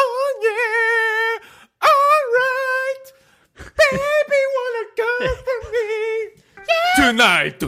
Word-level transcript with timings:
Oh 0.00 0.30
yeah, 0.44 1.34
alright, 1.90 3.06
baby 3.76 4.40
wanna 4.56 4.84
go 4.96 5.12
for 5.44 5.60
me 5.72 5.90
tonight. 6.96 7.60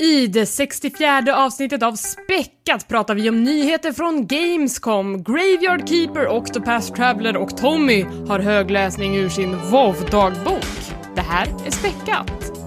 I 0.00 0.26
det 0.26 0.46
64 0.46 1.36
avsnittet 1.36 1.82
av 1.82 1.94
Späckat 1.94 2.88
pratar 2.88 3.14
vi 3.14 3.28
om 3.28 3.44
nyheter 3.44 3.92
från 3.92 4.26
Gamescom, 4.26 5.22
Graveyard 5.22 5.88
Keeper, 5.88 6.28
Octopath 6.28 6.92
Traveler 6.92 7.36
och 7.36 7.56
Tommy 7.56 8.02
har 8.02 8.38
högläsning 8.38 9.16
ur 9.16 9.28
sin 9.28 9.56
WoW-dagbok. 9.56 10.94
Det 11.14 11.20
här 11.20 11.46
är 11.66 11.70
Späckat. 11.70 12.57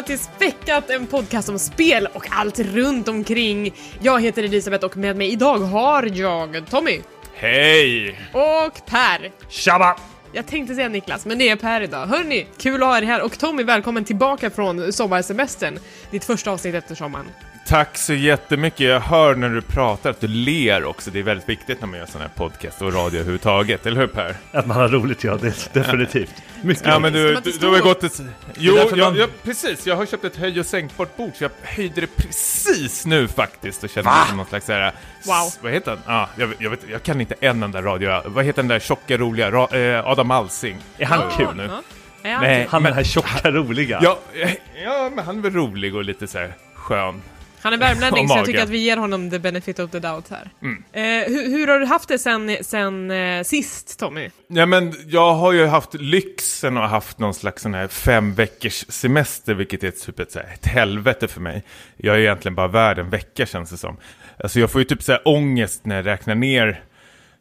Välkomna 0.00 0.02
till 0.02 0.18
Späckat, 0.18 0.90
en 0.90 1.06
podcast 1.06 1.48
om 1.48 1.58
spel 1.58 2.08
och 2.14 2.26
allt 2.30 2.58
runt 2.58 3.08
omkring. 3.08 3.74
Jag 4.02 4.20
heter 4.20 4.42
Elisabeth 4.42 4.84
och 4.84 4.96
med 4.96 5.16
mig 5.16 5.32
idag 5.32 5.58
har 5.58 6.02
jag 6.02 6.66
Tommy 6.70 7.00
Hej! 7.34 8.18
och 8.32 8.86
Per. 8.86 9.32
Tjaba! 9.48 9.96
Jag 10.32 10.46
tänkte 10.46 10.74
säga 10.74 10.88
Niklas, 10.88 11.26
men 11.26 11.38
det 11.38 11.48
är 11.48 11.56
Per 11.56 11.80
idag. 11.80 12.06
Hörni, 12.06 12.46
kul 12.58 12.82
att 12.82 12.88
ha 12.88 12.98
er 12.98 13.02
här 13.02 13.22
och 13.22 13.38
Tommy, 13.38 13.62
välkommen 13.62 14.04
tillbaka 14.04 14.50
från 14.50 14.92
sommarsemestern. 14.92 15.78
Ditt 16.10 16.24
första 16.24 16.50
avsnitt 16.50 16.74
efter 16.74 16.94
sommaren. 16.94 17.26
Tack 17.70 17.98
så 17.98 18.14
jättemycket. 18.14 18.80
Jag 18.80 19.00
hör 19.00 19.34
när 19.34 19.48
du 19.50 19.60
pratar 19.62 20.10
att 20.10 20.20
du 20.20 20.28
ler 20.28 20.84
också. 20.84 21.10
Det 21.10 21.18
är 21.18 21.22
väldigt 21.22 21.48
viktigt 21.48 21.80
när 21.80 21.88
man 21.88 21.98
gör 21.98 22.06
sån 22.06 22.20
här 22.20 22.30
podcast 22.36 22.82
och 22.82 22.94
radio 22.94 23.18
överhuvudtaget. 23.18 23.86
Eller 23.86 24.00
hur 24.00 24.06
Per? 24.06 24.34
Att 24.52 24.66
man 24.66 24.76
har 24.76 24.88
roligt, 24.88 25.24
ja. 25.24 25.36
Det, 25.36 25.74
definitivt. 25.74 26.34
Mycket 26.62 26.86
Ja 26.86 26.98
men 26.98 27.12
du, 27.12 27.34
du, 27.44 27.52
du 27.52 27.68
har 27.68 27.78
gått 27.80 28.04
ett... 28.04 28.20
Jo, 28.56 28.76
jag, 28.76 28.98
man- 28.98 29.16
jag, 29.16 29.28
precis. 29.42 29.86
Jag 29.86 29.96
har 29.96 30.06
köpt 30.06 30.24
ett 30.24 30.36
höj 30.36 30.60
och 30.60 30.66
sänkbart 30.66 31.16
bord 31.16 31.32
så 31.36 31.44
jag 31.44 31.50
höjde 31.62 32.00
det 32.00 32.16
precis 32.16 33.06
nu 33.06 33.28
faktiskt 33.28 33.84
och 33.84 33.90
kände 33.90 34.10
det 34.10 34.28
som 34.28 34.36
någon 34.36 34.46
slags 34.46 34.66
såhär... 34.66 34.92
Wow. 35.26 35.52
Vad 35.60 35.72
heter 35.72 35.98
han? 36.04 36.16
Ah, 36.16 36.26
jag, 36.36 36.46
vet- 36.46 36.60
jag, 36.60 36.70
vet, 36.70 36.80
jag 36.90 37.02
kan 37.02 37.20
inte 37.20 37.34
en 37.40 37.62
enda 37.62 37.82
radio... 37.82 38.22
Vad 38.26 38.44
heter 38.44 38.62
den 38.62 38.68
där 38.68 38.78
tjocka 38.78 39.16
roliga? 39.16 39.50
Ra, 39.50 39.68
eh, 39.78 40.06
Adam 40.06 40.30
Alsing. 40.30 40.78
Är 40.98 41.06
han 41.06 41.20
Ja, 41.20 41.36
kul 41.36 41.56
nu? 41.56 41.68
Han 41.68 41.82
Nej. 42.22 42.66
Han 42.70 42.82
den 42.82 42.92
här 42.92 43.04
tjocka, 43.04 43.50
roliga. 43.50 44.00
Ja, 44.02 44.18
ja, 44.84 45.10
men 45.14 45.24
han 45.24 45.38
är 45.38 45.42
väl 45.42 45.52
rolig 45.52 45.94
och 45.94 46.04
lite 46.04 46.26
så 46.26 46.38
här 46.38 46.54
skön. 46.74 47.22
Han 47.62 47.72
är 47.72 47.76
värmlänning 47.76 48.28
så 48.28 48.36
jag 48.36 48.46
tycker 48.46 48.62
att 48.62 48.68
vi 48.68 48.78
ger 48.78 48.96
honom 48.96 49.30
the 49.30 49.38
benefit 49.38 49.78
of 49.78 49.90
the 49.90 49.98
doubt 49.98 50.30
här. 50.30 50.50
Mm. 50.62 50.84
Eh, 50.92 51.32
hur, 51.32 51.50
hur 51.50 51.68
har 51.68 51.78
du 51.78 51.86
haft 51.86 52.08
det 52.08 52.18
sen, 52.18 52.56
sen 52.60 53.10
eh, 53.10 53.42
sist, 53.42 53.98
Tommy? 53.98 54.30
Ja 54.46 54.66
men 54.66 54.94
jag 55.06 55.34
har 55.34 55.52
ju 55.52 55.66
haft 55.66 55.94
lyxen 55.94 56.76
och 56.76 56.88
haft 56.88 57.18
någon 57.18 57.34
slags 57.34 57.62
sån 57.62 57.74
här 57.74 57.88
fem 57.88 58.34
veckors 58.34 58.84
semester, 58.88 59.54
vilket 59.54 59.84
är 59.84 59.90
typ 59.90 60.18
ett, 60.20 60.32
så 60.32 60.38
här, 60.38 60.54
ett 60.54 60.66
helvete 60.66 61.28
för 61.28 61.40
mig. 61.40 61.62
Jag 61.96 62.16
är 62.16 62.20
egentligen 62.20 62.54
bara 62.54 62.68
värd 62.68 62.98
en 62.98 63.10
vecka 63.10 63.46
känns 63.46 63.70
det 63.70 63.76
som. 63.76 63.96
Alltså 64.38 64.60
jag 64.60 64.70
får 64.70 64.80
ju 64.80 64.84
typ 64.84 65.02
så 65.02 65.12
här 65.12 65.28
ångest 65.28 65.84
när 65.84 65.96
jag 65.96 66.06
räknar 66.06 66.34
ner 66.34 66.82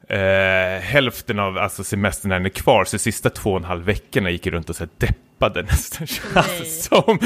eh, 0.10 0.82
hälften 0.82 1.40
av 1.40 1.58
alltså, 1.58 1.84
semestern 1.84 2.32
är 2.32 2.50
kvar, 2.50 2.86
så 2.86 2.98
sista 2.98 3.30
två 3.30 3.52
och 3.52 3.58
en 3.58 3.64
halv 3.64 3.86
veckorna 3.86 4.30
gick 4.30 4.46
jag 4.46 4.54
runt 4.54 4.70
och 4.70 4.76
så 4.76 4.84
här 4.84 4.90
deppade 4.98 5.62
nästan 5.62 6.08
känns 6.34 6.84
som. 6.84 7.20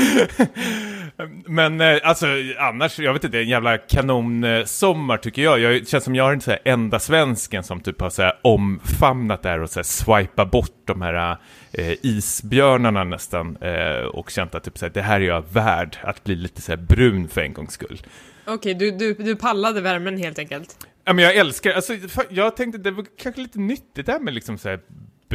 Men 1.45 1.81
eh, 1.81 1.99
alltså 2.03 2.27
annars, 2.59 2.99
jag 2.99 3.13
vet 3.13 3.23
inte, 3.23 3.39
en 3.39 3.47
jävla 3.47 3.77
kanonsommar 3.77 5.17
tycker 5.17 5.41
jag. 5.41 5.59
jag. 5.59 5.73
Det 5.73 5.89
känns 5.89 6.03
som 6.03 6.15
jag 6.15 6.27
är 6.27 6.31
den 6.31 6.41
så 6.41 6.55
enda 6.65 6.99
svensken 6.99 7.63
som 7.63 7.79
typ 7.79 8.01
har 8.01 8.09
så 8.09 8.21
här 8.21 8.33
omfamnat 8.41 9.43
det 9.43 9.49
här 9.49 9.59
och 9.59 9.69
så 9.69 9.79
här 9.79 9.83
swipa 9.83 10.45
bort 10.45 10.81
de 10.85 11.01
här 11.01 11.37
eh, 11.71 11.93
isbjörnarna 12.01 13.03
nästan. 13.03 13.57
Eh, 13.61 14.05
och 14.05 14.29
känt 14.29 14.55
att 14.55 14.63
typ 14.63 14.77
så 14.77 14.85
här, 14.85 14.93
det 14.93 15.01
här 15.01 15.21
är 15.21 15.25
jag 15.25 15.43
värd, 15.53 15.97
att 16.03 16.23
bli 16.23 16.35
lite 16.35 16.61
så 16.61 16.71
här 16.71 16.77
brun 16.77 17.27
för 17.27 17.41
en 17.41 17.53
gångs 17.53 17.73
skull. 17.73 18.01
Okej, 18.45 18.73
du, 18.73 18.91
du, 18.91 19.13
du 19.13 19.35
pallade 19.35 19.81
värmen 19.81 20.17
helt 20.17 20.39
enkelt. 20.39 20.87
Ja 21.05 21.13
men 21.13 21.25
jag 21.25 21.35
älskar, 21.35 21.71
alltså 21.71 21.93
jag 22.29 22.55
tänkte 22.55 22.77
det 22.77 22.91
var 22.91 23.05
kanske 23.17 23.41
lite 23.41 23.59
nyttigt 23.59 24.05
där 24.05 24.19
med 24.19 24.33
liksom 24.33 24.57
så 24.57 24.69
här 24.69 24.79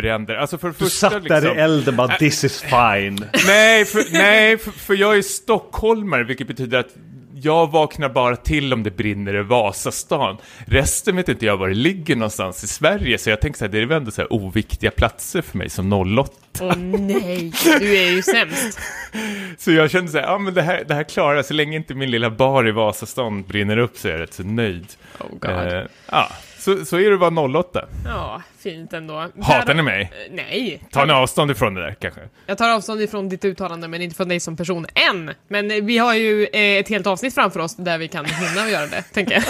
bränder. 0.03 0.35
Alltså 0.35 0.59
för 0.59 0.69
Du 0.69 0.75
första 0.75 1.11
satt 1.11 1.25
där 1.25 1.41
liksom, 1.41 1.59
i 1.59 1.61
elden 1.61 1.97
bara, 1.97 2.09
this 2.09 2.45
is 2.45 2.63
fine. 2.63 3.25
Nej, 3.47 3.85
för, 3.85 4.13
nej 4.13 4.59
för, 4.59 4.71
för 4.71 4.95
jag 4.95 5.19
är 5.19 5.23
stockholmare, 5.23 6.25
vilket 6.25 6.47
betyder 6.47 6.79
att 6.79 6.95
jag 7.43 7.71
vaknar 7.71 8.09
bara 8.09 8.37
till 8.37 8.73
om 8.73 8.83
det 8.83 8.91
brinner 8.91 9.35
i 9.35 9.43
Vasastan. 9.43 10.37
Resten 10.67 11.17
vet 11.17 11.29
inte 11.29 11.47
jag 11.47 11.57
var 11.57 11.69
det 11.69 11.75
ligger 11.75 12.17
någonstans 12.17 12.65
i 12.65 12.67
Sverige, 12.67 13.19
så 13.19 13.31
jag 13.31 13.41
tänker 13.41 13.59
så 13.59 13.65
här, 13.65 13.73
det 13.73 13.79
är 13.79 13.87
väl 13.87 13.97
ändå 13.97 14.11
så 14.11 14.21
här 14.21 14.33
oviktiga 14.33 14.91
platser 14.91 15.43
för 15.43 15.59
mig 15.59 15.71
som 15.71 15.93
08. 15.93 16.33
Åh 16.61 16.77
nej, 16.77 17.53
du 17.81 17.99
är 17.99 18.11
ju 18.11 18.23
sämst. 18.23 18.79
Så 19.59 19.73
jag 19.73 19.91
kände 19.91 20.11
så 20.11 20.19
här, 20.19 20.25
ja 20.25 20.39
men 20.39 20.55
det 20.55 20.63
här, 20.63 20.85
det 20.89 20.95
här 20.95 21.05
klarar 21.05 21.37
jag, 21.37 21.45
så 21.45 21.55
länge 21.55 21.77
inte 21.77 21.95
min 21.95 22.11
lilla 22.11 22.31
bar 22.31 22.69
i 22.69 22.71
Vasastan 22.71 23.43
brinner 23.43 23.77
upp 23.77 23.97
så 23.97 24.09
är 24.09 24.13
jag 24.13 24.21
rätt 24.21 24.35
så 24.35 24.43
nöjd. 24.43 24.87
Oh 25.19 25.39
god. 25.41 25.51
Eh, 25.51 25.83
ja, 26.11 26.31
så, 26.59 26.85
så 26.85 26.97
är 26.97 27.11
det 27.11 27.17
vara 27.17 27.61
08. 27.61 27.85
Ja, 28.05 28.43
fint 28.59 28.93
ändå. 28.93 29.27
Hatar 29.43 29.75
ni 29.75 29.83
mig? 29.83 30.03
Eh, 30.03 30.33
Nej. 30.35 30.83
Tar 30.91 31.07
ni 31.07 31.13
avstånd 31.13 31.51
ifrån 31.51 31.75
det 31.75 31.81
där 31.81 31.95
kanske? 32.01 32.21
Jag 32.47 32.59
tar 32.59 32.71
avstånd 32.71 33.01
ifrån 33.01 33.29
ditt 33.29 33.45
uttalande, 33.45 33.89
men 33.89 34.03
inte 34.03 34.17
från 34.17 34.29
dig 34.29 34.41
som 34.41 34.57
person 34.57 34.87
än. 35.11 35.31
Men 35.49 35.71
eh, 35.71 35.85
vi 35.85 35.99
har 35.99 36.15
ju 36.15 36.43
eh, 36.53 36.61
ett 36.61 36.89
helt 36.89 37.07
avsnitt 37.07 37.35
framför 37.35 37.61
oss 37.61 37.77
där 37.77 37.99
vi 37.99 38.09
kan 38.09 38.25
hinna 38.25 38.71
göra 38.71 38.87
det, 38.87 39.03
tänker 39.13 39.35
jag. 39.35 39.45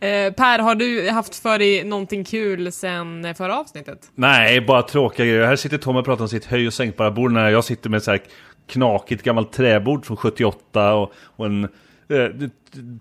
eh, 0.00 0.32
per, 0.32 0.58
har 0.58 0.74
du 0.74 1.10
haft 1.10 1.36
för 1.36 1.58
dig 1.58 1.84
någonting 1.84 2.24
kul 2.24 2.72
sen 2.72 3.34
förra 3.34 3.58
avsnittet? 3.58 3.98
Nej, 4.14 4.60
bara 4.60 4.82
tråkiga 4.82 5.26
grejer. 5.26 5.46
Här 5.46 5.56
sitter 5.56 5.78
Tom 5.78 5.96
och 5.96 6.04
pratar 6.04 6.22
om 6.22 6.28
sitt 6.28 6.44
höj 6.44 6.66
och 6.66 6.74
sänkbara 6.74 7.10
bord 7.10 7.32
när 7.32 7.50
jag 7.50 7.64
sitter 7.64 7.90
med 7.90 7.98
ett 7.98 8.04
så 8.04 8.10
här 8.10 8.20
knakigt 8.68 9.22
gammalt 9.22 9.52
träbord 9.52 10.06
från 10.06 10.16
78 10.16 10.94
och, 10.94 11.12
och 11.36 11.46
en 11.46 11.68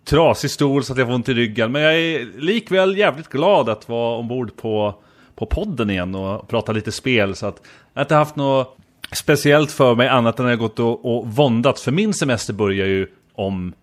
trasig 0.03 0.51
stol 0.51 0.83
så 0.83 0.93
att 0.93 0.99
jag 0.99 1.07
får 1.07 1.13
ont 1.15 1.29
i 1.29 1.33
ryggen. 1.33 1.71
Men 1.71 1.81
jag 1.81 1.95
är 1.95 2.39
likväl 2.39 2.97
jävligt 2.97 3.29
glad 3.29 3.69
att 3.69 3.89
vara 3.89 4.17
ombord 4.17 4.55
på, 4.55 4.95
på 5.35 5.45
podden 5.45 5.89
igen 5.89 6.15
och 6.15 6.47
prata 6.47 6.71
lite 6.71 6.91
spel. 6.91 7.35
Så 7.35 7.45
att 7.45 7.61
jag 7.93 7.99
har 7.99 8.05
inte 8.05 8.15
haft 8.15 8.35
något 8.35 8.77
speciellt 9.11 9.71
för 9.71 9.95
mig 9.95 10.07
annat 10.07 10.39
än 10.39 10.45
att 10.45 10.51
jag 10.51 10.59
gått 10.59 10.79
och, 10.79 11.17
och 11.17 11.27
våndats. 11.27 11.83
För 11.83 11.91
min 11.91 12.13
semester 12.13 12.53
börjar 12.53 12.87
ju 12.87 13.07
om 13.33 13.73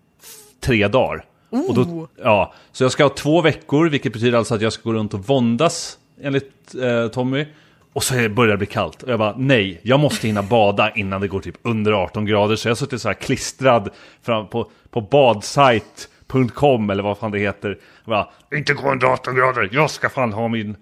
tre 0.59 0.87
dagar. 0.87 1.25
Och 1.49 1.73
då, 1.73 2.07
ja, 2.23 2.53
så 2.71 2.83
jag 2.83 2.91
ska 2.91 3.03
ha 3.03 3.09
två 3.09 3.41
veckor, 3.41 3.89
vilket 3.89 4.13
betyder 4.13 4.37
alltså 4.37 4.55
att 4.55 4.61
jag 4.61 4.73
ska 4.73 4.89
gå 4.89 4.93
runt 4.93 5.13
och 5.13 5.27
våndas, 5.27 5.97
enligt 6.21 6.75
eh, 6.81 7.07
Tommy. 7.07 7.45
Och 7.93 8.03
så 8.03 8.29
börjar 8.29 8.51
det 8.51 8.57
bli 8.57 8.67
kallt. 8.67 9.03
Och 9.03 9.09
jag 9.11 9.19
bara, 9.19 9.35
nej, 9.37 9.79
jag 9.83 9.99
måste 9.99 10.27
hinna 10.27 10.43
bada 10.43 10.91
innan 10.95 11.21
det 11.21 11.27
går 11.27 11.39
typ 11.39 11.55
under 11.61 11.91
18 11.91 12.25
grader. 12.25 12.55
Så 12.55 12.67
jag 12.67 12.71
har 12.71 12.75
suttit 12.75 13.01
så 13.01 13.09
här 13.09 13.13
klistrad 13.13 13.89
fram 14.23 14.47
på, 14.49 14.71
på 14.91 15.01
badsite.com 15.01 16.89
eller 16.89 17.03
vad 17.03 17.17
fan 17.17 17.31
det 17.31 17.39
heter. 17.39 17.77
Och 18.03 18.09
bara, 18.09 18.29
inte 18.55 18.73
gå 18.73 18.91
under 18.91 19.07
18 19.07 19.35
grader, 19.35 19.69
jag 19.71 19.89
ska 19.89 20.09
fan 20.09 20.33
ha 20.33 20.47
min, 20.47 20.75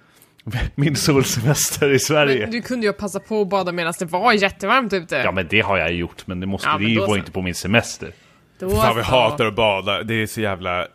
min 0.75 0.95
solsemester 0.95 1.89
i 1.93 1.99
Sverige. 1.99 2.41
Men 2.41 2.51
du 2.51 2.61
kunde 2.61 2.87
ju 2.87 2.93
passa 2.93 3.19
på 3.19 3.41
att 3.41 3.49
bada 3.49 3.71
medan 3.71 3.93
det 3.99 4.05
var 4.05 4.33
jättevarmt 4.33 4.93
ute. 4.93 5.15
Ja 5.15 5.31
men 5.31 5.47
det 5.49 5.61
har 5.61 5.77
jag 5.77 5.93
gjort, 5.93 6.27
men 6.27 6.39
det 6.39 6.47
måste 6.47 6.67
Ja, 6.67 6.73
det 6.73 6.83
men 6.83 6.91
ju 6.91 6.99
så. 6.99 7.15
inte 7.15 7.31
på 7.31 7.41
min 7.41 7.55
semester. 7.55 8.11
Då 8.59 8.69
Fan 8.69 8.95
vi 8.95 9.01
hatar 9.01 9.45
att 9.45 9.55
bada, 9.55 10.03
det 10.03 10.13
är 10.13 10.27
så 10.27 10.41
jävla 10.41 10.81
eh, 10.81 10.85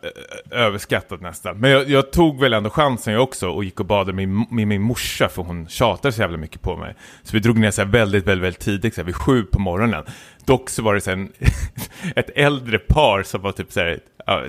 överskattat 0.51 1.21
nästan. 1.21 1.57
Men 1.57 1.71
jag, 1.71 1.89
jag 1.89 2.11
tog 2.11 2.39
väl 2.39 2.53
ändå 2.53 2.69
chansen 2.69 3.13
jag 3.13 3.23
också 3.23 3.49
och 3.49 3.63
gick 3.63 3.79
och 3.79 3.85
badade 3.85 4.13
med, 4.13 4.27
min- 4.29 4.45
med 4.49 4.67
min 4.67 4.81
morsa 4.81 5.29
för 5.29 5.43
hon 5.43 5.67
tjatar 5.67 6.11
så 6.11 6.21
jävla 6.21 6.37
mycket 6.37 6.61
på 6.61 6.75
mig. 6.77 6.95
Så 7.23 7.29
vi 7.33 7.39
drog 7.39 7.57
ner 7.57 7.71
så 7.71 7.85
väldigt, 7.85 8.27
väldigt, 8.27 8.43
väldigt 8.43 8.61
tidigt, 8.61 8.93
så 8.95 9.01
här 9.01 9.05
vid 9.05 9.15
sju 9.15 9.43
på 9.43 9.59
morgonen. 9.59 10.03
Dock 10.45 10.69
så 10.69 10.81
var 10.83 10.93
det 10.93 11.01
sen 11.01 11.31
ett 12.15 12.29
äldre 12.35 12.79
par 12.79 13.23
som 13.23 13.41
var 13.41 13.51
typ 13.51 13.71
så 13.71 13.79
här, 13.79 13.99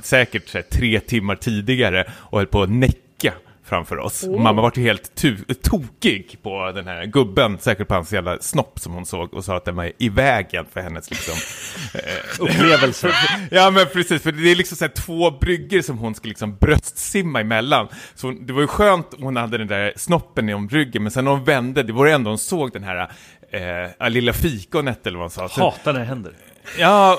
säkert 0.03 0.49
så 0.49 0.59
här, 0.59 0.63
tre 0.63 1.01
timmar 1.01 1.37
tidigare 1.37 2.05
och 2.13 2.39
höll 2.39 2.47
på 2.47 2.63
att 2.63 2.71
näcka 2.71 2.99
framför 3.65 3.99
oss. 3.99 4.23
Och 4.23 4.41
mamma 4.41 4.63
var 4.63 4.73
ju 4.75 4.83
helt 4.83 5.23
tokig 5.63 6.39
på 6.43 6.73
den 6.75 6.87
här 6.87 7.05
gubben, 7.07 7.59
säkert 7.59 7.89
på 7.89 7.95
hans 7.95 8.13
jävla 8.13 8.39
snopp 8.39 8.79
som 8.81 8.93
hon 8.93 9.07
såg 9.07 9.35
och 9.35 9.45
sa 9.45 9.57
att 9.57 9.65
den 9.65 9.77
var 9.77 9.93
i 9.99 10.09
vägen 10.09 10.67
för 10.73 10.81
hennes 10.81 11.11
liksom 11.11 11.35
Upplevelse. 12.41 13.13
Ja 13.51 13.71
men 13.71 13.87
precis, 13.87 14.23
för 14.23 14.33
det 14.33 14.51
är 14.51 14.57
liksom 14.57 14.77
så 14.77 14.85
här 14.85 14.93
två 14.93 15.31
bryggor 15.31 15.81
som 15.83 15.99
hon 15.99 16.15
ska 16.15 16.29
liksom 16.29 16.57
bröstsimma 16.57 17.41
emellan. 17.41 17.89
Så 18.15 18.27
hon- 18.27 18.47
det 18.47 18.53
var 18.53 18.61
ju 18.61 18.67
skönt 18.67 19.07
hon 19.19 19.37
hade 19.37 19.59
den 19.59 19.67
där 19.69 19.93
snoppen 19.97 20.55
om 20.55 20.69
ryggen, 20.69 21.03
men 21.03 21.13
sen 21.13 21.25
när 21.25 21.31
hon 21.31 21.45
vände, 21.45 21.83
det 21.83 21.93
var 21.93 22.07
ändå 22.07 22.31
hon 22.31 22.39
såg 22.39 22.73
den 22.73 22.85
här 22.85 23.11
eh, 24.01 24.11
lilla 24.11 24.33
fikonet 24.33 25.07
eller 25.07 25.19
vad 25.19 25.25
hon 25.25 25.31
sa. 25.31 25.49
Så, 25.49 25.61
Hatar 25.61 25.93
när 25.93 26.01
det 26.01 26.07
händer. 26.07 26.33
ja, 26.79 27.19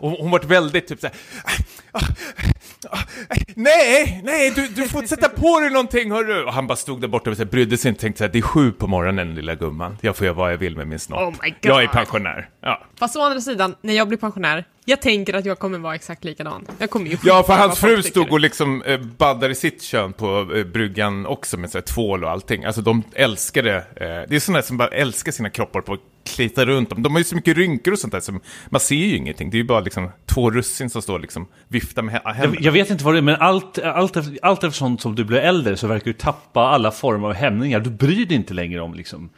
och, 0.00 0.12
och 0.12 0.18
hon 0.18 0.30
var 0.30 0.40
väldigt 0.40 0.88
typ 0.88 1.00
såhär, 1.00 1.16
"Ah, 1.92 2.98
Nej, 3.60 4.20
nej, 4.24 4.50
du, 4.50 4.68
du 4.68 4.88
får 4.88 5.02
sätta 5.02 5.28
på 5.28 5.60
dig 5.60 5.70
någonting 5.70 6.12
hörru! 6.12 6.44
Och 6.44 6.52
han 6.52 6.66
bara 6.66 6.76
stod 6.76 7.00
där 7.00 7.08
borta 7.08 7.30
och 7.30 7.36
brydde 7.36 7.76
sig 7.76 7.88
inte, 7.88 8.00
tänkte 8.00 8.18
så 8.18 8.24
här, 8.24 8.32
det 8.32 8.38
är 8.38 8.42
sju 8.42 8.72
på 8.72 8.86
morgonen 8.86 9.34
lilla 9.34 9.54
gumman. 9.54 9.96
Jag 10.00 10.16
får 10.16 10.24
göra 10.26 10.34
vad 10.36 10.52
jag 10.52 10.58
vill 10.58 10.76
med 10.76 10.88
min 10.88 10.98
snopp. 10.98 11.20
Oh 11.20 11.30
my 11.42 11.50
God. 11.50 11.56
Jag 11.62 11.82
är 11.82 11.86
pensionär. 11.86 12.48
Ja. 12.60 12.82
Fast 12.98 13.16
å 13.16 13.22
andra 13.22 13.40
sidan, 13.40 13.74
när 13.82 13.94
jag 13.94 14.08
blir 14.08 14.18
pensionär, 14.18 14.64
jag 14.84 15.00
tänker 15.02 15.34
att 15.34 15.44
jag 15.44 15.58
kommer 15.58 15.78
vara 15.78 15.94
exakt 15.94 16.24
likadan. 16.24 16.66
Jag 16.78 16.90
kommer 16.90 17.10
ju 17.10 17.16
Ja, 17.24 17.42
för 17.42 17.52
hans 17.52 17.78
fru 17.78 18.02
stod 18.02 18.32
och 18.32 18.40
liksom 18.40 18.82
eh, 18.82 19.00
baddade 19.00 19.54
sitt 19.54 19.82
kön 19.82 20.12
på 20.12 20.50
eh, 20.56 20.64
bryggan 20.64 21.26
också 21.26 21.56
med 21.56 21.70
så 21.70 21.78
här, 21.78 21.82
tvål 21.82 22.24
och 22.24 22.30
allting. 22.30 22.64
Alltså 22.64 22.80
de 22.82 23.02
älskade, 23.14 23.76
eh, 23.76 23.82
det 24.28 24.36
är 24.36 24.40
sådana 24.40 24.62
som 24.62 24.76
bara 24.76 24.88
älskar 24.88 25.32
sina 25.32 25.50
kroppar 25.50 25.80
på 25.80 25.96
klita 26.36 26.64
runt 26.66 26.90
dem. 26.90 27.02
De 27.02 27.12
har 27.12 27.18
ju 27.20 27.24
så 27.24 27.34
mycket 27.36 27.56
rynkor 27.56 27.92
och 27.92 27.98
sånt 27.98 28.12
där, 28.12 28.20
så 28.20 28.38
man 28.70 28.80
ser 28.80 28.94
ju 28.96 29.16
ingenting. 29.16 29.50
Det 29.50 29.56
är 29.56 29.58
ju 29.58 29.64
bara 29.64 29.80
liksom 29.80 30.10
två 30.26 30.50
russin 30.50 30.90
som 30.90 31.02
står 31.02 31.14
och 31.14 31.20
liksom 31.20 31.48
viftar 31.68 32.02
med 32.02 32.14
hä- 32.14 32.32
händerna. 32.32 32.54
Jag, 32.54 32.62
jag 32.64 32.72
vet 32.72 32.90
inte 32.90 33.04
vad 33.04 33.14
det 33.14 33.18
är, 33.18 33.22
men 33.22 33.36
allt, 33.48 33.78
allt, 33.78 34.16
efter, 34.16 34.38
allt 34.42 34.64
eftersom 34.64 34.98
som 34.98 35.14
du 35.14 35.24
blir 35.24 35.38
äldre 35.38 35.76
så 35.76 35.86
verkar 35.86 36.04
du 36.04 36.12
tappa 36.12 36.60
alla 36.60 36.90
former 36.90 37.28
av 37.28 37.34
hämningar. 37.34 37.80
Du 37.80 37.90
bryr 37.90 38.26
dig 38.26 38.36
inte 38.36 38.54
längre 38.54 38.80
om 38.80 38.94
liksom, 38.94 39.30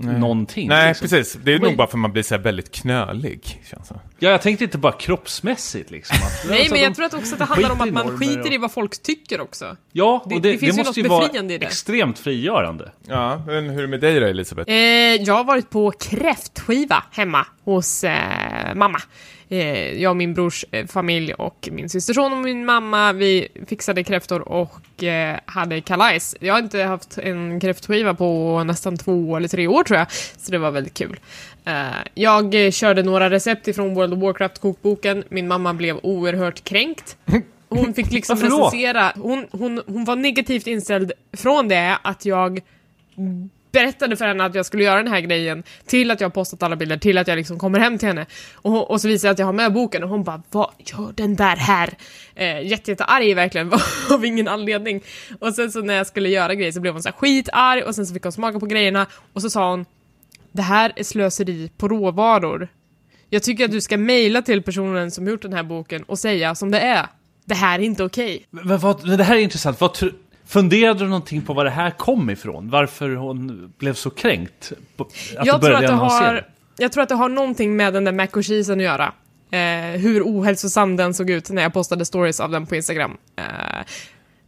någonting. 0.00 0.68
Nej, 0.68 0.88
liksom. 0.88 1.08
precis. 1.08 1.38
Det 1.44 1.52
är 1.54 1.58
Men- 1.58 1.68
nog 1.68 1.76
bara 1.76 1.86
för 1.86 1.96
att 1.96 2.00
man 2.00 2.12
blir 2.12 2.22
så 2.22 2.34
här 2.34 2.42
väldigt 2.42 2.72
knölig, 2.74 3.62
känns 3.70 3.88
det. 3.88 3.94
Ja, 4.18 4.30
jag 4.30 4.42
tänkte 4.42 4.64
inte 4.64 4.78
bara 4.78 4.92
kroppsmässigt 4.92 5.90
liksom. 5.90 6.16
Att, 6.16 6.44
Nej, 6.48 6.58
alltså, 6.58 6.74
men 6.74 6.80
de 6.80 6.84
jag 6.84 6.94
tror 6.94 7.06
att 7.06 7.14
också 7.14 7.32
att 7.34 7.38
det 7.38 7.44
handlar 7.44 7.70
om 7.70 7.80
att 7.80 7.92
man 7.92 8.18
skiter 8.18 8.40
och- 8.40 8.52
i 8.52 8.58
vad 8.58 8.72
folk 8.72 9.02
tycker 9.02 9.40
också. 9.40 9.76
Ja, 9.92 10.22
och 10.24 10.28
Det- 10.30 10.34
det, 10.34 10.40
det 10.40 10.52
det, 10.52 10.58
finns 10.58 10.74
ju 10.78 10.80
måste 10.80 10.90
något 11.00 11.04
ju 11.04 11.08
vara 11.08 11.26
befriande 11.26 11.54
i 11.54 11.58
det. 11.58 11.66
extremt 11.66 12.18
frigörande. 12.18 12.92
Ja, 13.08 13.42
men 13.46 13.68
hur 13.70 13.78
är 13.78 13.82
det 13.82 13.88
med 13.88 14.00
dig 14.00 14.20
då, 14.20 14.26
Elisabeth? 14.26 14.70
Eh, 14.70 14.76
jag 15.14 15.34
har 15.34 15.44
varit 15.44 15.70
på 15.70 15.90
kräftskiva 15.90 17.02
hemma 17.12 17.46
hos 17.64 18.04
eh, 18.04 18.74
mamma. 18.74 18.98
Eh, 19.48 20.02
jag 20.02 20.10
och 20.10 20.16
min 20.16 20.34
brors 20.34 20.64
eh, 20.70 20.86
familj 20.86 21.34
och 21.34 21.68
min 21.72 21.88
systerson 21.88 22.32
och 22.32 22.38
min 22.38 22.64
mamma, 22.64 23.12
vi 23.12 23.48
fixade 23.66 24.04
kräftor 24.04 24.48
och 24.48 25.04
eh, 25.04 25.38
hade 25.44 25.80
kalajs. 25.80 26.36
Jag 26.40 26.54
har 26.54 26.60
inte 26.60 26.82
haft 26.82 27.18
en 27.18 27.60
kräftskiva 27.60 28.14
på 28.14 28.62
nästan 28.64 28.96
två 28.96 29.36
eller 29.36 29.48
tre 29.48 29.66
år 29.66 29.84
tror 29.84 29.98
jag, 29.98 30.06
så 30.12 30.52
det 30.52 30.58
var 30.58 30.70
väldigt 30.70 30.94
kul. 30.94 31.20
Eh, 31.64 31.86
jag 32.14 32.64
eh, 32.64 32.70
körde 32.70 33.02
några 33.02 33.30
recept 33.30 33.68
ifrån 33.68 33.94
World 33.94 34.12
of 34.12 34.18
Warcraft-kokboken. 34.18 35.24
Min 35.28 35.48
mamma 35.48 35.74
blev 35.74 35.98
oerhört 36.02 36.64
kränkt. 36.64 37.16
Hon 37.68 37.94
fick 37.94 38.12
liksom 38.12 38.38
recensera, 38.42 39.12
hon, 39.16 39.46
hon, 39.50 39.82
hon 39.86 40.04
var 40.04 40.16
negativt 40.16 40.66
inställd 40.66 41.12
från 41.32 41.68
det 41.68 41.98
att 42.02 42.24
jag 42.24 42.60
berättade 43.72 44.16
för 44.16 44.24
henne 44.24 44.44
att 44.44 44.54
jag 44.54 44.66
skulle 44.66 44.84
göra 44.84 45.02
den 45.02 45.12
här 45.12 45.20
grejen, 45.20 45.62
till 45.86 46.10
att 46.10 46.20
jag 46.20 46.28
har 46.28 46.32
postat 46.32 46.62
alla 46.62 46.76
bilder, 46.76 46.96
till 46.96 47.18
att 47.18 47.28
jag 47.28 47.36
liksom 47.36 47.58
kommer 47.58 47.78
hem 47.78 47.98
till 47.98 48.08
henne. 48.08 48.26
Och, 48.54 48.90
och 48.90 49.00
så 49.00 49.08
visar 49.08 49.28
jag 49.28 49.32
att 49.32 49.38
jag 49.38 49.46
har 49.46 49.52
med 49.52 49.72
boken 49.72 50.02
och 50.02 50.08
hon 50.08 50.24
bara 50.24 50.42
Vad 50.50 50.70
gör 50.78 51.12
den 51.14 51.36
där 51.36 51.56
här? 51.56 51.94
Eh, 52.34 52.66
Jättejättearg 52.66 53.34
verkligen, 53.34 53.72
av 54.10 54.24
ingen 54.24 54.48
anledning. 54.48 55.02
Och 55.40 55.54
sen 55.54 55.72
så 55.72 55.80
när 55.80 55.94
jag 55.94 56.06
skulle 56.06 56.28
göra 56.28 56.54
grejer 56.54 56.72
så 56.72 56.80
blev 56.80 56.92
hon 56.92 57.02
så 57.02 57.08
här 57.08 57.16
skitarg 57.16 57.82
och 57.82 57.94
sen 57.94 58.06
så 58.06 58.14
fick 58.14 58.22
hon 58.22 58.32
smaka 58.32 58.60
på 58.60 58.66
grejerna 58.66 59.06
och 59.32 59.42
så 59.42 59.50
sa 59.50 59.70
hon 59.70 59.84
Det 60.52 60.62
här 60.62 60.92
är 60.96 61.04
slöseri 61.04 61.70
på 61.76 61.88
råvaror. 61.88 62.68
Jag 63.30 63.42
tycker 63.42 63.64
att 63.64 63.70
du 63.70 63.80
ska 63.80 63.96
mejla 63.96 64.42
till 64.42 64.62
personen 64.62 65.10
som 65.10 65.28
gjort 65.28 65.42
den 65.42 65.52
här 65.52 65.62
boken 65.62 66.02
och 66.02 66.18
säga 66.18 66.54
som 66.54 66.70
det 66.70 66.80
är. 66.80 67.06
Det 67.44 67.54
här 67.54 67.78
är 67.78 67.82
inte 67.82 68.04
okej. 68.04 68.46
Men, 68.50 68.80
men 69.04 69.18
det 69.18 69.24
här 69.24 69.36
är 69.36 69.40
intressant. 69.40 69.80
Vad, 69.80 69.94
tror 69.94 70.12
funderade 70.48 70.98
du 70.98 71.06
någonting 71.06 71.42
på 71.42 71.52
var 71.52 71.64
det 71.64 71.70
här 71.70 71.90
kom 71.90 72.30
ifrån? 72.30 72.70
Varför 72.70 73.14
hon 73.14 73.72
blev 73.78 73.94
så 73.94 74.10
kränkt? 74.10 74.72
Att 74.96 75.46
jag, 75.46 75.60
tror 75.60 75.74
att 75.74 75.80
det 75.80 75.92
har, 75.92 76.46
jag 76.76 76.92
tror 76.92 77.02
att 77.02 77.08
det 77.08 77.14
har 77.14 77.28
någonting 77.28 77.76
med 77.76 77.92
den 77.92 78.04
där 78.04 78.12
mac 78.12 78.26
och 78.26 78.46
cheesen 78.46 78.78
att 78.78 78.84
göra. 78.84 79.12
Eh, 79.50 80.00
hur 80.00 80.22
ohälsosam 80.22 80.96
den 80.96 81.14
såg 81.14 81.30
ut 81.30 81.50
när 81.50 81.62
jag 81.62 81.72
postade 81.72 82.04
stories 82.04 82.40
av 82.40 82.50
den 82.50 82.66
på 82.66 82.76
Instagram. 82.76 83.16
Eh, 83.36 83.44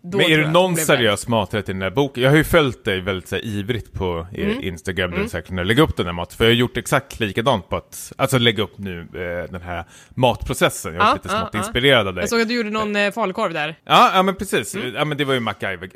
då 0.03 0.19
Men 0.19 0.27
är 0.31 0.39
det 0.39 0.51
någon 0.51 0.75
det 0.75 0.81
seriös 0.81 1.29
maträtt 1.29 1.69
i 1.69 1.73
den 1.73 1.81
där 1.81 1.91
boken? 1.91 2.23
Jag 2.23 2.31
har 2.31 2.37
ju 2.37 2.45
följt 2.45 2.85
dig 2.85 3.01
väldigt 3.01 3.29
så 3.29 3.35
här, 3.37 3.45
ivrigt 3.45 3.93
på 3.93 4.27
er 4.33 4.45
Mm. 4.45 4.63
Instagram, 4.65 5.11
där 5.11 5.19
du 5.19 5.29
säkert 5.29 5.47
kunde 5.49 5.65
lägga 5.65 5.83
upp 5.83 5.97
den 5.97 6.07
här 6.07 6.13
maten. 6.13 6.37
För 6.37 6.45
jag 6.45 6.51
har 6.51 6.55
gjort 6.57 6.77
exakt 6.77 7.21
likadant 7.21 7.69
på 7.69 7.77
att, 7.77 8.13
alltså 8.17 8.39
lägga 8.39 8.63
upp 8.63 8.79
nu 8.79 9.01
eh, 9.01 9.53
den 9.53 9.63
här 9.63 9.85
matprocessen. 10.15 10.95
Jag 10.95 11.03
är 11.03 11.07
Ja, 11.09 11.15
lite 11.15 11.29
smått 11.29 11.51
ja. 11.53 11.59
inspirerad 11.59 12.09
av 12.09 12.15
dig. 12.15 12.23
Jag 12.23 12.29
såg 12.31 12.41
att 12.41 12.49
du 12.49 12.55
gjorde 12.55 12.71
någon 12.71 12.97
eh, 12.97 13.11
falukorv 13.13 13.53
där. 13.53 13.75
Ja, 13.85 14.11
ja 14.15 14.23
men 14.23 14.35
precis. 14.37 14.75
Mm. 14.75 14.95
Ja 14.95 15.05
men 15.05 15.19
det 15.19 15.25
var 15.25 15.35
ju 15.35 15.41
MacGyver. 15.41 15.91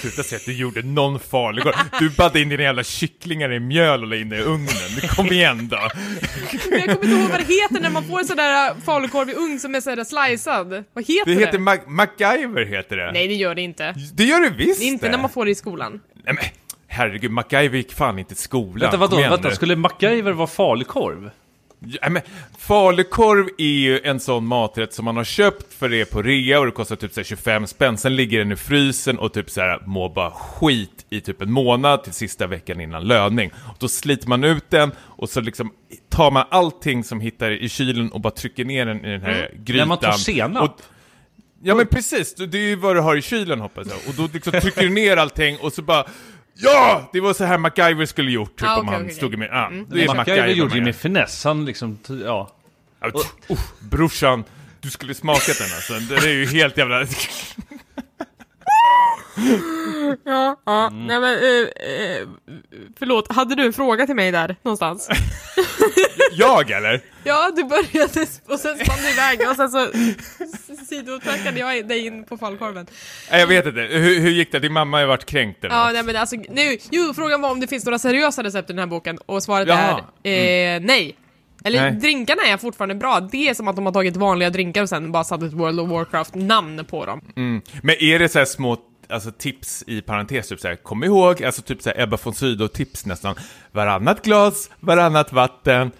Sluta 0.00 0.22
säga 0.22 0.36
att 0.36 0.44
du 0.46 0.52
gjorde 0.56 0.82
någon 0.82 1.18
farlig 1.20 1.62
korv. 1.64 1.74
Du 2.00 2.10
baddade 2.10 2.40
in 2.40 2.48
dina 2.48 2.62
jävla 2.62 2.82
kycklingar 2.84 3.52
i 3.52 3.60
mjöl 3.60 4.02
och 4.02 4.08
la 4.08 4.16
in 4.16 4.28
det 4.28 4.36
i 4.36 4.42
ugnen. 4.42 4.68
Kom 5.16 5.26
igen 5.26 5.68
då. 5.68 5.78
Men 6.70 6.80
jag 6.80 6.84
kommer 6.84 6.94
inte 7.04 7.06
ihåg 7.06 7.30
vad 7.30 7.40
det 7.40 7.44
heter 7.54 7.80
när 7.80 7.90
man 7.90 8.04
får 8.04 8.18
en 8.18 8.26
sån 8.26 8.36
där 8.36 8.70
eh, 8.70 8.76
falukorv 8.84 9.30
i 9.30 9.34
ugn 9.34 9.60
som 9.60 9.74
är 9.74 9.80
sådär 9.80 10.04
slicead. 10.04 10.84
Vad 10.92 11.04
heter 11.06 11.24
Det 11.26 11.34
det? 11.34 11.40
heter 11.40 11.58
Mac 11.58 11.78
MacGyver 11.86 12.64
heter 12.64 12.96
det. 12.96 13.12
Nej, 13.12 13.28
det 13.28 13.34
gör 13.46 13.54
det 13.54 13.62
inte. 13.62 13.94
Det 14.14 14.24
gör 14.24 14.40
det 14.40 14.50
visst 14.50 14.82
Inte 14.82 15.08
när 15.08 15.18
man 15.18 15.30
får 15.30 15.44
det 15.44 15.50
i 15.50 15.54
skolan. 15.54 16.00
Nej 16.14 16.34
men, 16.34 16.44
herregud, 16.86 17.30
MacGyver 17.30 17.76
gick 17.76 17.92
fan 17.92 18.18
inte 18.18 18.34
till 18.34 18.42
skolan. 18.42 18.78
Vänta, 18.78 18.96
vadå? 18.96 19.16
Vänta, 19.16 19.50
skulle 19.50 19.76
MacGyver 19.76 20.32
vara 20.32 20.46
falukorv? 20.46 21.30
Ja, 21.78 22.10
men, 22.10 22.22
falukorv 22.58 23.48
är 23.58 23.64
ju 23.64 24.00
en 24.00 24.20
sån 24.20 24.46
maträtt 24.46 24.92
som 24.92 25.04
man 25.04 25.16
har 25.16 25.24
köpt 25.24 25.72
för 25.74 25.88
det 25.88 26.00
är 26.00 26.04
på 26.04 26.22
rea 26.22 26.60
och 26.60 26.66
det 26.66 26.72
kostar 26.72 26.96
typ 26.96 27.12
så 27.12 27.20
här 27.20 27.24
25 27.24 27.66
spänn. 27.66 27.98
Sen 27.98 28.16
ligger 28.16 28.38
den 28.38 28.52
i 28.52 28.56
frysen 28.56 29.18
och 29.18 29.32
typ 29.32 29.50
så 29.50 29.60
här 29.60 29.82
mår 29.86 30.08
bara 30.08 30.30
skit 30.30 31.06
i 31.10 31.20
typ 31.20 31.42
en 31.42 31.52
månad 31.52 32.04
till 32.04 32.12
sista 32.12 32.46
veckan 32.46 32.80
innan 32.80 33.04
löning. 33.04 33.50
Och 33.68 33.76
då 33.78 33.88
sliter 33.88 34.28
man 34.28 34.44
ut 34.44 34.70
den 34.70 34.92
och 34.98 35.28
så 35.28 35.40
liksom 35.40 35.72
tar 36.08 36.30
man 36.30 36.44
allting 36.50 37.04
som 37.04 37.20
hittar 37.20 37.50
i 37.50 37.68
kylen 37.68 38.12
och 38.12 38.20
bara 38.20 38.30
trycker 38.30 38.64
ner 38.64 38.86
den 38.86 39.04
i 39.04 39.10
den 39.10 39.22
här 39.22 39.50
grytan. 39.54 39.76
När 39.76 39.86
man 39.86 39.98
tar 39.98 40.12
senap? 40.12 40.82
Ja 41.62 41.74
men 41.74 41.86
precis, 41.86 42.34
det 42.34 42.58
är 42.58 42.62
ju 42.62 42.76
vad 42.76 42.96
du 42.96 43.00
har 43.00 43.16
i 43.16 43.22
kylen 43.22 43.60
hoppas 43.60 43.86
jag. 43.88 43.98
Och 44.08 44.14
då 44.14 44.28
liksom 44.32 44.52
trycker 44.60 44.82
du 44.82 44.88
ner 44.88 45.16
allting 45.16 45.58
och 45.58 45.72
så 45.72 45.82
bara 45.82 46.06
Ja! 46.54 47.10
Det 47.12 47.20
var 47.20 47.34
så 47.34 47.44
här 47.44 47.58
MacGyver 47.58 48.06
skulle 48.06 48.30
gjort 48.30 48.56
typ 48.56 48.68
Ah, 48.68 48.76
om 48.76 48.80
okej, 48.80 48.94
han 48.94 49.02
okej, 49.02 49.14
stod 49.16 49.38
med... 49.38 49.48
Ja, 49.52 49.70
det 49.70 49.76
är 49.76 50.06
MacGyver 50.06 50.14
MacGyver 50.14 50.48
gjorde 50.48 50.74
ju 50.74 50.82
med 50.82 50.96
finess. 50.96 51.44
Han 51.44 51.64
liksom, 51.64 51.98
ja. 52.24 52.50
Ja, 53.00 53.10
oh, 53.48 53.58
brorsan, 53.80 54.44
du 54.80 54.90
skulle 54.90 55.14
smakat 55.14 55.58
den 55.58 55.68
alltså. 55.74 56.14
Det 56.14 56.28
är 56.28 56.32
ju 56.32 56.46
helt 56.46 56.76
jävla... 56.76 57.06
Ja, 60.24 60.56
ja. 60.66 60.86
Mm. 60.86 61.06
Nej 61.06 61.20
men, 61.20 61.34
eh, 61.34 62.20
eh, 62.20 62.28
förlåt, 62.98 63.32
hade 63.32 63.54
du 63.54 63.62
en 63.66 63.72
fråga 63.72 64.06
till 64.06 64.14
mig 64.14 64.32
där 64.32 64.56
någonstans? 64.62 65.08
Jag 66.32 66.70
eller? 66.70 67.00
Ja, 67.24 67.50
du 67.56 67.64
började 67.64 68.26
och 68.48 68.60
sen 68.60 68.78
spann 68.78 68.96
du 69.02 69.10
iväg 69.10 69.48
och 69.50 69.56
sen 69.56 69.68
så 69.68 69.86
sidotrackade 70.88 71.60
jag 71.60 71.88
dig 71.88 72.06
in 72.06 72.24
på 72.24 72.36
fallkorven. 72.38 72.86
Nej, 73.30 73.40
jag 73.40 73.46
vet 73.46 73.66
inte. 73.66 73.80
Hur, 73.80 74.20
hur 74.20 74.30
gick 74.30 74.52
det? 74.52 74.58
Din 74.58 74.72
mamma 74.72 74.96
har 74.96 75.02
ju 75.02 75.06
varit 75.08 75.26
kränkt 75.26 75.64
eller 75.64 75.74
Ja, 75.74 75.84
något. 75.84 75.92
nej 75.94 76.02
men 76.02 76.16
alltså, 76.16 76.36
nu, 76.36 76.78
jo, 76.90 77.12
frågan 77.14 77.40
var 77.40 77.50
om 77.50 77.60
det 77.60 77.66
finns 77.66 77.84
några 77.84 77.98
seriösa 77.98 78.42
recept 78.42 78.70
i 78.70 78.72
den 78.72 78.78
här 78.80 78.86
boken 78.86 79.18
och 79.26 79.42
svaret 79.42 79.68
Jaha. 79.68 80.00
är 80.22 80.76
eh, 80.76 80.80
nej. 80.80 81.16
Eller 81.64 81.80
Nej. 81.80 81.92
drinkarna 81.92 82.42
är 82.42 82.56
fortfarande 82.56 82.94
bra, 82.94 83.20
det 83.20 83.48
är 83.48 83.54
som 83.54 83.68
att 83.68 83.76
de 83.76 83.86
har 83.86 83.92
tagit 83.92 84.16
vanliga 84.16 84.50
drinkar 84.50 84.82
och 84.82 84.88
sen 84.88 85.12
bara 85.12 85.24
satt 85.24 85.42
ett 85.42 85.52
World 85.52 85.80
of 85.80 85.90
Warcraft-namn 85.90 86.84
på 86.84 87.06
dem. 87.06 87.20
Mm. 87.36 87.62
Men 87.82 87.94
är 88.00 88.18
det 88.18 88.28
så 88.28 88.38
här 88.38 88.46
små 88.46 88.76
alltså, 89.08 89.30
tips 89.30 89.84
i 89.86 90.00
parentes, 90.00 90.48
typ 90.48 90.60
så 90.60 90.68
här, 90.68 90.76
kom 90.76 91.04
ihåg, 91.04 91.44
alltså 91.44 91.62
typ 91.62 91.82
så 91.82 91.90
här 91.90 92.02
Ebba 92.02 92.18
von 92.22 92.34
Sydow-tips 92.34 93.06
nästan. 93.06 93.34
Varannat 93.72 94.22
glas, 94.22 94.70
varannat 94.80 95.32
vatten. 95.32 95.90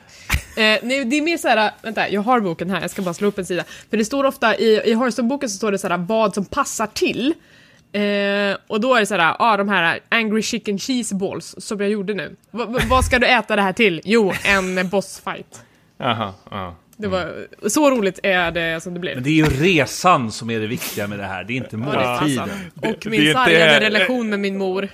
Eh, 0.57 0.79
nej, 0.83 1.05
det 1.05 1.17
är 1.17 1.23
mer 1.23 1.37
såhär, 1.37 1.71
vänta, 1.83 2.09
jag 2.09 2.21
har 2.21 2.41
boken 2.41 2.71
här, 2.71 2.81
jag 2.81 2.91
ska 2.91 3.03
bara 3.03 3.15
slå 3.15 3.29
upp 3.29 3.39
en 3.39 3.47
sida. 3.47 3.65
För 3.91 3.97
det 3.97 4.05
står 4.05 4.25
ofta, 4.25 4.57
i, 4.57 4.81
i 4.85 4.95
Hearthstone-boken 4.95 5.49
så 5.49 5.57
står 5.57 5.73
det 5.73 5.79
såhär 5.79 5.99
vad 5.99 6.35
som 6.35 6.45
passar 6.45 6.87
till. 6.87 7.35
Eh, 8.01 8.57
och 8.67 8.81
då 8.81 8.95
är 8.95 9.01
det 9.01 9.07
såhär, 9.07 9.21
ja 9.23 9.37
ah, 9.39 9.57
de 9.57 9.69
här 9.69 10.01
angry 10.09 10.43
chicken 10.43 10.79
cheese 10.79 11.15
balls 11.15 11.55
som 11.59 11.81
jag 11.81 11.91
gjorde 11.91 12.15
nu. 12.15 12.37
Va, 12.51 12.79
vad 12.91 13.05
ska 13.05 13.19
du 13.19 13.27
äta 13.27 13.57
det 13.57 13.63
här 13.63 13.73
till? 13.73 14.01
Jo, 14.05 14.33
en 14.45 14.89
bossfight. 14.89 15.63
Jaha, 15.99 16.33
ja. 16.51 16.77
Det 16.97 17.07
var, 17.09 17.35
så 17.69 17.91
roligt 17.91 18.21
är 18.23 18.51
det 18.51 18.81
som 18.83 18.95
det 18.95 19.01
blir. 19.01 19.15
Men 19.15 19.23
det 19.25 19.31
är 19.31 19.33
ju 19.35 19.45
resan 19.45 20.33
som 20.33 20.51
är 20.51 20.61
det 20.61 20.67
viktiga 20.67 21.07
med 21.07 21.19
det 21.19 21.25
här. 21.25 21.45
Det 21.45 21.53
är 21.53 21.57
inte 21.57 21.77
Ja, 21.77 22.19
måltiden. 22.19 22.49
Det- 22.75 22.89
Och 22.89 23.07
min 23.07 23.21
inte- 23.21 23.33
sargade 23.33 23.81
relation 23.81 24.31
med 24.31 24.41
min 24.41 24.59
mor. 24.59 24.89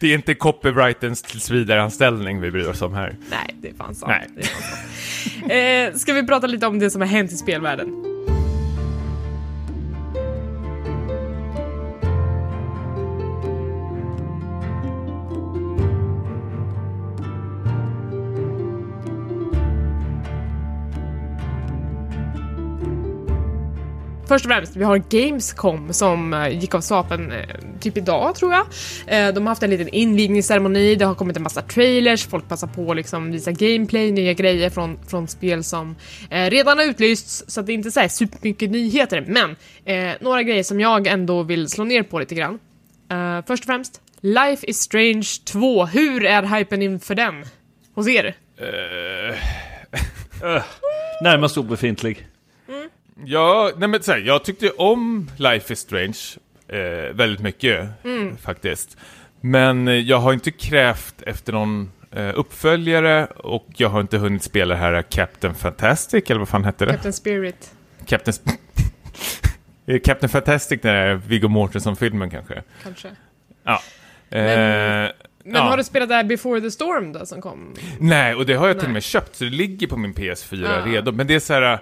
Det 0.00 0.06
är 0.06 0.14
inte 0.14 0.34
copyrightens 0.34 1.22
tillsvidareanställning 1.22 2.40
vi 2.40 2.50
bryr 2.50 2.68
oss 2.68 2.82
om 2.82 2.94
här. 2.94 3.16
Nej, 3.30 3.54
det 3.60 3.68
är 3.68 3.74
fan 3.74 3.94
sant. 3.94 4.12
Nej. 4.12 4.28
Det 4.34 4.40
är 4.40 4.44
fan 4.46 4.62
sant. 4.62 5.92
Eh, 5.94 5.98
ska 5.98 6.12
vi 6.12 6.26
prata 6.26 6.46
lite 6.46 6.66
om 6.66 6.78
det 6.78 6.90
som 6.90 7.00
har 7.00 7.08
hänt 7.08 7.32
i 7.32 7.36
spelvärlden? 7.36 8.04
Först 24.28 24.44
och 24.44 24.50
främst, 24.50 24.76
vi 24.76 24.84
har 24.84 25.02
Gamescom 25.10 25.92
som 25.92 26.34
eh, 26.34 26.48
gick 26.48 26.74
av 26.74 26.80
stapeln 26.80 27.32
eh, 27.32 27.38
typ 27.80 27.96
idag 27.96 28.34
tror 28.34 28.52
jag. 28.52 28.66
Eh, 29.06 29.34
de 29.34 29.46
har 29.46 29.48
haft 29.48 29.62
en 29.62 29.70
liten 29.70 29.88
invigningsceremoni, 29.88 30.94
det 30.94 31.04
har 31.04 31.14
kommit 31.14 31.36
en 31.36 31.42
massa 31.42 31.62
trailers, 31.62 32.26
folk 32.26 32.48
passar 32.48 32.66
på 32.66 32.90
att 32.90 32.96
liksom 32.96 33.32
visa 33.32 33.52
gameplay, 33.52 34.12
nya 34.12 34.32
grejer 34.32 34.70
från, 34.70 34.98
från 35.06 35.28
spel 35.28 35.64
som 35.64 35.96
redan 36.30 36.78
har 36.78 36.84
utlysts, 36.84 37.44
så 37.46 37.60
att 37.60 37.66
det 37.66 37.72
är 37.72 37.74
inte 37.74 37.90
så 37.90 38.00
här 38.00 38.08
supermycket 38.08 38.70
nyheter, 38.70 39.24
men 39.26 39.56
eh, 39.84 40.16
några 40.20 40.42
grejer 40.42 40.62
som 40.62 40.80
jag 40.80 41.06
ändå 41.06 41.42
vill 41.42 41.68
slå 41.68 41.84
ner 41.84 42.02
på 42.02 42.18
lite 42.18 42.34
grann. 42.34 42.58
Eh, 43.10 43.44
först 43.46 43.62
och 43.62 43.66
främst, 43.66 44.00
Life 44.20 44.66
is 44.66 44.78
Strange 44.78 45.28
2, 45.44 45.86
hur 45.86 46.24
är 46.24 46.58
hypen 46.58 46.82
inför 46.82 47.14
den? 47.14 47.44
Hos 47.94 48.08
er? 48.08 48.34
Närmast 51.22 51.58
obefintlig. 51.58 52.26
Ja, 53.24 53.70
nej 53.76 53.88
men 53.88 54.02
så 54.02 54.12
här, 54.12 54.18
jag 54.18 54.44
tyckte 54.44 54.70
om 54.70 55.30
Life 55.36 55.72
is 55.72 55.78
Strange 55.78 56.18
eh, 56.68 57.14
väldigt 57.14 57.40
mycket 57.40 57.88
faktiskt. 58.40 58.96
Men 59.40 59.88
eh, 59.88 59.94
jag 59.94 60.18
har 60.18 60.32
inte 60.32 60.50
krävt 60.50 61.22
efter 61.22 61.52
någon 61.52 61.92
eh, 62.12 62.30
uppföljare 62.34 63.26
och 63.26 63.66
jag 63.76 63.88
har 63.88 64.00
inte 64.00 64.18
hunnit 64.18 64.42
spela 64.42 64.74
det 64.74 64.80
här 64.80 65.02
Captain 65.02 65.54
Fantastic, 65.54 66.30
eller 66.30 66.38
vad 66.38 66.48
fan 66.48 66.64
hette 66.64 66.86
det? 66.86 66.92
Captain 66.92 67.12
Spirit. 67.12 67.70
Captain, 68.06 68.32
Sp- 68.32 68.50
Eh, 69.86 70.00
Captain 70.04 70.28
Fantastic, 70.30 70.80
den 70.82 70.94
där 70.94 71.14
Viggo 71.14 71.48
Mortensen-filmen 71.48 72.30
kanske. 72.30 72.62
Kanske. 72.82 73.08
Ja. 73.64 73.82
Men- 74.28 74.40
eh, 75.06 75.10
Men 75.44 75.54
ja. 75.54 75.60
har 75.60 75.76
du 75.76 75.84
spelat 75.84 76.08
det 76.08 76.14
här 76.14 76.24
Before 76.24 76.60
the 76.60 76.70
Storm 76.70 77.12
då 77.12 77.26
som 77.26 77.40
kom? 77.42 77.74
Nej, 78.00 78.34
och 78.34 78.46
det 78.46 78.54
har 78.54 78.66
jag 78.66 78.76
till 78.76 78.82
Nej. 78.82 78.90
och 78.90 78.92
med 78.92 79.02
köpt, 79.02 79.36
så 79.36 79.44
det 79.44 79.50
ligger 79.50 79.86
på 79.86 79.96
min 79.96 80.14
PS4 80.14 80.62
Ja. 80.86 80.92
redo. 80.92 81.12
Men 81.12 81.26
det 81.26 81.34
är 81.34 81.40
så 81.40 81.52
här... 81.54 81.78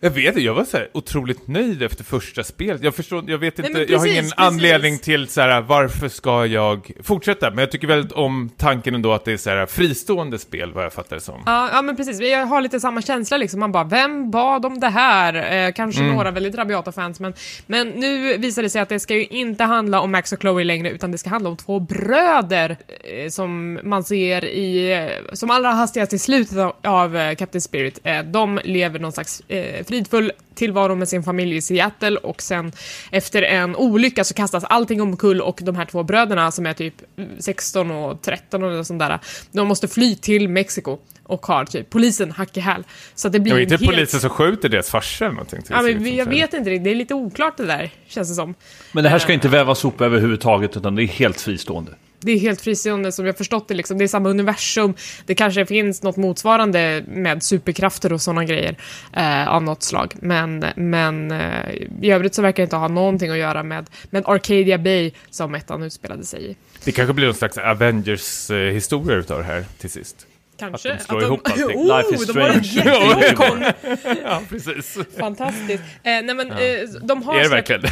Jag 0.00 0.10
vet 0.10 0.26
inte, 0.26 0.40
jag 0.40 0.54
var 0.54 0.64
så 0.64 0.78
otroligt 0.92 1.48
nöjd 1.48 1.82
efter 1.82 2.04
första 2.04 2.44
spelet. 2.44 2.82
Jag 2.84 2.94
förstår, 2.94 3.24
jag 3.30 3.38
vet 3.38 3.58
Nej, 3.58 3.66
inte, 3.66 3.78
men 3.80 3.88
jag 3.90 3.98
har 3.98 4.04
precis, 4.04 4.12
ingen 4.12 4.24
precis. 4.24 4.38
anledning 4.38 4.98
till 4.98 5.28
så 5.28 5.40
här, 5.40 5.60
varför 5.60 6.08
ska 6.08 6.46
jag 6.46 6.90
fortsätta? 7.02 7.50
Men 7.50 7.58
jag 7.58 7.70
tycker 7.70 7.86
väldigt 7.86 8.12
om 8.12 8.50
tanken 8.56 8.94
ändå 8.94 9.12
att 9.12 9.24
det 9.24 9.32
är 9.32 9.36
så 9.36 9.50
här 9.50 9.66
fristående 9.66 10.38
spel, 10.38 10.72
vad 10.72 10.84
jag 10.84 10.92
fattar 10.92 11.16
det 11.16 11.22
som. 11.22 11.42
Ja, 11.46 11.68
ja 11.72 11.82
men 11.82 11.96
precis. 11.96 12.20
Vi 12.20 12.34
har 12.34 12.60
lite 12.60 12.80
samma 12.80 13.02
känsla 13.02 13.36
liksom. 13.36 13.60
Man 13.60 13.72
bara, 13.72 13.84
vem 13.84 14.30
bad 14.30 14.66
om 14.66 14.80
det 14.80 14.88
här? 14.88 15.66
Eh, 15.66 15.72
kanske 15.72 16.00
Mm. 16.00 16.14
några 16.14 16.30
väldigt 16.30 16.54
rabiata 16.54 16.92
fans, 16.92 17.20
men, 17.20 17.34
men 17.66 17.88
nu 17.88 18.36
visar 18.36 18.62
det 18.62 18.70
sig 18.70 18.80
att 18.80 18.88
det 18.88 19.00
ska 19.00 19.14
ju 19.14 19.24
inte 19.26 19.64
handla 19.64 20.00
om 20.00 20.12
Max 20.12 20.32
och 20.32 20.40
Chloe 20.40 20.64
längre, 20.64 20.90
utan 20.90 21.12
det 21.12 21.18
ska 21.18 21.30
handla 21.30 21.50
om 21.50 21.56
två 21.56 21.80
bröder 21.80 22.76
eh, 23.04 23.28
som 23.28 23.80
man 23.82 24.04
ser 24.04 24.44
i, 24.44 24.92
eh, 24.92 25.34
som 25.34 25.50
allra 25.50 25.70
hastigast 25.70 26.12
i 26.12 26.18
slutet 26.18 26.58
av, 26.58 26.72
av 26.82 27.16
eh, 27.16 27.34
Captain 27.34 27.60
Spirit. 27.62 28.00
Eh, 28.04 28.22
de 28.22 28.60
lever 28.64 28.98
någon 28.98 29.12
slags 29.12 29.42
eh, 29.48 29.84
fridfull 29.88 30.32
tillvaro 30.54 30.94
med 30.94 31.08
sin 31.08 31.22
familj 31.22 31.56
i 31.56 31.60
Seattle 31.60 32.16
och 32.16 32.42
sen 32.42 32.72
efter 33.10 33.42
en 33.42 33.76
olycka 33.76 34.24
så 34.24 34.34
kastas 34.34 34.64
allting 34.64 35.02
omkull 35.02 35.40
och 35.40 35.58
de 35.62 35.76
här 35.76 35.84
två 35.84 36.02
bröderna 36.02 36.50
som 36.50 36.66
är 36.66 36.72
typ 36.72 36.94
16 37.38 37.90
och 37.90 38.22
13 38.22 38.62
och 38.62 38.86
sånt 38.86 38.98
där, 38.98 39.18
de 39.52 39.68
måste 39.68 39.88
fly 39.88 40.14
till 40.14 40.48
Mexiko 40.48 40.98
och 41.22 41.46
har 41.46 41.64
typ 41.64 41.90
polisen 41.90 42.30
hack 42.30 42.56
i 42.56 42.60
häl. 42.60 42.82
Så 43.14 43.28
det 43.28 43.40
blir 43.40 43.52
var 43.52 43.60
inte 43.60 43.76
helt... 43.76 43.86
polisen 43.90 44.20
som 44.20 44.30
skjuter 44.30 44.68
deras 44.68 44.90
farsa 44.90 45.24
eller 45.24 45.34
någonting. 45.34 45.60
Ja, 45.70 45.82
men 45.82 46.02
vi- 46.02 46.16
jag 46.18 46.26
vet 46.26 46.54
inte 46.54 46.70
riktigt, 46.70 46.84
det 46.84 46.90
är 46.90 46.94
lite 46.94 47.14
oklart 47.14 47.56
det 47.56 47.66
där, 47.66 47.90
känns 48.06 48.28
det 48.28 48.34
som. 48.34 48.54
Men 48.92 49.04
det 49.04 49.10
här 49.10 49.18
ska 49.18 49.32
inte 49.32 49.48
vävas 49.48 49.84
ihop 49.84 50.00
överhuvudtaget, 50.00 50.76
utan 50.76 50.94
det 50.94 51.02
är 51.02 51.06
helt 51.06 51.40
fristående. 51.40 51.92
Det 52.20 52.32
är 52.32 52.38
helt 52.38 52.60
fristående 52.60 53.12
som 53.12 53.26
jag 53.26 53.36
förstått 53.36 53.68
det 53.68 53.74
liksom. 53.74 53.98
Det 53.98 54.04
är 54.04 54.08
samma 54.08 54.28
universum. 54.28 54.94
Det 55.26 55.34
kanske 55.34 55.66
finns 55.66 56.02
något 56.02 56.16
motsvarande 56.16 57.04
med 57.08 57.42
superkrafter 57.42 58.12
och 58.12 58.20
sådana 58.20 58.44
grejer 58.44 58.76
eh, 59.12 59.48
av 59.48 59.62
något 59.62 59.82
slag. 59.82 60.14
Men, 60.20 60.64
men 60.76 61.30
eh, 61.30 61.70
i 62.00 62.10
övrigt 62.10 62.34
så 62.34 62.42
verkar 62.42 62.56
det 62.56 62.64
inte 62.64 62.76
ha 62.76 62.88
någonting 62.88 63.30
att 63.30 63.38
göra 63.38 63.62
med, 63.62 63.90
med 64.10 64.22
Arcadia 64.26 64.78
Bay 64.78 65.12
som 65.30 65.54
ettan 65.54 65.82
utspelade 65.82 66.24
sig 66.24 66.50
i. 66.50 66.56
Det 66.84 66.92
kanske 66.92 67.12
blir 67.12 67.26
någon 67.26 67.34
slags 67.34 67.58
Avengers-historia 67.58 69.16
utav 69.16 69.38
det 69.38 69.44
här 69.44 69.64
till 69.78 69.90
sist. 69.90 70.26
Kanske. 70.58 70.92
Att 70.92 70.98
de 70.98 71.04
slår 71.04 71.22
ihop 71.22 71.40
allting. 71.44 71.64
oh, 71.76 71.96
Life 71.96 72.14
is 72.14 72.26
de 72.26 72.40
har 72.40 72.48
en 72.48 72.64
strange. 72.64 73.20
jättelång 73.20 73.64
Ja, 74.24 74.42
precis. 74.48 74.98
Fantastiskt. 75.18 75.82
Eh, 76.02 76.02
nej 76.02 76.34
men, 76.34 76.50
eh, 76.50 76.58
de 77.02 77.22
har 77.22 77.34
Är 77.34 77.42
det 77.42 77.48
verkligen? 77.48 77.82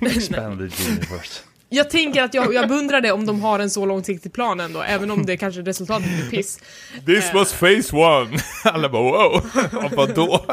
Expanded 0.00 0.72
universe. 0.88 1.42
Jag 1.74 1.90
tänker 1.90 2.22
att 2.22 2.34
jag, 2.34 2.54
jag 2.54 2.68
beundrar 2.68 3.00
det 3.00 3.12
om 3.12 3.26
de 3.26 3.40
har 3.40 3.58
en 3.58 3.70
så 3.70 3.86
långsiktig 3.86 4.32
plan 4.32 4.60
ändå, 4.60 4.82
även 4.82 5.10
om 5.10 5.26
det 5.26 5.36
kanske 5.36 5.60
resultatet 5.60 6.08
blir 6.08 6.30
piss. 6.30 6.58
This 7.06 7.34
was 7.34 7.52
phase 7.52 7.96
one. 7.96 8.38
Alla 8.64 8.88
bara 8.88 9.02
wow, 9.02 9.50
Ja, 9.72 9.90
vadå? 9.96 10.44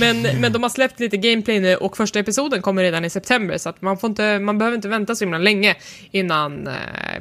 Men, 0.00 0.22
men 0.22 0.52
de 0.52 0.62
har 0.62 0.70
släppt 0.70 1.00
lite 1.00 1.16
gameplay 1.16 1.60
nu 1.60 1.76
och 1.76 1.96
första 1.96 2.18
episoden 2.18 2.62
kommer 2.62 2.82
redan 2.82 3.04
i 3.04 3.10
september 3.10 3.58
så 3.58 3.68
att 3.68 3.82
man, 3.82 3.98
får 3.98 4.10
inte, 4.10 4.38
man 4.38 4.58
behöver 4.58 4.74
inte 4.76 4.88
vänta 4.88 5.14
så 5.14 5.24
himla 5.24 5.38
länge 5.38 5.74
innan 6.10 6.66
eh, 6.66 6.74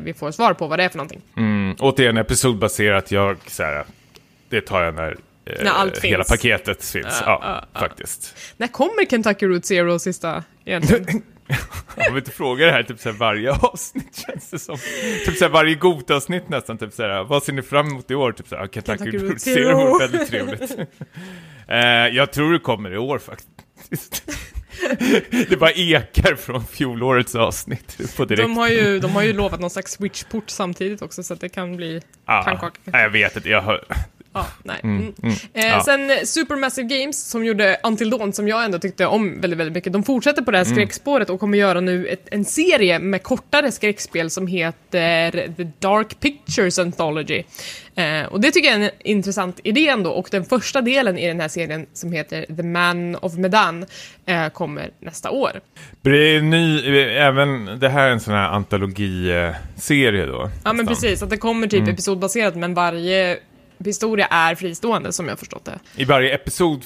vi 0.03 0.13
får 0.13 0.31
svar 0.31 0.53
på 0.53 0.67
vad 0.67 0.79
det 0.79 0.83
är 0.83 0.89
för 0.89 0.97
någonting. 0.97 1.21
Mm, 1.37 1.75
återigen 1.79 2.17
episodbaserat, 2.17 3.11
jag 3.11 3.37
så 3.47 3.63
här, 3.63 3.85
det 4.49 4.61
tar 4.61 4.81
jag 4.83 4.95
när, 4.95 5.17
eh, 5.45 5.63
När 5.63 5.71
allt 5.71 5.97
hela 6.03 6.23
finns. 6.23 6.27
paketet 6.29 6.85
finns. 6.85 7.05
Ja, 7.05 7.23
Ja, 7.25 7.39
ja, 7.41 7.65
ja. 7.73 7.79
faktiskt. 7.79 8.35
När 8.57 8.67
kommer 8.67 9.05
Kentucky 9.09 9.45
Route 9.47 9.67
Zero 9.67 9.99
sista 9.99 10.43
egentligen? 10.65 11.21
Jag 11.95 12.11
vill 12.11 12.17
inte 12.17 12.31
fråga 12.31 12.65
det 12.65 12.71
här 12.71 12.83
typ 12.83 12.99
så 12.99 13.09
här 13.09 13.17
varje 13.17 13.51
avsnitt 13.51 14.25
känns 14.27 14.49
det 14.49 14.59
som. 14.59 14.77
Typ 15.25 15.37
så 15.37 15.45
här 15.45 15.51
varje 15.51 15.75
Gota-avsnitt 15.75 16.49
nästan, 16.49 16.77
typ 16.77 16.93
så 16.93 17.03
här, 17.03 17.23
vad 17.23 17.43
ser 17.43 17.53
ni 17.53 17.61
fram 17.61 17.87
emot 17.87 18.11
i 18.11 18.15
år? 18.15 18.31
Typ 18.31 18.47
så 18.47 18.55
här, 18.55 18.67
Kentucky, 18.67 18.97
Kentucky 18.97 19.17
Route 19.25 19.39
Zero, 19.39 19.99
väldigt 19.99 20.27
trevligt. 20.29 20.71
eh, 21.67 21.77
jag 22.15 22.31
tror 22.33 22.53
det 22.53 22.59
kommer 22.59 22.93
i 22.93 22.97
år 22.97 23.19
faktiskt. 23.19 24.23
det 25.49 25.59
bara 25.59 25.71
ekar 25.71 26.35
från 26.35 26.65
fjolårets 26.65 27.35
avsnitt 27.35 27.97
på 28.17 28.25
direkt. 28.25 28.41
De 28.43 28.57
har, 28.57 28.67
ju, 28.69 28.99
de 28.99 29.11
har 29.11 29.23
ju 29.23 29.33
lovat 29.33 29.59
någon 29.59 29.69
slags 29.69 29.91
switchport 29.91 30.49
samtidigt 30.49 31.01
också 31.01 31.23
så 31.23 31.33
att 31.33 31.41
det 31.41 31.49
kan 31.49 31.75
bli 31.75 32.01
Ja, 32.25 32.41
pannkaka. 32.45 32.79
nej, 32.83 33.01
jag 33.03 33.09
vet 33.09 33.35
inte, 33.35 33.49
jag 33.49 33.61
hör... 33.61 33.83
Ja, 34.33 34.47
nej. 34.63 34.79
Mm. 34.83 35.13
Eh, 35.53 35.67
ja. 35.67 35.81
Sen 35.85 36.09
eh, 36.11 36.17
Supermassive 36.23 36.87
Games 36.87 37.29
som 37.29 37.45
gjorde 37.45 37.77
Until 37.83 38.09
Dawn 38.09 38.33
som 38.33 38.47
jag 38.47 38.65
ändå 38.65 38.79
tyckte 38.79 39.05
om 39.05 39.41
väldigt, 39.41 39.59
väldigt 39.59 39.73
mycket. 39.73 39.93
De 39.93 40.03
fortsätter 40.03 40.41
på 40.41 40.51
det 40.51 40.57
här 40.57 40.65
Mm. 40.65 40.75
skräckspåret 40.75 41.29
och 41.29 41.39
kommer 41.39 41.57
göra 41.57 41.81
nu 41.81 42.07
ett, 42.07 42.27
en 42.31 42.45
serie 42.45 42.99
med 42.99 43.23
kortare 43.23 43.71
skräckspel 43.71 44.29
som 44.29 44.47
heter 44.47 45.31
The 45.57 45.63
Dark 45.79 46.19
Pictures 46.19 46.79
Anthology. 46.79 47.43
Eh, 47.95 48.23
och 48.25 48.41
det 48.41 48.51
tycker 48.51 48.69
jag 48.69 48.81
är 48.81 48.85
en 48.85 48.91
intressant 49.03 49.59
idé 49.63 49.87
ändå 49.87 50.09
och 50.11 50.27
den 50.31 50.45
första 50.45 50.81
delen 50.81 51.17
i 51.17 51.27
den 51.27 51.39
här 51.39 51.47
serien 51.47 51.85
som 51.93 52.11
heter 52.11 52.45
The 52.57 52.63
Man 52.63 53.15
of 53.15 53.33
Medan 53.33 53.85
eh, 54.25 54.49
kommer 54.49 54.89
nästa 54.99 55.31
år. 55.31 55.51
Det 56.01 56.09
är 56.35 56.41
ny, 56.41 56.79
även 57.17 57.79
det 57.79 57.89
här 57.89 58.07
är 58.07 58.11
en 58.11 58.19
sån 58.19 58.33
här 58.33 58.49
antologiserie 58.49 60.25
då. 60.25 60.49
Ja 60.63 60.73
men 60.73 60.87
precis, 60.87 61.23
att 61.23 61.29
det 61.29 61.37
kommer 61.37 61.67
typ 61.67 61.79
Mm. 61.79 61.93
episodbaserat 61.93 62.55
men 62.55 62.73
varje 62.73 63.37
historia 63.85 64.25
är 64.25 64.55
fristående 64.55 65.13
som 65.13 65.27
jag 65.27 65.39
förstått 65.39 65.65
det. 65.65 65.79
I 65.95 66.05
varje 66.05 66.33
episod 66.35 66.85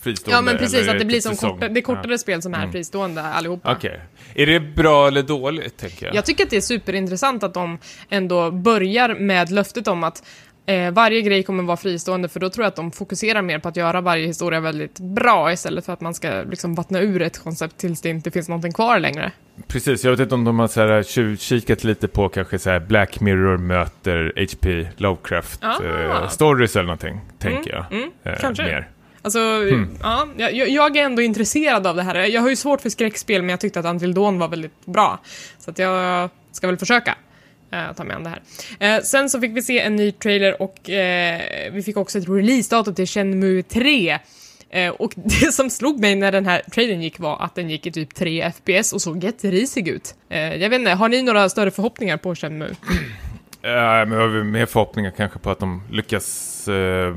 fristående? 0.00 0.36
Ja 0.36 0.42
men 0.42 0.58
precis, 0.58 0.88
att 0.88 0.98
det 0.98 1.04
blir 1.04 1.20
som 1.20 1.36
korta, 1.36 1.68
det 1.68 1.80
är 1.80 1.82
kortare 1.82 2.12
Ja. 2.12 2.18
spel 2.18 2.42
som 2.42 2.54
är 2.54 2.58
Mm. 2.58 2.72
fristående 2.72 3.22
allihopa. 3.22 3.72
Okej. 3.72 4.00
Är 4.34 4.46
det 4.46 4.60
bra 4.60 5.08
eller 5.08 5.22
dåligt, 5.22 5.76
tänker 5.76 6.06
jag? 6.06 6.14
Jag 6.14 6.24
tycker 6.24 6.44
att 6.44 6.50
det 6.50 6.56
är 6.56 6.60
superintressant 6.60 7.42
att 7.42 7.54
de 7.54 7.78
ändå 8.10 8.50
börjar 8.50 9.14
med 9.14 9.50
löftet 9.50 9.88
om 9.88 10.04
att 10.04 10.22
eh, 10.66 10.90
varje 10.90 11.20
grej 11.20 11.42
kommer 11.42 11.62
vara 11.62 11.76
fristående 11.76 12.28
för 12.28 12.40
då 12.40 12.50
tror 12.50 12.64
jag 12.64 12.68
att 12.68 12.76
de 12.76 12.92
fokuserar 12.92 13.42
mer 13.42 13.58
på 13.58 13.68
att 13.68 13.76
göra 13.76 14.00
varje 14.00 14.26
historia 14.26 14.60
väldigt 14.60 14.98
bra 15.00 15.52
istället 15.52 15.84
för 15.86 15.92
att 15.92 16.00
man 16.00 16.14
ska 16.14 16.28
liksom 16.50 16.74
vattna 16.74 17.00
ur 17.00 17.22
ett 17.22 17.38
koncept 17.38 17.76
tills 17.78 18.00
det 18.00 18.08
inte 18.08 18.30
finns 18.30 18.48
någonting 18.48 18.72
kvar 18.72 18.98
längre. 18.98 19.32
Precis, 19.68 20.04
jag 20.04 20.10
vet 20.10 20.20
inte 20.20 20.34
om 20.34 20.44
de 20.44 20.58
har 20.58 20.68
så 20.68 20.80
här 20.80 21.02
tjuvkikat 21.02 21.84
lite 21.84 22.08
på 22.08 22.28
kanske 22.28 22.58
så 22.58 22.70
här 22.70 22.80
Black 22.80 23.20
Mirror 23.20 23.56
möter 23.58 24.32
HP 24.36 24.86
Lovecraft 24.96 25.64
Ah. 25.64 25.84
eh, 25.84 26.28
stories 26.28 26.76
eller 26.76 26.86
någonting, 26.86 27.20
tänker 27.38 27.70
jag. 27.74 27.84
Mm, 27.92 28.10
Eh, 28.24 28.34
kanske. 28.40 28.62
Mer. 28.64 28.88
Alltså, 29.22 29.38
Hmm. 29.38 29.88
ja, 30.02 30.26
jag, 30.36 30.68
jag 30.68 30.96
är 30.96 31.04
ändå 31.04 31.22
intresserad 31.22 31.86
av 31.86 31.96
det 31.96 32.02
här. 32.02 32.14
Jag 32.14 32.40
har 32.40 32.48
ju 32.48 32.56
svårt 32.56 32.80
för 32.80 32.88
skräckspel 32.88 33.42
men 33.42 33.50
jag 33.50 33.60
tyckte 33.60 33.80
att 33.80 33.86
Until 33.86 34.14
Dawn 34.14 34.38
var 34.38 34.48
väldigt 34.48 34.86
bra. 34.86 35.18
Så 35.58 35.70
att 35.70 35.78
jag 35.78 36.30
ska 36.52 36.66
väl 36.66 36.76
försöka 36.76 37.14
eh, 37.72 37.92
ta 37.96 38.04
mig 38.04 38.16
an 38.16 38.24
det 38.24 38.30
här. 38.30 38.96
Eh, 38.96 39.02
sen 39.02 39.30
så 39.30 39.40
fick 39.40 39.56
vi 39.56 39.62
se 39.62 39.80
en 39.80 39.96
ny 39.96 40.12
trailer 40.12 40.62
och 40.62 40.90
eh, 40.90 41.72
vi 41.72 41.82
fick 41.82 41.96
också 41.96 42.18
ett 42.18 42.28
releasedatum 42.28 42.94
till 42.94 43.06
Shenmue 43.06 43.62
3. 43.62 44.18
Eh, 44.70 44.88
och 44.90 45.12
det 45.16 45.52
som 45.52 45.70
slog 45.70 46.00
mig 46.00 46.16
när 46.16 46.32
den 46.32 46.46
här 46.46 46.62
trailern 46.72 47.02
gick 47.02 47.18
var 47.18 47.42
att 47.42 47.54
den 47.54 47.70
gick 47.70 47.86
i 47.86 47.92
typ 47.92 48.14
3 48.14 48.52
FPS 48.52 48.92
och 48.92 49.02
såg 49.02 49.24
jätterisig 49.24 49.88
ut. 49.88 50.14
Eh, 50.28 50.54
jag 50.56 50.70
vet 50.70 50.78
inte, 50.78 50.90
har 50.90 51.08
ni 51.08 51.22
några 51.22 51.48
större 51.48 51.70
förhoppningar 51.70 52.16
på 52.16 52.34
Shenmue? 52.34 52.76
Eh, 53.62 53.72
men 53.72 54.12
jag 54.12 54.20
har 54.20 54.44
mer 54.44 54.66
förhoppningar 54.66 55.10
kanske 55.10 55.38
på 55.38 55.50
att 55.50 55.58
de 55.58 55.82
lyckas 55.90 56.68
eh, 56.68 57.16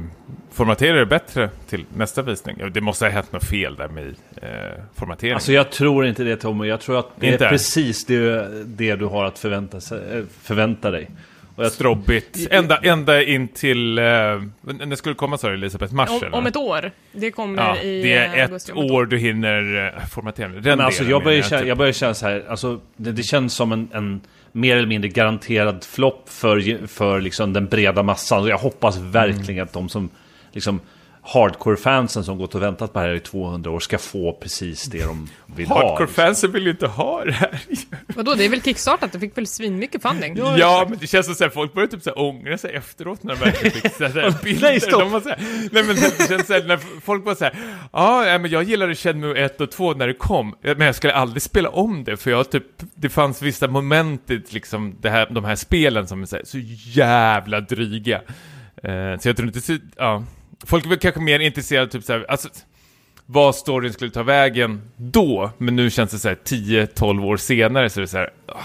formatera 0.51 0.97
det 0.97 1.05
bättre 1.05 1.50
till 1.69 1.85
nästa 1.97 2.21
visning. 2.21 2.71
Det 2.73 2.81
måste 2.81 3.05
ha 3.05 3.12
hänt 3.12 3.31
något 3.31 3.43
fel 3.43 3.75
där 3.75 3.88
med 3.88 4.15
eh, 4.41 4.83
formateringen. 4.95 5.35
Alltså 5.35 5.51
jag 5.51 5.71
tror 5.71 6.05
inte 6.05 6.23
det 6.23 6.35
Tommy. 6.35 6.67
Jag 6.67 6.81
tror 6.81 7.00
att 7.00 7.09
det 7.15 7.27
Inte? 7.27 7.45
är 7.45 7.50
precis 7.50 8.05
det, 8.05 8.50
det 8.65 8.95
du 8.95 9.05
har 9.05 9.25
att 9.25 9.39
förvänta, 9.39 9.77
eh, 9.77 10.23
förvänta 10.41 10.91
dig. 10.91 11.09
Och 11.55 11.65
jag, 11.65 11.72
Strobbigt. 11.72 12.48
Ända, 12.51 12.77
ända 12.77 13.24
in 13.24 13.48
till... 13.48 14.00
Uh, 14.00 14.03
när 14.62 14.95
skulle 14.95 15.15
komma 15.15 15.38
sa 15.38 15.48
du 15.48 15.53
Elisabeth? 15.53 15.93
Mars 15.93 16.10
Om, 16.10 16.17
eller? 16.17 16.36
om 16.36 16.45
ett 16.45 16.55
år. 16.55 16.91
Det 17.12 17.31
kommer 17.31 17.63
Ja, 17.63 17.77
i 17.77 18.01
det 18.01 18.13
är 18.13 18.38
eh, 18.38 18.43
ett 18.43 18.75
år 18.75 19.05
du 19.05 19.17
hinner 19.17 19.62
uh, 19.75 20.05
formatera. 20.05 20.48
Den 20.48 20.62
men 20.63 20.81
alltså, 20.81 21.03
jag, 21.03 21.24
börjar 21.24 21.38
menar 21.38 21.50
känna, 21.50 21.60
typ. 21.62 21.67
jag 21.67 21.77
börjar 21.77 21.93
känna 21.93 22.13
så 22.13 22.25
här, 22.25 22.45
alltså, 22.50 22.79
det, 22.98 23.12
det 23.12 23.24
känns 23.24 23.53
som 23.53 23.72
en, 23.72 23.89
en 23.93 24.22
mer 24.51 24.77
eller 24.77 24.88
mindre 24.88 25.10
garanterad 25.10 25.83
flopp 25.83 26.29
för, 26.29 26.88
för 26.88 27.22
liksom 27.22 27.53
den 27.53 27.65
breda 27.65 28.03
massan. 28.03 28.43
Och 28.43 28.50
jag 28.50 28.57
hoppas 28.57 28.98
verkligen 28.98 29.50
Mm. 29.50 29.63
att 29.63 29.74
de 29.74 29.89
som 29.89 30.10
liksom 30.51 30.79
hardcore-fansen 31.25 32.24
som 32.24 32.38
gått 32.38 32.56
och 32.56 32.62
väntat 32.62 32.94
på 32.94 33.00
det 33.00 33.06
här 33.06 33.13
i 33.13 33.20
200 33.20 33.72
år 33.72 33.80
ska 33.80 33.98
få 33.98 34.34
precis 34.34 34.84
det 34.84 35.06
de 35.06 35.30
vill 35.56 35.68
ha. 35.68 35.75
liksom. 35.75 35.89
Hardcore-fansen 35.89 36.51
vill 36.51 36.63
ju 36.63 36.70
inte 36.72 36.88
ha 36.88 37.25
det 37.25 37.32
här. 37.32 37.60
Vadå, 38.08 38.34
det 38.34 38.46
är 38.46 38.50
väl 38.50 38.62
kickstartat? 38.62 39.12
Det 39.12 39.20
fick 39.20 39.38
väl 39.38 39.48
svinmycket 39.48 40.01
funding? 40.01 40.38
Ja, 40.58 40.86
men 40.89 40.98
det 41.00 41.08
känns 41.08 41.38
som 41.38 41.48
att 41.48 41.53
folk 41.53 41.74
börjar 41.74 41.88
typ 41.88 42.01
så 42.03 42.10
här 42.10 42.20
ångra 42.20 42.58
sig 42.58 42.75
efteråt 42.75 43.24
när 43.24 43.36
de 43.36 43.39
verkligen 43.39 43.72
fick 43.82 43.94
så 43.94 44.03
här 44.03 44.36
bilder. 44.44 44.62
Nej, 44.70 44.80
stopp. 44.80 45.00
De 45.12 45.22
så 45.22 45.30
här, 45.30 45.38
nej 45.72 45.84
men 45.84 45.96
det 45.96 46.27
känns 46.30 46.48
så 46.48 46.53
här, 46.53 46.63
när 46.63 46.77
folk 47.01 47.25
bara 47.25 47.36
så 47.36 47.44
här, 47.44 47.56
ja, 47.94 48.25
ja, 48.27 48.38
men 48.38 48.51
jag 48.51 48.63
gillade 48.63 48.96
Shenmue 48.96 49.46
1 49.46 49.62
och 49.62 49.72
2 49.72 49.94
när 49.94 50.08
det 50.08 50.13
kom, 50.13 50.56
men 50.62 50.82
jag 50.82 50.96
skulle 50.96 51.13
aldrig 51.13 51.42
spela 51.42 51.70
om 51.70 52.03
det, 52.03 52.18
för 52.18 52.32
jag 52.32 52.50
typ, 52.51 52.65
det 52.96 53.10
fanns 53.10 53.42
vissa 53.42 53.68
moment 53.68 54.32
i 54.32 54.42
liksom 54.50 54.96
det 55.01 55.10
här, 55.10 55.27
de 55.32 55.44
här 55.46 55.56
spelen 55.56 56.08
som 56.08 56.22
är 56.22 56.25
så, 56.25 56.36
här, 56.36 56.46
så 56.46 56.58
jävla 57.00 57.62
dryga. 57.62 58.22
Eh, 58.84 59.20
så 59.20 59.30
jag 59.30 59.38
tror 59.38 59.48
inte, 59.48 59.62
så- 59.62 59.77
ja, 59.98 60.24
folk 60.65 60.86
är 60.86 60.96
kanske 60.96 61.22
mer 61.22 61.39
intresserade 61.39 61.91
typ 61.91 62.03
så 62.03 62.13
här, 62.13 62.25
alltså, 62.29 62.50
vad 63.25 63.55
storyn 63.55 63.93
skulle 63.93 64.12
ta 64.12 64.24
vägen 64.24 64.82
då, 64.96 65.51
men 65.58 65.75
nu 65.75 65.89
känns 65.89 66.12
det 66.12 66.20
så 66.20 66.27
här 66.27 66.38
10-12 66.46 67.25
år 67.25 67.38
senare 67.38 67.89
så 67.89 68.00
är 68.00 68.01
det 68.01 68.08
så 68.08 68.17
här, 68.17 68.29
ah, 68.48 68.60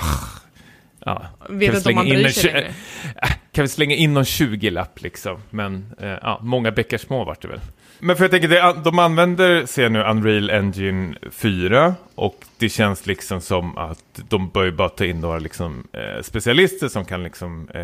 ja. 1.04 1.26
Vet 1.48 1.48
Kan 1.48 1.58
vi 1.58 1.66
inte 1.76 1.88
om 1.88 1.94
man 1.94 2.04
slänga 2.04 2.04
in 2.04 2.14
bryr 2.14 2.26
en 2.26 2.32
sig 2.32 2.52
längre. 2.52 2.74
Kan 3.52 3.62
vi 3.62 3.68
slänga 3.68 3.94
in 3.94 4.14
någon 4.14 4.24
20-lapp 4.24 5.02
liksom? 5.02 5.40
Men 5.50 5.94
eh, 6.00 6.08
ja, 6.08 6.40
många 6.42 6.70
bäckar 6.70 6.98
små 6.98 7.24
vart 7.24 7.42
det 7.42 7.48
väl. 7.48 7.60
Men 7.98 8.16
för 8.16 8.24
jag 8.24 8.30
tänker, 8.30 8.48
det, 8.48 8.74
de 8.84 8.98
använder, 8.98 9.66
ser 9.66 9.88
nu, 9.88 10.02
Unreal 10.02 10.50
Engine 10.50 11.14
4 11.30 11.94
och 12.14 12.44
det 12.58 12.68
känns 12.68 13.06
liksom 13.06 13.40
som 13.40 13.78
att 13.78 14.20
de 14.28 14.48
bör 14.50 14.64
ju 14.64 14.72
bara 14.72 14.88
ta 14.88 15.04
in 15.04 15.20
några 15.20 15.38
liksom, 15.38 15.86
eh, 15.92 16.22
specialister 16.22 16.88
som 16.88 17.04
kan 17.04 17.22
liksom 17.22 17.68
eh, 17.74 17.80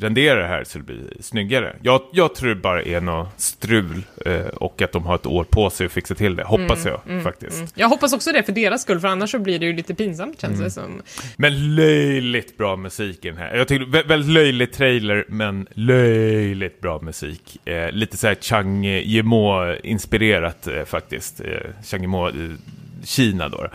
rendera 0.00 0.40
det 0.40 0.46
här 0.46 0.64
så 0.64 0.78
det 0.78 0.84
blir 0.84 0.98
snyggare. 1.20 1.76
Jag, 1.82 2.00
jag 2.12 2.34
tror 2.34 2.48
det 2.48 2.54
bara 2.60 2.82
är 2.82 3.00
något 3.00 3.28
strul 3.36 4.02
eh, 4.26 4.40
och 4.46 4.82
att 4.82 4.92
de 4.92 5.06
har 5.06 5.14
ett 5.14 5.26
år 5.26 5.44
på 5.44 5.70
sig 5.70 5.86
att 5.86 5.92
fixa 5.92 6.14
till 6.14 6.36
det, 6.36 6.44
hoppas 6.44 6.84
jag 6.86 7.00
faktiskt. 7.22 7.72
Jag 7.74 7.88
hoppas 7.88 8.12
också 8.12 8.32
det 8.32 8.42
för 8.42 8.52
deras 8.52 8.82
skull, 8.82 9.00
för 9.00 9.08
annars 9.08 9.30
så 9.30 9.38
blir 9.38 9.58
det 9.58 9.66
ju 9.66 9.72
lite 9.72 9.94
pinsamt 9.94 10.40
känns 10.40 10.60
det 10.60 10.70
som. 10.70 11.02
Men 11.36 11.74
löjligt 11.74 12.58
bra 12.58 12.76
musik 12.76 13.24
i 13.24 13.28
den 13.28 13.36
här. 13.38 13.54
Jag 13.56 13.68
tycker 13.68 13.84
vä- 13.86 14.08
väldigt 14.08 14.30
löjlig 14.34 14.72
trailer, 14.72 15.24
men 15.28 15.66
löjligt 15.74 16.80
bra 16.80 17.00
musik. 17.02 17.68
Eh, 17.68 17.90
lite 17.90 18.16
såhär 18.16 18.34
Chang 18.34 18.84
Yimou-inspirerat 18.86 20.66
eh, 20.66 20.84
faktiskt. 20.84 21.40
Eh, 21.40 21.46
Chang 21.84 22.00
Yimou, 22.02 22.30
Kina 23.04 23.48
då. 23.48 23.66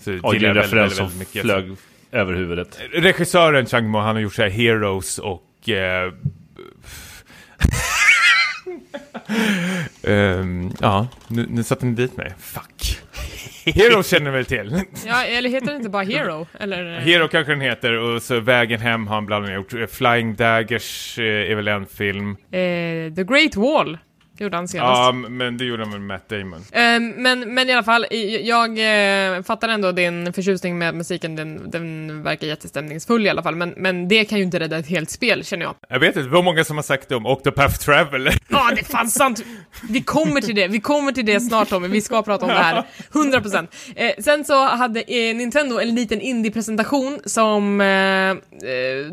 Så 0.00 0.18
Oj, 0.22 0.38
det 0.38 0.46
är 0.46 0.50
en 0.50 0.54
referens 0.54 0.72
väldigt, 0.72 0.96
som 0.96 1.18
mycket. 1.18 1.42
flög 1.42 1.76
över 2.12 2.34
huvudet. 2.34 2.80
Regissören 2.92 3.66
Chang 3.66 3.84
Yimou, 3.84 3.98
han 4.00 4.16
har 4.16 4.22
gjort 4.22 4.34
såhär 4.34 4.48
Heroes 4.48 5.18
och... 5.18 5.68
Eh, 5.68 6.12
ehm, 10.12 10.72
ja, 10.80 11.08
nu, 11.28 11.46
nu 11.50 11.62
satte 11.62 11.86
ni 11.86 11.92
dit 11.92 12.16
mig. 12.16 12.34
Fuck. 12.38 12.98
Heroes 13.74 14.08
känner 14.10 14.30
väl 14.30 14.44
till? 14.44 14.82
Ja, 15.06 15.24
eller 15.24 15.50
heter 15.50 15.66
det 15.66 15.76
inte 15.76 15.88
bara 15.88 16.02
Hero? 16.02 16.46
Eller? 16.60 17.00
Hero 17.00 17.28
kanske 17.28 17.52
den 17.52 17.60
heter, 17.60 17.92
och 17.92 18.22
så 18.22 18.40
Vägen 18.40 18.80
Hem 18.80 19.06
har 19.06 19.14
han 19.14 19.26
bland 19.26 19.44
annat 19.44 19.56
gjort. 19.56 19.90
Flying 19.90 20.34
Daggers 20.34 21.18
eh, 21.18 21.50
är 21.50 21.54
väl 21.54 21.68
en 21.68 21.86
film. 21.86 22.30
Eh, 22.30 23.14
The 23.14 23.24
Great 23.24 23.56
Wall 23.56 23.98
gjorde 24.44 24.56
han 24.56 24.68
senast. 24.68 24.98
Ja, 24.98 25.12
men 25.12 25.58
det 25.58 25.64
gjorde 25.64 25.82
han 25.82 25.90
med 25.90 26.00
Matt 26.00 26.28
Damon. 26.28 26.64
Eh, 26.72 27.00
men, 27.16 27.54
men 27.54 27.68
i 27.68 27.72
alla 27.72 27.82
fall, 27.82 28.06
jag 28.40 28.70
eh, 28.78 29.42
fattar 29.42 29.68
ändå 29.68 29.92
din 29.92 30.32
förtjusning 30.32 30.78
med 30.78 30.94
musiken, 30.94 31.36
den, 31.36 31.70
den 31.70 32.22
verkar 32.22 32.46
jättestämningsfull 32.46 33.26
i 33.26 33.28
alla 33.28 33.42
fall, 33.42 33.56
men, 33.56 33.74
men 33.76 34.08
det 34.08 34.24
kan 34.24 34.38
ju 34.38 34.44
inte 34.44 34.60
rädda 34.60 34.78
ett 34.78 34.88
helt 34.88 35.10
spel, 35.10 35.44
känner 35.44 35.64
jag. 35.64 35.74
Jag 35.88 36.00
vet 36.00 36.08
inte, 36.08 36.20
det 36.20 36.34
var 36.34 36.42
många 36.42 36.64
som 36.64 36.76
har 36.76 36.82
sagt 36.82 37.08
det 37.08 37.16
om 37.16 37.26
Octopath 37.26 37.78
Traveler. 37.78 38.38
Ja, 38.50 38.70
det 38.74 38.80
är 38.80 38.84
fan 38.84 39.10
sant! 39.10 39.44
Vi 39.88 40.02
kommer 40.02 40.40
till 40.40 40.54
det, 40.54 40.68
vi 40.68 40.80
kommer 40.80 41.12
till 41.12 41.26
det 41.26 41.40
snart 41.40 41.68
Tommy, 41.68 41.88
vi 41.88 42.00
ska 42.00 42.22
prata 42.22 42.46
om 42.46 42.52
det 42.52 42.58
här. 42.58 42.84
100%. 43.12 43.66
Eh, 43.96 44.10
sen 44.18 44.44
så 44.44 44.64
hade 44.64 45.00
eh, 45.00 45.36
Nintendo 45.36 45.80
en 45.80 45.94
liten 45.94 46.20
indie-presentation 46.20 47.20
som 47.24 47.80
eh, 47.80 48.36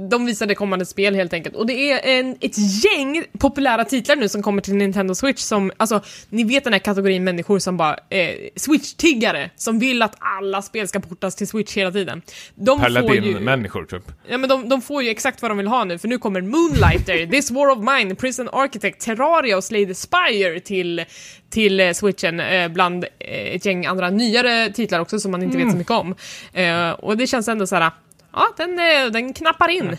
de 0.09 0.25
visade 0.25 0.55
kommande 0.55 0.85
spel 0.85 1.15
helt 1.15 1.33
enkelt. 1.33 1.55
Och 1.55 1.65
det 1.65 1.91
är 1.91 2.19
en, 2.19 2.37
ett 2.41 2.83
gäng 2.83 3.23
populära 3.39 3.85
titlar 3.85 4.15
nu 4.15 4.29
som 4.29 4.43
kommer 4.43 4.61
till 4.61 4.75
Nintendo 4.75 5.14
Switch 5.15 5.41
som, 5.41 5.71
alltså, 5.77 6.01
ni 6.29 6.43
vet 6.43 6.63
den 6.63 6.73
här 6.73 6.79
kategorin 6.79 7.23
människor 7.23 7.59
som 7.59 7.77
bara, 7.77 7.97
eh, 8.09 8.35
Switch-tiggare, 8.55 9.49
som 9.55 9.79
vill 9.79 10.01
att 10.01 10.15
alla 10.19 10.61
spel 10.61 10.87
ska 10.87 10.99
portas 10.99 11.35
till 11.35 11.47
Switch 11.47 11.77
hela 11.77 11.91
tiden. 11.91 12.21
De. 12.55 12.79
Paladin-människor 12.79 13.85
typ. 13.85 14.03
Ja 14.27 14.37
men 14.37 14.49
de, 14.49 14.69
de 14.69 14.81
får 14.81 15.03
ju 15.03 15.09
exakt 15.09 15.41
vad 15.41 15.51
de 15.51 15.57
vill 15.57 15.67
ha 15.67 15.83
nu, 15.83 15.97
för 15.97 16.07
nu 16.07 16.17
kommer 16.17 16.41
Moonlighter, 16.41 17.27
This 17.31 17.51
War 17.51 17.67
of 17.67 17.79
Mine, 17.79 18.15
Prison 18.15 18.49
Architect, 18.51 19.01
Terraria 19.01 19.57
och 19.57 19.63
Slay 19.63 19.85
the 19.85 19.95
Spire 19.95 20.59
till, 20.59 21.05
till 21.49 21.79
eh, 21.79 21.91
switchen, 21.91 22.39
eh, 22.39 22.67
bland 22.67 23.03
eh, 23.03 23.55
ett 23.55 23.65
gäng 23.65 23.85
andra 23.85 24.09
nyare 24.09 24.69
titlar 24.73 24.99
också 24.99 25.19
som 25.19 25.31
man 25.31 25.43
inte 25.43 25.57
vet 25.57 25.71
så 25.71 25.77
mycket 25.77 25.91
om. 25.91 26.15
Eh, 26.53 26.89
och 26.89 27.17
det 27.17 27.27
känns 27.27 27.47
ändå 27.47 27.67
så 27.67 27.75
här, 27.75 27.91
ja 28.33 28.53
den, 28.57 28.79
eh, 28.79 29.11
den 29.11 29.33
knappar 29.33 29.69
in, 29.69 29.97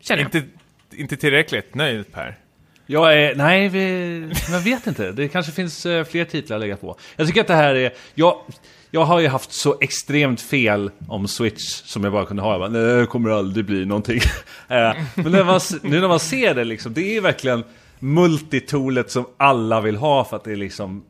känner 0.00 0.22
jag. 0.22 0.34
Inte, 0.34 0.48
inte 0.96 1.16
tillräckligt 1.16 1.74
nöjd 1.74 2.12
Per. 2.12 2.36
Jag 2.86 3.14
är, 3.14 3.34
nej, 3.34 3.68
vi, 3.68 4.32
jag 4.50 4.60
vet 4.60 4.86
inte. 4.86 5.12
Det 5.12 5.28
kanske 5.28 5.52
finns 5.52 5.86
eh, 5.86 6.04
fler 6.04 6.24
titlar 6.24 6.56
att 6.56 6.60
lägga 6.60 6.76
på. 6.76 6.96
Jag 7.16 7.26
tycker 7.26 7.40
att 7.40 7.46
det 7.46 7.54
här 7.54 7.74
är, 7.74 7.92
jag, 8.14 8.40
jag 8.90 9.04
har 9.04 9.20
ju 9.20 9.28
haft 9.28 9.52
så 9.52 9.76
extremt 9.80 10.40
fel 10.40 10.90
om 11.08 11.28
Switch 11.28 11.82
som 11.84 12.04
jag 12.04 12.12
bara 12.12 12.26
kunde 12.26 12.42
ha. 12.42 12.50
Jag 12.50 12.60
bara, 12.60 12.68
nej, 12.68 13.00
det 13.00 13.06
kommer 13.06 13.30
aldrig 13.30 13.66
bli 13.66 13.84
någonting. 13.84 14.20
Eh, 14.68 14.96
men 15.14 15.32
när 15.32 15.44
man, 15.44 15.60
nu 15.82 16.00
när 16.00 16.08
man 16.08 16.20
ser 16.20 16.54
det 16.54 16.64
liksom, 16.64 16.94
det 16.94 17.16
är 17.16 17.20
verkligen 17.20 17.64
multitoolet 17.98 19.10
som 19.10 19.26
alla 19.36 19.80
vill 19.80 19.96
ha 19.96 20.24
för 20.24 20.36
att 20.36 20.44
det 20.44 20.56
liksom 20.56 21.04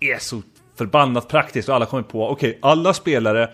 är 0.00 0.18
så 0.18 0.42
förbannat 0.78 1.28
praktiskt 1.28 1.68
och 1.68 1.74
alla 1.74 1.86
kommer 1.86 2.02
på, 2.02 2.28
okej, 2.28 2.58
alla 2.62 2.94
spelare 2.94 3.50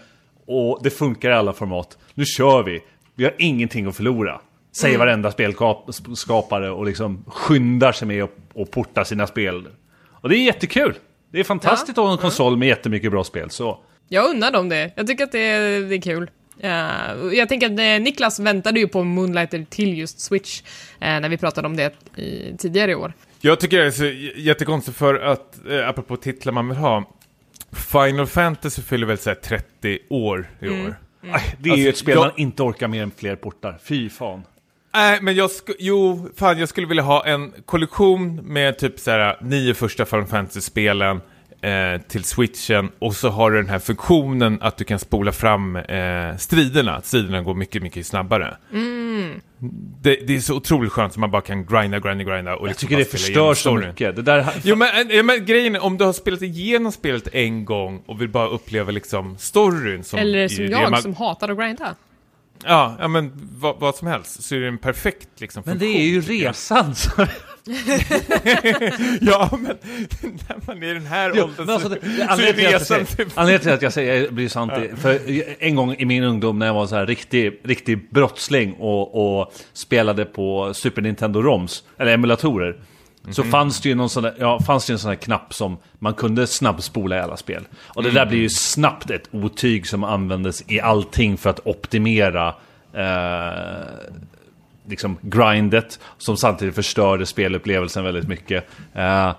och 0.47 0.81
det 0.83 0.91
funkar 0.91 1.31
i 1.31 1.35
alla 1.35 1.53
format. 1.53 1.99
Nu 2.15 2.25
kör 2.25 2.62
vi. 2.62 2.81
Vi 3.15 3.25
har 3.25 3.35
ingenting 3.39 3.87
att 3.87 3.97
förlora. 3.97 4.41
Säger 4.77 4.99
varenda 4.99 5.31
spelskapare 5.31 6.71
och 6.71 6.87
liksom 6.87 7.25
skyndar 7.27 7.93
sig 7.93 8.09
med 8.09 8.23
att 8.25 8.71
porta 8.71 9.05
sina 9.05 9.27
spel. 9.27 9.69
Och 10.11 10.29
det 10.29 10.37
är 10.37 10.45
jättekul. 10.45 10.95
Det 11.33 11.41
är 11.41 11.45
fantastiskt 11.45 11.99
att 11.99 12.05
ha 12.05 12.12
en 12.12 12.19
konsol 12.19 12.57
med 12.57 12.69
jättemycket 12.69 13.11
bra 13.11 13.25
spel. 13.25 13.51
Så 13.51 13.79
Jag 14.09 14.31
undrar 14.31 14.51
dem 14.51 14.69
det. 14.69 14.93
Jag 14.97 15.07
tycker 15.07 15.25
att 15.25 15.33
det 15.33 15.39
är, 15.49 15.81
det 15.81 15.95
är 15.95 16.01
kul. 16.01 16.31
Eh, 16.61 16.71
jag 17.39 17.49
tänker 17.49 17.67
att 17.67 17.79
eh, 17.79 18.05
Niklas 18.05 18.41
väntade 18.41 18.81
ju 18.81 18.89
på 18.89 19.05
Moonlighter 19.05 19.67
till 19.71 19.99
just 19.99 20.21
Switch 20.21 20.62
eh, 21.01 21.21
när 21.21 21.29
vi 21.29 21.37
pratade 21.37 21.67
om 21.69 21.77
det 21.77 21.93
i, 22.17 22.57
tidigare 22.59 22.91
i 22.91 22.95
år. 22.95 23.12
Jag 23.41 23.61
tycker 23.61 23.79
det 23.79 23.87
är 23.87 23.91
så 23.91 24.05
jättekonstigt 24.41 24.97
för 24.99 25.15
att, 25.15 25.67
eh, 25.71 25.89
apropå 25.89 26.17
titlar 26.17 26.53
man 26.53 26.69
vill 26.69 26.79
ha, 26.79 27.05
Final 27.73 28.27
Fantasy 28.27 28.83
fyller 28.83 29.07
väl 29.07 29.19
så 29.19 29.31
här 29.31 29.35
30 29.35 29.99
år 30.11 30.49
i 30.61 30.67
Mm. 30.67 30.87
år. 30.87 30.97
Aj, 31.33 31.43
det 31.59 31.71
är 31.71 31.77
ju 31.77 31.83
Alltså, 31.83 31.89
ett 31.89 31.97
spel 31.99 32.15
jag- 32.15 32.21
man 32.27 32.33
inte 32.37 32.62
orkar 32.62 32.89
mer 32.89 33.03
än 33.03 33.11
fler 33.17 33.37
portar. 33.37 33.79
Fy 33.85 34.09
fan. 34.11 34.43
Nej, 34.96 35.18
men 35.22 35.35
jag 35.35 35.50
skulle, 35.50 35.76
jo, 35.80 36.28
fan 36.37 36.59
jag 36.59 36.68
skulle 36.68 36.87
vilja 36.87 37.02
ha 37.02 37.26
en 37.26 37.52
kollektion 37.66 38.37
med 38.37 38.78
typ 38.78 38.98
så 38.98 39.11
här 39.11 39.37
nio 39.40 39.74
första 39.74 40.04
Final 40.04 40.26
Fantasy-spelen 40.26 41.20
eh, 41.61 42.00
till 42.09 42.24
switchen 42.24 42.90
och 42.98 43.14
så 43.16 43.28
har 43.28 43.50
du 43.50 43.56
den 43.56 43.68
här 43.68 43.78
funktionen 43.78 44.59
att 44.62 44.76
du 44.76 44.85
kan 44.85 44.98
spola 44.98 45.32
fram 45.32 45.76
eh, 45.76 46.37
striderna, 46.37 46.96
att 46.96 47.06
striderna 47.06 47.42
går 47.42 47.54
mycket, 47.54 47.82
mycket 47.82 48.06
snabbare. 48.06 48.56
Det, 50.02 50.16
det 50.26 50.37
är 50.37 50.40
så 50.40 50.54
otroligt 50.54 50.92
skönt 50.92 51.12
som 51.12 51.20
man 51.20 51.30
bara 51.30 51.42
kan 51.42 51.66
grinda, 51.66 51.98
grinda, 51.98 52.24
grinda 52.24 52.56
och 52.56 52.62
Jag 52.62 52.68
liksom 52.68 52.88
tycker 52.88 52.98
det 52.98 53.04
förstör 53.11 53.54
så 53.54 53.74
mycket. 53.74 54.16
Det 54.16 54.22
där... 54.22 54.46
Jo 54.62 54.76
men, 54.76 54.88
ja, 55.11 55.22
men 55.22 55.44
grejen 55.44 55.74
är, 55.76 55.85
om 55.85 55.96
du 55.98 56.04
har 56.04 56.12
spelat 56.12 56.42
igenom 56.42 56.92
spelet 56.92 57.28
en 57.32 57.64
gång 57.64 58.02
och 58.06 58.20
vill 58.20 58.28
bara 58.28 58.48
uppleva 58.48 58.90
liksom 58.90 59.38
storyn 59.38 60.04
som... 60.04 60.18
Eller 60.18 60.48
som 60.48 60.64
jag 60.66 60.90
man- 60.90 61.02
som 61.02 61.14
hatar 61.14 61.48
att 61.48 61.59
grinda. 61.59 61.94
Ja, 62.64 62.97
ja 63.01 63.09
men 63.09 63.33
vad, 63.59 63.77
vad 63.81 63.95
som 63.97 64.09
helst, 64.09 64.42
så 64.42 64.55
är 64.55 64.61
det 64.61 64.69
en 64.69 64.79
perfekt 64.79 65.29
liksom 65.40 65.62
Men 65.66 65.79
det 65.79 65.85
funktion, 65.85 66.01
är 66.03 66.07
ju 66.07 66.21
resan. 66.21 66.95
så- 66.95 67.11
Ja, 69.21 69.49
men 69.53 69.77
när 70.49 70.66
man 70.66 70.83
är 70.83 70.87
i 70.90 70.95
den 70.95 71.07
här 71.07 71.33
Jo, 71.35 71.45
åldern 71.45 71.71
alltså, 71.71 71.88
så, 71.88 71.95
det- 71.95 72.01
så 72.37 72.42
är 72.42 72.53
resan 72.53 72.81
säger- 72.81 73.05
typ... 73.05 73.29
Anledningen 73.35 73.61
till 73.61 73.73
att 73.73 73.83
jag 73.83 73.92
säger 73.92 74.23
jag 74.23 74.35
blir 74.35 74.49
sant 74.49 74.73
är- 74.73 74.97
för 74.97 75.21
en 75.64 75.75
gång 75.75 75.95
i 75.99 76.05
min 76.05 76.23
ungdom 76.25 76.59
när 76.59 76.66
jag 76.66 76.75
var 76.75 76.87
så 76.87 76.95
här 76.97 77.07
riktig, 77.07 77.61
riktig 77.64 78.11
brottsling 78.11 78.73
och, 78.73 79.38
och 79.40 79.53
spelade 79.73 80.25
på 80.25 80.75
Super 80.75 81.03
Nintendo 81.03 81.42
ROMs, 81.42 81.83
eller 81.99 82.14
emulatorer. 82.14 82.77
Så 83.31 83.43
fanns 83.45 83.81
det 83.81 83.89
ju 83.89 83.95
någon 83.95 84.11
sån 84.11 84.23
där, 84.23 84.35
ja, 84.39 84.61
fanns 84.61 84.87
det 84.87 84.93
en 84.93 84.99
sån 84.99 85.09
här 85.09 85.17
knapp 85.17 85.55
som 85.55 85.77
man 85.99 86.15
kunde 86.15 86.47
snabbspola 86.47 87.17
i 87.17 87.21
alla 87.21 87.37
spel. 87.37 87.65
Och 87.79 88.03
det 88.03 88.11
där 88.11 88.27
blir 88.27 88.39
ju 88.39 88.49
snabbt 88.49 89.11
ett 89.11 89.29
otyg 89.31 89.87
som 89.87 90.05
användes 90.05 90.71
i 90.71 90.81
allting 90.81 91.37
för 91.37 91.51
att 91.51 91.61
optimera 91.65 92.55
eh, 92.93 93.87
liksom 94.89 95.19
grindet 95.21 96.01
som 96.19 96.37
samtidigt 96.37 96.75
förstörde 96.75 97.27
spelupplevelsen 97.27 98.05
väldigt 98.05 98.29
mycket. 98.29 98.65
Eh, 98.95 99.33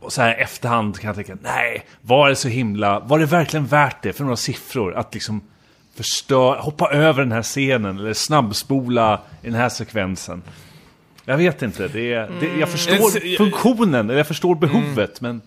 och 0.00 0.12
så 0.12 0.22
här 0.22 0.34
efterhand 0.34 0.98
kan 0.98 1.08
jag 1.08 1.16
tänka, 1.16 1.36
nej, 1.42 1.86
var 2.00 2.28
det 2.28 2.36
så 2.36 2.48
himla, 2.48 3.00
var 3.00 3.18
det 3.18 3.26
verkligen 3.26 3.66
värt 3.66 4.02
det 4.02 4.12
för 4.12 4.24
några 4.24 4.36
siffror 4.36 4.94
att 4.94 5.14
liksom 5.14 5.40
förstör, 5.94 6.56
hoppa 6.56 6.90
över 6.90 7.22
den 7.22 7.32
här 7.32 7.42
scenen 7.42 7.98
eller 7.98 8.14
snabbspola 8.14 9.20
i 9.42 9.46
den 9.46 9.60
här 9.60 9.68
sekvensen? 9.68 10.42
Jag 11.28 11.36
vet 11.36 11.62
inte, 11.62 11.88
det, 11.88 12.12
är- 12.12 12.30
det, 12.40 12.60
jag 12.60 12.68
förstår 12.68 13.16
Mm. 13.22 13.36
funktionen, 13.36 14.08
jag 14.08 14.26
förstår 14.26 14.54
behovet, 14.54 15.20
men 15.20 15.40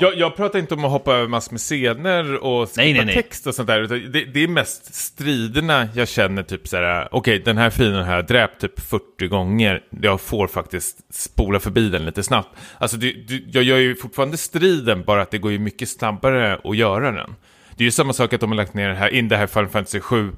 Jag, 0.00 0.16
jag 0.18 0.36
pratar 0.36 0.58
inte 0.58 0.74
om 0.74 0.84
att 0.84 0.90
hoppa 0.90 1.14
över 1.14 1.28
massor 1.28 1.52
med 1.52 1.60
scener 1.60 2.44
och 2.44 2.68
skriva 2.68 3.04
text 3.12 3.46
och 3.46 3.54
sånt 3.54 3.68
där. 3.68 3.80
Det, 4.08 4.24
det 4.24 4.44
är 4.44 4.48
mest 4.48 4.94
striderna 4.94 5.88
jag 5.94 6.08
känner 6.08 6.42
typ 6.42 6.68
så 6.68 6.76
här. 6.76 7.08
okej 7.10 7.38
den 7.44 7.58
här 7.58 7.70
fienden 7.70 8.04
har 8.04 8.14
jag 8.14 8.26
dräpt 8.26 8.60
typ 8.60 8.80
40 8.80 9.28
gånger. 9.28 9.80
Jag 10.02 10.20
får 10.20 10.46
faktiskt 10.46 11.14
spola 11.14 11.60
förbi 11.60 11.88
den 11.88 12.04
lite 12.04 12.22
snabbt. 12.22 12.48
Alltså 12.78 12.96
det, 12.96 13.12
det, 13.28 13.42
jag 13.46 13.64
gör 13.64 13.78
ju 13.78 13.94
fortfarande 13.96 14.36
striden, 14.36 15.02
bara 15.06 15.22
att 15.22 15.30
det 15.30 15.38
går 15.38 15.52
ju 15.52 15.58
mycket 15.58 15.88
snabbare 15.88 16.58
att 16.64 16.76
göra 16.76 17.10
den. 17.12 17.34
Det 17.76 17.82
är 17.82 17.86
ju 17.86 17.90
samma 17.90 18.12
sak 18.12 18.32
att 18.32 18.40
de 18.40 18.50
har 18.50 18.56
lagt 18.56 18.74
ner 18.74 18.88
det 18.88 18.94
här, 18.94 19.08
in 19.08 19.28
det 19.28 19.36
här 19.36 19.46
Final 19.46 19.68
Fantasy 19.68 20.00
7 20.00 20.32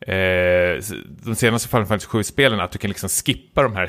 Eh, 0.00 0.82
de 1.24 1.34
senaste 1.36 1.68
Final 1.68 1.86
Fantasy 1.86 2.06
7-spelen, 2.08 2.60
att 2.60 2.72
du 2.72 2.78
kan 2.78 2.88
liksom 2.88 3.08
skippa 3.08 3.62
de 3.62 3.76
här 3.76 3.88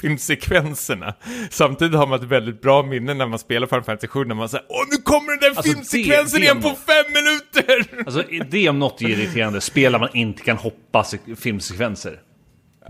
filmsekvenserna. 0.00 1.14
Samtidigt 1.50 1.94
har 1.98 2.06
man 2.06 2.18
ett 2.22 2.28
väldigt 2.28 2.62
bra 2.62 2.82
minne 2.82 3.14
när 3.14 3.26
man 3.26 3.38
spelar 3.38 3.66
Final 3.66 3.82
Fantasy 3.84 4.08
7, 4.08 4.24
när 4.24 4.34
man 4.34 4.48
säger 4.48 4.66
Åh, 4.68 4.84
nu 4.90 4.96
kommer 4.96 5.30
den 5.32 5.40
där 5.40 5.48
Alltså, 5.48 5.62
filmsekvensen 5.72 6.40
det- 6.40 6.44
igen 6.44 6.62
på 6.62 6.68
fem 6.68 7.04
minuter! 7.14 8.02
alltså, 8.06 8.22
det 8.50 8.68
om 8.68 8.78
något 8.78 9.02
är 9.02 9.08
irriterande. 9.08 9.60
Spel 9.60 9.92
där 9.92 9.98
man 9.98 10.16
inte 10.16 10.42
kan 10.42 10.56
hoppa 10.56 11.04
se- 11.04 11.18
filmsekvenser. 11.38 12.18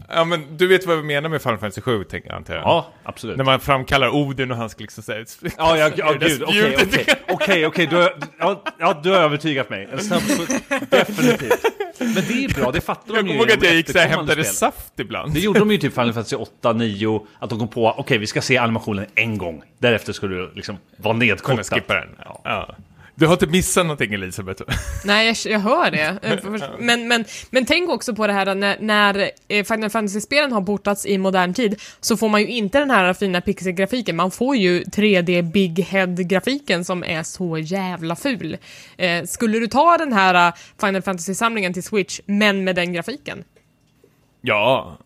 Ja, 0.09 0.25
men 0.25 0.57
du 0.57 0.67
vet 0.67 0.87
vad 0.87 0.97
vi 0.97 1.03
menar 1.03 1.29
med 1.29 1.43
Final 1.43 1.59
Fantasy 1.59 1.81
7, 1.81 2.05
tänker 2.05 2.29
jag, 2.29 2.37
antar 2.37 2.55
jag. 2.55 2.63
Ja, 2.63 2.87
absolut. 3.03 3.37
När 3.37 3.45
man 3.45 3.61
framkallar 3.61 4.09
Odin 4.15 4.51
och 4.51 4.57
han 4.57 4.71
ska 4.71 4.81
liksom 4.83 5.03
säga... 5.03 5.25
Ja, 5.59 5.77
ja, 5.79 5.91
ja 5.97 6.13
gud, 6.21 6.43
okej, 6.43 6.77
okej, 6.83 7.07
okej, 7.29 7.67
okej, 7.67 7.87
du 7.87 7.97
har- 8.39 9.07
övertygat 9.17 9.71
mig. 9.71 9.89
En 9.93 9.99
snabb 10.01 10.23
definitivt. 10.91 11.65
Men 11.99 12.15
det 12.15 12.45
är 12.45 12.55
bra, 12.61 12.71
det 12.73 12.81
fattar 12.81 13.15
Jag 13.15 13.25
de 13.25 13.31
ju 13.31 13.39
kommer 13.39 13.51
ihåg 13.51 13.59
att 13.59 13.65
jag 13.65 13.75
gick 13.75 13.91
så 13.91 13.99
här, 13.99 14.09
hämtade 14.09 14.45
spel. 14.45 14.55
saft 14.55 15.01
ibland. 15.01 15.35
Det 15.35 15.41
gjorde 15.41 15.59
de 15.59 15.71
ju 15.71 15.79
typ 15.79 15.95
Final 15.95 16.13
Fantasy 16.13 16.37
8, 16.37 16.73
9, 16.73 17.27
att 17.39 17.51
de 17.51 17.59
kom 17.59 17.69
på, 17.69 17.89
okej 17.99 18.19
vi 18.19 18.27
ska 18.27 18.41
se 18.41 18.59
animationen 18.59 19.07
en 19.15 19.39
gång. 19.39 19.63
Därefter 19.79 20.13
ska 20.13 20.27
du 20.27 20.53
liksom 20.55 20.79
vara 20.97 21.15
Kunna 21.15 21.25
nedkortad. 21.25 21.67
skippa 21.67 21.95
den. 21.95 22.09
Ja. 22.25 22.41
Ja. 22.45 22.77
Du 23.19 23.27
har 23.27 23.33
inte 23.33 23.47
missat 23.47 23.87
någonting, 23.87 24.15
Elisabeth? 24.15 24.63
Nej, 25.05 25.27
jag, 25.27 25.53
jag 25.53 25.61
hör 25.61 25.91
det. 25.91 26.19
Men, 26.79 27.09
men, 27.09 27.25
men 27.51 27.67
tänk 27.67 27.91
också 27.91 28.15
på 28.15 28.27
det 28.27 28.33
här 28.33 28.55
när, 28.55 28.77
när 28.81 29.31
eh, 29.49 29.65
Final 29.65 29.91
Fantasy-spelen 29.91 30.53
har 30.53 30.63
portats 30.63 31.07
i 31.07 31.19
modern 31.19 31.55
tid 31.55 31.81
så 32.01 32.17
får 32.17 32.29
man 32.29 32.41
ju 32.41 32.47
inte 32.47 32.79
den 32.79 32.91
här 32.91 33.15
fina 33.15 33.41
pixelgrafiken, 33.41 34.17
man 34.17 34.31
får 34.31 34.57
ju 34.57 34.83
3D 34.83 35.43
Big 35.43 35.81
Head-grafiken 35.81 36.85
som 36.85 37.05
är 37.05 37.23
så 37.23 37.59
jävla 37.59 38.17
ful. 38.17 38.57
Eh, 38.97 39.25
skulle 39.25 39.59
du 39.59 39.67
ta 39.67 39.97
den 39.97 40.13
här 40.13 40.49
eh, 40.49 40.55
Final 40.81 41.03
Fantasy-samlingen 41.03 41.73
till 41.73 41.83
Switch, 41.83 42.21
men 42.27 42.65
med 42.65 42.77
den 42.77 42.93
grafiken? 42.93 43.45
Ja. 44.41 44.99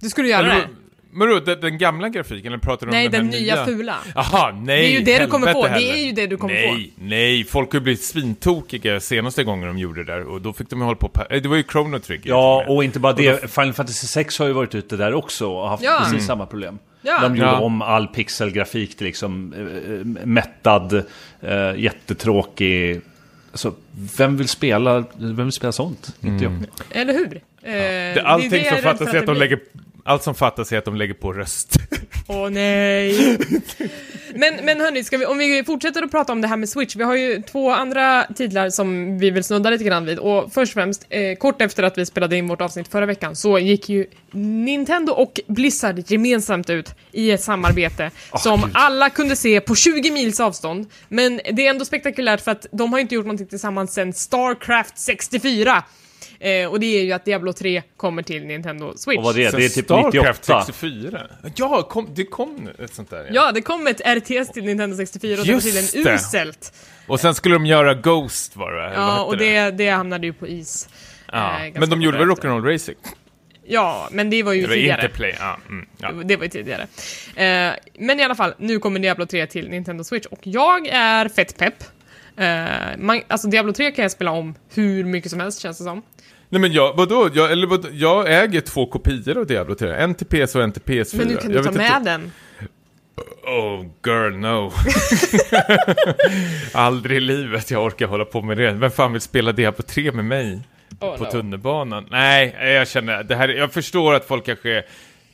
Du 0.00 0.10
skulle 0.10 0.28
göra 0.28 0.42
det? 0.42 0.68
Då- 1.12 1.18
men 1.18 1.28
då, 1.28 1.40
den, 1.40 1.60
den 1.60 1.78
gamla 1.78 2.08
grafiken, 2.08 2.52
eller 2.52 2.58
pratar 2.62 2.86
du 2.86 2.92
Nej, 2.92 3.06
om 3.06 3.12
den, 3.12 3.24
den 3.24 3.32
här 3.34 3.40
nya 3.40 3.54
nya? 3.54 3.64
fula. 3.64 3.96
Jaha, 4.14 4.52
nej, 4.52 4.80
Det 4.82 4.86
är 4.88 4.98
ju 4.98 5.04
det 5.04 5.18
du 5.18 5.26
kommer 5.26 5.52
få, 5.52 5.62
det 5.62 5.68
heller. 5.68 5.92
är 5.94 5.96
ju 6.06 6.12
det 6.12 6.26
du 6.26 6.36
kommer 6.36 6.54
nej, 6.54 6.68
få. 6.68 6.74
Nej, 6.74 6.92
nej, 6.98 7.44
folk 7.44 7.72
har 7.72 7.78
ju 7.78 7.82
blivit 7.82 8.02
svintokiga 8.04 9.00
senaste 9.00 9.44
gången 9.44 9.66
de 9.68 9.78
gjorde 9.78 10.04
det 10.04 10.12
där 10.12 10.22
och 10.26 10.40
då 10.42 10.52
fick 10.52 10.70
de 10.70 10.78
ju 10.78 10.84
hålla 10.84 10.96
på, 10.96 11.10
eh, 11.30 11.42
det 11.42 11.48
var 11.48 11.56
ju 11.56 11.62
Chrono 11.62 11.98
Trigger. 11.98 12.30
Ja, 12.30 12.64
och 12.68 12.84
inte 12.84 12.98
bara 13.00 13.12
det. 13.12 13.50
Final 13.50 13.72
Fantasy 13.72 14.06
6 14.06 14.38
har 14.38 14.46
ju 14.46 14.52
varit 14.52 14.74
ute 14.74 14.96
där 14.96 15.14
också 15.14 15.46
och 15.52 15.68
haft 15.68 15.82
Ja. 15.82 15.96
precis 15.98 16.12
Mm. 16.14 16.26
samma 16.26 16.46
problem. 16.46 16.78
Ja. 17.02 17.20
De 17.22 17.36
gjorde 17.36 17.50
Ja. 17.50 17.58
om 17.60 17.82
all 17.82 18.06
pixelgrafik 18.06 18.96
till 18.96 19.06
liksom 19.06 19.52
eh, 19.52 20.26
mättad, 20.26 20.92
eh, 21.40 21.74
jättetråkig. 21.76 23.00
Alltså, 23.52 23.74
vem 24.18 24.36
vill 24.36 24.48
spela, 24.48 25.04
vem 25.18 25.36
vill 25.36 25.52
spela 25.52 25.72
sånt? 25.72 26.16
Inte 26.20 26.44
jag. 26.44 26.52
Eller 26.90 27.12
hur? 27.12 27.36
Eh, 27.62 27.72
Det, 27.72 28.22
allting 28.24 28.50
det 28.50 28.66
är 28.66 28.74
som 28.74 28.82
fattas 28.82 29.00
är 29.00 29.06
att 29.06 29.12
de 29.12 29.18
det 29.20 29.26
blir. 29.26 29.34
lägger, 29.40 29.58
allt 30.08 30.22
som 30.22 30.34
fattas 30.34 30.72
är 30.72 30.78
att 30.78 30.84
de 30.84 30.96
lägger 30.96 31.14
på 31.14 31.32
röst. 31.32 31.76
Åh 32.26 32.50
nej. 32.50 33.38
men, 34.34 34.54
men 34.62 34.80
hörni, 34.80 35.04
ska 35.04 35.18
vi, 35.18 35.26
om 35.26 35.38
vi 35.38 35.64
fortsätter 35.66 36.02
att 36.02 36.10
prata 36.10 36.32
om 36.32 36.40
det 36.40 36.48
här 36.48 36.56
med 36.56 36.68
Switch, 36.68 36.96
vi 36.96 37.04
har 37.04 37.14
ju 37.14 37.42
två 37.42 37.70
andra 37.70 38.24
titlar 38.36 38.70
som 38.70 39.18
vi 39.18 39.30
vill 39.30 39.44
snudda 39.44 39.70
lite 39.70 39.84
grann 39.84 40.04
vid. 40.04 40.18
Och 40.18 40.52
först 40.52 40.70
och 40.70 40.74
främst, 40.74 41.06
eh, 41.08 41.36
kort 41.36 41.62
efter 41.62 41.82
att 41.82 41.98
vi 41.98 42.06
spelade 42.06 42.36
in 42.36 42.48
vårt 42.48 42.60
avsnitt 42.60 42.88
förra 42.88 43.06
veckan 43.06 43.36
så 43.36 43.58
gick 43.58 43.88
ju 43.88 44.06
Nintendo 44.30 45.12
och 45.12 45.40
Blizzard 45.46 46.10
gemensamt 46.10 46.70
ut 46.70 46.94
i 47.12 47.30
ett 47.30 47.42
samarbete 47.42 48.10
som 48.38 48.60
gud. 48.60 48.70
alla 48.74 49.10
kunde 49.10 49.36
se 49.36 49.60
på 49.60 49.74
20 49.74 50.10
mils 50.10 50.40
avstånd. 50.40 50.86
Men 51.08 51.40
det 51.52 51.66
är 51.66 51.70
ändå 51.70 51.84
spektakulärt 51.84 52.40
för 52.40 52.50
att 52.50 52.66
de 52.72 52.92
har 52.92 53.00
inte 53.00 53.14
gjort 53.14 53.26
någonting 53.26 53.46
tillsammans 53.46 53.94
sedan 53.94 54.12
Starcraft 54.12 54.98
64. 54.98 55.82
Eh, 56.40 56.66
och 56.70 56.80
det 56.80 56.86
är 56.86 57.04
ju 57.04 57.12
att 57.12 57.24
Diablo 57.24 57.52
3 57.52 57.82
kommer 57.96 58.22
till 58.22 58.44
Nintendo 58.44 58.92
Switch. 58.96 59.18
Och 59.18 59.24
vad 59.24 59.34
det 59.34 59.44
är, 59.44 59.52
det 59.52 59.64
är 59.64 59.68
typ 59.68 59.84
Starcraft 59.84 60.40
98. 60.48 60.62
64. 60.66 61.26
Ja, 61.54 61.82
kom, 61.82 62.08
det 62.14 62.24
kom 62.24 62.68
ett 62.78 62.94
sånt 62.94 63.10
där. 63.10 63.18
Ja. 63.18 63.30
Ja, 63.32 63.52
det 63.52 63.60
kom 63.62 63.86
ett 63.86 64.00
RTS 64.06 64.52
till 64.52 64.64
Nintendo 64.64 64.96
64 64.96 65.30
och 65.40 65.46
det 65.46 65.52
var 65.52 65.60
Just 65.60 65.66
tydligen 65.92 66.04
det. 66.04 66.14
uselt. 66.14 66.72
Och 67.06 67.20
sen 67.20 67.34
skulle 67.34 67.54
de 67.54 67.66
göra 67.66 67.94
Ghost 67.94 68.56
var 68.56 68.72
det, 68.72 68.94
Ja, 68.94 69.22
och 69.24 69.36
det, 69.36 69.70
det 69.70 69.88
hamnade 69.90 70.26
ju 70.26 70.32
på 70.32 70.46
is. 70.48 70.88
Ja. 71.32 71.64
Eh, 71.66 71.72
Men 71.80 71.90
de 71.90 72.02
gjorde 72.02 72.18
väl. 72.18 72.28
Rock'n'Roll 72.28 72.72
Racing? 72.72 72.98
Ja, 73.70 74.08
men 74.12 74.30
det 74.30 74.42
var 74.42 74.52
ju 74.52 74.64
Eller 74.64 74.74
tidigare. 74.74 75.02
Interplay? 75.02 75.34
Ja, 75.38 75.58
mm, 75.68 75.86
ja. 75.98 76.12
Det 76.24 76.36
var 76.36 76.44
ju 76.44 76.50
tidigare. 76.50 76.82
Eh, 77.36 77.74
men 77.98 78.20
i 78.20 78.24
alla 78.24 78.34
fall, 78.34 78.54
nu 78.58 78.78
kommer 78.78 79.00
Diablo 79.00 79.26
3 79.26 79.46
till 79.46 79.68
Nintendo 79.70 80.04
Switch 80.04 80.26
och 80.26 80.40
jag 80.42 80.86
är 80.86 81.28
fett 81.28 81.58
pepp. 81.58 81.74
Eh, 82.38 82.96
man, 82.98 83.20
alltså 83.28 83.48
Diablo 83.48 83.72
3 83.72 83.90
kan 83.90 84.02
jag 84.02 84.12
spela 84.12 84.30
om 84.30 84.54
hur 84.74 85.04
mycket 85.04 85.30
som 85.30 85.40
helst 85.40 85.60
känns 85.60 85.78
det 85.78 85.84
som. 85.84 86.02
Nej 86.48 86.60
men 86.60 86.72
jag, 86.72 86.96
vadå? 86.96 87.30
Jag, 87.34 87.52
eller 87.52 87.66
vad, 87.66 87.86
jag 87.92 88.42
äger 88.42 88.60
två 88.60 88.86
kopior 88.86 89.38
av 89.38 89.46
Diablo 89.46 89.74
3. 89.74 89.94
En 89.94 90.14
till 90.14 90.26
PS 90.26 90.54
och 90.54 90.62
en 90.62 90.72
till 90.72 90.82
PS4. 90.82 91.16
Men 91.18 91.28
nu 91.28 91.36
kan 91.36 91.50
du 91.50 91.56
jag 91.56 91.64
ta 91.64 91.72
med 91.72 91.86
inte- 91.96 92.10
den. 92.10 92.32
Oh, 93.42 93.84
girl, 94.06 94.32
no. 94.36 94.72
Aldrig 96.72 97.16
i 97.16 97.20
livet 97.20 97.70
jag 97.70 97.84
orkar 97.84 98.06
hålla 98.06 98.24
på 98.24 98.42
med 98.42 98.56
det. 98.56 98.72
Vem 98.72 98.90
fan 98.90 99.12
vill 99.12 99.20
spela 99.22 99.52
Diablo 99.52 99.82
3 99.82 100.12
med 100.12 100.24
mig? 100.24 100.60
Oh, 101.00 101.16
på 101.16 101.24
no. 101.24 101.30
tunnelbanan? 101.30 102.06
Nej, 102.10 102.56
jag 102.60 102.88
känner, 102.88 103.22
det 103.22 103.36
här, 103.36 103.48
jag 103.48 103.72
förstår 103.72 104.14
att 104.14 104.24
folk 104.24 104.46
kanske 104.46 104.70
är 104.70 104.84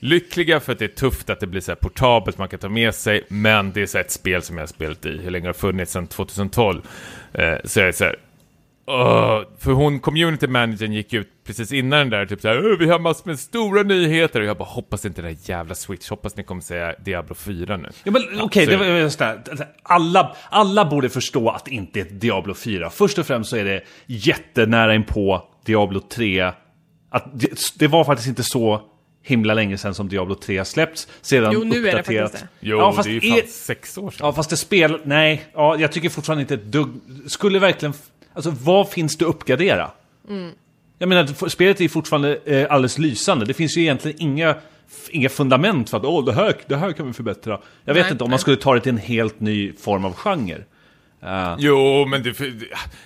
lyckliga 0.05 0.61
för 0.61 0.73
att 0.73 0.79
det 0.79 0.85
är 0.85 0.89
tufft 0.89 1.31
att 1.31 1.41
det 1.41 1.47
blir 1.47 1.61
så 1.61 1.71
här 1.71 1.77
portabelt, 1.77 2.39
man 2.39 2.49
kan 2.49 2.59
ta 2.59 2.69
med 2.69 2.95
sig, 2.95 3.25
men 3.29 3.73
det 3.73 3.83
är 3.83 3.87
så 3.87 3.99
här 3.99 4.05
ett 4.05 4.11
spel 4.11 4.43
som 4.43 4.57
jag 4.57 4.63
har 4.63 4.67
spelat 4.67 5.07
i, 5.07 5.19
hur 5.23 5.31
länge 5.31 5.47
har 5.47 5.53
det 5.53 5.59
funnits? 5.59 5.93
Sedan 5.93 6.07
2012. 6.07 6.81
Eh, 7.33 7.55
så 7.65 7.81
jag 7.81 7.89
är 7.89 7.93
så 7.93 8.05
här, 8.05 8.17
Åh, 8.87 9.41
för 9.59 9.73
hon, 9.73 10.01
community 10.01 10.47
managern 10.47 10.93
gick 10.93 11.13
ut 11.13 11.29
precis 11.47 11.73
innan 11.73 11.99
den 11.99 12.11
där, 12.11 12.27
typ 12.27 12.41
såhär, 12.41 12.73
"Åh, 12.73 12.79
vi 12.79 12.89
har 12.89 12.99
massor 12.99 13.27
med 13.27 13.39
stora 13.39 13.83
nyheter, 13.83 14.41
och 14.41 14.47
jag 14.47 14.57
bara 14.57 14.65
hoppas 14.69 15.05
inte 15.07 15.23
den 15.23 15.31
där 15.35 15.39
jävla 15.51 15.75
switch, 15.75 16.11
hoppas 16.11 16.37
ni 16.37 16.43
kommer 16.43 16.61
säga 16.63 16.95
Diablo 17.05 17.35
4 17.35 17.77
nu. 17.77 17.89
Ja, 18.05 18.13
men 18.13 18.23
okej, 18.41 18.65
så- 18.65 18.71
det 18.71 18.77
var 18.77 18.85
just 18.87 19.19
det 19.19 19.25
här. 19.25 19.43
alla, 19.83 20.37
alla 20.51 20.85
borde 20.85 21.09
förstå 21.09 21.49
att 21.51 21.65
det 21.65 21.71
inte 21.71 22.01
är 22.01 22.05
Diablo 22.05 22.55
4. 22.55 22.91
Först 22.91 23.19
och 23.19 23.27
främst 23.27 23.51
så 23.51 23.57
är 23.57 23.65
det 23.65 23.83
jättenära 24.07 24.95
inpå 24.95 25.43
Diablo 25.67 26.01
3. 26.01 26.41
Att 27.11 27.25
det, 27.41 27.49
det 27.79 27.87
var 27.89 28.05
faktiskt 28.05 28.29
inte 28.29 28.43
så 28.43 28.83
himla 29.27 29.55
länge 29.55 29.79
sedan 29.79 29.95
som 29.95 30.09
Diablo 30.09 30.35
3 30.35 30.65
släppts. 30.65 31.09
Sedan 31.21 31.51
Jo, 31.55 31.65
nu 31.65 31.77
är 31.79 31.83
det 31.83 31.89
uppdaterat. 32.01 32.31
faktiskt 32.33 32.45
det. 32.61 32.69
Jo, 32.69 32.79
ja, 32.79 32.93
fast 32.93 33.09
det 33.09 33.13
är 33.13 33.21
ju 33.21 33.21
fan 33.31 33.39
är- 33.39 33.47
sex 33.47 33.99
år 33.99 34.11
sedan. 34.11 34.27
Ja, 34.27 34.33
fast 34.33 34.51
det 34.51 34.57
spel... 34.57 35.01
Nej, 35.05 35.45
ja, 35.55 35.77
jag 35.79 35.93
tycker 35.93 36.09
fortfarande 36.09 36.41
inte 36.41 36.55
ett 36.55 36.65
dugg... 36.65 36.89
Skulle 37.27 37.59
verkligen... 37.59 37.95
Alltså, 38.35 38.51
vad 38.61 38.89
finns 38.89 39.17
det 39.19 39.25
att 39.25 39.29
uppgradera? 39.29 39.91
Jag 40.99 41.09
menar, 41.09 41.49
spelet 41.49 41.81
är 41.81 41.89
fortfarande 41.89 42.39
eh, 42.45 42.67
alldeles 42.71 42.99
lysande. 42.99 43.45
Det 43.47 43.55
finns 43.55 43.77
ju 43.77 43.81
egentligen 43.81 44.17
inga, 44.23 44.55
inga 45.11 45.29
fundament 45.29 45.91
för 45.91 45.97
att 45.97 46.05
åh, 46.05 46.25
det 46.25 46.33
här, 46.33 46.55
det 46.67 46.77
här 46.77 46.93
kan 46.93 47.07
vi 47.07 47.13
förbättra. 47.13 47.61
Jag 47.85 47.95
vet 47.95 48.03
Nej, 48.05 48.13
inte, 48.13 48.25
om 48.25 48.29
nej. 48.29 48.33
man 48.33 48.39
skulle 48.39 48.57
ta 48.57 48.75
det 48.75 48.81
till 48.81 48.93
en 48.93 48.99
helt 48.99 49.41
ny 49.41 49.73
form 49.73 50.05
av 50.05 50.13
genre. 50.15 50.65
Eh, 51.23 51.55
Jo, 51.59 52.07
men 52.07 52.23
det, 52.23 52.39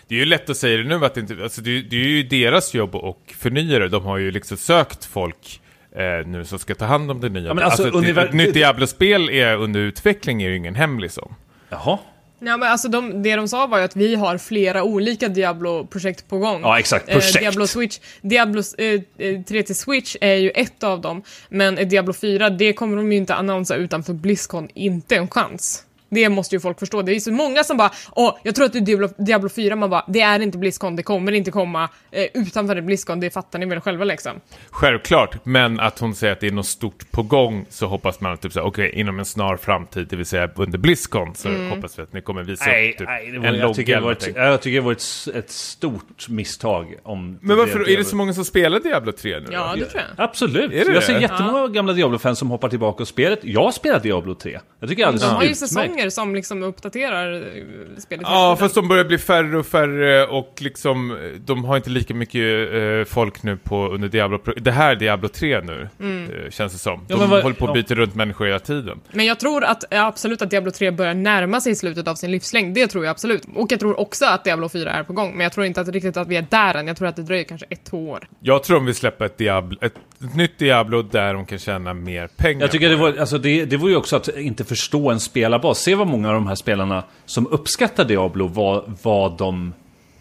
det 0.09 0.15
är 0.15 0.19
ju 0.19 0.25
lätt 0.25 0.51
att 0.51 0.57
säga 0.57 0.77
det 0.77 0.85
nu 0.85 1.05
att 1.05 1.15
det 1.15 1.21
inte, 1.21 1.37
alltså 1.43 1.61
det, 1.61 1.83
det 1.83 1.97
är 1.97 2.09
ju 2.09 2.23
deras 2.23 2.75
jobb 2.75 2.95
och 2.95 3.35
förnya 3.39 3.79
det. 3.79 3.89
De 3.89 4.05
har 4.05 4.19
ju 4.19 4.31
liksom 4.31 4.57
sökt 4.57 5.05
folk 5.05 5.61
eh, 5.97 6.27
nu 6.27 6.45
som 6.45 6.59
ska 6.59 6.75
ta 6.75 6.85
hand 6.85 7.11
om 7.11 7.21
det 7.21 7.29
nya. 7.29 7.47
Ja, 7.49 7.55
men 7.55 7.65
alltså, 7.65 7.89
ett, 7.89 7.95
univer- 7.95 8.25
ett 8.29 8.35
nytt 8.35 8.55
Diablo-spel 8.55 9.29
är 9.31 9.57
under 9.57 9.81
utveckling 9.81 10.43
är 10.43 10.49
ju 10.49 10.57
ingen 10.57 10.75
hemlis 10.75 11.19
om. 11.19 11.35
jaha? 11.69 11.99
Ja, 12.41 12.57
men 12.57 12.69
alltså 12.73 12.89
de, 12.89 13.23
det 13.23 13.37
de 13.37 13.49
sa 13.49 13.67
var 13.67 13.79
ju 13.79 13.85
att 13.85 13.97
vi 13.97 14.15
har 14.15 14.39
flera 14.39 14.83
olika 14.83 15.29
Diablo-projekt 15.29 16.29
på 16.29 16.39
gång. 16.39 16.61
Ja, 16.63 16.79
exakt. 16.79 17.07
Projekt. 17.07 17.37
Eh, 17.37 17.41
Diablo 17.41 17.67
Switch, 17.67 17.99
Diablo 18.21 18.63
eh, 18.79 18.87
eh, 19.29 19.43
3 19.43 19.63
till 19.63 19.77
Switch 19.77 20.17
är 20.21 20.35
ju 20.35 20.51
ett 20.51 20.83
av 20.83 21.01
dem, 21.01 21.23
men 21.49 21.79
eh, 21.79 21.89
Diablo 21.89 22.13
4, 22.13 22.51
det 22.51 22.73
kommer 22.73 22.97
de 22.97 23.13
ju 23.13 23.19
inte 23.19 23.35
annonsera 23.35 23.79
utanför 23.79 24.13
Blizzcon, 24.13 24.69
inte 24.75 25.17
en 25.17 25.29
chans. 25.29 25.85
Det 26.11 26.29
måste 26.29 26.55
ju 26.57 26.61
folk 26.61 26.79
förstå. 26.79 27.03
Det 27.03 27.13
är 27.15 27.21
så 27.21 27.33
många 27.33 27.65
som 27.65 27.77
bara 27.77 27.91
åh, 28.17 28.37
jag 28.43 28.55
tror 28.55 28.67
att 28.67 28.73
det 28.73 28.79
är 28.79 28.81
Diablo, 28.81 29.09
Diablo 29.19 29.49
4, 29.49 29.77
man 29.77 29.91
bara 29.91 30.05
det 30.09 30.21
är 30.21 30.41
inte 30.41 30.59
Blizzcon, 30.59 30.97
det 30.97 31.03
kommer 31.03 31.33
inte 31.33 31.51
komma 31.51 31.89
eh, 32.11 32.25
utanför 32.35 32.75
det 32.75 32.83
Blizzcon, 32.83 33.21
det 33.21 33.31
fattar 33.31 33.59
ni 33.59 33.67
väl 33.67 33.81
själva 33.81 34.05
liksom. 34.05 34.33
Självklart, 34.71 35.37
men 35.45 35.81
att 35.81 35.99
hon 35.99 36.15
säger 36.15 36.33
att 36.33 36.41
det 36.41 36.47
är 36.47 36.51
något 36.53 36.67
stort 36.67 37.11
på 37.11 37.23
gång 37.23 37.67
så 37.71 37.87
hoppas 37.87 38.21
man 38.21 38.33
att 38.33 38.41
typ 38.41 38.53
så 38.53 38.59
här, 38.61 38.67
okej, 38.67 38.93
inom 38.95 39.19
en 39.19 39.25
snar 39.25 39.57
framtid, 39.57 40.07
det 40.11 40.17
vill 40.17 40.27
säga 40.27 40.51
under 40.57 40.79
Blizzcon, 40.79 41.35
så 41.35 41.49
Mm. 41.49 41.71
hoppas 41.71 41.99
vi 41.99 42.03
att 42.03 42.13
ni 42.13 42.21
kommer 42.21 42.43
visa 42.43 42.65
Nej, 42.67 42.91
upp 42.93 42.99
typ 42.99 43.07
nej 43.09 43.31
det 43.31 43.39
var, 43.39 43.47
en 43.47 43.55
jag, 43.55 43.75
tycker 43.75 43.95
det 43.95 44.01
logga 44.01 44.05
var 44.07 44.11
eller 44.11 44.17
ett, 44.17 44.37
någonting. 44.37 44.43
jag 44.53 44.61
tycker 44.63 44.75
det 44.75 44.85
var 44.85 44.93
ett, 44.93 45.45
ett 45.45 45.51
stort 45.51 46.29
misstag 46.29 46.95
om... 47.03 47.39
Men 47.43 47.57
varför, 47.57 47.79
det- 47.79 47.93
är 47.93 47.97
det 47.97 48.05
så 48.05 48.17
många 48.17 48.33
som 48.33 48.45
spelar 48.45 48.81
Diablo 48.81 49.13
3 49.13 49.41
nu 49.41 49.47
då? 49.47 49.53
Ja, 49.53 49.75
det 49.79 49.85
tror 49.85 50.03
jag. 50.17 50.25
Absolut. 50.25 50.73
Är 50.73 50.85
det 50.85 50.93
jag 50.93 51.03
ser 51.03 51.21
jättemånga 51.21 51.69
gamla 51.69 51.93
Diablo-fans 51.93 52.39
som 52.39 52.51
hoppar 52.51 52.69
tillbaka 52.69 53.03
och 53.03 53.09
spelet. 53.09 53.39
Jag 53.43 53.75
spelar 53.75 54.01
Diablo 54.01 54.35
3. 54.35 54.59
Jag 54.81 54.89
tycker 54.89 55.07
det 55.07 55.09
är 55.09 55.19
De 55.21 55.25
alldeles 55.25 55.63
ju 55.63 55.67
utmärkt. 55.67 55.98
Säsonger 56.03 56.11
som 56.11 56.35
liksom 56.35 56.63
uppdaterar 56.63 57.33
eh, 57.35 57.63
spelet. 57.99 58.27
Ja, 58.29 58.57
fast 58.61 58.75
de 58.75 58.89
börjar 58.89 59.05
bli 59.05 59.19
färre 59.19 59.59
och 59.59 59.67
färre 59.67 60.27
och 60.27 60.55
liksom, 60.61 61.19
de 61.47 61.65
har 61.65 61.77
inte 61.77 61.91
lika 61.91 62.15
mycket 62.15 62.73
eh, 62.75 63.13
folk 63.15 63.43
nu 63.43 63.57
på 63.57 63.89
under 63.89 64.09
Diablo. 64.09 64.39
Det 64.57 64.71
här 64.71 64.91
är 64.91 64.97
Diablo 64.97 65.29
3 65.29 65.61
nu, 65.61 65.89
Mm. 66.01 66.31
eh, 66.31 66.51
känns 66.51 66.73
det 66.73 66.79
som. 66.79 67.05
De 67.09 67.21
Ja, 67.21 67.27
vad- 67.27 67.43
håller 67.43 67.57
på 67.57 67.65
att 67.65 67.69
ja. 67.71 67.75
byta 67.75 67.95
runt 67.95 68.15
människor 68.15 68.47
hela 68.47 68.59
tiden. 68.59 69.01
Men 69.13 69.27
jag 69.27 69.41
tror 69.41 69.65
att, 69.65 69.85
ja, 69.91 70.07
absolut 70.07 70.43
att 70.43 70.51
Diablo 70.51 70.71
3 70.71 70.91
börjar 70.91 71.15
närma 71.15 71.61
sig 71.61 71.75
slutet 71.75 72.09
av 72.09 72.15
sin 72.15 72.31
livslängd. 72.31 72.75
Det 72.75 72.87
tror 72.87 73.05
jag 73.05 73.11
absolut. 73.11 73.43
Och 73.55 73.73
jag 73.73 73.81
tror 73.81 74.01
också 74.01 74.25
att 74.27 74.45
Diablo 74.45 74.69
4 74.69 74.91
är 74.93 75.03
på 75.03 75.13
gång. 75.13 75.31
Men 75.33 75.41
jag 75.41 75.53
tror 75.53 75.67
inte 75.67 75.81
att 75.81 75.89
riktigt 75.89 76.17
att 76.17 76.29
vi 76.29 76.37
är 76.37 76.47
där 76.51 76.75
än. 76.75 76.87
Jag 76.87 76.97
tror 76.97 77.09
att 77.09 77.17
det 77.17 77.23
dröjer 77.23 77.45
kanske 77.45 77.67
ett, 77.71 77.85
två 77.85 78.09
år. 78.11 78.29
Jag 78.41 78.63
tror 78.63 78.77
de 78.77 78.87
vill 78.87 78.95
släppa 78.95 79.27
ett, 79.27 79.39
Diablo, 79.39 79.79
ett, 79.81 79.95
ett 80.25 80.35
nytt 80.37 80.59
Diablo 80.59 81.03
där 81.03 81.35
de 81.35 81.47
kan 81.47 81.59
tjäna 81.59 81.95
mer 81.95 82.27
pengar. 82.37 82.61
Jag 82.61 82.71
tycker 82.71 82.89
det 82.89 82.97
var, 82.97 83.17
alltså 83.19 83.39
det, 83.39 83.65
det 83.65 83.77
var 83.77 83.89
ju 83.89 83.97
också 83.97 84.17
att 84.17 84.29
inte 84.37 84.65
förstå 84.65 85.11
en 85.11 85.21
spelarbas. 85.21 85.79
Se 85.89 85.95
vad 85.95 86.07
många 86.07 86.29
av 86.29 86.35
de 86.35 86.47
här 86.47 86.55
spelarna 86.55 87.05
som 87.27 87.47
uppskattar 87.47 88.05
Diablo, 88.05 88.47
vad, 88.47 88.97
vad 89.03 89.39
de 89.39 89.75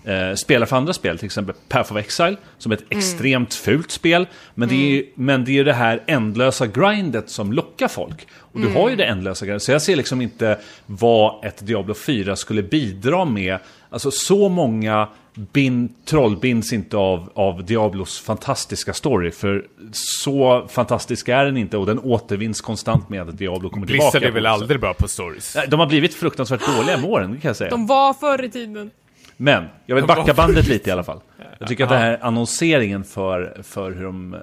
eh, 0.04 0.34
spelar 0.36 0.66
för 0.66 0.76
andra 0.76 0.94
spel. 0.94 1.18
Till 1.18 1.26
exempel 1.26 1.56
Path 1.70 1.92
of 1.92 1.98
Exile, 1.98 2.36
som 2.58 2.72
är 2.72 2.76
ett 2.76 2.84
extremt 2.90 3.54
fult 3.54 3.92
spel. 3.92 4.28
Men, 4.56 4.70
det 4.70 4.76
är, 4.76 4.92
ju- 4.92 5.06
men 5.16 5.46
det 5.46 5.60
är 5.60 5.64
det 5.64 5.74
här 5.74 6.04
ändlösa 6.08 6.68
grindet 6.68 7.30
som 7.30 7.54
lockar 7.54 7.88
folk. 7.88 8.28
Och 8.36 8.60
du 8.60 8.68
har 8.68 8.90
ju 8.90 8.96
det 8.96 9.06
ändlösa 9.06 9.46
grindet. 9.46 9.64
Så 9.64 9.72
jag 9.72 9.82
ser 9.82 9.96
liksom 9.96 10.22
inte 10.22 10.58
vad 10.86 11.46
ett 11.46 11.68
Diablo 11.68 11.94
4 11.94 12.36
skulle 12.36 12.64
bidra 12.64 13.26
med. 13.26 13.58
Alltså 13.90 14.12
så 14.12 14.50
många 14.50 15.08
bin, 15.38 15.90
troll 16.06 16.38
binds 16.38 16.74
inte 16.74 16.98
av, 16.98 17.32
av 17.34 17.66
Diablos 17.66 18.20
fantastiska 18.20 18.94
story. 18.94 19.32
För 19.32 19.66
så 19.92 20.68
fantastisk 20.70 21.30
är 21.30 21.46
den 21.46 21.58
inte 21.58 21.78
och 21.78 21.86
den 21.86 22.00
återvinns 22.00 22.62
konstant 22.62 23.10
med 23.10 23.22
att 23.30 23.38
Diablo 23.38 23.70
kommer 23.70 23.88
tillbaka. 23.88 24.12
Blizzard 24.12 24.30
är 24.30 24.34
väl 24.34 24.46
aldrig 24.46 24.80
bra 24.80 24.94
på 24.94 25.08
stories. 25.08 25.58
De 25.68 25.80
har 25.80 25.88
blivit 25.88 26.14
fruktansvärt 26.14 26.78
dåliga 26.78 26.98
med 26.98 27.10
åren, 27.10 27.40
kan 27.42 27.50
jag 27.50 27.56
säga. 27.56 27.70
De 27.70 27.88
var 27.88 28.14
förr 28.14 28.44
i 28.44 28.50
tiden. 28.50 28.92
Men, 29.38 29.66
jag 29.86 29.96
vill 29.96 30.06
backa 30.06 30.34
bandet 30.34 30.68
lite 30.68 30.90
i 30.90 30.94
alla 30.94 31.04
fall. 31.04 31.20
Jag 31.60 31.68
tycker 31.68 31.84
att 31.84 31.90
den 31.90 32.00
här 32.00 32.20
annonseringen 32.22 33.04
för, 33.04 33.62
för 33.64 33.92
hur 33.92 34.04
de 34.04 34.34
eh, 34.34 34.40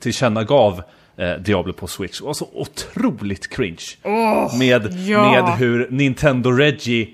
tillkännagav 0.00 0.82
eh, 1.16 1.34
Diablo 1.34 1.72
på 1.72 1.86
Switch 1.86 2.20
var 2.20 2.34
så 2.34 2.48
otroligt 2.52 3.50
cringe. 3.50 3.84
med, 4.58 4.98
ja. 5.06 5.30
med 5.30 5.58
hur 5.58 5.88
Nintendo 5.90 6.50
Reggie 6.50 7.08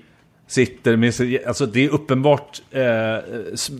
sitter 0.47 0.95
med 0.95 1.15
sig, 1.15 1.45
alltså 1.45 1.65
det 1.65 1.85
är 1.85 1.89
uppenbart 1.89 2.61
eh, 2.71 2.81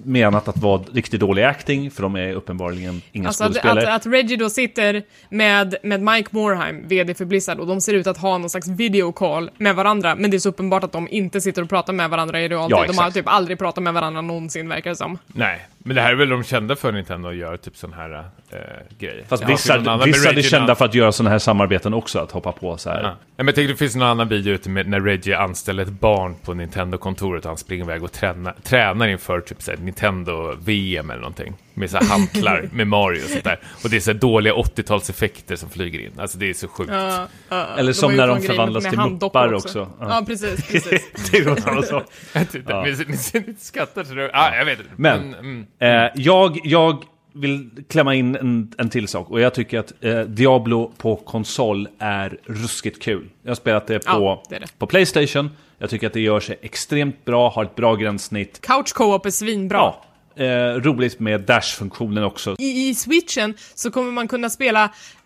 menat 0.04 0.48
att 0.48 0.58
vara 0.58 0.82
riktigt 0.94 1.20
dålig 1.20 1.44
acting, 1.44 1.92
för 1.92 2.04
de 2.04 2.16
är 2.16 2.34
uppenbarligen 2.34 3.02
inga 3.12 3.28
Alltså 3.28 3.44
att, 3.44 3.50
skådespelare. 3.50 3.94
att, 3.94 4.06
att 4.06 4.14
Reggie 4.14 4.38
då 4.38 4.50
sitter 4.50 5.04
med, 5.30 5.76
med 5.84 6.02
Mike 6.02 6.30
Morheim, 6.32 6.88
VD 6.88 7.14
för 7.14 7.26
Blizzard, 7.26 7.60
och 7.60 7.68
de 7.68 7.82
ser 7.82 7.94
ut 7.94 8.08
att 8.08 8.18
ha 8.18 8.38
någon 8.38 8.50
slags 8.50 8.68
videocall 8.68 9.52
med 9.58 9.76
varandra, 9.76 10.16
men 10.16 10.32
det 10.32 10.38
är 10.38 10.40
så 10.40 10.50
uppenbart 10.50 10.84
att 10.84 10.92
de 10.92 11.08
inte 11.12 11.42
sitter 11.42 11.62
och 11.62 11.70
pratar 11.70 11.94
med 11.94 12.10
varandra 12.10 12.42
i 12.42 12.48
realtid. 12.48 12.78
Ja, 12.78 12.86
de 12.88 12.98
har 12.98 13.12
typ 13.12 13.28
aldrig 13.28 13.60
pratat 13.60 13.84
med 13.84 13.94
varandra 13.94 14.22
någonsin, 14.22 14.70
verkar 14.70 14.90
det 14.90 14.96
som. 14.96 15.18
Nej, 15.28 15.68
men 15.84 15.96
det 15.96 16.02
här 16.02 16.12
är 16.12 16.16
väl 16.16 16.30
de 16.30 16.44
kända 16.44 16.76
för 16.76 16.92
Nintendo 16.92 17.30
att 17.30 17.36
göra 17.36 17.58
typ 17.58 17.78
sån 17.78 17.94
här 17.94 18.26
äh, 18.50 18.58
grejer. 19.00 19.24
Fast 19.28 19.44
Ja, 19.44 19.98
med 19.98 20.00
Blizzard 20.00 20.38
är 20.38 20.42
kända 20.42 20.76
för 20.76 20.86
att 20.86 20.94
göra 20.94 21.12
sådana 21.12 21.30
här 21.30 21.40
samarbeten 21.40 21.94
också, 21.94 22.20
att 22.20 22.32
hoppa 22.32 22.52
på 22.52 22.78
så 22.78 22.90
här. 22.90 23.04
Ja. 23.04 23.16
Men 23.36 23.46
jag 23.46 23.56
tänkte 23.56 23.74
det 23.74 23.78
finns 23.78 23.96
någon 23.96 24.08
annan 24.08 24.28
video 24.28 24.54
ute 24.54 24.70
med 24.70 24.88
när 24.88 25.00
Reggie 25.00 25.38
anställer 25.38 25.84
ett 25.84 25.90
barn 25.90 26.36
på 26.36 26.54
Nintendo-kontoret 26.54 27.46
och 27.46 27.50
han 27.50 27.58
springer 27.58 27.84
iväg 27.84 28.04
och 28.04 28.12
tränar, 28.12 28.56
tränar 28.64 29.08
inför 29.08 29.42
typ 29.42 29.62
såhär 29.62 29.78
Nintendo-VM 29.78 31.10
eller 31.10 31.22
någonting. 31.22 31.54
Med 31.74 31.90
så 31.90 31.98
hantlar 32.04 32.70
med 32.74 32.88
Mario 32.88 33.24
och 33.24 33.30
sånt 33.30 33.44
där. 33.44 33.60
Och 33.84 33.90
det 33.90 33.96
är 33.96 34.00
så 34.00 34.14
dåliga 34.14 34.54
80-talseffekter 34.54 35.56
som 35.56 35.70
flyger 35.70 36.00
in. 36.00 36.12
Alltså 36.18 36.38
det 36.38 36.50
är 36.50 36.54
så 36.54 36.68
sjukt. 36.68 36.92
Ja, 36.94 37.28
ja, 37.50 37.68
Eller 37.78 37.94
som 37.94 38.12
har 38.12 38.18
när 38.18 38.28
de 38.28 38.42
förvandlas 38.42 38.84
till 38.84 39.00
muppar 39.00 39.54
också. 39.54 39.88
Ja. 40.00 40.08
Ja, 40.10 40.24
precis, 40.28 40.68
precis. 40.72 41.32
det 41.32 41.38
är 41.38 41.62
samma 41.62 41.82
sak. 41.82 42.04
Ja. 42.68 42.86
Ni, 42.86 43.56
skrattar 43.60 44.04
så 44.04 44.14
det... 44.14 44.30
Ah, 44.34 44.56
jag 44.56 44.66
vet 44.66 44.80
inte. 44.80 44.92
Men, 44.96 45.34
mm. 45.34 45.66
eh, 45.80 46.12
jag, 46.16 46.60
jag 46.64 47.04
vill 47.34 47.70
klämma 47.90 48.16
in 48.16 48.36
en, 48.36 48.74
en 48.78 48.90
till 48.90 49.08
sak. 49.08 49.30
Och 49.30 49.42
jag 49.42 49.54
tycker 49.54 49.80
att 49.80 49.94
eh, 50.02 50.20
Diablo 50.20 50.92
på 50.98 51.16
konsol 51.16 51.88
är 52.00 52.38
ruskigt 52.46 53.02
kul. 53.02 53.30
Jag 53.44 53.50
har 53.50 53.56
spelat 53.56 53.88
det 53.88 54.00
på, 54.00 54.12
Ja, 54.12 54.44
det 54.50 54.60
det. 54.60 54.78
på 54.78 54.88
Playstation. 54.88 55.50
Jag 55.78 55.90
tycker 55.90 56.08
att 56.08 56.14
det 56.14 56.22
gör 56.22 56.40
sig 56.40 56.58
extremt 56.62 57.26
bra, 57.26 57.50
har 57.50 57.64
ett 57.64 57.76
bra 57.76 57.96
gränssnitt. 57.96 58.62
Couch 58.62 58.94
co-op 58.94 59.26
är 59.26 59.30
svinbra. 59.30 59.78
Ja, 59.78 60.06
eh, 60.36 60.46
roligt 60.82 61.20
med 61.20 61.42
dash-funktionen 61.42 62.24
också. 62.24 62.56
I, 62.60 62.90
I 62.90 62.96
switchen 62.96 63.54
så 63.76 63.92
kommer 63.92 64.12
man 64.12 64.28
kunna 64.28 64.50
spela 64.50 64.84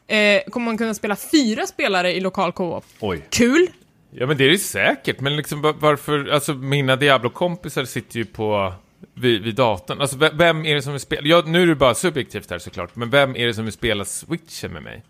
eh, 0.08 0.42
kommer 0.52 0.66
man 0.66 0.78
kunna 0.78 0.94
spela 0.94 1.16
fyra 1.16 1.68
spelare 1.68 2.14
i 2.14 2.20
lokal 2.20 2.52
co-op. 2.52 2.86
Oj. 3.00 3.22
Kul! 3.30 3.68
Ja 4.12 4.28
men 4.28 4.38
det 4.38 4.46
är 4.46 4.50
det 4.50 4.58
säkert, 4.58 5.20
men 5.20 5.36
liksom 5.36 5.62
va- 5.62 5.76
varför, 5.80 6.28
alltså 6.30 6.54
mina 6.54 6.96
Diablo-kompisar 6.96 7.86
sitter 7.86 8.18
ju 8.18 8.26
på 8.26 8.74
vid, 9.14 9.42
vid 9.44 9.56
datorn. 9.56 10.02
Alltså 10.02 10.18
ve- 10.18 10.32
vem 10.34 10.66
är 10.66 10.76
det 10.76 10.82
som 10.82 10.92
vill 10.94 11.00
spela, 11.02 11.22
ja, 11.28 11.44
nu 11.46 11.62
är 11.62 11.68
det 11.68 11.76
bara 11.76 11.96
subjektivt 11.96 12.50
här 12.52 12.60
såklart, 12.60 12.96
men 12.96 13.10
vem 13.10 13.36
är 13.36 13.48
det 13.48 13.54
som 13.54 13.64
vill 13.64 13.74
spela 13.74 14.06
switchen 14.06 14.74
med 14.74 14.84
mig? 14.84 15.04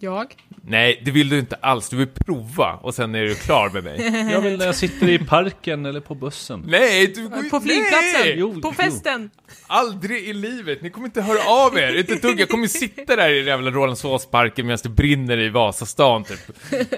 Jag? 0.00 0.34
Nej, 0.62 1.02
det 1.04 1.10
vill 1.10 1.28
du 1.28 1.38
inte 1.38 1.56
alls, 1.60 1.88
du 1.88 1.96
vill 1.96 2.06
prova 2.06 2.72
och 2.82 2.94
sen 2.94 3.14
är 3.14 3.22
du 3.22 3.34
klar 3.34 3.70
med 3.70 3.84
mig. 3.84 4.28
Jag 4.32 4.40
vill 4.40 4.58
när 4.58 4.66
jag 4.66 4.74
sitter 4.74 5.08
i 5.08 5.18
parken 5.18 5.86
eller 5.86 6.00
på 6.00 6.14
bussen. 6.14 6.64
Nej, 6.68 7.06
du 7.06 7.28
går 7.28 7.50
På 7.50 7.60
flygplatsen? 7.60 8.20
Nej! 8.20 8.34
Jo, 8.36 8.52
På 8.52 8.60
jo. 8.68 8.72
festen? 8.72 9.30
Aldrig 9.66 10.28
i 10.28 10.32
livet, 10.32 10.82
ni 10.82 10.90
kommer 10.90 11.06
inte 11.06 11.22
höra 11.22 11.50
av 11.50 11.78
er, 11.78 11.98
inte 11.98 12.14
dugg. 12.14 12.40
Jag 12.40 12.48
kommer 12.48 12.66
sitta 12.66 13.16
där 13.16 13.30
i 13.30 13.38
den 13.38 13.46
jävla 13.46 13.70
Rålambshovsparken 13.70 14.66
medan 14.66 14.78
det 14.82 14.88
brinner 14.88 15.38
i 15.38 15.48
Vasastan 15.48 16.24
typ. 16.24 16.40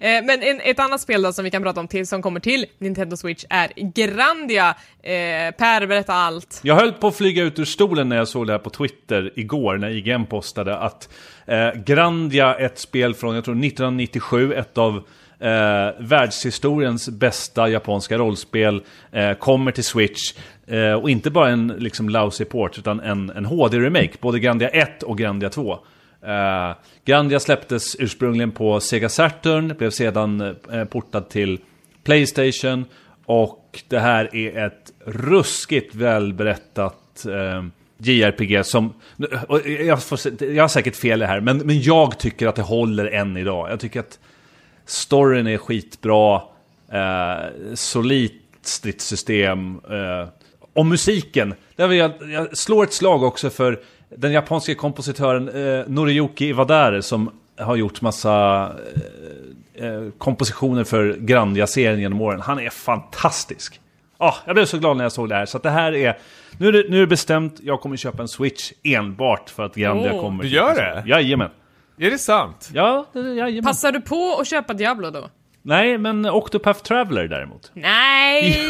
Eh, 0.00 0.24
men 0.24 0.42
en, 0.42 0.60
ett 0.60 0.78
annat 0.78 1.00
spel 1.00 1.22
då 1.22 1.32
som 1.32 1.44
vi 1.44 1.50
kan 1.50 1.62
prata 1.62 1.80
om 1.80 1.88
till 1.88 2.06
som 2.06 2.22
kommer 2.22 2.40
till 2.40 2.66
Nintendo 2.78 3.16
Switch 3.16 3.44
är 3.50 3.72
Grandia. 3.76 4.68
Eh, 5.02 5.54
per, 5.58 5.86
berätta 5.86 6.12
allt. 6.12 6.60
Jag 6.62 6.74
höll 6.74 6.92
på 6.92 7.06
att 7.06 7.16
flyga 7.16 7.42
ut 7.42 7.58
ur 7.58 7.64
stolen 7.64 8.08
när 8.08 8.16
jag 8.16 8.28
såg 8.28 8.46
det 8.46 8.52
här 8.52 8.58
på 8.58 8.70
Twitter 8.70 9.32
igår 9.36 9.76
när 9.76 9.90
IGN 9.90 10.26
postade 10.26 10.78
att 10.78 11.08
Eh, 11.46 11.70
Grandia, 11.84 12.54
ett 12.54 12.78
spel 12.78 13.14
från, 13.14 13.34
jag 13.34 13.44
tror 13.44 13.54
1997, 13.54 14.54
ett 14.54 14.78
av 14.78 14.96
eh, 15.38 15.90
världshistoriens 15.98 17.08
bästa 17.08 17.68
japanska 17.68 18.18
rollspel, 18.18 18.82
eh, 19.12 19.32
kommer 19.32 19.72
till 19.72 19.84
Switch. 19.84 20.32
Eh, 20.66 20.92
och 20.92 21.10
inte 21.10 21.30
bara 21.30 21.50
en 21.50 21.68
liksom 21.78 22.08
lousy 22.08 22.44
port, 22.44 22.78
utan 22.78 23.00
en, 23.00 23.30
en 23.30 23.44
HD-remake, 23.44 24.12
både 24.20 24.40
Grandia 24.40 24.68
1 24.68 25.02
och 25.02 25.18
Grandia 25.18 25.50
2. 25.50 25.78
Uh, 26.24 26.30
eh, 26.30 26.74
Grandia 27.04 27.40
släpptes 27.40 27.96
ursprungligen 27.98 28.50
på 28.50 28.80
Sega 28.80 29.08
Saturn, 29.08 29.74
blev 29.78 29.90
sedan 29.90 30.56
eh, 30.72 30.84
portad 30.84 31.28
till 31.28 31.58
Playstation 32.04 32.84
och 33.24 33.82
det 33.88 33.98
här 33.98 34.36
är 34.36 34.66
ett 34.66 34.92
ruskigt 35.06 35.94
välberättat 35.94 37.26
JRPG 38.06 38.64
som... 38.66 38.94
Jag, 39.86 40.02
får, 40.02 40.42
jag 40.42 40.62
har 40.62 40.68
säkert 40.68 40.96
fel 40.96 41.18
i 41.18 41.24
det 41.24 41.26
här, 41.26 41.40
men, 41.40 41.58
men 41.58 41.82
jag 41.82 42.18
tycker 42.18 42.46
att 42.46 42.56
det 42.56 42.62
håller 42.62 43.06
än 43.06 43.36
idag. 43.36 43.70
Jag 43.70 43.80
tycker 43.80 44.00
att 44.00 44.18
storyn 44.86 45.46
är 45.46 45.58
skitbra, 45.58 46.42
eh, 46.92 47.74
solitt 47.74 48.42
stridssystem. 48.62 49.80
Eh, 49.90 50.28
och 50.72 50.86
musiken, 50.86 51.54
där 51.76 51.88
vill 51.88 51.98
jag, 51.98 52.12
jag 52.28 52.56
slår 52.56 52.84
ett 52.84 52.92
slag 52.92 53.22
också 53.22 53.50
för 53.50 53.80
den 54.16 54.32
japanska 54.32 54.74
kompositören 54.74 55.48
eh, 55.48 55.84
Noriyuki 55.86 56.48
Iwadare 56.48 57.02
som 57.02 57.30
har 57.58 57.76
gjort 57.76 58.00
massa 58.00 58.66
eh, 59.74 59.86
eh 59.86 60.08
kompositioner 60.18 60.84
för 60.84 61.16
Grandia-serien 61.16 62.00
genom 62.00 62.20
åren. 62.20 62.40
Han 62.40 62.58
är 62.58 62.70
fantastisk. 62.70 63.80
Ah, 64.22 64.34
jag 64.46 64.54
blev 64.54 64.64
så 64.64 64.78
glad 64.78 64.96
när 64.96 65.04
jag 65.04 65.12
såg 65.12 65.28
det 65.28 65.34
här. 65.34 65.46
Så 65.46 65.56
att 65.56 65.62
det 65.62 65.70
här 65.70 65.92
är... 65.94 66.18
Nu 66.58 66.68
är 66.68 66.72
det, 66.72 66.84
nu 66.88 66.96
är 66.96 67.00
det 67.00 67.06
bestämt, 67.06 67.60
jag 67.62 67.80
kommer 67.80 67.96
köpa 67.96 68.22
en 68.22 68.28
Switch 68.28 68.72
enbart 68.82 69.50
för 69.50 69.62
att 69.62 69.74
Grandia 69.74 70.12
Åh. 70.14 70.20
kommer. 70.20 70.42
Du 70.42 70.48
gör 70.48 70.74
det? 70.74 71.04
Jajamän. 71.06 71.50
Är 71.98 72.10
det 72.10 72.18
sant? 72.18 72.70
Ja, 72.74 73.06
det, 73.12 73.20
jajamän. 73.20 73.64
Passar 73.64 73.92
du 73.92 74.00
på 74.00 74.36
att 74.40 74.46
köpa 74.46 74.74
Diablo 74.74 75.10
då? 75.10 75.30
Nej, 75.62 75.98
men 75.98 76.26
Octopath 76.26 76.82
Traveler 76.82 77.28
däremot. 77.28 77.70
Nej! 77.74 78.68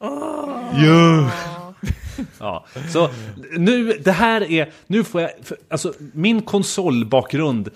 Ja, 2.38 2.66
så 2.92 3.10
nu, 3.58 3.92
det 3.92 4.12
här 4.12 4.50
är, 4.50 4.70
nu 4.86 5.04
får 5.04 5.20
jag, 5.20 5.30
för, 5.42 5.56
alltså 5.70 5.92
min 6.12 6.42
konsolbakgrund 6.42 7.70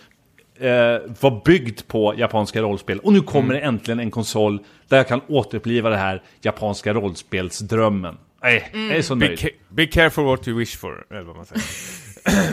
var 1.21 1.45
byggd 1.45 1.81
på 1.87 2.15
japanska 2.19 2.63
rollspel. 2.63 2.99
Och 2.99 3.13
nu 3.13 3.21
kommer 3.21 3.55
det 3.55 3.61
äntligen 3.61 4.01
en 4.01 4.11
konsol 4.11 4.59
där 4.89 4.97
jag 4.97 5.09
kan 5.09 5.21
återuppliva 5.29 5.91
det 5.91 5.97
här 5.97 6.23
japanska 6.41 6.95
rollspelsdrömmen. 6.95 8.17
Nej, 8.43 8.71
jag 8.73 8.97
är 8.97 9.03
så 9.03 9.15
Be, 9.15 9.27
nöjd. 9.27 9.39
ca- 9.39 9.49
be 9.69 9.87
careful 9.87 10.25
what 10.25 10.49
you 10.49 10.59
wish 10.59 10.77
for, 10.79 11.07
eller 11.11 11.21
vad 11.23 11.37
man 11.37 11.47
säger. 11.47 11.63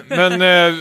Men 0.29 0.41
eh, 0.41 0.75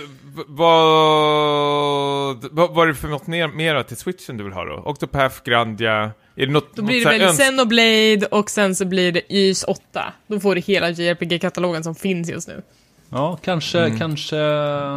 vad, 0.48 2.44
vad 2.50 2.74
var 2.74 2.86
det 2.86 2.94
för 2.94 3.08
något 3.08 3.26
mer, 3.26 3.48
mera 3.48 3.82
till 3.84 3.96
switchen 3.96 4.36
du 4.36 4.44
vill 4.44 4.52
ha 4.52 4.64
då? 4.64 4.82
Octopath, 4.86 5.36
Grandia, 5.44 5.94
är 6.36 6.46
det 6.46 6.52
något, 6.52 6.76
Då 6.76 6.82
något 6.82 6.88
blir 6.88 6.98
det 6.98 7.04
så 7.04 7.10
här 7.10 7.18
väl 7.18 7.34
Xenoblade 7.34 8.26
och 8.30 8.50
sen 8.50 8.74
så 8.76 8.84
blir 8.84 9.12
det 9.12 9.32
Ys 9.32 9.64
8. 9.64 10.12
Då 10.26 10.40
får 10.40 10.54
du 10.54 10.60
hela 10.60 10.90
JRPG-katalogen 10.90 11.82
som 11.84 11.94
finns 11.94 12.30
just 12.30 12.48
nu. 12.48 12.62
Ja, 13.10 13.38
kanske, 13.42 13.94
kanske... 13.98 14.36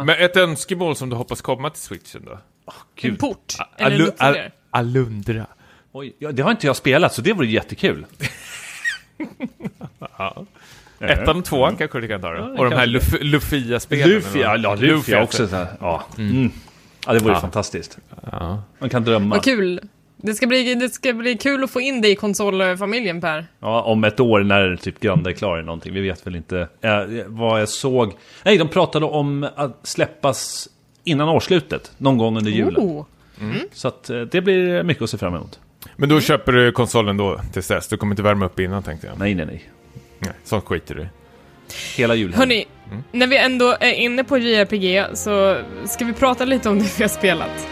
Men 0.04 0.08
ett 0.18 0.36
önskemål 0.36 0.96
som 0.96 1.10
du 1.10 1.16
hoppas 1.16 1.40
komma 1.42 1.70
till 1.70 1.82
switchen 1.82 2.22
då? 2.24 2.32
En 2.32 2.38
Gud. 2.96 3.18
port. 3.18 3.54
Eller 3.76 3.96
en 3.96 4.02
Alu-. 4.02 4.12
Al- 4.18 4.50
Alundra. 4.70 5.46
Oj, 5.92 6.16
ja, 6.18 6.32
det 6.32 6.42
har 6.42 6.50
inte 6.50 6.66
jag 6.66 6.76
spelat, 6.76 7.14
så 7.14 7.22
det 7.22 7.32
vore 7.32 7.46
jättekul. 7.46 8.06
Ja. 10.18 10.44
Ettan 10.98 11.38
och 11.38 11.44
tvåan 11.44 11.76
kanske 11.76 12.00
du 12.00 12.08
kan 12.08 12.20
ta 12.20 12.28
då? 12.30 12.36
Ja, 12.36 12.58
och 12.58 12.70
de 12.70 12.76
här. 12.76 12.86
Luf- 12.86 13.22
Lufia-spelen. 13.22 14.08
Luffy, 14.08 14.38
ja, 14.40 14.56
Luffy 14.56 15.14
också. 15.16 15.48
Så 15.48 15.56
här. 15.56 15.66
Ja. 15.80 16.02
Mm. 16.18 16.50
ja, 17.06 17.12
det 17.12 17.18
vore 17.18 17.32
Ja. 17.32 17.40
fantastiskt. 17.40 17.98
Ja. 18.32 18.62
Man 18.78 18.90
kan 18.90 19.04
drömma. 19.04 19.34
Vad 19.34 19.44
kul. 19.44 19.80
Det 20.24 20.34
ska, 20.34 20.46
bli, 20.46 20.74
det 20.74 20.88
ska 20.88 21.12
bli 21.12 21.36
kul 21.36 21.64
att 21.64 21.70
få 21.70 21.80
in 21.80 22.00
dig 22.00 22.10
i 22.10 22.16
konsolfamiljen 22.16 23.20
Per. 23.20 23.46
Ja, 23.60 23.82
om 23.82 24.04
ett 24.04 24.20
år 24.20 24.40
när 24.40 24.76
typ 24.76 25.00
Granda 25.00 25.30
är 25.30 25.34
klar 25.34 25.54
eller 25.54 25.66
någonting. 25.66 25.94
Vi 25.94 26.00
vet 26.00 26.26
väl 26.26 26.36
inte 26.36 26.68
eh, 26.80 27.00
vad 27.26 27.60
jag 27.60 27.68
såg. 27.68 28.12
Nej, 28.44 28.58
de 28.58 28.68
pratade 28.68 29.06
om 29.06 29.48
att 29.56 29.80
släppas 29.82 30.68
innan 31.04 31.28
årsslutet. 31.28 31.92
Någon 31.98 32.18
gång 32.18 32.36
under 32.36 32.50
julen. 32.50 32.84
Oh. 32.84 33.04
Så 33.72 33.88
att 33.88 34.10
eh, 34.10 34.20
det 34.20 34.40
blir 34.40 34.82
mycket 34.82 35.02
att 35.02 35.10
se 35.10 35.18
fram 35.18 35.34
emot. 35.34 35.60
Men 35.96 36.08
då 36.08 36.20
köper 36.20 36.52
du 36.52 36.72
konsolen 36.72 37.16
då 37.16 37.40
tills 37.52 37.68
dess? 37.68 37.88
Du 37.88 37.96
kommer 37.96 38.12
inte 38.12 38.22
värma 38.22 38.46
upp 38.46 38.60
innan 38.60 38.82
tänkte 38.82 39.06
jag. 39.06 39.18
Nej, 39.18 39.34
nej, 39.34 39.46
nej. 39.46 39.70
Nej, 40.18 40.32
sånt 40.44 40.64
skiter 40.64 40.94
du. 40.94 41.06
Hela 41.96 42.14
julen. 42.14 42.38
Hörni, 42.38 42.64
när 43.12 43.26
vi 43.26 43.38
ändå 43.38 43.76
är 43.80 43.92
inne 43.92 44.24
på 44.24 44.38
JRPG 44.38 45.16
så 45.16 45.56
ska 45.84 46.04
vi 46.04 46.12
prata 46.12 46.44
lite 46.44 46.68
om 46.68 46.78
det 46.78 46.98
vi 46.98 47.04
har 47.04 47.08
spelat. 47.08 47.68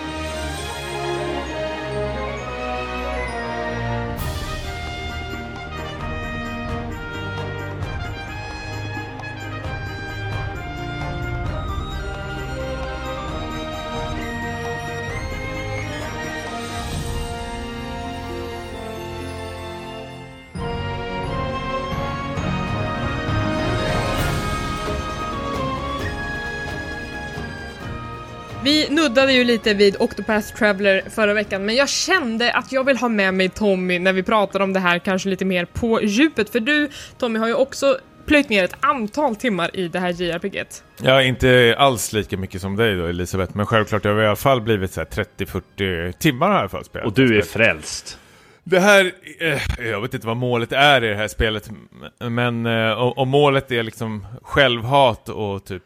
Vi 29.11 29.15
nuddade 29.15 29.33
ju 29.33 29.45
lite 29.45 29.75
vid 29.75 29.97
Octopath 29.99 30.55
Traveler 30.55 31.03
förra 31.11 31.35
veckan, 31.35 31.65
men 31.65 31.75
jag 31.75 31.89
kände 31.89 32.53
att 32.53 32.73
jag 32.73 32.85
vill 32.85 32.97
ha 32.97 33.09
med 33.09 33.35
mig 33.35 33.49
Tommy 33.49 33.99
när 33.99 34.13
vi 34.13 34.23
pratar 34.23 34.61
om 34.61 34.73
det 34.73 34.81
här 34.81 34.99
kanske 34.99 35.29
lite 35.29 35.45
mer 35.45 35.65
på 35.65 36.03
djupet. 36.03 36.51
För 36.51 36.61
du, 36.61 36.91
Tommy, 37.19 37.39
har 37.39 37.47
ju 37.47 37.55
också 37.55 37.99
plöjt 38.27 38.49
ner 38.49 38.65
ett 38.65 38.75
antal 38.81 39.37
timmar 39.37 39.77
i 39.77 39.89
det 39.89 39.99
här 39.99 40.23
JRPGet. 40.23 40.85
Ja, 41.03 41.23
inte 41.23 41.75
alls 41.79 42.13
lika 42.13 42.37
mycket 42.37 42.61
som 42.61 42.77
dig 42.77 42.97
då 42.97 43.07
Elisabeth, 43.07 43.57
men 43.57 43.67
självklart 43.67 44.05
jag 44.05 44.15
har 44.15 44.23
i 44.23 44.27
alla 44.27 44.37
fall 44.37 44.61
blivit 44.61 44.93
så 44.93 45.01
här 45.01 45.27
30-40 45.39 46.13
timmar 46.13 46.51
i 46.51 46.59
alla 46.59 46.69
fall 46.69 46.85
spelat. 46.85 47.07
Och 47.07 47.15
du 47.15 47.39
är 47.39 47.43
frälst. 47.43 48.19
Det 48.65 48.81
här, 48.81 49.13
eh, 49.41 49.87
jag 49.89 50.01
vet 50.01 50.15
inte 50.15 50.27
vad 50.27 50.37
målet 50.37 50.73
är 50.73 51.05
i 51.05 51.09
det 51.09 51.17
här 51.17 51.29
spelet, 51.29 51.71
men 52.19 52.67
eh, 52.67 52.93
om, 52.93 53.13
om 53.17 53.29
målet 53.29 53.71
är 53.71 53.83
liksom 53.83 54.27
självhat 54.43 55.29
och 55.29 55.65
typ 55.65 55.83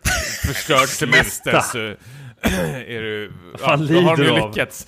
förstörd 0.47 0.89
semester 0.89 1.61
så 1.61 1.95
är 2.89 3.01
du, 3.03 3.33
fan 3.59 3.87
då 3.87 4.01
har 4.01 4.17
du 4.17 4.25
ju 4.25 4.31
av? 4.31 4.49
lyckats. 4.51 4.87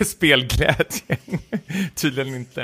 Spelglädje, 0.04 1.16
tydligen 1.94 2.34
inte. 2.34 2.62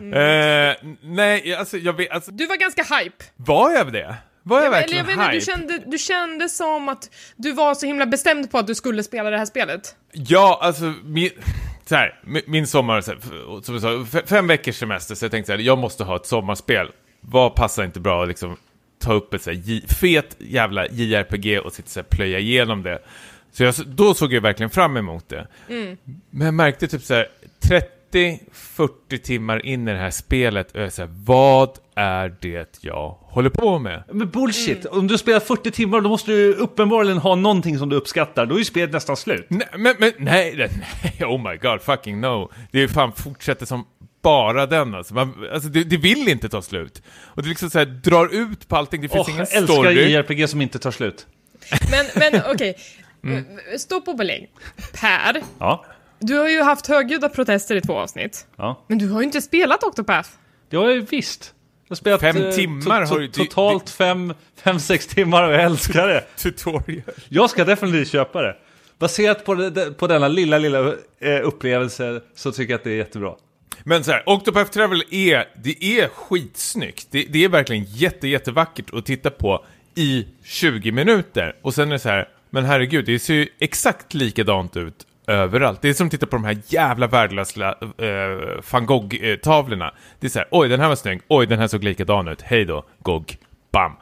Eh, 0.00 0.76
nej, 1.02 1.54
alltså 1.54 1.78
jag 1.78 1.92
vet, 1.96 2.10
alltså, 2.10 2.30
Du 2.30 2.46
var 2.46 2.56
ganska 2.56 2.82
hype. 2.82 3.24
var 3.36 3.70
jag 3.72 3.92
det? 3.92 4.16
Var 4.42 4.56
jag, 4.56 4.66
Eller 4.66 4.76
verkligen 4.80 4.98
jag 4.98 5.04
vet 5.04 5.12
inte, 5.16 5.28
du 5.30 5.34
hype? 5.38 5.46
kände, 5.46 5.90
du 5.90 5.98
kände 5.98 6.48
som 6.48 6.88
att 6.88 7.10
du 7.36 7.52
var 7.52 7.74
så 7.74 7.86
himla 7.86 8.06
bestämd 8.06 8.50
på 8.50 8.58
att 8.58 8.66
du 8.66 8.74
skulle 8.74 9.02
spela 9.02 9.30
det 9.30 9.38
här 9.38 9.44
spelet. 9.46 9.96
Ja, 10.12 10.58
alltså 10.62 10.94
min, 11.04 11.30
så 11.84 11.94
här, 11.96 12.20
min, 12.46 12.66
sommar, 12.66 13.00
så 13.00 13.10
här, 13.10 13.18
f- 13.22 13.64
som 13.64 13.74
jag 13.74 14.06
sa, 14.08 14.20
fem 14.26 14.46
veckors 14.46 14.76
semester, 14.78 15.14
så 15.14 15.24
jag 15.24 15.30
tänkte 15.32 15.46
så 15.52 15.56
här, 15.56 15.64
jag 15.64 15.78
måste 15.78 16.04
ha 16.04 16.16
ett 16.16 16.26
sommarspel. 16.26 16.88
Vad 17.20 17.54
passar 17.54 17.84
inte 17.84 18.00
bra 18.00 18.22
att 18.22 18.28
liksom 18.28 18.56
ta 19.02 19.12
upp 19.12 19.34
ett 19.34 19.42
så 19.42 19.50
här, 19.50 19.58
J, 19.64 19.82
fet 20.00 20.36
jävla 20.38 20.86
JRPG 20.88 21.58
och 21.58 21.72
sitta 21.72 21.88
så 21.88 22.00
här, 22.00 22.04
plöja 22.04 22.38
igenom 22.38 22.82
det. 22.82 22.98
Så 23.52 23.62
jag, 23.64 23.74
då 23.86 24.14
såg 24.14 24.32
jag 24.32 24.40
verkligen 24.40 24.70
fram 24.70 24.96
emot 24.96 25.28
det. 25.28 25.46
Men 26.30 26.44
jag 26.44 26.54
märkte 26.54 26.88
typ 26.88 27.02
så 27.02 27.14
här, 27.14 27.26
30-40 28.12 29.18
timmar 29.22 29.66
in 29.66 29.88
i 29.88 29.92
det 29.92 29.98
här 29.98 30.10
spelet 30.10 30.72
och 30.72 30.80
jag 30.80 30.92
så 30.92 31.02
här, 31.02 31.10
vad 31.24 31.70
är 31.94 32.36
det 32.40 32.78
jag 32.80 33.16
håller 33.20 33.50
på 33.50 33.78
med? 33.78 34.02
Men 34.12 34.30
bullshit, 34.30 34.86
om 34.86 35.06
du 35.06 35.18
spelar 35.18 35.40
40 35.40 35.70
timmar 35.70 36.00
då 36.00 36.08
måste 36.08 36.30
du 36.30 36.54
uppenbarligen 36.54 37.18
ha 37.18 37.34
någonting 37.34 37.78
som 37.78 37.88
du 37.88 37.96
uppskattar. 37.96 38.46
Då 38.46 38.54
är 38.54 38.58
ju 38.58 38.64
spelet 38.64 38.92
nästan 38.92 39.16
slut. 39.16 39.46
Nej, 39.48 39.68
men, 39.76 39.94
men 39.98 40.12
nej, 40.18 40.54
nej, 41.02 41.26
oh 41.26 41.50
my 41.50 41.56
god, 41.56 41.82
fucking 41.82 42.20
no. 42.20 42.50
Det 42.70 42.82
är 42.82 42.88
fan 42.88 43.12
fortsätter 43.12 43.66
som 43.66 43.84
bara 44.22 44.66
den 44.66 44.94
alltså. 44.94 45.14
Man, 45.14 45.46
alltså 45.52 45.68
det, 45.68 45.84
det 45.84 45.96
vill 45.96 46.28
inte 46.28 46.48
ta 46.48 46.62
slut. 46.62 47.02
Och 47.24 47.42
det 47.42 47.48
liksom 47.48 47.70
så 47.70 47.78
här, 47.78 47.86
drar 47.86 48.34
ut 48.34 48.68
på 48.68 48.76
allting, 48.76 49.02
det 49.02 49.08
finns 49.08 49.28
Åh, 49.28 49.34
ingen 49.34 49.46
jag 49.50 49.56
älskar 49.58 49.74
story. 49.74 50.10
JRPG 50.12 50.48
som 50.48 50.60
inte 50.62 50.78
tar 50.78 50.90
slut. 50.90 51.26
Men, 51.90 52.06
men 52.30 52.42
okej. 52.54 52.76
Stopp 53.78 54.08
och 54.08 54.16
belägg. 54.16 54.50
Per, 55.00 55.42
Ja, 55.58 55.84
du 56.20 56.34
har 56.34 56.48
ju 56.48 56.62
haft 56.62 56.86
högljudda 56.86 57.28
protester 57.28 57.76
i 57.76 57.80
två 57.80 57.98
avsnitt. 57.98 58.46
ja. 58.56 58.84
Men 58.88 58.98
du 58.98 59.08
har 59.08 59.20
ju 59.20 59.24
inte 59.26 59.42
spelat 59.42 59.82
Octopath. 59.82 60.28
Det 60.70 60.76
har 60.76 60.84
jag 60.84 60.94
ju 60.94 61.00
visst. 61.10 61.54
Jag 61.88 61.90
har 61.90 61.96
spelat 61.96 62.20
Fem 62.20 62.36
eh, 62.36 62.50
timmar 62.50 63.02
har 63.06 63.18
du- 63.18 63.26
det- 63.26 63.32
Totalt 63.32 63.90
fem, 63.90 64.34
fem, 64.56 64.80
sex 64.80 65.06
timmar 65.06 65.42
och 65.48 65.52
jag 65.54 65.62
älskar 65.62 66.08
det. 66.08 66.20
Tutorial. 66.36 67.02
Jag 67.28 67.50
ska 67.50 67.64
definitivt 67.64 68.08
köpa 68.10 68.42
det. 68.42 68.56
Baserat 68.98 69.44
på, 69.44 69.54
det, 69.54 69.90
på 69.98 70.06
denna 70.06 70.28
lilla, 70.28 70.58
lilla 70.58 70.78
eh, 71.20 71.40
upplevelse 71.42 72.20
så 72.34 72.52
tycker 72.52 72.72
jag 72.72 72.78
att 72.78 72.84
det 72.84 72.90
är 72.90 72.96
jättebra. 72.96 73.34
Men 73.84 74.04
så 74.04 74.12
här, 74.12 74.22
Octopath 74.26 74.70
Travel 74.70 75.04
är, 75.10 75.48
det 75.62 75.84
är 75.84 76.08
skitsnyggt. 76.08 77.06
Det, 77.10 77.26
det 77.30 77.44
är 77.44 77.48
verkligen 77.48 77.84
jätte, 77.88 78.28
jättevackert 78.28 78.94
att 78.94 79.06
titta 79.06 79.30
på 79.30 79.64
i 79.94 80.26
20 80.44 80.92
minuter. 80.92 81.56
Och 81.62 81.74
sen 81.74 81.88
är 81.88 81.92
det 81.92 81.98
så 81.98 82.08
här, 82.08 82.28
men 82.50 82.64
herregud, 82.64 83.04
det 83.04 83.18
ser 83.18 83.34
ju 83.34 83.48
exakt 83.58 84.14
likadant 84.14 84.76
ut 84.76 85.06
överallt. 85.26 85.82
Det 85.82 85.88
är 85.88 85.94
som 85.94 86.06
att 86.06 86.10
titta 86.10 86.26
på 86.26 86.36
de 86.36 86.44
här 86.44 86.58
jävla 86.66 87.06
värdelösa 87.06 87.68
äh, 87.68 88.62
van 88.72 88.86
Gogh-tavlorna. 88.86 89.94
Det 90.20 90.26
är 90.26 90.30
så 90.30 90.38
här, 90.38 90.48
oj 90.50 90.68
den 90.68 90.80
här 90.80 90.88
var 90.88 90.96
snygg, 90.96 91.20
oj 91.28 91.46
den 91.46 91.58
här 91.58 91.66
såg 91.66 91.84
likadan 91.84 92.28
ut, 92.28 92.42
hej 92.42 92.64
då, 92.64 92.84
Gogh, 92.98 93.34
bam. 93.72 93.92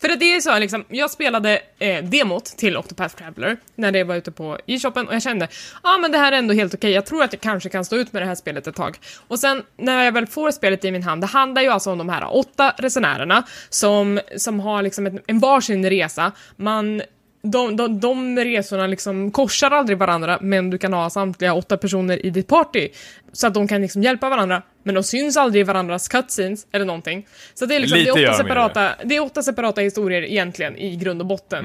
För 0.00 0.08
att 0.08 0.20
det 0.20 0.34
är 0.34 0.40
så 0.40 0.58
liksom, 0.58 0.84
jag 0.88 1.10
spelade 1.10 1.60
eh, 1.78 2.04
demot 2.04 2.44
till 2.44 2.76
Octopath 2.76 3.14
Traveler 3.16 3.56
när 3.74 3.92
det 3.92 4.04
var 4.04 4.14
ute 4.14 4.32
på 4.32 4.58
e-shoppen 4.66 5.08
och 5.08 5.14
jag 5.14 5.22
kände, 5.22 5.48
ja 5.82 5.94
ah, 5.94 5.98
men 5.98 6.12
det 6.12 6.18
här 6.18 6.32
är 6.32 6.36
ändå 6.36 6.54
helt 6.54 6.74
okej, 6.74 6.90
jag 6.90 7.06
tror 7.06 7.22
att 7.22 7.32
jag 7.32 7.40
kanske 7.40 7.68
kan 7.68 7.84
stå 7.84 7.96
ut 7.96 8.12
med 8.12 8.22
det 8.22 8.26
här 8.26 8.34
spelet 8.34 8.66
ett 8.66 8.76
tag. 8.76 8.98
Och 9.28 9.38
sen 9.38 9.62
när 9.76 10.04
jag 10.04 10.12
väl 10.12 10.26
får 10.26 10.50
spelet 10.50 10.84
i 10.84 10.90
min 10.90 11.02
hand, 11.02 11.20
det 11.20 11.26
handlar 11.26 11.62
ju 11.62 11.68
alltså 11.68 11.90
om 11.90 11.98
de 11.98 12.08
här 12.08 12.36
åtta 12.36 12.74
resenärerna 12.78 13.42
som, 13.68 14.20
som 14.36 14.60
har 14.60 14.82
liksom 14.82 15.06
en, 15.06 15.20
en 15.26 15.38
varsin 15.38 15.90
resa. 15.90 16.32
Man 16.56 17.02
de, 17.42 17.76
de, 17.76 18.00
de 18.00 18.38
resorna 18.38 18.86
liksom 18.86 19.30
korsar 19.30 19.70
aldrig 19.70 19.98
varandra, 19.98 20.38
men 20.40 20.70
du 20.70 20.78
kan 20.78 20.92
ha 20.92 21.10
samtliga 21.10 21.54
åtta 21.54 21.76
personer 21.76 22.26
i 22.26 22.30
ditt 22.30 22.48
party. 22.48 22.88
Så 23.32 23.46
att 23.46 23.54
de 23.54 23.68
kan 23.68 23.82
liksom 23.82 24.02
hjälpa 24.02 24.28
varandra, 24.28 24.62
men 24.84 24.94
de 24.94 25.02
syns 25.04 25.36
aldrig 25.36 25.60
i 25.60 25.64
varandras 25.64 26.08
cutscenes 26.08 26.66
eller 26.72 26.84
någonting. 26.84 27.26
Så 27.54 27.66
det 27.66 27.76
är 27.76 27.80
liksom, 27.80 27.98
det 27.98 28.08
är, 28.08 28.12
åtta 28.12 28.34
separata, 28.36 28.90
det 29.04 29.16
är 29.16 29.20
åtta 29.22 29.42
separata 29.42 29.80
historier 29.80 30.22
egentligen, 30.22 30.76
i 30.76 30.96
grund 30.96 31.20
och 31.20 31.26
botten. 31.26 31.64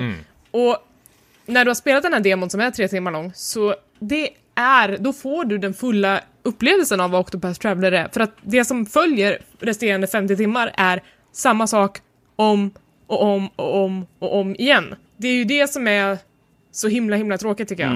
Och 0.51 0.77
när 1.45 1.65
du 1.65 1.69
har 1.69 1.75
spelat 1.75 2.03
den 2.03 2.13
här 2.13 2.19
demon 2.19 2.49
som 2.49 2.60
är 2.60 2.71
tre 2.71 2.88
timmar 2.88 3.12
lång, 3.12 3.32
så 3.36 3.75
det 3.99 4.29
är, 4.55 4.97
då 4.99 5.13
får 5.13 5.45
du 5.45 5.58
den 5.58 5.73
fulla 5.73 6.21
upplevelsen 6.43 7.01
av 7.01 7.12
vad 7.12 7.21
Octopath 7.21 7.60
Traveler 7.60 7.91
är. 7.91 8.08
För 8.13 8.19
att 8.21 8.32
det 8.41 8.65
som 8.65 8.86
följer 8.86 9.38
resterande 9.60 10.08
50 10.08 10.36
timmar 10.36 10.73
är 10.77 11.01
samma 11.34 11.67
sak 11.67 11.99
om 12.36 12.71
och 13.08 13.21
om 13.23 13.49
och 13.55 13.84
om 13.84 14.08
och 14.19 14.39
om 14.39 14.55
igen. 14.55 14.95
Det 15.17 15.27
är 15.27 15.34
ju 15.34 15.43
det 15.43 15.67
som 15.67 15.88
är 15.88 16.17
så 16.71 16.88
himla 16.88 17.15
himla 17.15 17.38
tråkigt 17.38 17.69
tycker 17.69 17.84
jag. 17.84 17.91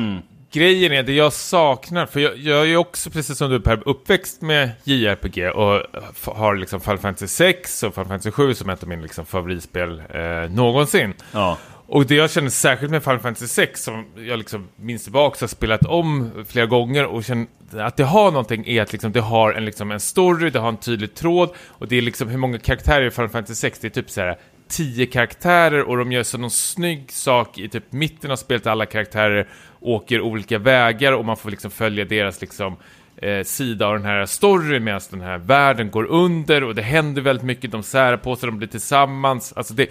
Grejen 0.53 0.91
är, 0.91 1.03
det 1.03 1.13
jag 1.13 1.33
saknar, 1.33 2.05
för 2.05 2.19
jag, 2.19 2.37
jag 2.37 2.60
är 2.62 2.65
ju 2.65 2.77
också 2.77 3.10
precis 3.10 3.37
som 3.37 3.49
du 3.51 3.60
Per, 3.60 3.87
uppväxt 3.89 4.41
med 4.41 4.69
JRPG 4.83 5.49
och 5.49 5.81
f- 6.10 6.27
har 6.35 6.56
liksom 6.56 6.81
Final 6.81 6.97
Fantasy 6.97 7.27
6 7.27 7.83
och 7.83 7.93
Final 7.93 8.08
Fantasy 8.08 8.31
7 8.31 8.54
som 8.54 8.69
ett 8.69 8.83
av 8.83 8.89
mina 8.89 9.01
liksom 9.01 9.25
favoritspel 9.25 9.99
eh, 10.13 10.51
någonsin. 10.51 11.13
Ja. 11.31 11.58
Och 11.87 12.06
det 12.06 12.15
jag 12.15 12.31
känner 12.31 12.49
särskilt 12.49 12.91
med 12.91 13.04
Final 13.04 13.19
Fantasy 13.19 13.47
6 13.47 13.83
som 13.83 14.06
jag 14.15 14.37
liksom 14.37 14.67
minns 14.75 15.04
tillbaka 15.04 15.37
har 15.41 15.47
spelat 15.47 15.85
om 15.85 16.31
flera 16.47 16.65
gånger 16.65 17.06
och 17.06 17.23
känner 17.23 17.47
att 17.77 17.97
det 17.97 18.04
har 18.04 18.31
någonting 18.31 18.67
är 18.67 18.81
att 18.81 18.91
liksom 18.91 19.12
det 19.12 19.21
har 19.21 19.54
en, 19.54 19.65
liksom 19.65 19.91
en 19.91 19.99
story, 19.99 20.49
det 20.49 20.60
har 20.60 20.69
en 20.69 20.77
tydlig 20.77 21.15
tråd 21.15 21.49
och 21.67 21.87
det 21.87 21.97
är 21.97 22.01
liksom 22.01 22.27
hur 22.29 22.37
många 22.37 22.58
karaktärer 22.60 23.06
i 23.06 23.12
Final 23.12 23.29
Fantasy 23.29 23.56
6, 23.56 23.79
det 23.79 23.87
är 23.87 23.89
typ 23.89 24.10
så 24.10 24.21
här 24.21 24.37
tio 24.69 25.06
karaktärer 25.06 25.83
och 25.83 25.97
de 25.97 26.12
gör 26.12 26.23
så 26.23 26.37
någon 26.37 26.51
snygg 26.51 27.12
sak 27.12 27.58
i 27.58 27.69
typ 27.69 27.83
mitten 27.91 28.31
av 28.31 28.35
spelet 28.35 28.67
alla 28.67 28.85
karaktärer 28.85 29.47
åker 29.84 30.21
olika 30.21 30.60
vägar 30.60 31.13
och 31.13 31.25
man 31.25 31.38
får 31.38 31.50
liksom 31.50 31.71
följa 31.71 32.06
deras 32.06 32.42
liksom 32.42 32.75
eh, 33.17 33.44
sida 33.44 33.88
av 33.88 33.94
den 33.94 34.06
här 34.06 34.25
storyn 34.25 34.84
medan 34.84 35.02
den 35.10 35.21
här 35.21 35.38
världen 35.38 35.92
går 35.92 36.06
under 36.06 36.63
och 36.63 36.75
det 36.75 36.81
händer 36.81 37.21
väldigt 37.21 37.46
mycket, 37.46 37.71
de 37.71 37.84
särar 37.84 38.17
på 38.17 38.36
sig, 38.36 38.48
de 38.50 38.58
blir 38.58 38.67
tillsammans, 38.67 39.54
alltså 39.54 39.73
det, 39.73 39.90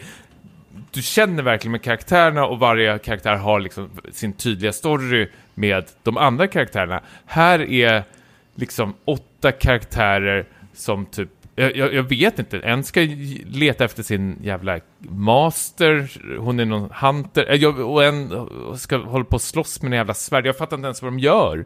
du 0.90 1.02
känner 1.02 1.42
verkligen 1.42 1.72
med 1.72 1.82
karaktärerna 1.82 2.46
och 2.46 2.58
varje 2.58 2.98
karaktär 2.98 3.36
har 3.36 3.60
liksom 3.60 3.90
sin 4.12 4.32
tydliga 4.32 4.72
story 4.72 5.28
med 5.54 5.84
de 6.02 6.16
andra 6.16 6.46
karaktärerna. 6.46 7.00
Här 7.26 7.70
är 7.70 8.02
liksom 8.54 8.94
åtta 9.04 9.52
karaktärer 9.52 10.46
som 10.74 11.06
typ 11.06 11.30
jag, 11.56 11.76
jag, 11.76 11.94
jag 11.94 12.02
vet 12.02 12.38
inte, 12.38 12.58
en 12.58 12.84
ska 12.84 13.00
leta 13.46 13.84
efter 13.84 14.02
sin 14.02 14.36
jävla 14.42 14.80
master, 14.98 16.10
hon 16.38 16.60
är 16.60 16.64
någon 16.64 16.90
hunter, 16.90 17.50
eh, 17.50 17.56
jag- 17.56 17.80
och 17.80 18.04
en 18.04 18.30
ska 18.76 18.96
hålla 18.96 19.24
på 19.24 19.34
och 19.34 19.42
slåss 19.42 19.82
med 19.82 19.92
en 19.92 19.96
jävla 19.96 20.14
svärd. 20.14 20.46
Jag 20.46 20.56
fattar 20.56 20.76
inte 20.76 20.86
ens 20.86 21.02
vad 21.02 21.12
de 21.12 21.18
gör. 21.18 21.64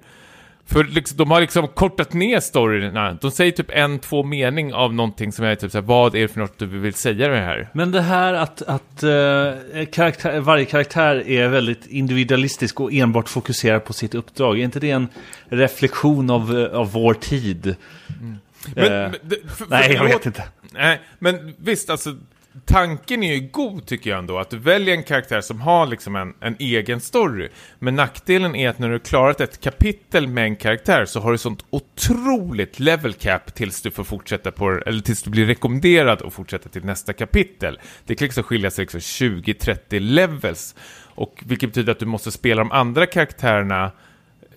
För 0.69 0.85
liksom, 0.85 1.17
de 1.17 1.31
har 1.31 1.41
liksom 1.41 1.69
kortat 1.69 2.13
ner 2.13 2.41
storyna. 2.41 3.13
De 3.21 3.31
säger 3.31 3.53
typ 3.53 3.67
en, 3.71 3.99
två 3.99 4.23
mening 4.23 4.75
av 4.75 4.95
någonting 4.95 5.33
som 5.33 5.45
jag 5.45 5.53
är 5.53 5.57
typ 5.57 5.71
såhär, 5.73 5.83
vad 5.85 6.15
är 6.15 6.21
det 6.21 6.29
för 6.29 6.41
något 6.41 6.59
du 6.59 6.67
vill 6.67 6.95
säga 6.95 7.29
med 7.29 7.39
det 7.39 7.45
här? 7.45 7.69
Men 7.73 7.93
det 7.93 8.01
här 8.01 8.35
att, 8.35 8.63
att 8.63 9.03
eh, 9.03 9.85
karaktär, 9.93 10.41
varje 10.41 10.65
karaktär 10.65 11.29
är 11.29 11.49
väldigt 11.49 11.87
individualistisk 11.87 12.81
och 12.81 12.93
enbart 12.93 13.29
fokuserar 13.29 13.79
på 13.79 13.93
sitt 13.93 14.15
uppdrag. 14.15 14.59
Är 14.61 14.65
inte 14.65 14.81
det 14.81 14.91
en 14.91 15.09
reflektion 15.49 16.31
av, 16.31 16.59
eh, 16.59 16.79
av 16.79 16.93
vår 16.93 17.15
tid? 17.15 17.77
Men, 18.75 18.85
Eh, 18.85 19.11
men 19.11 19.17
det, 19.23 19.37
för, 19.57 19.67
Nej, 19.67 19.93
jag 19.93 20.05
vet 20.05 20.27
inte. 20.27 20.45
Nej, 20.71 21.01
men 21.19 21.55
visst, 21.59 21.91
alltså 21.91 22.17
tanken 22.65 23.23
är 23.23 23.35
ju 23.35 23.49
god 23.49 23.87
tycker 23.87 24.11
jag 24.11 24.19
ändå, 24.19 24.39
att 24.39 24.51
du 24.51 24.59
väljer 24.59 24.95
en 24.95 25.03
karaktär 25.03 25.41
som 25.41 25.61
har 25.61 25.87
liksom 25.87 26.17
en, 26.17 26.35
en 26.41 26.57
egen 26.59 27.01
story. 27.01 27.49
Men 27.79 27.97
nackdelen 27.97 28.57
är 28.57 28.69
att 28.69 28.79
när 28.79 28.89
du 28.89 28.95
har 28.95 28.99
klarat 28.99 29.41
ett 29.41 29.61
kapitel 29.61 30.29
med 30.29 30.45
en 30.45 30.57
karaktär 30.57 31.05
så 31.05 31.21
har 31.21 31.33
du 31.33 31.39
sånt 31.39 31.65
otroligt 31.71 32.81
level 32.81 33.13
cap 33.13 33.55
tills 33.55 33.83
du 33.83 33.91
får 33.91 34.05
fortsätta 34.05 34.51
på, 34.51 34.71
eller 34.71 35.01
tills 35.01 35.23
du 35.23 35.31
blir 35.31 35.47
rekommenderad 35.47 36.23
att 36.23 36.33
fortsätta 36.33 36.69
till 36.69 36.85
nästa 36.85 37.13
kapitel. 37.13 37.81
Det 38.05 38.15
kan 38.15 38.27
liksom 38.27 38.45
skilja 38.45 38.71
sig 38.71 38.83
liksom 38.83 39.01
20-30 39.01 40.01
levels. 40.01 40.75
Och 41.17 41.43
vilket 41.47 41.69
betyder 41.69 41.93
att 41.93 41.99
du 41.99 42.07
måste 42.07 42.33
spela 42.33 42.59
de 42.63 42.73
andra 42.73 43.07
karaktärerna 43.07 43.93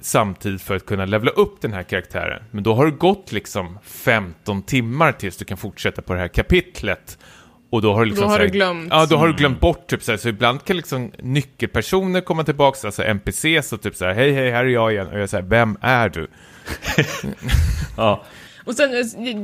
samtidigt 0.01 0.61
för 0.61 0.75
att 0.75 0.85
kunna 0.85 1.05
levla 1.05 1.31
upp 1.31 1.61
den 1.61 1.73
här 1.73 1.83
karaktären. 1.83 2.43
Men 2.51 2.63
då 2.63 2.73
har 2.73 2.85
det 2.85 2.91
gått 2.91 3.31
liksom 3.31 3.79
15 3.83 4.61
timmar 4.61 5.11
tills 5.11 5.37
du 5.37 5.45
kan 5.45 5.57
fortsätta 5.57 6.01
på 6.01 6.13
det 6.13 6.19
här 6.19 6.27
kapitlet. 6.27 7.17
Och 7.71 7.81
då 7.81 7.93
har 7.93 7.99
du 7.99 8.05
liksom 8.05 8.23
Då 8.25 8.29
har 8.31 8.39
här- 8.39 8.45
du 8.45 8.51
glömt. 8.51 8.87
Ja, 8.91 9.05
då 9.05 9.17
har 9.17 9.27
du 9.27 9.33
glömt 9.33 9.59
bort 9.59 9.87
typ 9.87 10.03
så 10.03 10.11
här, 10.11 10.17
så 10.17 10.29
ibland 10.29 10.63
kan 10.65 10.77
liksom 10.77 11.11
nyckelpersoner 11.19 12.21
komma 12.21 12.43
tillbaka, 12.43 12.87
alltså 12.87 13.03
NPCs 13.03 13.73
och 13.73 13.81
typ 13.81 13.95
så 13.95 14.05
här, 14.05 14.13
hej 14.13 14.31
hej, 14.31 14.51
här 14.51 14.65
är 14.65 14.69
jag 14.69 14.91
igen. 14.91 15.07
Och 15.07 15.19
jag 15.19 15.29
säger, 15.29 15.43
vem 15.43 15.77
är 15.81 16.09
du? 16.09 16.27
Ja. 17.97 18.23
Och 18.65 18.75
sen, 18.75 18.91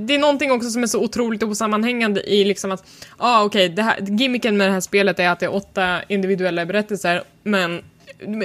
det 0.07 0.15
är 0.15 0.19
någonting 0.19 0.51
också 0.51 0.69
som 0.69 0.83
är 0.83 0.87
så 0.87 1.03
otroligt 1.03 1.43
osammanhängande 1.43 2.21
i 2.21 2.43
liksom 2.43 2.71
att, 2.71 2.83
ja 3.09 3.15
ah, 3.17 3.43
okej, 3.43 3.69
det 3.69 3.81
här, 3.83 3.97
gimmicken 4.01 4.57
med 4.57 4.67
det 4.67 4.73
här 4.73 4.79
spelet 4.79 5.19
är 5.19 5.29
att 5.29 5.39
det 5.39 5.45
är 5.45 5.53
åtta 5.55 6.01
individuella 6.07 6.65
berättelser, 6.65 7.23
men 7.43 7.81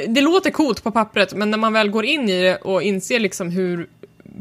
det 0.08 0.20
låter 0.20 0.50
coolt 0.50 0.82
på 0.84 0.90
pappret, 0.90 1.34
men 1.34 1.50
när 1.50 1.58
man 1.58 1.72
väl 1.72 1.90
går 1.90 2.04
in 2.04 2.28
i 2.28 2.42
det 2.42 2.56
och 2.56 2.82
inser 2.82 3.20
liksom 3.20 3.50
hur 3.50 3.88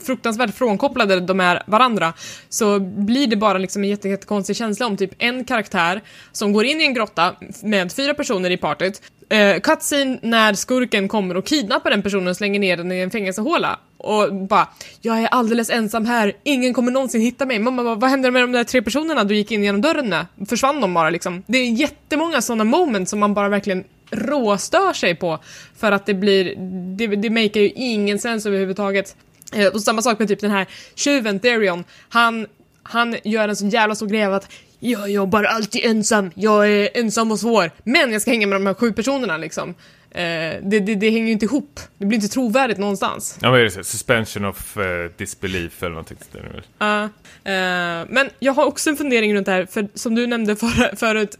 fruktansvärt 0.05 0.55
frånkopplade 0.55 1.19
de 1.19 1.39
är 1.39 1.63
varandra, 1.67 2.13
så 2.49 2.79
blir 2.79 3.27
det 3.27 3.35
bara 3.35 3.57
liksom 3.57 3.83
en 3.83 3.89
jätte- 3.89 4.09
jättekonstig 4.09 4.55
känsla 4.55 4.85
om 4.85 4.97
typ 4.97 5.11
en 5.17 5.43
karaktär 5.43 6.01
som 6.31 6.53
går 6.53 6.65
in 6.65 6.81
i 6.81 6.83
en 6.83 6.93
grotta 6.93 7.35
med 7.63 7.91
fyra 7.91 8.13
personer 8.13 8.49
i 8.49 8.57
partyt, 8.57 9.01
eh, 9.29 9.59
cutscene 9.59 10.19
när 10.21 10.53
skurken 10.53 11.07
kommer 11.07 11.37
och 11.37 11.45
kidnappar 11.45 11.89
den 11.89 12.01
personen 12.01 12.27
och 12.27 12.37
slänger 12.37 12.59
ner 12.59 12.77
den 12.77 12.91
i 12.91 12.99
en 12.99 13.11
fängelsehåla. 13.11 13.79
Och 13.97 14.33
bara, 14.33 14.67
jag 15.01 15.19
är 15.19 15.27
alldeles 15.27 15.69
ensam 15.69 16.05
här, 16.05 16.33
ingen 16.43 16.73
kommer 16.73 16.91
någonsin 16.91 17.21
hitta 17.21 17.45
mig. 17.45 17.59
Mamma, 17.59 17.83
vad, 17.83 17.99
vad 17.99 18.09
hände 18.09 18.31
med 18.31 18.43
de 18.43 18.51
där 18.51 18.63
tre 18.63 18.81
personerna 18.81 19.23
du 19.23 19.35
gick 19.35 19.51
in 19.51 19.63
genom 19.63 19.81
dörren 19.81 20.09
med? 20.09 20.25
Försvann 20.49 20.81
de 20.81 20.93
bara 20.93 21.09
liksom? 21.09 21.43
Det 21.47 21.57
är 21.57 21.71
jättemånga 21.71 22.41
sådana 22.41 22.63
moments 22.63 23.09
som 23.09 23.19
man 23.19 23.33
bara 23.33 23.49
verkligen 23.49 23.83
råstör 24.11 24.93
sig 24.93 25.15
på. 25.15 25.39
För 25.77 25.91
att 25.91 26.05
det 26.05 26.13
blir, 26.13 26.55
det, 26.97 27.07
det 27.07 27.29
makar 27.29 27.59
ju 27.59 27.69
ingen 27.69 28.19
sens 28.19 28.45
överhuvudtaget. 28.45 29.15
Eh, 29.53 29.67
och 29.67 29.81
samma 29.81 30.01
sak 30.01 30.19
med 30.19 30.27
typ 30.27 30.39
den 30.39 30.51
här 30.51 30.67
tjuven 30.95 31.39
Therion. 31.39 31.83
Han, 32.09 32.47
han 32.83 33.15
gör 33.23 33.49
en 33.49 33.55
så 33.55 33.67
jävla 33.67 33.95
stor 33.95 34.07
grej 34.07 34.25
av 34.25 34.33
att 34.33 34.51
jag 34.79 35.09
jobbar 35.11 35.43
alltid 35.43 35.85
ensam, 35.85 36.31
jag 36.35 36.71
är 36.71 36.89
ensam 36.93 37.31
och 37.31 37.39
svår, 37.39 37.71
men 37.83 38.11
jag 38.11 38.21
ska 38.21 38.31
hänga 38.31 38.47
med 38.47 38.55
de 38.55 38.65
här 38.65 38.73
sju 38.73 38.93
personerna 38.93 39.37
liksom. 39.37 39.75
Eh, 40.11 40.55
det, 40.63 40.79
det, 40.79 40.95
det 40.95 41.09
hänger 41.09 41.25
ju 41.25 41.31
inte 41.31 41.45
ihop. 41.45 41.79
Det 41.97 42.05
blir 42.05 42.15
inte 42.15 42.27
trovärdigt 42.27 42.79
någonstans. 42.79 43.37
Ja, 43.41 43.57
är 43.57 43.63
det? 43.63 43.71
så? 43.71 43.83
Suspension 43.83 44.45
of 44.45 44.77
eh, 44.77 45.11
disbelief 45.17 45.83
eller 45.83 45.89
någonting 45.89 46.17
sånt 46.31 46.43
där. 46.43 46.63
Ja, 46.79 47.03
eh, 47.03 48.07
men 48.09 48.29
jag 48.39 48.53
har 48.53 48.65
också 48.65 48.89
en 48.89 48.97
fundering 48.97 49.35
runt 49.35 49.45
det 49.45 49.51
här, 49.51 49.65
för 49.65 49.87
som 49.93 50.15
du 50.15 50.27
nämnde 50.27 50.55
förra, 50.55 50.95
förut 50.95 51.35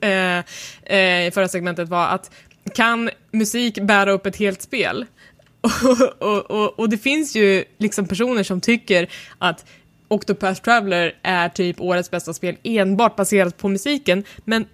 i 1.26 1.32
förra 1.34 1.48
segmentet 1.48 1.90
var 1.90 2.08
att 2.08 2.32
kan 2.70 3.10
musik 3.32 3.80
bära 3.82 4.12
upp 4.12 4.26
ett 4.26 4.36
helt 4.36 4.62
spel? 4.62 5.06
Och, 5.62 6.28
och, 6.28 6.52
och, 6.52 6.80
och 6.80 6.90
det 6.90 6.98
finns 6.98 7.36
ju 7.36 7.64
liksom 7.78 8.08
personer 8.08 8.44
som 8.44 8.62
tycker 8.62 9.10
att 9.38 9.66
Octopath 10.08 10.62
Traveler 10.62 11.16
är 11.22 11.50
typ 11.50 11.82
årets 11.82 12.12
bästa 12.12 12.34
spel 12.34 12.56
enbart 12.64 13.16
baserat 13.16 13.58
på 13.58 13.68
musiken, 13.70 14.24
men 14.46 14.66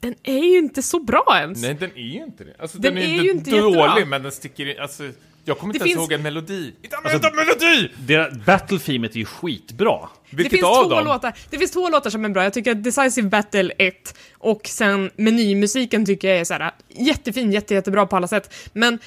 den 0.00 0.14
är 0.22 0.38
ju 0.44 0.58
inte 0.58 0.82
så 0.82 1.00
bra 1.00 1.36
ens. 1.40 1.62
Nej, 1.62 1.74
den 1.80 1.90
är 1.96 2.02
ju 2.14 2.22
inte 2.24 2.44
det. 2.44 2.54
Alltså, 2.58 2.78
Den 2.78 2.94
den, 2.94 3.02
är 3.02 3.18
är, 3.18 3.22
ju 3.22 3.30
inte 3.30 3.50
dålig, 3.50 3.76
jättebra. 3.80 4.04
men 4.06 4.22
den 4.22 4.32
sticker 4.32 4.66
in. 4.68 4.80
Alltså, 4.80 5.10
jag 5.44 5.58
kommer 5.58 5.72
Det 5.72 5.76
inte 5.76 5.88
ens 5.88 5.98
finns- 6.00 6.10
ihåg 6.10 6.12
en 6.12 6.22
melodi. 6.22 6.72
Inte 6.82 6.96
använda 6.96 7.30
melodi! 7.30 7.90
Deras 7.98 8.32
battle-themet 8.46 9.12
är 9.12 9.16
ju 9.18 9.24
skitbra. 9.24 9.98
Det 10.36 10.42
Vilket 10.42 10.58
finns, 10.60 10.64
av 10.64 10.84
två 10.84 10.90
dem? 10.90 11.04
låtar, 11.04 11.32
det 11.50 11.58
finns 11.58 11.70
två 11.70 11.88
låtar 11.88 12.10
som 12.10 12.24
är 12.24 12.28
bra. 12.28 12.42
Jag 12.42 12.52
tycker 12.52 12.70
att 12.72 12.84
Decisive 12.84 13.28
Battle 13.28 13.72
1 13.78 14.14
och 14.38 14.66
sen 14.66 15.10
menymusiken 15.16 16.06
tycker 16.06 16.28
jag 16.28 16.38
är 16.38 16.44
så 16.44 16.54
här, 16.54 16.70
jättefin, 16.88 17.52
jätte, 17.52 17.74
jättebra 17.74 18.06
på 18.06 18.16
alla 18.16 18.28
sätt. 18.28 18.54
Men 18.72 18.98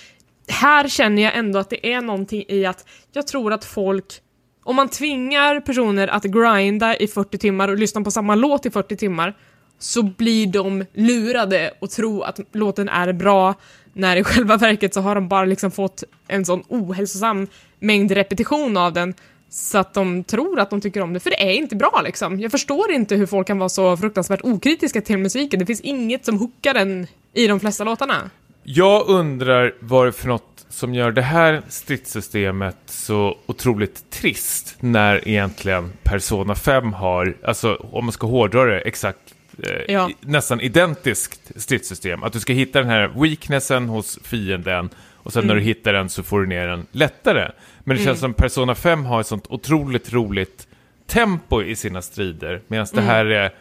här 0.47 0.87
känner 0.87 1.23
jag 1.23 1.37
ändå 1.37 1.59
att 1.59 1.69
det 1.69 1.93
är 1.93 2.01
någonting 2.01 2.45
i 2.47 2.65
att 2.65 2.85
jag 3.11 3.27
tror 3.27 3.53
att 3.53 3.65
folk 3.65 4.21
om 4.63 4.75
man 4.75 4.89
tvingar 4.89 5.59
personer 5.59 6.07
att 6.07 6.23
grinda 6.23 6.95
i 6.97 7.07
40 7.07 7.37
timmar 7.37 7.67
och 7.67 7.77
lyssna 7.77 8.01
på 8.01 8.11
samma 8.11 8.35
låt 8.35 8.65
i 8.65 8.69
40 8.69 8.95
timmar 8.95 9.37
så 9.79 10.03
blir 10.03 10.47
de 10.47 10.85
lurade 10.93 11.73
och 11.81 11.89
tro 11.89 12.21
att 12.21 12.39
låten 12.53 12.89
är 12.89 13.13
bra 13.13 13.53
när 13.93 14.15
i 14.15 14.23
själva 14.23 14.57
verket 14.57 14.93
så 14.93 15.01
har 15.01 15.15
de 15.15 15.27
bara 15.27 15.45
liksom 15.45 15.71
fått 15.71 16.03
en 16.27 16.45
sån 16.45 16.63
ohälsosam 16.67 17.47
mängd 17.79 18.11
repetition 18.11 18.77
av 18.77 18.93
den 18.93 19.13
så 19.49 19.77
att 19.77 19.93
de 19.93 20.23
tror 20.23 20.59
att 20.59 20.69
de 20.69 20.81
tycker 20.81 21.01
om 21.01 21.13
det, 21.13 21.19
för 21.19 21.29
det 21.29 21.41
är 21.41 21.53
inte 21.53 21.75
bra 21.75 22.01
liksom. 22.05 22.39
Jag 22.39 22.51
förstår 22.51 22.91
inte 22.91 23.15
hur 23.15 23.25
folk 23.25 23.47
kan 23.47 23.57
vara 23.59 23.69
så 23.69 23.97
fruktansvärt 23.97 24.41
okritiska 24.43 25.01
till 25.01 25.17
musiken. 25.17 25.59
Det 25.59 25.65
finns 25.65 25.81
inget 25.81 26.25
som 26.25 26.37
hookar 26.39 26.73
den 26.73 27.07
i 27.33 27.47
de 27.47 27.59
flesta 27.59 27.83
låtarna. 27.83 28.29
Jag 28.63 29.07
undrar 29.09 29.73
vad 29.79 30.05
det 30.05 30.09
är 30.09 30.11
för 30.11 30.27
något 30.27 30.65
som 30.69 30.93
gör 30.93 31.11
det 31.11 31.21
här 31.21 31.61
stridssystemet 31.69 32.77
så 32.85 33.37
otroligt 33.45 34.09
trist 34.09 34.75
när 34.79 35.27
egentligen 35.27 35.91
Persona 36.03 36.55
5 36.55 36.93
har, 36.93 37.37
alltså 37.43 37.75
om 37.75 38.05
man 38.05 38.11
ska 38.11 38.27
hårdra 38.27 38.65
det, 38.65 38.79
exakt 38.79 39.19
eh, 39.63 39.93
Ja. 39.93 40.09
nästan 40.21 40.61
identiskt 40.61 41.51
stridssystem. 41.55 42.23
Att 42.23 42.33
du 42.33 42.39
ska 42.39 42.53
hitta 42.53 42.79
den 42.79 42.89
här 42.89 43.07
weaknessen 43.21 43.89
hos 43.89 44.19
fienden 44.23 44.89
och 45.13 45.33
sen 45.33 45.47
när 45.47 45.55
du 45.55 45.61
hittar 45.61 45.93
den 45.93 46.09
så 46.09 46.23
får 46.23 46.41
du 46.41 46.47
ner 46.47 46.67
den 46.67 46.85
lättare. 46.91 47.51
Men 47.87 47.97
det 47.97 48.03
känns 48.03 48.19
som 48.19 48.33
Persona 48.33 48.75
5 48.75 49.05
har 49.05 49.21
ett 49.21 49.27
sånt 49.27 49.45
otroligt 49.49 50.13
roligt 50.13 50.67
tempo 51.05 51.61
i 51.61 51.75
sina 51.75 52.01
strider 52.01 52.61
medan 52.67 52.87
det 52.93 53.01
här 53.01 53.25
är, 53.25 53.53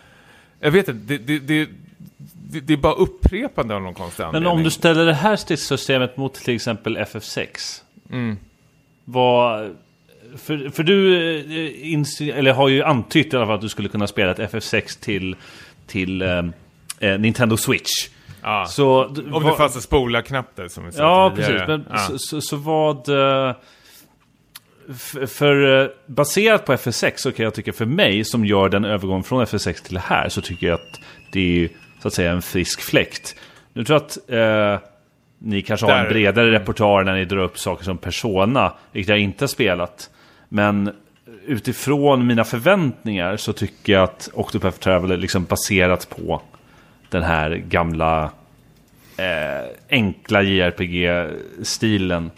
jag 0.60 0.70
vet 0.70 0.88
inte, 0.88 1.14
det, 1.16 1.18
det, 1.18 1.38
det, 1.38 1.68
det, 2.50 2.60
det 2.60 2.72
är 2.72 2.76
bara 2.76 2.92
upprepande 2.92 3.74
av 3.74 3.82
någon 3.82 3.94
konstig 3.94 4.22
Men 4.22 4.28
anledning. 4.28 4.52
om 4.52 4.62
du 4.62 4.70
ställer 4.70 5.06
det 5.06 5.14
här 5.14 5.36
stridssystemet 5.36 6.16
mot 6.16 6.34
till 6.34 6.54
exempel 6.54 6.98
FF6. 6.98 7.46
Mm. 8.10 8.36
Vad... 9.04 9.76
För, 10.36 10.70
för 10.70 10.82
du 10.82 11.16
eh, 11.38 12.38
eller 12.38 12.52
har 12.52 12.68
ju 12.68 12.82
antytt 12.82 13.32
i 13.32 13.36
alla 13.36 13.46
fall 13.46 13.54
att 13.54 13.60
du 13.60 13.68
skulle 13.68 13.88
kunna 13.88 14.06
spela 14.06 14.30
ett 14.30 14.52
FF6 14.52 15.00
till, 15.00 15.36
till 15.86 16.22
eh, 16.22 16.42
eh, 17.00 17.18
Nintendo 17.18 17.56
Switch. 17.56 18.08
Ja. 18.42 18.66
Så, 18.66 19.04
Om 19.04 19.44
det 19.44 19.56
fanns 19.56 19.76
en 19.76 19.82
spola-knapp 19.82 20.56
där 20.56 20.68
som 20.68 20.86
vi 20.86 20.92
sa 20.92 21.02
Ja, 21.02 21.32
tidigare. 21.36 21.52
precis. 21.52 21.68
Men 21.68 21.84
ja. 21.90 21.98
så, 21.98 22.18
så, 22.18 22.40
så 22.40 22.56
vad... 22.56 23.08
För 25.26 25.82
eh, 25.82 25.88
baserat 26.06 26.64
på 26.64 26.72
FS6 26.72 27.12
så 27.16 27.32
kan 27.32 27.44
jag 27.44 27.54
tycka 27.54 27.72
för 27.72 27.86
mig 27.86 28.24
som 28.24 28.44
gör 28.44 28.68
den 28.68 28.84
övergången 28.84 29.22
från 29.22 29.44
FS6 29.44 29.84
till 29.84 29.94
det 29.94 30.00
här 30.00 30.28
så 30.28 30.40
tycker 30.40 30.66
jag 30.66 30.74
att 30.74 31.00
det 31.32 31.40
är 31.40 31.60
ju, 31.60 31.68
så 32.02 32.08
att 32.08 32.14
säga 32.14 32.32
en 32.32 32.42
frisk 32.42 32.80
fläkt. 32.80 33.36
Nu 33.72 33.84
tror 33.84 34.00
jag 34.00 34.06
att 34.06 34.30
eh, 34.30 34.88
ni 35.38 35.62
kanske 35.62 35.86
har 35.86 35.92
Där. 35.92 36.04
en 36.04 36.08
bredare 36.08 36.52
repertoar 36.52 37.04
när 37.04 37.14
ni 37.14 37.24
drar 37.24 37.38
upp 37.38 37.58
saker 37.58 37.84
som 37.84 37.98
Persona, 37.98 38.72
vilket 38.92 39.10
jag 39.10 39.18
inte 39.18 39.42
har 39.42 39.48
spelat. 39.48 40.10
Men 40.48 40.92
utifrån 41.46 42.26
mina 42.26 42.44
förväntningar 42.44 43.36
så 43.36 43.52
tycker 43.52 43.92
jag 43.92 44.02
att 44.02 44.30
Octopath 44.34 44.78
Traveler 44.78 45.16
liksom 45.16 45.44
baserat 45.44 46.08
på 46.08 46.42
den 47.08 47.22
här 47.22 47.50
gamla 47.50 48.30
eh, 49.16 49.70
enkla 49.90 50.42
JRPG-stilen. 50.42 52.30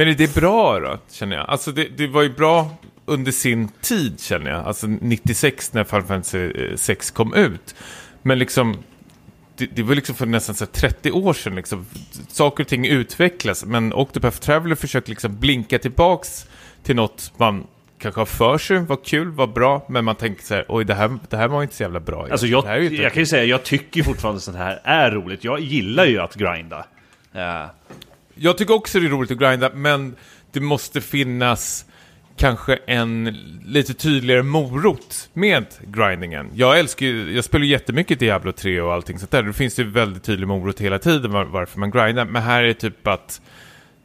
Men 0.00 0.08
är 0.08 0.14
det 0.14 0.34
bra 0.34 0.80
då, 0.80 0.98
känner 1.10 1.36
jag? 1.36 1.48
Alltså 1.48 1.72
det, 1.72 1.88
det 1.96 2.06
var 2.06 2.22
ju 2.22 2.28
bra 2.28 2.76
under 3.04 3.32
sin 3.32 3.68
tid, 3.80 4.20
känner 4.20 4.50
jag. 4.50 4.66
Alltså 4.66 4.86
96 4.86 5.72
när 5.72 5.84
Final 5.84 6.02
Fantasy 6.02 6.38
eh, 6.38 6.76
6 6.76 7.10
kom 7.10 7.34
ut. 7.34 7.74
Men 8.22 8.38
liksom, 8.38 8.78
det, 9.56 9.66
det 9.66 9.82
var 9.82 9.94
liksom 9.94 10.14
för 10.14 10.26
nästan 10.26 10.54
så 10.54 10.64
här 10.64 10.72
30 10.72 11.10
år 11.10 11.32
sedan. 11.32 11.54
Liksom. 11.54 11.86
Saker 12.28 12.64
och 12.64 12.68
ting 12.68 12.86
utvecklas, 12.86 13.64
men 13.64 13.92
Octopath 13.92 14.38
Traveler 14.38 14.74
försöker 14.74 15.10
liksom 15.10 15.40
blinka 15.40 15.78
tillbaks 15.78 16.46
till 16.82 16.96
något 16.96 17.32
man 17.36 17.66
kanske 17.98 18.20
har 18.20 18.26
för 18.26 18.58
sig, 18.58 18.78
var 18.78 19.04
kul, 19.04 19.30
var 19.30 19.46
bra, 19.46 19.86
men 19.88 20.04
man 20.04 20.16
tänker 20.16 20.44
så 20.44 20.54
här, 20.54 20.64
oj, 20.68 20.84
det 20.84 20.94
här, 20.94 21.18
det 21.28 21.36
här 21.36 21.48
var 21.48 21.62
inte 21.62 21.74
så 21.74 21.82
jävla 21.82 22.00
bra. 22.00 22.26
Alltså 22.30 22.46
jag, 22.46 22.82
jag 22.92 23.12
kan 23.12 23.22
ju 23.22 23.26
säga, 23.26 23.44
jag 23.44 23.62
tycker 23.62 24.02
fortfarande 24.02 24.40
sånt 24.40 24.56
här 24.56 24.80
är 24.84 25.10
roligt. 25.10 25.44
Jag 25.44 25.60
gillar 25.60 26.04
ju 26.04 26.18
att 26.18 26.34
grinda. 26.34 26.86
Eh, 27.34 27.66
jag 28.42 28.58
tycker 28.58 28.74
också 28.74 29.00
det 29.00 29.06
är 29.06 29.10
roligt 29.10 29.30
att 29.30 29.38
grinda, 29.38 29.70
men 29.74 30.16
det 30.52 30.60
måste 30.60 31.00
finnas 31.00 31.84
kanske 32.36 32.78
en 32.86 33.24
lite 33.64 33.94
tydligare 33.94 34.42
morot 34.42 35.30
med 35.32 35.66
grindingen. 35.80 36.50
Jag 36.54 36.78
älskar 36.78 37.06
ju, 37.06 37.34
jag 37.34 37.44
spelar 37.44 37.64
ju 37.64 37.70
jättemycket 37.70 38.18
Diablo 38.18 38.52
3 38.52 38.80
och 38.80 38.92
allting 38.92 39.18
sånt 39.18 39.30
där. 39.30 39.42
Det 39.42 39.52
finns 39.52 39.78
ju 39.78 39.84
väldigt 39.84 40.22
tydlig 40.22 40.48
morot 40.48 40.80
hela 40.80 40.98
tiden 40.98 41.32
var, 41.32 41.44
varför 41.44 41.78
man 41.78 41.90
grindar. 41.90 42.24
Men 42.24 42.42
här 42.42 42.62
är 42.62 42.66
det 42.66 42.74
typ 42.74 43.06
att 43.06 43.40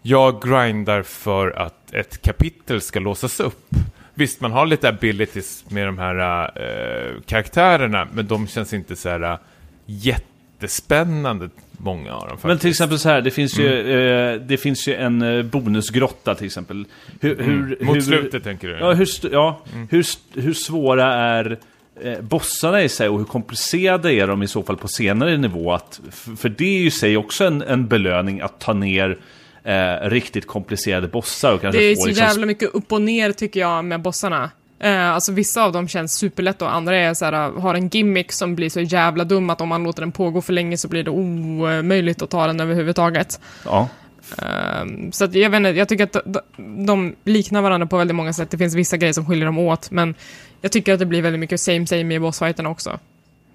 jag 0.02 0.42
grindar 0.42 1.04
för 1.04 1.52
att 1.52 1.94
ett 1.94 2.22
kapitel 2.22 2.82
ska 2.82 3.00
låsas 3.00 3.40
upp. 3.40 3.70
Visst, 4.14 4.42
man 4.42 4.52
har 4.52 4.66
lite 4.66 4.90
abilities 4.90 5.66
med 5.70 5.88
de 5.88 5.98
här 5.98 6.52
äh, 6.56 7.22
karaktärerna, 7.26 8.08
men 8.14 8.28
de 8.28 8.48
känns 8.48 8.74
inte 8.74 8.96
så 8.96 9.10
här 9.10 9.22
äh, 9.22 9.38
jättespännande, 9.86 11.50
många 11.78 12.14
av 12.14 12.20
dem 12.20 12.30
faktiskt. 12.30 12.44
men 12.46 12.58
till 12.60 12.70
exempel 12.70 13.00
så 13.00 13.10
här, 13.10 13.22
det 13.22 13.32
finns 13.32 13.60
ju, 13.60 13.92
eh, 14.34 14.42
det 14.42 14.58
finns 14.58 14.88
ju 14.88 14.94
en 14.96 15.22
eh, 15.22 15.44
bonusgrotta 15.44 16.36
till 16.36 16.46
exempel. 16.46 16.86
Hur, 17.22 17.36
hur, 17.38 17.46
Mm. 17.46 17.76
Mot 17.82 17.96
hur, 17.96 18.02
slutet 18.02 18.44
tänker 18.44 18.68
du? 18.68 18.78
Ja, 18.80 18.94
hur, 18.94 19.08
ja, 19.32 19.62
hur, 19.90 20.00
st- 20.00 20.42
hur 20.42 20.54
svåra 20.54 21.14
är 21.14 21.58
eh, 22.04 22.22
bossarna 22.22 22.84
i 22.84 22.90
sig 22.90 23.10
och 23.10 23.18
hur 23.18 23.26
komplicerade 23.26 24.14
är 24.14 24.28
de 24.28 24.44
i 24.44 24.48
så 24.48 24.64
fall 24.64 24.78
på 24.78 24.88
senare 24.88 25.38
nivå? 25.38 25.74
Att, 25.74 26.02
för 26.38 26.50
det 26.50 26.66
är 26.66 26.80
ju 26.80 26.86
i 26.88 26.92
sig 26.92 27.18
också 27.18 27.46
en, 27.46 27.62
en 27.62 27.88
belöning 27.88 28.42
att 28.42 28.60
ta 28.60 28.74
ner 28.74 29.18
eh, 29.64 30.10
riktigt 30.10 30.48
komplicerade 30.48 31.08
bossar 31.08 31.54
och 31.54 31.62
kanske 31.62 31.80
Det 31.82 31.86
är 31.92 31.96
få 31.96 32.02
så 32.02 32.08
liksom, 32.08 32.26
jävla 32.26 32.46
mycket 32.46 32.70
upp 32.74 32.92
och 32.92 33.02
ner 33.02 33.32
tycker 33.32 33.60
jag 33.60 33.86
med 33.86 34.02
bossarna. 34.02 34.52
Eh, 34.80 35.10
alltså 35.10 35.32
vissa 35.32 35.64
av 35.64 35.72
dem 35.72 35.88
känns 35.88 36.14
superlätt 36.14 36.62
och 36.62 36.74
andra 36.76 36.96
är 36.98 37.14
så 37.14 37.26
här, 37.26 37.32
har 37.60 37.76
en 37.76 37.88
gimmick 37.90 38.32
som 38.32 38.56
blir 38.56 38.70
så 38.70 38.82
jävla 38.82 39.24
dum 39.24 39.50
att 39.50 39.62
om 39.62 39.70
man 39.70 39.84
låter 39.84 40.02
den 40.02 40.12
pågå 40.12 40.42
för 40.42 40.54
länge 40.54 40.78
så 40.78 40.88
blir 40.88 41.04
det 41.04 41.12
omöjligt 41.12 42.22
att 42.22 42.30
ta 42.30 42.48
den 42.48 42.60
överhuvudtaget. 42.60 43.40
Ja. 43.66 43.90
Ehm, 44.38 45.12
så 45.12 45.26
att 45.26 45.36
jag 45.36 45.50
vet 45.50 45.58
inte, 45.58 45.70
jag 45.70 45.90
tycker 45.90 46.04
att 46.04 46.18
de, 46.58 46.86
de 46.86 47.16
liknar 47.24 47.62
varandra 47.62 47.88
på 47.88 47.98
väldigt 47.98 48.16
många 48.16 48.34
sätt. 48.34 48.52
Det 48.52 48.58
finns 48.58 48.76
vissa 48.76 48.98
grejer 48.98 49.14
som 49.14 49.26
skiljer 49.26 49.46
dem 49.46 49.58
åt, 49.58 49.92
men 49.92 50.16
jag 50.62 50.72
tycker 50.72 50.94
att 50.94 51.00
det 51.00 51.06
blir 51.06 51.22
väldigt 51.22 51.40
mycket 51.40 51.60
same 51.62 51.88
same 51.88 52.16
i 52.16 52.20
bossfighterna 52.20 52.70
också. 52.70 53.00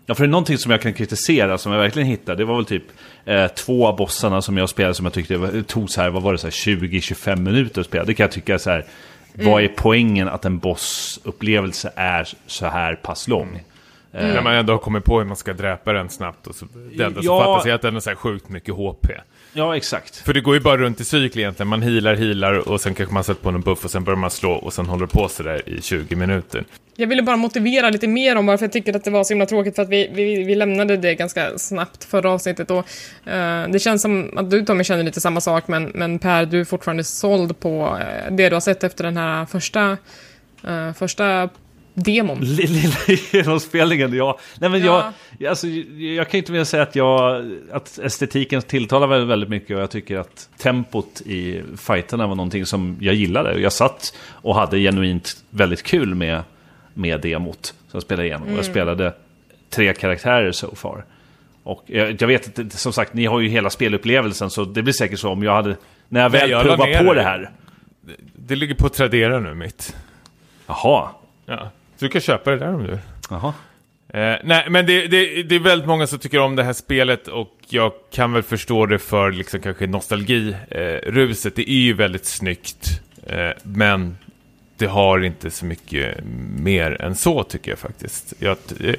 Ja, 0.06 0.14
för 0.14 0.24
det 0.24 0.28
är 0.28 0.30
någonting 0.30 0.58
som 0.58 0.70
jag 0.70 0.82
kan 0.82 0.92
kritisera, 0.94 1.58
som 1.58 1.72
jag 1.72 1.78
verkligen 1.80 2.08
hittade, 2.08 2.38
det 2.38 2.44
var 2.44 2.56
väl 2.56 2.64
typ 2.64 2.84
eh, 3.24 3.46
två 3.46 3.86
av 3.86 3.96
bossarna 3.96 4.42
som 4.42 4.56
jag 4.56 4.68
spelade 4.68 4.94
som 4.94 5.06
jag 5.06 5.12
tyckte 5.12 5.36
var- 5.36 5.62
tog 5.62 5.90
så 5.90 6.00
här, 6.00 6.10
vad 6.10 6.22
var 6.22 6.32
det, 6.32 6.38
så 6.38 6.46
här 6.46 6.50
20-25 6.52 7.36
minuter 7.36 7.80
att 7.80 7.86
spela. 7.86 8.04
Det 8.04 8.14
kan 8.14 8.24
jag 8.24 8.30
tycka 8.32 8.58
så 8.58 8.70
här, 8.70 8.84
vad 9.34 9.62
är 9.62 9.68
poängen 9.68 10.28
att 10.28 10.44
en 10.44 10.58
bossupplevelse 10.58 11.92
är 11.96 12.28
så 12.46 12.66
här 12.66 12.94
pass 12.94 13.28
lång? 13.28 13.62
När 14.12 14.42
man 14.42 14.54
ändå 14.54 14.72
har 14.72 14.78
kommit 14.78 15.04
på 15.04 15.18
hur 15.18 15.26
man 15.26 15.36
ska 15.36 15.52
dräpa 15.52 15.92
den 15.92 16.08
snabbt 16.08 16.46
och 16.46 16.54
så, 16.54 16.66
det 16.96 17.04
enda 17.04 17.22
som 17.22 17.26
Ja. 17.26 17.44
fattas 17.44 17.66
är 17.66 17.74
att 17.74 17.82
den 17.82 17.94
har 17.94 18.00
så 18.00 18.10
här 18.10 18.16
sjukt 18.16 18.48
mycket 18.48 18.74
HP. 18.74 19.06
Ja, 19.52 19.76
exakt. 19.76 20.16
För 20.16 20.32
det 20.32 20.40
går 20.40 20.54
ju 20.54 20.60
bara 20.60 20.76
runt 20.76 21.00
i 21.00 21.04
cykel 21.04 21.40
egentligen. 21.40 21.68
Man 21.68 21.82
healar, 21.82 22.14
healar 22.14 22.68
och 22.68 22.80
sen 22.80 22.94
kanske 22.94 23.14
man 23.14 23.24
sätter 23.24 23.42
på 23.42 23.48
en 23.48 23.60
buff 23.60 23.84
och 23.84 23.90
sen 23.90 24.04
börjar 24.04 24.16
man 24.16 24.30
slå 24.30 24.52
och 24.52 24.72
sen 24.72 24.86
håller 24.86 25.06
på 25.06 25.28
så 25.28 25.42
där 25.42 25.68
i 25.68 25.82
20 25.82 26.16
minuter. 26.16 26.64
Jag 26.96 27.06
ville 27.06 27.22
bara 27.22 27.36
motivera 27.36 27.90
lite 27.90 28.08
mer 28.08 28.36
om 28.36 28.46
varför 28.46 28.64
jag 28.64 28.72
tycker 28.72 28.96
att 28.96 29.04
det 29.04 29.10
var 29.10 29.24
så 29.24 29.32
himla 29.32 29.46
tråkigt 29.46 29.76
för 29.76 29.82
att 29.82 29.88
vi, 29.88 30.10
vi, 30.14 30.44
vi 30.44 30.54
lämnade 30.54 30.96
det 30.96 31.14
ganska 31.14 31.58
snabbt 31.58 32.04
förra 32.04 32.30
avsnittet 32.30 32.70
och 32.70 32.78
eh, 33.30 33.68
det 33.68 33.78
känns 33.78 34.02
som 34.02 34.38
att 34.38 34.50
du 34.50 34.64
Tommy 34.64 34.84
känner 34.84 35.02
lite 35.02 35.20
samma 35.20 35.40
sak 35.40 35.68
men, 35.68 35.84
men 35.94 36.18
Per, 36.18 36.46
du 36.46 36.60
är 36.60 36.64
fortfarande 36.64 37.04
såld 37.04 37.60
på 37.60 37.98
eh, 38.00 38.32
det 38.32 38.48
du 38.48 38.56
har 38.56 38.60
sett 38.60 38.84
efter 38.84 39.04
den 39.04 39.16
här 39.16 39.46
första, 39.46 39.96
eh, 40.66 40.92
första 40.92 41.48
demon. 41.94 42.38
Lilla 42.40 42.90
genomspelningen, 43.32 44.14
ja. 44.14 44.38
Nej 44.60 44.70
men 44.70 44.84
Ja. 44.84 45.12
jag, 45.38 45.50
alltså, 45.50 45.66
jag 45.98 46.30
kan 46.30 46.38
inte 46.38 46.52
mer 46.52 46.64
säga 46.64 46.82
att 46.82 46.96
jag, 46.96 47.44
att 47.72 47.98
estetiken 47.98 48.62
tilltalar 48.62 49.06
väl 49.06 49.26
väldigt 49.26 49.48
mycket 49.50 49.76
och 49.76 49.82
jag 49.82 49.90
tycker 49.90 50.18
att 50.18 50.48
tempot 50.58 51.20
i 51.20 51.62
fighterna 51.76 52.26
var 52.26 52.34
någonting 52.34 52.66
som 52.66 52.96
jag 53.00 53.14
gillade. 53.14 53.60
Jag 53.60 53.72
satt 53.72 54.14
och 54.30 54.54
hade 54.54 54.78
genuint 54.78 55.36
väldigt 55.50 55.82
kul 55.82 56.14
med, 56.14 56.42
med 56.94 57.20
demot 57.20 57.66
som 57.66 57.74
jag 57.92 58.02
spelade 58.02 58.28
igenom. 58.28 58.48
Och 58.52 58.58
jag 58.58 58.64
spelade 58.64 59.14
tre 59.70 59.94
karaktärer 59.94 60.52
so 60.52 60.74
far. 60.74 61.04
Och 61.62 61.82
jag, 61.86 62.22
jag 62.22 62.28
vet 62.28 62.58
att, 62.58 62.72
som 62.72 62.92
sagt, 62.92 63.14
ni 63.14 63.26
har 63.26 63.40
ju 63.40 63.48
hela 63.48 63.70
spelupplevelsen 63.70 64.50
så 64.50 64.64
det 64.64 64.82
blir 64.82 64.94
säkert 64.94 65.18
så 65.18 65.30
om 65.30 65.42
jag 65.42 65.52
hade, 65.54 65.76
när 66.08 66.20
jag 66.20 66.30
väl 66.30 66.50
provar 66.50 67.04
på 67.04 67.14
det. 67.14 67.20
det 67.20 67.22
här. 67.24 67.50
Det 68.34 68.56
ligger 68.56 68.74
på 68.74 68.88
Tradera 68.88 69.38
nu 69.40 69.54
mitt. 69.54 69.96
Jaha, 70.66 71.08
Ja. 71.46 71.70
Så 72.00 72.06
du 72.06 72.10
kan 72.10 72.20
köpa 72.20 72.50
det 72.50 72.56
där 72.56 72.74
om 72.74 72.82
du 72.82 72.90
vill. 72.90 72.98
jaha. 73.30 73.54
Eh, 74.08 74.36
nej, 74.44 74.66
men 74.70 74.86
det, 74.86 75.06
det, 75.06 75.42
det 75.42 75.54
är 75.54 75.58
väldigt 75.58 75.88
många 75.88 76.06
som 76.06 76.18
tycker 76.18 76.38
om 76.38 76.56
det 76.56 76.64
här 76.64 76.72
spelet 76.72 77.28
och 77.28 77.56
jag 77.68 77.92
kan 78.12 78.32
väl 78.32 78.42
förstå 78.42 78.86
det 78.86 78.98
för 78.98 79.32
liksom 79.32 79.60
kanske 79.60 79.86
nostalgiruset. 79.86 81.56
det 81.56 81.70
är 81.70 81.74
ju 81.74 81.92
väldigt 81.92 82.26
snyggt, 82.26 83.00
eh, 83.26 83.50
men 83.62 84.16
det 84.76 84.86
har 84.86 85.24
inte 85.24 85.50
så 85.50 85.64
mycket 85.64 86.18
mer 86.58 87.02
än 87.02 87.14
så 87.14 87.42
tycker 87.42 87.70
jag 87.70 87.78
faktiskt. 87.78 88.32
Jag, 88.38 88.56
eh, 88.84 88.94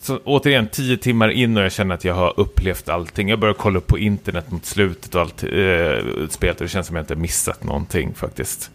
så, 0.00 0.18
återigen, 0.24 0.68
tio 0.68 0.96
timmar 0.96 1.28
in 1.28 1.56
och 1.56 1.62
jag 1.62 1.72
känner 1.72 1.94
att 1.94 2.04
jag 2.04 2.14
har 2.14 2.40
upplevt 2.40 2.88
allting. 2.88 3.28
Jag 3.28 3.38
börjar 3.38 3.54
kolla 3.54 3.78
upp 3.78 3.86
på 3.86 3.98
internet 3.98 4.50
mot 4.50 4.66
slutet 4.66 5.14
och 5.14 5.20
allt 5.20 5.42
eh, 5.42 6.28
spelet 6.28 6.56
och 6.56 6.64
det 6.64 6.68
känns 6.68 6.86
som 6.86 6.96
att 6.96 6.98
jag 6.98 7.02
inte 7.02 7.16
missat 7.16 7.64
någonting 7.64 8.14
faktiskt. 8.14 8.70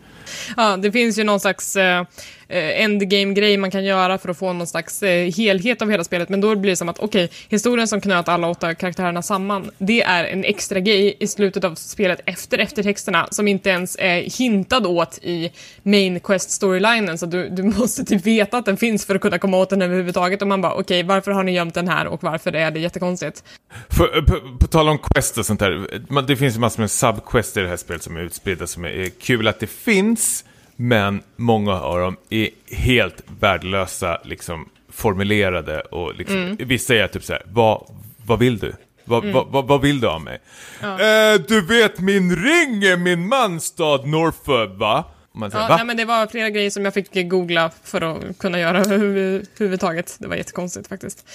Ja, 0.58 0.78
det 0.78 0.92
finns 0.92 1.20
ju 1.20 1.24
någon 1.24 1.40
slags 1.40 1.76
eh, 1.76 2.00
eh, 2.00 2.06
Eh, 2.48 2.82
endgame-grej 2.82 3.58
man 3.58 3.72
kan 3.72 3.84
göra 3.84 4.18
för 4.18 4.30
att 4.30 4.38
få 4.38 4.54
någon 4.54 4.68
slags 4.68 5.04
eh, 5.04 5.32
helhet 5.32 5.82
av 5.82 5.90
hela 5.92 6.04
spelet, 6.04 6.30
men 6.30 6.42
då 6.42 6.56
blir 6.56 6.72
det 6.72 6.76
som 6.76 6.90
att 6.90 7.00
okej, 7.00 7.30
historien 7.50 7.88
som 7.88 8.02
knöt 8.02 8.30
alla 8.30 8.48
åtta 8.48 8.76
karaktärerna 8.76 9.22
samman, 9.22 9.72
det 9.78 10.02
är 10.02 10.24
en 10.24 10.44
extra 10.44 10.80
grej 10.80 11.18
i 11.20 11.28
slutet 11.28 11.64
av 11.64 11.76
spelet 11.76 12.22
efter 12.26 12.58
eftertexterna 12.58 13.28
som 13.32 13.48
inte 13.48 13.70
ens 13.70 13.98
är 14.00 14.38
hintad 14.38 14.86
åt 14.86 15.20
i 15.22 15.52
main 15.84 16.20
quest-storylinen, 16.20 17.18
så 17.18 17.26
du, 17.26 17.50
du 17.50 17.64
måste 17.64 18.06
typ 18.06 18.26
veta 18.26 18.58
att 18.58 18.66
den 18.66 18.78
finns 18.78 19.06
för 19.06 19.16
att 19.16 19.22
kunna 19.22 19.38
komma 19.38 19.58
åt 19.58 19.70
den 19.70 19.82
överhuvudtaget, 19.82 20.42
och 20.42 20.48
man 20.48 20.62
bara 20.62 20.74
okej, 20.74 21.04
varför 21.04 21.32
har 21.32 21.44
ni 21.44 21.52
gömt 21.52 21.74
den 21.74 21.88
här 21.88 22.08
och 22.08 22.24
varför 22.24 22.56
är 22.56 22.72
det 22.72 22.80
jättekonstigt? 22.80 23.44
För, 23.90 24.18
eh, 24.18 24.24
på, 24.24 24.58
på 24.58 24.68
tal 24.68 24.90
om 24.90 24.98
quest 24.98 25.38
och 25.38 25.46
sånt 25.46 25.60
där, 25.60 26.22
det 26.28 26.36
finns 26.36 26.56
ju 26.56 26.60
massor 26.60 26.82
med 26.82 26.92
subquests 26.92 27.58
i 27.58 27.62
det 27.62 27.68
här 27.68 27.78
spelet 27.78 28.04
som 28.04 28.18
är 28.18 28.22
utspridda 28.22 28.68
som 28.68 28.86
är 28.86 29.10
kul 29.10 29.48
att 29.48 29.60
det 29.60 29.68
finns, 29.68 30.46
men 30.76 31.24
många 31.36 31.74
av 31.82 32.00
dem 32.00 32.18
är 32.30 32.50
helt 32.72 33.24
värdelösa, 33.40 34.22
liksom 34.24 34.70
formulerade 34.92 35.82
och 35.82 36.16
liksom, 36.16 36.58
vissa 36.60 36.96
är 36.96 37.08
typ 37.08 37.24
så 37.24 37.34
här, 37.34 37.42
vad, 37.46 37.86
vad 38.26 38.40
vill 38.40 38.58
du? 38.60 38.74
Vad, 39.06 39.26
vad, 39.26 39.48
vad, 39.48 39.68
vad 39.68 39.82
vill 39.82 40.00
du 40.00 40.08
av 40.08 40.22
mig? 40.22 40.40
Eh, 40.82 41.42
du 41.48 41.62
vet 41.62 42.00
min 42.00 42.36
ring 42.36 42.84
är 42.84 42.98
min 42.98 43.28
mansstad 43.28 43.98
Norfolk, 44.06 44.72
va? 44.80 45.04
Man 45.38 45.52
säger, 45.52 45.64
Ja, 45.64 45.70
va? 45.70 45.76
nej, 45.76 45.86
men 45.86 45.98
det 45.98 46.06
var 46.06 46.28
flera 46.28 46.50
grejer 46.50 46.70
som 46.70 46.86
jag 46.86 46.94
fick 46.94 47.30
googla 47.30 47.72
för 47.84 48.02
att 48.02 48.38
kunna 48.38 48.60
göra 48.60 48.80
överhuvudtaget. 48.86 50.16
Det 50.20 50.28
var 50.28 50.36
jättekonstigt 50.36 50.88
faktiskt. 50.88 51.28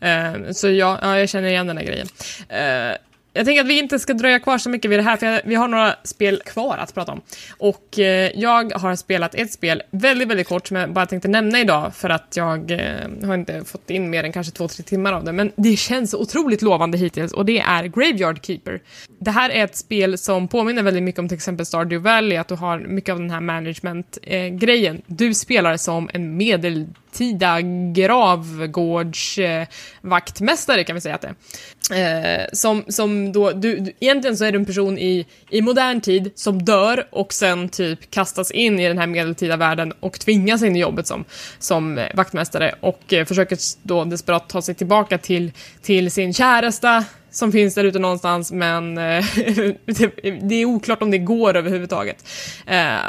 Eh, 0.00 0.32
så 0.52 0.68
ja, 0.68 0.98
ja, 1.02 1.18
jag 1.18 1.28
känner 1.28 1.48
igen 1.48 1.66
den 1.66 1.76
här 1.76 1.84
grejen. 1.84 2.08
Eh, 2.48 2.96
jag 3.36 3.44
tänker 3.46 3.60
att 3.60 3.66
vi 3.66 3.78
inte 3.78 3.98
ska 3.98 4.14
dröja 4.14 4.38
kvar 4.38 4.58
så 4.58 4.70
mycket 4.70 4.90
vid 4.90 4.98
det 4.98 5.02
här, 5.02 5.16
för 5.16 5.40
vi 5.44 5.54
har 5.54 5.68
några 5.68 5.94
spel 6.04 6.42
kvar 6.46 6.76
att 6.76 6.94
prata 6.94 7.12
om. 7.12 7.20
Och 7.58 7.98
eh, 7.98 8.30
jag 8.34 8.72
har 8.72 8.96
spelat 8.96 9.34
ett 9.34 9.52
spel, 9.52 9.82
väldigt, 9.90 10.28
väldigt 10.28 10.48
kort, 10.48 10.66
som 10.66 10.76
jag 10.76 10.92
bara 10.92 11.06
tänkte 11.06 11.28
nämna 11.28 11.60
idag, 11.60 11.94
för 11.94 12.10
att 12.10 12.36
jag 12.36 12.70
eh, 12.70 13.26
har 13.26 13.34
inte 13.34 13.64
fått 13.64 13.90
in 13.90 14.10
mer 14.10 14.24
än 14.24 14.32
kanske 14.32 14.52
två, 14.52 14.68
tre 14.68 14.84
timmar 14.84 15.12
av 15.12 15.24
det. 15.24 15.32
Men 15.32 15.52
det 15.56 15.76
känns 15.76 16.14
otroligt 16.14 16.62
lovande 16.62 16.98
hittills, 16.98 17.32
och 17.32 17.44
det 17.44 17.58
är 17.58 17.84
Graveyard 17.84 18.44
Keeper. 18.46 18.80
Det 19.18 19.30
här 19.30 19.50
är 19.50 19.64
ett 19.64 19.76
spel 19.76 20.18
som 20.18 20.48
påminner 20.48 20.82
väldigt 20.82 21.02
mycket 21.02 21.18
om 21.18 21.28
till 21.28 21.36
exempel 21.36 21.66
Stardew 21.66 22.10
Valley, 22.10 22.38
att 22.38 22.48
du 22.48 22.54
har 22.54 22.78
mycket 22.78 23.12
av 23.12 23.18
den 23.18 23.30
här 23.30 23.40
management-grejen. 23.40 24.96
Eh, 24.96 25.02
du 25.06 25.34
spelar 25.34 25.76
som 25.76 26.10
en 26.12 26.36
medeltida 27.20 27.60
gravgårdsvaktmästare, 27.92 30.80
eh, 30.80 30.84
kan 30.84 30.94
vi 30.94 31.00
säga 31.00 31.14
att 31.14 31.20
det 31.20 31.28
är. 31.28 31.34
Eh, 32.40 32.46
som, 32.52 32.84
som 32.88 33.32
då, 33.32 33.50
du, 33.50 33.76
du, 33.76 33.92
egentligen 34.00 34.36
så 34.36 34.44
är 34.44 34.52
du 34.52 34.58
en 34.58 34.64
person 34.64 34.98
i, 34.98 35.26
i 35.50 35.62
modern 35.62 36.00
tid 36.00 36.32
som 36.34 36.64
dör 36.64 37.06
och 37.10 37.32
sen 37.32 37.68
typ 37.68 38.10
kastas 38.10 38.50
in 38.50 38.80
i 38.80 38.88
den 38.88 38.98
här 38.98 39.06
medeltida 39.06 39.56
världen 39.56 39.92
och 40.00 40.20
tvingas 40.20 40.62
in 40.62 40.76
i 40.76 40.80
jobbet 40.80 41.06
som, 41.06 41.24
som 41.58 41.98
eh, 41.98 42.06
vaktmästare 42.14 42.74
och 42.80 43.14
försöker 43.26 43.58
då 43.82 44.04
desperat 44.04 44.48
ta 44.48 44.62
sig 44.62 44.74
tillbaka 44.74 45.18
till, 45.18 45.52
till 45.82 46.10
sin 46.10 46.34
käresta 46.34 47.04
som 47.30 47.52
finns 47.52 47.74
där 47.74 47.84
ute 47.84 47.98
någonstans, 47.98 48.52
men 48.52 48.94
det, 50.44 50.54
är 50.54 50.64
oklart 50.64 51.02
om 51.02 51.10
det 51.10 51.18
går 51.18 51.56
överhuvudtaget. 51.56 52.28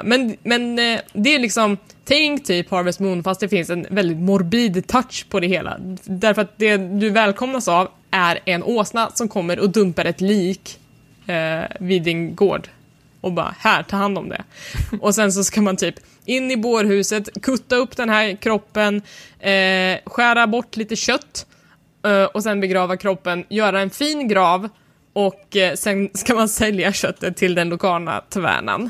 Men 0.03 0.37
men 0.43 0.75
det 1.13 1.35
är 1.35 1.39
liksom, 1.39 1.77
tänk 2.07 2.45
typ 2.45 2.71
Harvest 2.71 2.99
Moon, 2.99 3.23
fast 3.23 3.39
det 3.39 3.49
finns 3.49 3.69
en 3.69 3.87
väldigt 3.89 4.17
morbid 4.17 4.87
touch 4.87 5.25
på 5.29 5.39
det 5.39 5.47
hela. 5.47 5.77
Därför 6.03 6.41
att 6.41 6.57
det 6.57 6.77
du 6.77 7.09
välkomnas 7.09 7.67
av 7.67 7.89
är 8.11 8.39
en 8.45 8.63
åsna 8.63 9.11
som 9.13 9.27
kommer 9.27 9.59
och 9.59 9.69
dumpar 9.69 10.05
ett 10.05 10.21
lik 10.21 10.79
eh, 11.27 11.63
vid 11.79 12.03
din 12.03 12.35
gård. 12.35 12.67
Och 13.21 13.31
bara, 13.31 13.55
här, 13.59 13.83
ta 13.83 13.97
hand 13.97 14.17
om 14.17 14.29
det. 14.29 14.43
och 15.01 15.15
sen 15.15 15.31
så 15.31 15.43
ska 15.43 15.61
man 15.61 15.77
typ 15.77 15.95
in 16.25 16.51
i 16.51 16.57
bårhuset, 16.57 17.41
kutta 17.41 17.75
upp 17.75 17.97
den 17.97 18.09
här 18.09 18.35
kroppen, 18.35 19.01
eh, 19.39 19.97
skära 20.05 20.47
bort 20.47 20.75
lite 20.75 20.95
kött 20.95 21.45
eh, 22.05 22.23
och 22.23 22.43
sen 22.43 22.61
begrava 22.61 22.97
kroppen, 22.97 23.45
göra 23.49 23.81
en 23.81 23.89
fin 23.89 24.27
grav 24.27 24.69
och 25.13 25.55
eh, 25.55 25.73
sen 25.73 26.09
ska 26.13 26.35
man 26.35 26.49
sälja 26.59 26.93
köttet 26.93 27.37
till 27.37 27.55
den 27.55 27.69
lokala 27.69 28.23
tavernan. 28.29 28.89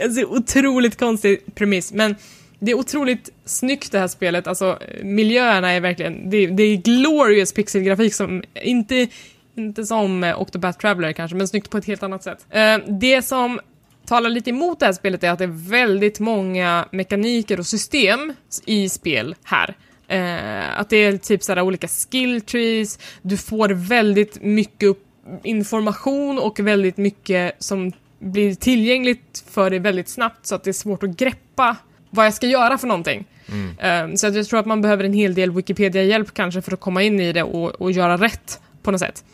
alltså, 0.04 0.24
otroligt 0.24 0.98
konstig 0.98 1.54
premiss, 1.54 1.92
men 1.92 2.16
det 2.58 2.70
är 2.70 2.74
otroligt 2.74 3.30
snyggt 3.44 3.92
det 3.92 3.98
här 3.98 4.08
spelet, 4.08 4.46
alltså 4.46 4.78
miljöerna 5.02 5.70
är 5.70 5.80
verkligen, 5.80 6.30
det, 6.30 6.46
det 6.46 6.62
är 6.62 6.76
glorious 6.76 7.52
pixelgrafik 7.52 8.14
som 8.14 8.42
inte, 8.62 9.08
inte 9.54 9.86
som 9.86 10.24
eh, 10.24 10.40
Octopath 10.40 10.78
Traveler 10.78 11.12
kanske, 11.12 11.36
men 11.36 11.48
snyggt 11.48 11.70
på 11.70 11.78
ett 11.78 11.86
helt 11.86 12.02
annat 12.02 12.22
sätt. 12.22 12.46
Eh, 12.50 12.78
det 12.88 13.22
som 13.22 13.60
talar 14.06 14.30
lite 14.30 14.50
emot 14.50 14.80
det 14.80 14.86
här 14.86 14.92
spelet 14.92 15.24
är 15.24 15.30
att 15.30 15.38
det 15.38 15.44
är 15.44 15.70
väldigt 15.70 16.20
många 16.20 16.88
mekaniker 16.92 17.58
och 17.58 17.66
system 17.66 18.32
i 18.66 18.88
spel 18.88 19.34
här. 19.44 19.76
Eh, 20.08 20.80
att 20.80 20.90
det 20.90 20.96
är 20.96 21.16
typ 21.16 21.42
sådär 21.42 21.62
olika 21.62 21.88
skill 21.88 22.40
trees, 22.40 22.98
du 23.22 23.36
får 23.36 23.68
väldigt 23.68 24.42
mycket 24.42 24.88
upp 24.88 25.05
information 25.42 26.38
och 26.38 26.60
väldigt 26.60 26.96
mycket 26.96 27.54
som 27.58 27.92
blir 28.18 28.54
tillgängligt 28.54 29.44
för 29.48 29.70
dig 29.70 29.78
väldigt 29.78 30.08
snabbt 30.08 30.46
så 30.46 30.54
att 30.54 30.64
det 30.64 30.70
är 30.70 30.72
svårt 30.72 31.02
att 31.02 31.10
greppa 31.10 31.76
vad 32.10 32.26
jag 32.26 32.34
ska 32.34 32.46
göra 32.46 32.78
för 32.78 32.86
någonting. 32.86 33.24
Mm. 33.48 34.10
Um, 34.10 34.16
så 34.16 34.26
jag 34.26 34.46
tror 34.46 34.60
att 34.60 34.66
man 34.66 34.82
behöver 34.82 35.04
en 35.04 35.12
hel 35.12 35.34
del 35.34 35.50
Wikipedia-hjälp 35.50 36.34
kanske 36.34 36.62
för 36.62 36.72
att 36.72 36.80
komma 36.80 37.02
in 37.02 37.20
i 37.20 37.32
det 37.32 37.42
och, 37.42 37.70
och 37.70 37.92
göra 37.92 38.16
rätt 38.16 38.60
på 38.82 38.90
något 38.90 39.00
sätt. 39.00 39.24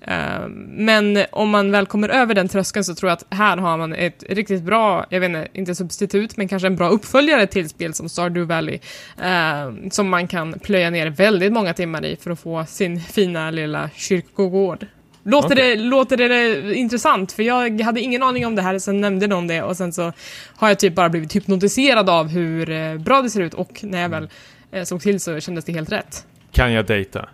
Um, 0.00 0.52
men 0.68 1.24
om 1.32 1.50
man 1.50 1.70
väl 1.70 1.86
kommer 1.86 2.08
över 2.08 2.34
den 2.34 2.48
tröskeln 2.48 2.84
så 2.84 2.94
tror 2.94 3.10
jag 3.10 3.16
att 3.16 3.26
här 3.30 3.56
har 3.56 3.76
man 3.76 3.94
ett 3.94 4.24
riktigt 4.28 4.62
bra, 4.62 5.06
jag 5.08 5.20
vet 5.20 5.28
inte, 5.28 5.48
inte 5.52 5.74
substitut, 5.74 6.36
men 6.36 6.48
kanske 6.48 6.66
en 6.66 6.76
bra 6.76 6.88
uppföljare 6.88 7.46
till 7.46 7.68
spel 7.68 7.94
som 7.94 8.08
Stardew 8.08 8.54
Valley. 8.54 8.78
Um, 9.16 9.90
som 9.90 10.08
man 10.08 10.28
kan 10.28 10.52
plöja 10.52 10.90
ner 10.90 11.06
väldigt 11.06 11.52
många 11.52 11.74
timmar 11.74 12.04
i 12.04 12.16
för 12.16 12.30
att 12.30 12.40
få 12.40 12.64
sin 12.68 13.00
fina 13.00 13.50
lilla 13.50 13.90
kyrkogård. 13.94 14.86
Låter, 15.24 15.54
okay. 15.54 15.76
det, 15.76 15.82
låter 15.82 16.16
det 16.16 16.74
intressant? 16.74 17.32
För 17.32 17.42
jag 17.42 17.80
hade 17.80 18.00
ingen 18.00 18.22
aning 18.22 18.46
om 18.46 18.54
det 18.54 18.62
här, 18.62 18.78
sen 18.78 19.00
nämnde 19.00 19.26
någon 19.26 19.46
det 19.46 19.62
och 19.62 19.76
sen 19.76 19.92
så 19.92 20.12
har 20.56 20.68
jag 20.68 20.78
typ 20.78 20.94
bara 20.94 21.08
blivit 21.08 21.36
hypnotiserad 21.36 22.10
av 22.10 22.28
hur 22.28 22.70
eh, 22.70 22.98
bra 22.98 23.22
det 23.22 23.30
ser 23.30 23.40
ut 23.40 23.54
och 23.54 23.80
när 23.84 24.02
jag 24.02 24.08
väl 24.08 24.28
eh, 24.72 24.84
såg 24.84 25.00
till 25.00 25.20
så 25.20 25.40
kändes 25.40 25.64
det 25.64 25.72
helt 25.72 25.92
rätt. 25.92 26.26
Kan 26.52 26.72
jag 26.72 26.86
dejta? 26.86 27.28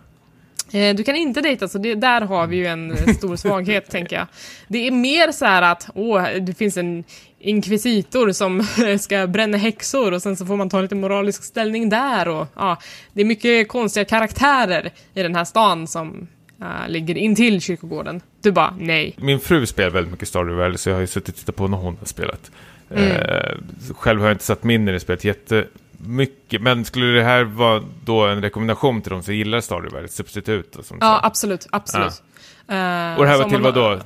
Eh, 0.71 0.95
du 0.95 1.03
kan 1.03 1.15
inte 1.15 1.41
dejta, 1.41 1.67
så 1.67 1.77
det, 1.77 1.95
där 1.95 2.21
har 2.21 2.47
vi 2.47 2.55
ju 2.55 2.65
en 2.65 3.13
stor 3.15 3.35
svaghet, 3.35 3.89
tänker 3.89 4.15
jag. 4.15 4.27
Det 4.67 4.87
är 4.87 4.91
mer 4.91 5.31
så 5.31 5.45
här 5.45 5.61
att, 5.61 5.89
åh, 5.95 6.23
det 6.41 6.53
finns 6.53 6.77
en 6.77 7.03
inkvisitor 7.39 8.31
som 8.31 8.67
ska 8.99 9.27
bränna 9.27 9.57
häxor 9.57 10.11
och 10.11 10.21
sen 10.21 10.37
så 10.37 10.45
får 10.45 10.55
man 10.55 10.69
ta 10.69 10.81
lite 10.81 10.95
moralisk 10.95 11.43
ställning 11.43 11.89
där 11.89 12.27
och 12.27 12.47
ja, 12.55 12.77
det 13.13 13.21
är 13.21 13.25
mycket 13.25 13.67
konstiga 13.67 14.05
karaktärer 14.05 14.91
i 15.13 15.23
den 15.23 15.35
här 15.35 15.45
stan 15.45 15.87
som 15.87 16.27
uh, 16.61 16.89
ligger 16.89 17.17
intill 17.17 17.61
kyrkogården. 17.61 18.21
Du 18.41 18.51
bara, 18.51 18.73
nej. 18.79 19.15
Min 19.17 19.39
fru 19.39 19.65
spelar 19.65 19.89
väldigt 19.89 20.11
mycket 20.11 20.27
Stardew 20.27 20.63
Valley, 20.63 20.77
så 20.77 20.89
jag 20.89 20.95
har 20.95 21.01
ju 21.01 21.07
suttit 21.07 21.29
och 21.29 21.35
tittat 21.35 21.55
på 21.55 21.67
när 21.67 21.77
hon 21.77 21.97
har 21.97 22.05
spelat. 22.05 22.51
Mm. 22.89 23.11
Uh, 23.11 23.93
själv 23.95 24.19
har 24.19 24.27
jag 24.27 24.35
inte 24.35 24.43
satt 24.45 24.63
mig 24.63 24.75
in 24.75 24.87
i 24.87 24.91
det 24.91 24.99
spelet 24.99 25.23
jättemycket, 25.23 26.61
men 26.61 26.85
skulle 26.85 27.05
det 27.05 27.23
här 27.23 27.43
vara 27.43 27.83
då 28.05 28.27
en 28.27 28.41
rekommendation 28.41 29.01
till 29.01 29.11
de 29.11 29.23
som 29.23 29.35
gillar 29.35 29.61
Stardew 29.61 29.95
Valley, 29.95 30.09
substitut? 30.09 30.75
Och 30.75 30.85
sånt, 30.85 30.99
ja, 31.01 31.19
så. 31.21 31.27
absolut, 31.27 31.67
absolut. 31.69 32.05
Uh, 32.05 33.17
och 33.17 33.23
det 33.23 33.27
här 33.27 33.37
var 33.37 33.49
till 33.49 33.61
vad 33.61 33.73
då? 33.73 33.99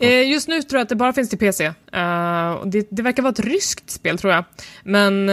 Eh, 0.00 0.30
just 0.30 0.48
nu 0.48 0.62
tror 0.62 0.78
jag 0.78 0.82
att 0.82 0.88
det 0.88 0.96
bara 0.96 1.12
finns 1.12 1.30
till 1.30 1.38
PC. 1.38 1.72
Det, 2.64 2.86
det, 2.90 3.02
verkar 3.02 3.22
vara 3.22 3.32
ett 3.32 3.40
ryskt 3.40 3.90
spel 3.90 4.18
tror 4.18 4.32
jag. 4.32 4.44
Men, 4.82 5.24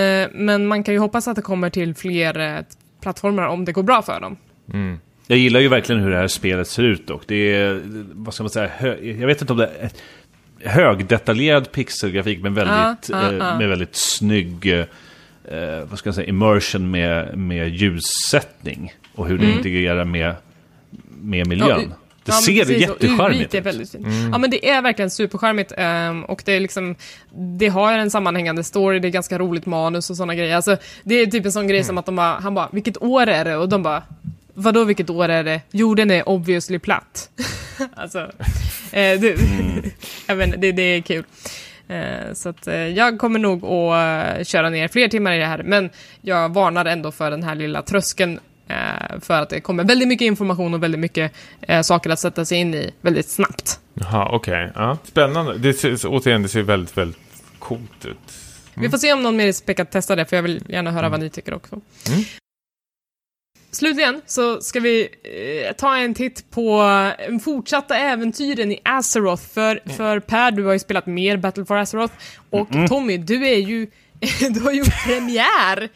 men 0.46 0.68
man 0.68 0.84
kan 0.84 0.94
ju 0.94 1.00
hoppas 1.00 1.28
att 1.28 1.36
det 1.36 1.42
kommer 1.42 1.70
till 1.70 1.96
fler 1.96 2.66
plattformar 3.02 3.48
om 3.48 3.66
det 3.66 3.72
går 3.72 3.84
bra 3.84 4.02
för 4.02 4.20
dem. 4.20 4.38
Mm. 4.74 5.00
Jag 5.28 5.38
gillar 5.38 5.60
ju 5.60 5.68
verkligen 5.68 6.02
hur 6.02 6.10
det 6.12 6.18
här 6.18 6.28
spelet 6.28 6.68
ser 6.68 6.84
ut 6.84 7.08
dock. 7.08 7.24
Det 7.28 7.54
är, 7.54 7.82
vad 8.14 8.34
ska 8.34 8.44
man 8.44 8.50
säga, 8.50 8.70
jag 9.02 9.28
vet 9.28 9.42
inte 9.42 9.54
om 9.54 9.60
det 9.60 9.72
är 9.80 9.90
högdetaljerad 10.70 11.72
pixelgrafik 11.72 12.42
men 12.42 12.54
väldigt, 12.54 12.76
ah, 12.76 12.96
ah, 13.14 13.52
ah. 13.52 13.58
med 13.58 13.70
väldigt 13.70 13.96
snygg, 13.96 14.74
eh, 14.74 14.86
vad 15.90 16.00
ska 16.00 16.08
jag 16.08 16.16
säga, 16.16 16.28
immersion 16.28 16.92
med, 16.92 17.38
med 17.38 17.70
ljussättning. 17.70 18.94
Och 19.16 19.28
hur 19.28 19.38
det 19.38 19.46
mm. 19.46 19.58
integrerar 19.58 20.06
med, 20.06 20.36
med 21.22 21.48
miljön. 21.48 21.70
Ja, 21.70 21.96
det 22.26 22.32
ja, 22.32 22.34
ser 22.34 22.66
precis, 22.66 22.82
jättecharmigt 22.82 23.56
ut. 23.56 23.96
Mm. 23.96 24.32
Ja, 24.32 24.38
men 24.38 24.50
det 24.50 24.70
är 24.70 24.82
verkligen 24.82 25.12
supercharmigt. 25.12 25.74
Um, 25.78 26.24
och 26.24 26.42
det 26.46 26.52
är 26.52 26.60
liksom, 26.60 26.96
det 27.60 27.68
har 27.68 27.94
en 27.94 28.12
sammanhängande 28.12 28.64
story, 28.64 29.00
det 29.00 29.08
är 29.08 29.10
ganska 29.10 29.40
roligt 29.40 29.66
manus 29.66 30.10
och 30.10 30.18
sådana 30.18 30.36
grejer. 30.36 30.56
Alltså, 30.56 30.78
det 31.04 31.16
är 31.16 31.26
typ 31.26 31.46
en 31.46 31.52
sån 31.52 31.68
grej 31.68 31.78
mm. 31.78 31.88
som 31.88 31.98
att 31.98 32.06
de 32.06 32.16
bara, 32.16 32.40
han 32.40 32.54
bara, 32.54 32.70
vilket 32.72 33.02
år 33.02 33.28
är 33.28 33.46
det? 33.46 33.56
Och 33.58 33.70
de 33.70 33.84
bara, 33.84 34.04
Vadå 34.54 34.84
vilket 34.84 35.10
år 35.10 35.30
är 35.30 35.44
det? 35.44 35.62
Jorden 35.72 36.12
är 36.12 36.30
obviously 36.30 36.80
platt. 36.80 37.30
alltså, 37.96 38.20
eh, 38.92 39.20
det, 39.20 39.42
mm. 39.42 39.84
jag 40.28 40.36
vet, 40.36 40.62
det, 40.62 40.72
det 40.72 40.82
är 40.82 41.02
kul. 41.02 41.24
Eh, 41.88 42.34
så 42.34 42.50
att, 42.50 42.68
eh, 42.68 42.76
jag 42.76 43.20
kommer 43.20 43.40
nog 43.40 43.66
att 43.66 44.40
uh, 44.40 44.44
köra 44.44 44.70
ner 44.70 44.88
fler 44.88 45.08
timmar 45.08 45.34
i 45.34 45.38
det 45.38 45.46
här, 45.46 45.64
men 45.64 45.90
jag 46.22 46.54
varnar 46.54 46.86
ändå 46.86 47.12
för 47.12 47.32
den 47.32 47.44
här 47.44 47.56
lilla 47.56 47.82
tröskeln 47.82 48.40
eh, 48.68 49.20
för 49.22 49.42
att 49.42 49.50
det 49.50 49.62
kommer 49.62 49.84
väldigt 49.84 50.08
mycket 50.08 50.26
information 50.26 50.74
och 50.74 50.84
väldigt 50.84 51.00
mycket 51.00 51.34
eh, 51.62 51.82
saker 51.82 52.10
att 52.10 52.20
sätta 52.20 52.46
sig 52.46 52.58
in 52.58 52.74
i 52.74 52.94
väldigt 53.02 53.30
snabbt. 53.30 53.80
Jaha, 53.94 54.30
okej. 54.32 54.66
Okay. 54.66 54.84
Ja. 54.84 54.98
Spännande. 55.04 55.58
Det 55.58 55.74
ser, 55.74 55.98
återigen, 56.06 56.42
det 56.44 56.50
ser 56.50 56.62
väldigt, 56.62 56.98
väldigt 56.98 57.44
coolt 57.60 58.06
ut. 58.06 58.08
Mm. 58.08 58.18
Vi 58.76 58.90
får 58.90 58.98
se 58.98 59.14
om 59.14 59.24
någon 59.24 59.36
mer 59.36 59.48
i 59.48 59.54
Spek 59.54 59.80
testar 59.92 60.16
det, 60.16 60.26
för 60.26 60.36
jag 60.36 60.44
vill 60.44 60.64
gärna 60.70 60.92
höra 60.92 61.06
mm. 61.06 61.12
vad 61.12 61.20
ni 61.20 61.30
tycker 61.30 61.54
också. 61.54 61.82
Mm. 62.10 62.24
Slutligen 63.74 64.22
så 64.26 64.62
ska 64.62 64.80
vi 64.80 65.10
eh, 65.68 65.76
ta 65.76 65.98
en 65.98 66.14
titt 66.14 66.52
på 66.52 66.82
eh, 67.20 67.40
fortsatta 67.40 67.96
äventyren 67.96 68.72
i 68.72 68.80
Azeroth. 68.86 69.44
För, 69.54 69.80
mm. 69.86 69.98
för 69.98 70.20
Per, 70.20 70.52
du 70.52 70.66
har 70.66 70.74
ju 70.74 70.80
spelat 70.80 71.06
mer 71.06 71.38
Battle 71.38 71.66
for 71.66 71.78
Azeroth. 71.78 72.14
Och 72.50 72.76
mm. 72.76 72.88
Tommy, 72.88 73.18
du 73.18 73.48
är 73.48 73.58
ju 73.58 73.88
du 74.50 74.60
har 74.60 74.72
gjort 74.72 75.06
premiär 75.06 75.90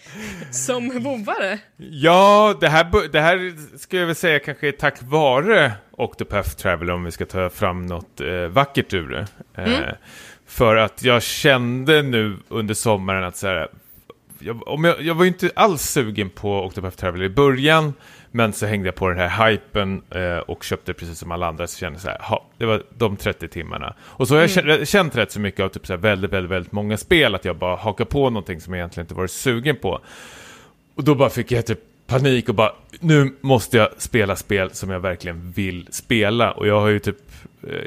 som 0.51 1.03
vovare. 1.03 1.59
Ja, 1.77 2.57
det 2.59 2.69
här, 2.69 3.09
det 3.11 3.21
här 3.21 3.53
ska 3.77 3.97
jag 3.97 4.05
väl 4.05 4.15
säga 4.15 4.39
kanske 4.39 4.67
är 4.67 4.71
tack 4.71 4.97
vare 5.01 5.71
Octopath 5.91 6.49
Traveler 6.49 6.93
om 6.93 7.03
vi 7.03 7.11
ska 7.11 7.25
ta 7.25 7.49
fram 7.49 7.85
något 7.85 8.21
eh, 8.21 8.47
vackert 8.49 8.93
ur 8.93 9.07
det. 9.07 9.27
Eh, 9.55 9.77
mm. 9.77 9.95
För 10.47 10.75
att 10.75 11.03
jag 11.03 11.23
kände 11.23 12.01
nu 12.01 12.37
under 12.47 12.73
sommaren 12.73 13.23
att 13.23 13.37
så 13.37 13.47
här, 13.47 13.67
jag, 14.39 14.67
om 14.67 14.83
jag, 14.83 15.01
jag 15.01 15.15
var 15.15 15.23
ju 15.23 15.27
inte 15.27 15.51
alls 15.55 15.81
sugen 15.81 16.29
på 16.29 16.63
Octopath 16.63 16.97
Traveler 16.97 17.25
i 17.25 17.29
början. 17.29 17.93
Men 18.31 18.53
så 18.53 18.65
hängde 18.65 18.87
jag 18.87 18.95
på 18.95 19.09
den 19.09 19.17
här 19.17 19.49
hypen 19.49 20.01
eh, 20.09 20.37
och 20.37 20.63
köpte 20.63 20.93
precis 20.93 21.19
som 21.19 21.31
alla 21.31 21.47
andra. 21.47 21.67
Så 21.67 21.79
kände 21.79 21.95
jag 21.95 22.01
så 22.01 22.09
här, 22.09 22.19
ha, 22.19 22.45
det 22.57 22.65
var 22.65 22.83
de 22.97 23.17
30 23.17 23.47
timmarna. 23.47 23.95
Och 24.01 24.27
så 24.27 24.35
har 24.35 24.41
jag 24.41 24.57
mm. 24.57 24.85
känt, 24.85 25.15
rätt 25.15 25.31
så 25.31 25.39
mycket 25.39 25.59
av 25.59 25.69
typ 25.69 25.87
så 25.87 25.93
här 25.93 25.97
väldigt, 25.97 26.31
väldigt, 26.31 26.51
väldigt 26.51 26.71
många 26.71 26.97
spel. 26.97 27.35
Att 27.35 27.45
jag 27.45 27.55
bara 27.55 27.75
hakar 27.75 28.05
på 28.05 28.29
någonting 28.29 28.61
som 28.61 28.73
jag 28.73 28.79
egentligen 28.79 29.05
inte 29.05 29.15
varit 29.15 29.31
sugen 29.31 29.75
på. 29.75 29.99
Och 30.95 31.03
då 31.03 31.15
bara 31.15 31.29
fick 31.29 31.51
jag 31.51 31.65
typ 31.65 31.79
panik 32.07 32.49
och 32.49 32.55
bara 32.55 32.71
nu 32.99 33.35
måste 33.41 33.77
jag 33.77 33.89
spela 33.97 34.35
spel 34.35 34.71
som 34.73 34.89
jag 34.89 34.99
verkligen 34.99 35.51
vill 35.51 35.87
spela 35.91 36.51
och 36.51 36.67
jag 36.67 36.79
har 36.79 36.87
ju 36.87 36.99
typ 36.99 37.17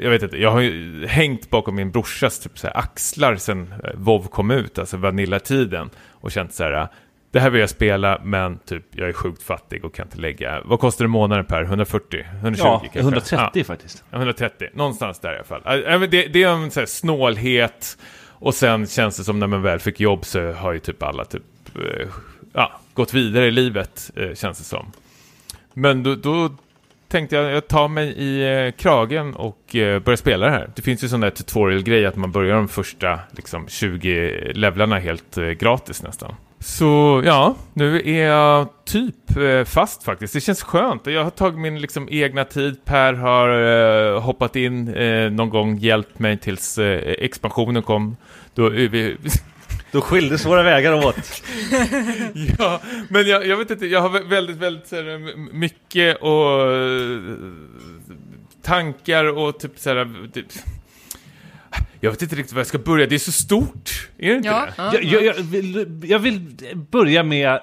jag 0.01 0.09
vet 0.09 0.23
inte, 0.23 0.37
jag 0.37 0.51
har 0.51 0.61
ju 0.61 1.05
hängt 1.07 1.49
bakom 1.49 1.75
min 1.75 1.91
brorsas 1.91 2.39
typ 2.39 2.59
så 2.59 2.67
här 2.67 2.77
axlar 2.77 3.35
sen 3.35 3.73
eh, 3.83 3.89
WoW 3.95 4.27
kom 4.27 4.51
ut, 4.51 4.79
alltså 4.79 4.97
Vanilla-tiden 4.97 5.89
och 6.11 6.31
känt 6.31 6.53
så 6.53 6.63
här 6.63 6.87
det 7.31 7.39
här 7.39 7.49
vill 7.49 7.61
jag 7.61 7.69
spela 7.69 8.21
men 8.23 8.57
typ 8.59 8.83
jag 8.91 9.09
är 9.09 9.13
sjukt 9.13 9.43
fattig 9.43 9.85
och 9.85 9.93
kan 9.93 10.05
inte 10.07 10.17
lägga, 10.17 10.61
vad 10.65 10.79
kostar 10.79 11.05
det 11.05 11.09
månaden 11.09 11.45
per? 11.45 11.63
140? 11.63 12.25
120 12.41 12.61
Ja, 12.63 12.79
kanske? 12.79 12.99
130 12.99 13.49
Ja. 13.53 13.63
faktiskt. 13.63 14.03
Ja, 14.09 14.17
130, 14.17 14.67
någonstans 14.73 15.19
där 15.19 15.33
i 15.33 15.35
alla 15.35 15.43
fall. 15.43 15.61
Men 15.99 16.09
Det, 16.09 16.27
det 16.27 16.43
är 16.43 16.47
en 16.49 16.71
så 16.71 16.79
här 16.79 16.87
snålhet 16.87 17.97
och 18.29 18.53
sen 18.53 18.87
känns 18.87 19.17
det 19.17 19.23
som 19.23 19.39
när 19.39 19.47
man 19.47 19.61
väl 19.61 19.79
fick 19.79 19.99
jobb 19.99 20.25
så 20.25 20.51
har 20.51 20.73
ju 20.73 20.79
typ 20.79 21.03
alla 21.03 21.25
typ, 21.25 21.43
eh, 21.75 22.07
ja, 22.53 22.79
gått 22.93 23.13
vidare 23.13 23.45
i 23.47 23.51
livet, 23.51 24.11
eh, 24.15 24.33
känns 24.33 24.57
det 24.57 24.63
som. 24.63 24.91
Men 25.73 26.03
då, 26.03 26.15
då 26.15 26.49
tänkte 27.11 27.35
jag, 27.35 27.51
jag 27.51 27.67
tar 27.67 27.87
mig 27.87 28.07
i 28.07 28.65
eh, 28.65 28.71
kragen 28.71 29.35
och 29.35 29.75
eh, 29.75 29.99
börjar 29.99 30.17
spela 30.17 30.45
det 30.45 30.51
här. 30.51 30.69
Det 30.75 30.81
finns 30.81 31.03
ju 31.03 31.07
sån 31.07 31.19
där 31.19 31.29
tutorial-grej 31.29 32.05
att 32.05 32.15
man 32.15 32.31
börjar 32.31 32.55
de 32.55 32.67
första 32.67 33.19
liksom, 33.31 33.67
20 33.67 34.51
levlarna 34.53 34.99
helt 34.99 35.37
eh, 35.37 35.45
gratis 35.45 36.03
nästan. 36.03 36.35
Så 36.59 37.21
ja, 37.25 37.55
nu 37.73 38.01
är 38.05 38.27
jag 38.27 38.67
typ 38.85 39.37
eh, 39.37 39.63
fast 39.63 40.03
faktiskt. 40.03 40.33
Det 40.33 40.41
känns 40.41 40.63
skönt. 40.63 41.07
Jag 41.07 41.23
har 41.23 41.31
tagit 41.31 41.59
min 41.59 41.81
liksom, 41.81 42.07
egna 42.11 42.45
tid. 42.45 42.85
Per 42.85 43.13
har 43.13 43.49
eh, 44.15 44.21
hoppat 44.21 44.55
in 44.55 44.93
eh, 44.93 45.31
någon 45.31 45.49
gång, 45.49 45.77
hjälpt 45.77 46.19
mig 46.19 46.37
tills 46.37 46.77
eh, 46.77 47.13
expansionen 47.17 47.83
kom. 47.83 48.17
Då, 48.53 48.65
är 48.65 48.87
vi, 48.87 49.17
Då 49.91 50.01
skildes 50.01 50.45
våra 50.45 50.63
vägar 50.63 50.93
åt. 50.93 51.15
ja, 52.59 52.81
men 53.09 53.27
jag, 53.27 53.47
jag 53.47 53.57
vet 53.57 53.71
inte, 53.71 53.85
jag 53.85 54.01
har 54.01 54.09
vä- 54.09 54.29
väldigt, 54.29 54.57
väldigt 54.57 54.87
så 54.87 54.95
här, 54.95 55.35
mycket 55.53 56.17
och 56.21 56.71
eh, 56.73 57.19
tankar 58.63 59.25
och 59.37 59.59
typ 59.59 59.71
så 59.79 59.89
här, 59.89 60.29
typ, 60.33 60.45
jag 61.99 62.11
vet 62.11 62.21
inte 62.21 62.35
riktigt 62.35 62.53
var 62.53 62.59
jag 62.59 62.67
ska 62.67 62.77
börja, 62.77 63.07
det 63.07 63.15
är 63.15 63.19
så 63.19 63.31
stort, 63.31 64.09
är 64.17 64.29
det 64.29 64.35
inte 64.35 64.47
Ja, 64.49 64.65
det? 64.65 64.73
ja, 64.77 64.93
Jag, 64.93 65.03
jag, 65.03 65.23
jag, 65.25 65.33
vill, 65.43 66.01
jag 66.03 66.19
vill 66.19 66.39
börja 66.91 67.23
med, 67.23 67.59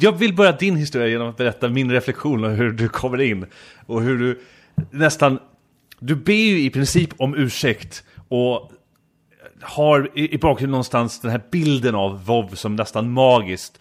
jag 0.00 0.12
vill 0.18 0.34
börja 0.34 0.52
din 0.52 0.76
historia 0.76 1.08
genom 1.08 1.28
att 1.28 1.36
berätta 1.36 1.68
min 1.68 1.90
reflektion 1.92 2.44
och 2.44 2.50
hur 2.50 2.70
du 2.72 2.88
kommer 2.88 3.20
in. 3.20 3.46
Och 3.86 4.02
hur 4.02 4.18
du 4.18 4.40
nästan, 4.90 5.38
du 5.98 6.14
ber 6.14 6.32
ju 6.32 6.60
i 6.60 6.70
princip 6.70 7.10
om 7.18 7.34
ursäkt 7.34 8.04
och 8.28 8.72
har 9.62 10.10
i, 10.14 10.34
i 10.34 10.38
bakgrunden 10.38 10.70
någonstans 10.70 11.20
den 11.20 11.30
här 11.30 11.42
bilden 11.50 11.94
av 11.94 12.24
WoW 12.24 12.54
som 12.54 12.76
nästan 12.76 13.10
magiskt. 13.10 13.78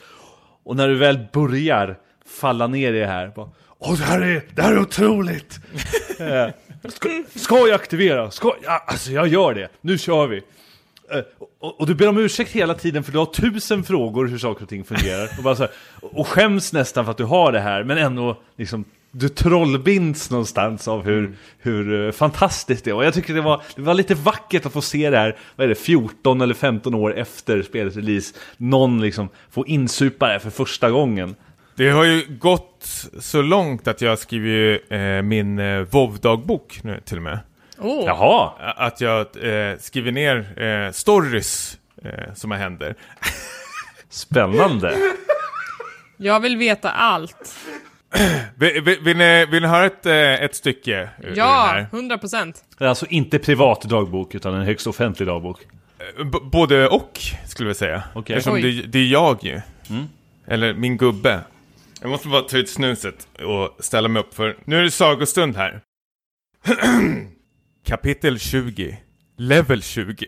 Och 0.64 0.76
när 0.76 0.88
du 0.88 0.96
väl 0.96 1.20
börjar 1.34 1.98
falla 2.40 2.68
ner 2.68 2.94
i 2.94 3.00
det 3.00 3.08
här, 3.08 3.32
bara, 3.36 3.50
Åh, 3.80 3.98
det 3.98 4.04
här 4.04 4.22
är, 4.22 4.44
det 4.56 4.62
här 4.62 4.74
är 4.74 4.80
otroligt! 4.80 5.60
Eh, 6.20 6.50
ska, 6.90 7.24
ska 7.36 7.58
jag 7.58 7.72
aktivera? 7.72 8.32
Ska, 8.32 8.56
ja, 8.64 8.84
alltså 8.88 9.12
jag 9.12 9.28
gör 9.28 9.54
det, 9.54 9.70
nu 9.82 9.98
kör 9.98 10.28
vi! 10.28 10.38
Eh, 11.12 11.20
och, 11.60 11.80
och 11.80 11.88
du 11.88 11.96
ber 11.96 12.08
om 12.08 12.18
ursäkt 12.18 12.52
hela 12.52 12.74
tiden 12.74 13.04
för 13.04 13.12
du 13.12 13.18
har 13.18 13.26
tusen 13.26 13.84
frågor 13.84 14.28
hur 14.28 14.38
saker 14.38 14.64
och 14.64 14.70
ting 14.70 14.84
fungerar. 14.84 15.30
Och, 15.38 15.44
bara 15.44 15.56
så 15.56 15.64
här, 15.64 15.72
och 16.02 16.28
skäms 16.28 16.74
nästan 16.74 17.06
för 17.06 17.12
att 17.12 17.18
du 17.18 17.24
har 17.24 17.52
det 17.52 17.60
här, 17.60 17.84
men 17.84 17.98
ändå 17.98 18.42
liksom 18.58 18.86
du 19.12 19.30
trollbinds 19.30 20.30
någonstans 20.30 20.88
av 20.88 21.06
hur, 21.06 21.38
hur 21.60 22.06
eh, 22.08 22.12
fantastiskt 22.12 22.86
det 22.86 22.92
är. 22.92 22.96
Och 22.96 23.06
jag 23.06 23.14
tycker 23.14 23.34
det 23.34 23.42
var, 23.42 23.62
det 23.76 23.82
var 23.82 23.94
lite 23.94 24.16
vackert 24.16 24.66
att 24.66 24.74
få 24.74 24.82
se 24.82 25.10
det 25.10 25.18
här, 25.18 25.38
vad 25.56 25.66
är 25.66 25.70
det, 25.70 25.76
14 25.76 26.42
eller 26.42 26.54
15 26.54 26.96
år 26.96 27.18
efter 27.18 27.62
spelets 27.62 27.96
release. 27.96 28.36
Någon 28.58 29.02
liksom 29.02 29.30
får 29.52 29.70
insupa 29.70 30.28
det 30.28 30.40
för 30.40 30.50
första 30.50 30.92
gången. 30.92 31.36
Det 31.76 31.90
har 31.90 32.04
ju 32.04 32.26
gått 32.40 33.08
så 33.20 33.42
långt 33.42 33.88
att 33.88 34.02
jag 34.02 34.20
skriver 34.20 34.94
eh, 34.94 35.22
min 35.22 35.60
eh, 35.60 35.82
WoW-dagbok 35.82 36.80
nu 36.84 37.02
till 37.06 37.18
och 37.18 37.24
med. 37.24 37.40
Åh. 37.80 38.04
Jaha! 38.06 38.52
Att 38.78 39.02
jag 39.02 39.20
eh, 39.20 39.78
skriver 39.80 40.12
ner 40.12 40.64
eh, 40.64 40.92
stories 40.92 41.78
eh, 42.04 42.34
som 42.36 42.52
händer. 42.52 42.96
Spännande! 44.10 44.98
Jag 46.18 46.40
vill 46.40 46.58
veta 46.58 46.92
allt. 46.92 47.56
Vill, 48.56 48.82
vill, 48.82 49.00
vill, 49.02 49.18
ni, 49.18 49.46
vill 49.46 49.62
ni 49.62 49.68
höra 49.68 49.86
ett, 49.86 50.06
eh, 50.06 50.14
ett 50.34 50.56
stycke 50.56 51.10
ur, 51.20 51.26
den 51.28 51.36
Ja? 51.36 51.80
100 51.92 52.18
procent. 52.18 52.64
Det 52.78 52.84
är 52.86 52.90
alltså 52.90 53.06
inte 53.06 53.40
privat 53.40 53.82
dagbok 53.82 54.36
utan 54.36 54.54
en 54.54 54.62
högst 54.66 54.88
offentlig 54.88 55.28
dagbok. 55.28 55.62
Eh, 56.18 56.26
B- 56.26 56.38
både 56.52 56.88
och, 56.88 57.20
skulle 57.48 57.70
jag 57.70 57.76
säga. 57.78 58.04
Okej. 58.16 58.36
Eftersom 58.36 58.62
det, 58.62 58.72
det 58.72 59.00
är 59.00 59.08
jag 59.08 59.44
ju. 59.44 59.62
Eller 60.48 60.74
min 60.74 60.98
gubbe. 60.98 61.40
Jag 62.02 62.10
måste 62.10 62.28
bara 62.28 62.42
ta 62.42 62.58
ut 62.58 62.70
snuset 62.70 63.28
och 63.44 63.78
ställa 63.84 64.08
mig 64.08 64.20
upp 64.20 64.34
för 64.34 64.58
nu 64.66 64.80
är 64.80 64.84
det 64.84 64.92
sagostund 64.92 65.56
här. 65.58 65.82
Kapitel 67.86 68.40
20. 68.40 68.98
Level 69.38 69.82
20. 69.82 70.26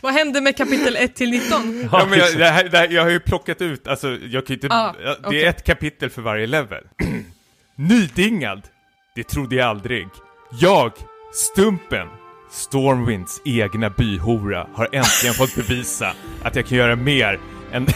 Vad 0.00 0.12
hände 0.12 0.40
med 0.40 0.56
kapitel 0.56 0.96
1 0.96 1.14
till 1.14 1.30
19? 1.30 1.88
Ja, 1.92 2.06
men 2.10 2.18
jag, 2.18 2.38
det 2.38 2.44
här, 2.44 2.68
det 2.68 2.78
här, 2.78 2.88
jag 2.88 3.02
har 3.02 3.10
ju 3.10 3.20
plockat 3.20 3.62
ut, 3.62 3.86
alltså 3.88 4.08
jag 4.30 4.46
kan 4.46 4.54
inte, 4.54 4.68
Ah, 4.70 4.94
det 5.30 5.44
är 5.44 5.48
ett 5.50 5.64
kapitel 5.64 6.10
för 6.10 6.22
varje 6.22 6.46
level. 6.46 6.84
Nydingad! 7.76 8.62
Det 9.14 9.24
trodde 9.24 9.56
jag 9.56 9.66
aldrig. 9.68 10.08
Jag, 10.60 10.92
Stumpen, 11.34 12.08
Stormwinds 12.50 13.40
egna 13.44 13.90
byhora, 13.90 14.66
har 14.74 14.88
äntligen 14.92 15.34
fått 15.34 15.54
bevisa 15.54 16.12
att 16.42 16.56
jag 16.56 16.66
kan 16.66 16.78
göra 16.78 16.96
mer 16.96 17.40
än, 17.72 17.86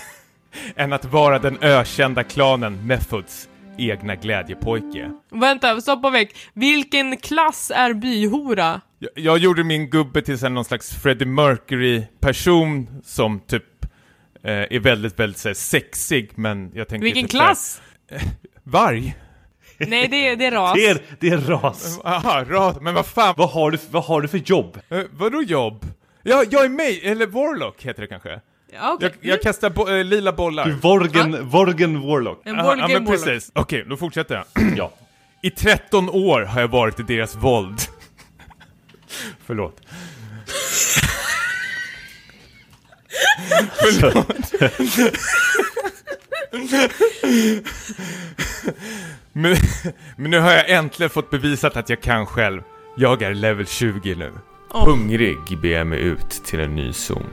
än 0.76 0.92
att 0.92 1.04
vara 1.04 1.38
den 1.38 1.58
ökända 1.60 2.24
klanen 2.24 2.86
Methods 2.86 3.48
egna 3.88 4.14
glädjepojke. 4.14 5.10
Vänta, 5.30 5.80
stopp 5.80 6.04
och 6.04 6.14
väck. 6.14 6.36
Vilken 6.54 7.16
klass 7.16 7.72
är 7.74 7.92
byhora? 7.94 8.80
Jag, 8.98 9.10
jag 9.14 9.38
gjorde 9.38 9.64
min 9.64 9.90
gubbe 9.90 10.22
till 10.22 10.38
sen 10.38 10.54
någon 10.54 10.64
slags 10.64 10.94
Freddie 11.02 11.24
Mercury-person 11.26 13.00
som 13.04 13.40
typ 13.40 13.64
eh, 14.42 14.52
är 14.52 14.78
väldigt, 14.80 15.18
väldigt 15.18 15.38
så 15.38 15.48
här, 15.48 15.54
sexig, 15.54 16.30
men 16.34 16.70
jag 16.74 16.88
tänker 16.88 17.04
Vilken 17.04 17.22
typ 17.24 17.30
så 17.32 17.38
här- 17.38 17.46
klass? 17.46 17.82
Varg? 18.64 19.14
Nej, 19.78 20.08
det 20.08 20.28
är, 20.28 20.36
det 20.36 20.46
är 20.46 20.50
ras. 20.52 20.74
Det 20.74 20.86
är, 20.86 20.98
det 21.20 21.28
är 21.28 21.38
ras. 21.38 22.00
Aha, 22.04 22.44
rad, 22.48 22.82
men 22.82 22.94
vad 22.94 23.06
fan, 23.06 23.34
Vad 23.36 23.50
har 23.50 23.70
du, 23.70 23.78
vad 23.90 24.04
har 24.04 24.20
du 24.20 24.28
för 24.28 24.38
jobb? 24.38 24.78
eh, 24.88 25.00
vadå 25.10 25.42
jobb? 25.42 25.86
Ja, 26.22 26.44
jag 26.50 26.64
är 26.64 26.68
med, 26.68 26.98
eller 27.02 27.26
Warlock 27.26 27.82
heter 27.82 28.00
det 28.02 28.06
kanske. 28.08 28.40
Ja, 28.72 28.92
okej. 28.92 29.14
Jag, 29.20 29.32
jag 29.32 29.42
kastar 29.42 29.70
bo, 29.70 29.88
eh, 29.88 30.04
lila 30.04 30.32
bollar. 30.32 30.64
Du 30.64 30.72
Vorgen, 30.72 31.48
Vorgen 31.48 32.00
Warlock. 32.00 32.42
En 32.44 32.54
Aha, 32.58 32.62
board 32.62 32.78
ja, 32.78 32.88
men 32.88 33.04
warlock. 33.04 33.24
precis. 33.24 33.50
Okej, 33.54 33.84
då 33.88 33.96
fortsätter 33.96 34.34
jag. 34.34 34.44
Ja. 34.76 34.92
I 35.42 35.50
13 35.50 36.10
år 36.10 36.40
har 36.40 36.60
jag 36.60 36.68
varit 36.68 37.00
i 37.00 37.02
deras 37.02 37.36
våld. 37.36 37.80
Förlåt. 39.46 39.80
Förlåt. 43.74 44.52
men, 49.32 49.56
men 50.16 50.30
nu 50.30 50.38
har 50.38 50.52
jag 50.52 50.70
äntligen 50.70 51.10
fått 51.10 51.30
bevisat 51.30 51.76
att 51.76 51.88
jag 51.88 52.00
kan 52.00 52.26
själv. 52.26 52.62
Jag 52.96 53.22
är 53.22 53.34
level 53.34 53.66
20 53.66 54.14
nu. 54.14 54.32
Åh. 54.70 54.88
Hungrig 54.88 55.58
beger 55.62 55.78
jag 55.78 55.86
mig 55.86 56.00
ut 56.00 56.30
till 56.30 56.60
en 56.60 56.74
ny 56.74 56.92
zon. 56.92 57.26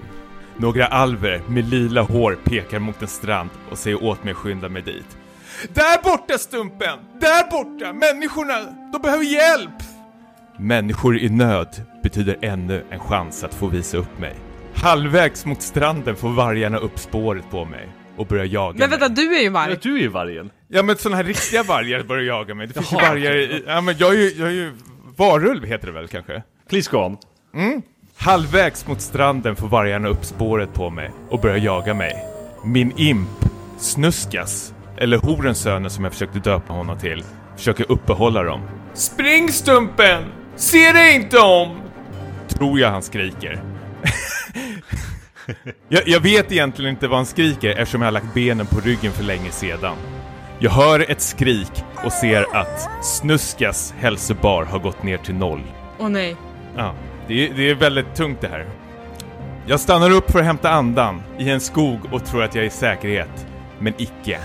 Några 0.60 0.86
alver 0.86 1.42
med 1.48 1.70
lila 1.70 2.02
hår 2.02 2.38
pekar 2.44 2.80
mot 2.80 3.02
en 3.02 3.08
strand 3.08 3.50
och 3.72 3.78
säger 3.78 4.04
åt 4.04 4.24
mig 4.24 4.32
att 4.32 4.38
skynda 4.38 4.70
mig 4.70 4.82
dit. 4.82 5.18
Där 5.74 6.04
borta 6.04 6.38
Stumpen! 6.38 7.00
Där 7.22 7.52
borta! 7.52 7.94
Människorna! 7.94 8.60
De 8.94 9.02
behöver 9.02 9.24
hjälp! 9.24 9.72
Människor 10.60 11.18
i 11.18 11.30
nöd 11.30 11.82
betyder 12.04 12.38
ännu 12.42 12.84
en 12.90 13.00
chans 13.00 13.44
att 13.44 13.54
få 13.54 13.68
visa 13.68 13.98
upp 13.98 14.20
mig. 14.20 14.36
Halvvägs 14.76 15.46
mot 15.46 15.62
stranden 15.62 16.16
får 16.16 16.30
vargarna 16.30 16.78
upp 16.78 17.00
spåret 17.00 17.50
på 17.50 17.66
mig 17.66 17.88
och 18.18 18.28
börjar 18.28 18.46
jaga 18.46 18.78
Men 18.80 18.90
vänta, 18.90 19.08
mig. 19.10 19.16
du 19.16 19.36
är 19.38 19.42
ju 19.42 19.50
varg. 19.50 19.78
Du 19.82 19.96
är 19.96 20.02
ju 20.02 20.08
vargen. 20.08 20.50
Ja 20.68 20.84
men 20.84 20.98
sådana 20.98 21.16
här 21.18 21.24
riktiga 21.24 21.64
vargar 21.64 22.04
börjar 22.04 22.24
jaga 22.24 22.56
mig. 22.56 22.68
Det 22.68 22.74
finns 22.74 22.94
ju 22.94 22.98
Jaha, 22.98 23.10
vargar 23.10 23.36
i... 23.36 23.64
Ja 23.68 23.82
men 23.82 23.96
jag 23.98 24.14
är 24.14 24.18
ju, 24.18 24.30
jag 24.38 24.48
är 24.48 24.54
ju... 24.54 24.72
Varulv 25.18 25.66
heter 25.66 25.88
det 25.88 25.94
väl 25.94 26.08
kanske? 26.08 26.44
Please 26.70 26.92
go 26.92 26.98
on. 26.98 27.18
Halvvägs 28.20 28.88
mot 28.88 29.02
stranden 29.02 29.56
får 29.56 29.68
vargarna 29.68 30.08
upp 30.08 30.26
spåret 30.26 30.74
på 30.74 30.90
mig 30.90 31.12
och 31.30 31.40
börjar 31.40 31.58
jaga 31.58 31.94
mig. 31.94 32.26
Min 32.64 32.94
imp, 32.98 33.30
Snuskas, 33.78 34.74
eller 34.98 35.18
Horens 35.18 35.60
söner 35.60 35.90
som 35.90 36.04
jag 36.04 36.14
försökte 36.14 36.40
döpa 36.40 36.74
honom 36.74 37.00
till, 37.00 37.24
försöker 37.56 37.92
uppehålla 37.92 38.44
dem. 38.44 38.62
Spring 38.94 39.52
Stumpen! 39.52 40.24
Se 40.56 40.92
dig 40.92 41.16
inte 41.16 41.40
om! 41.40 41.78
Tror 42.48 42.80
jag 42.80 42.92
han 42.92 43.04
skriker. 43.04 43.64
jag, 45.90 46.08
jag 46.08 46.20
vet 46.20 46.52
egentligen 46.52 46.92
inte 46.92 47.08
vad 47.08 47.18
han 47.18 47.26
skriker 47.26 47.70
eftersom 47.70 48.02
jag 48.02 48.08
har 48.08 48.12
lagt 48.12 48.34
benen 48.34 48.66
på 48.66 48.80
ryggen 48.80 49.12
för 49.12 49.24
länge 49.24 49.52
sedan. 49.52 49.96
Jag 50.60 50.72
hör 50.72 51.12
ett 51.12 51.22
skrik 51.22 51.72
och 52.06 52.12
ser 52.12 52.56
att 52.56 53.06
Snuskas 53.06 53.94
hälsobar 54.00 54.64
har 54.64 54.80
gått 54.80 55.04
ner 55.04 55.18
till 55.18 55.36
noll. 55.36 55.64
Åh 56.00 56.10
nej. 56.10 56.36
Ja, 56.78 56.94
det 57.28 57.48
är, 57.48 57.54
det 57.54 57.70
är 57.70 57.76
väldigt 57.76 58.16
tungt 58.16 58.42
det 58.42 58.48
här. 58.48 58.66
Jag 59.66 59.80
stannar 59.80 60.12
upp 60.12 60.32
för 60.32 60.40
att 60.40 60.46
hämta 60.46 60.70
andan 60.70 61.22
i 61.40 61.50
en 61.50 61.60
skog 61.60 62.00
och 62.12 62.26
tror 62.26 62.44
att 62.44 62.56
jag 62.56 62.64
är 62.64 62.68
i 62.68 62.72
säkerhet. 62.72 63.48
Men 63.80 63.94
icke. 63.98 64.40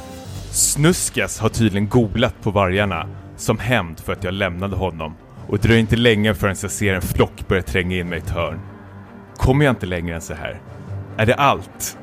Snuskas 0.51 1.41
har 1.41 1.49
tydligen 1.49 1.89
golat 1.89 2.43
på 2.43 2.51
vargarna 2.51 3.09
som 3.37 3.59
hämnd 3.59 4.01
för 4.01 4.13
att 4.13 4.25
jag 4.25 4.35
lämnade 4.35 4.77
honom 4.77 5.15
och 5.47 5.59
det 5.59 5.69
dröjer 5.69 5.81
inte 5.81 5.97
länge 5.97 6.35
förrän 6.35 6.57
jag 6.63 6.71
ser 6.71 6.95
en 6.95 7.03
flock 7.03 7.49
börja 7.49 7.63
tränga 7.63 7.97
in 7.97 8.09
mig 8.09 8.19
i 8.19 8.23
ett 8.23 8.31
hörn. 8.31 8.61
Kommer 9.37 9.65
jag 9.65 9.73
inte 9.73 9.87
längre 9.87 10.15
än 10.15 10.21
så 10.21 10.35
här? 10.35 10.61
Är 11.17 11.27
det 11.27 11.35
allt? 11.35 11.99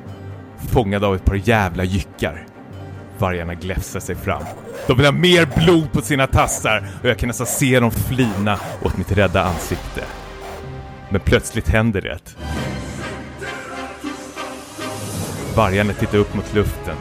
Fångad 0.71 1.03
av 1.03 1.15
ett 1.15 1.25
par 1.25 1.35
jävla 1.35 1.83
jyckar. 1.83 2.45
Vargarna 3.17 3.53
gläfsar 3.53 3.99
sig 3.99 4.15
fram. 4.15 4.43
De 4.87 4.97
vill 4.97 5.05
ha 5.05 5.13
mer 5.13 5.47
blod 5.65 5.91
på 5.91 6.01
sina 6.01 6.27
tassar 6.27 6.87
och 7.03 7.09
jag 7.09 7.17
kan 7.17 7.27
nästan 7.27 7.47
se 7.47 7.79
dem 7.79 7.91
flina 7.91 8.59
åt 8.83 8.97
mitt 8.97 9.11
rädda 9.11 9.43
ansikte. 9.43 10.03
Men 11.09 11.21
plötsligt 11.21 11.67
händer 11.67 12.01
det. 12.01 12.19
Vargarna 15.55 15.93
tittar 15.93 16.17
upp 16.17 16.33
mot 16.33 16.53
luften 16.53 16.95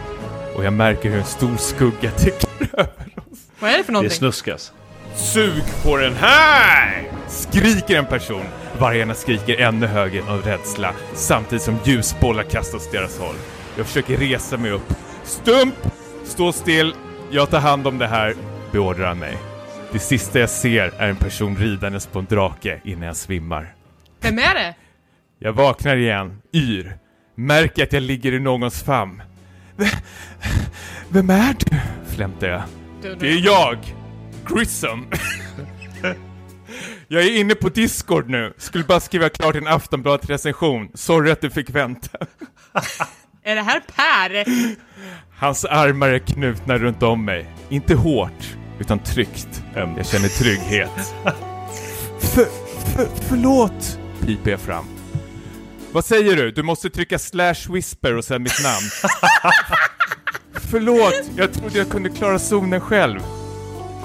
och 0.57 0.65
jag 0.65 0.73
märker 0.73 1.11
hur 1.11 1.19
en 1.19 1.25
stor 1.25 1.57
skugga 1.57 2.11
täcker 2.17 2.49
över 2.73 2.89
oss. 3.17 3.39
Vad 3.59 3.71
är 3.71 3.79
det 3.79 3.85
för 3.85 3.93
Det 3.93 3.93
någonting? 3.93 4.11
snuskas. 4.19 4.73
Sug 5.15 5.63
på 5.83 5.97
den 5.97 6.15
här! 6.21 7.03
Skriker 7.29 7.99
en 7.99 8.07
person. 8.07 8.45
Vargarna 8.79 9.15
skriker 9.15 9.61
ännu 9.61 9.87
högre 9.87 10.23
av 10.29 10.43
rädsla 10.43 10.93
samtidigt 11.15 11.63
som 11.63 11.77
ljusbollar 11.85 12.43
kastas 12.43 12.87
åt 12.87 12.93
deras 12.93 13.19
håll. 13.19 13.35
Jag 13.77 13.87
försöker 13.87 14.17
resa 14.17 14.57
mig 14.57 14.71
upp. 14.71 14.95
Stump! 15.25 15.75
Stå 16.25 16.53
still! 16.53 16.95
Jag 17.31 17.51
tar 17.51 17.61
hand 17.61 17.87
om 17.87 17.99
det 17.99 18.07
här, 18.07 18.35
beordrar 18.73 19.07
han 19.09 19.19
mig. 19.19 19.37
Det 19.93 19.99
sista 19.99 20.39
jag 20.39 20.51
ser 20.51 20.93
är 20.99 21.09
en 21.09 21.17
person 21.17 21.57
ridandes 21.57 22.07
på 22.07 22.19
en 22.19 22.25
drake 22.25 22.81
innan 22.85 23.07
jag 23.07 23.17
svimmar. 23.17 23.75
Vem 24.21 24.39
är 24.39 24.55
det? 24.55 24.75
Jag 25.39 25.53
vaknar 25.53 25.97
igen, 25.97 26.43
yr. 26.55 26.97
Märker 27.35 27.83
att 27.83 27.93
jag 27.93 28.03
ligger 28.03 28.33
i 28.33 28.41
någons 28.41 28.83
famn. 28.83 29.23
V- 29.77 29.87
Vem 31.09 31.31
är 31.31 31.55
du? 31.59 31.77
flämtar 32.14 32.47
jag. 32.49 32.62
Det 33.21 33.29
är 33.31 33.47
jag! 33.47 33.79
Grissom! 34.49 35.07
jag 37.09 37.23
är 37.23 37.41
inne 37.41 37.55
på 37.55 37.69
Discord 37.69 38.29
nu. 38.31 38.55
Skulle 38.59 38.85
bara 38.85 39.01
skriva 39.01 39.29
klart 39.29 39.55
en 39.57 39.66
Aftonbladet-recension. 39.66 40.89
Sorry 40.95 41.31
att 41.31 41.41
du 41.41 41.51
fick 41.51 41.71
vänta. 41.71 42.19
Är 43.43 43.55
det 43.55 43.62
här 43.62 43.81
Per? 43.97 44.45
Hans 45.39 45.64
armar 45.64 46.09
är 46.09 46.19
knutna 46.19 46.79
runt 46.79 47.03
om 47.03 47.25
mig. 47.25 47.47
Inte 47.69 47.95
hårt, 47.95 48.57
utan 48.79 48.99
tryggt. 48.99 49.62
Jag 49.75 50.07
känner 50.07 50.29
trygghet. 50.29 50.91
För, 52.21 52.45
för, 52.95 53.09
förlåt, 53.29 53.99
piper 54.27 54.51
jag 54.51 54.61
fram. 54.61 54.85
Vad 55.93 56.05
säger 56.05 56.37
du? 56.37 56.51
Du 56.51 56.62
måste 56.62 56.91
trycka 56.91 57.19
slash 57.19 57.73
whisper 57.73 58.16
och 58.16 58.25
sen 58.25 58.43
mitt 58.43 58.62
namn. 58.62 59.12
förlåt, 60.71 61.31
jag 61.37 61.53
trodde 61.53 61.79
jag 61.79 61.89
kunde 61.89 62.09
klara 62.09 62.39
zonen 62.39 62.81
själv. 62.81 63.21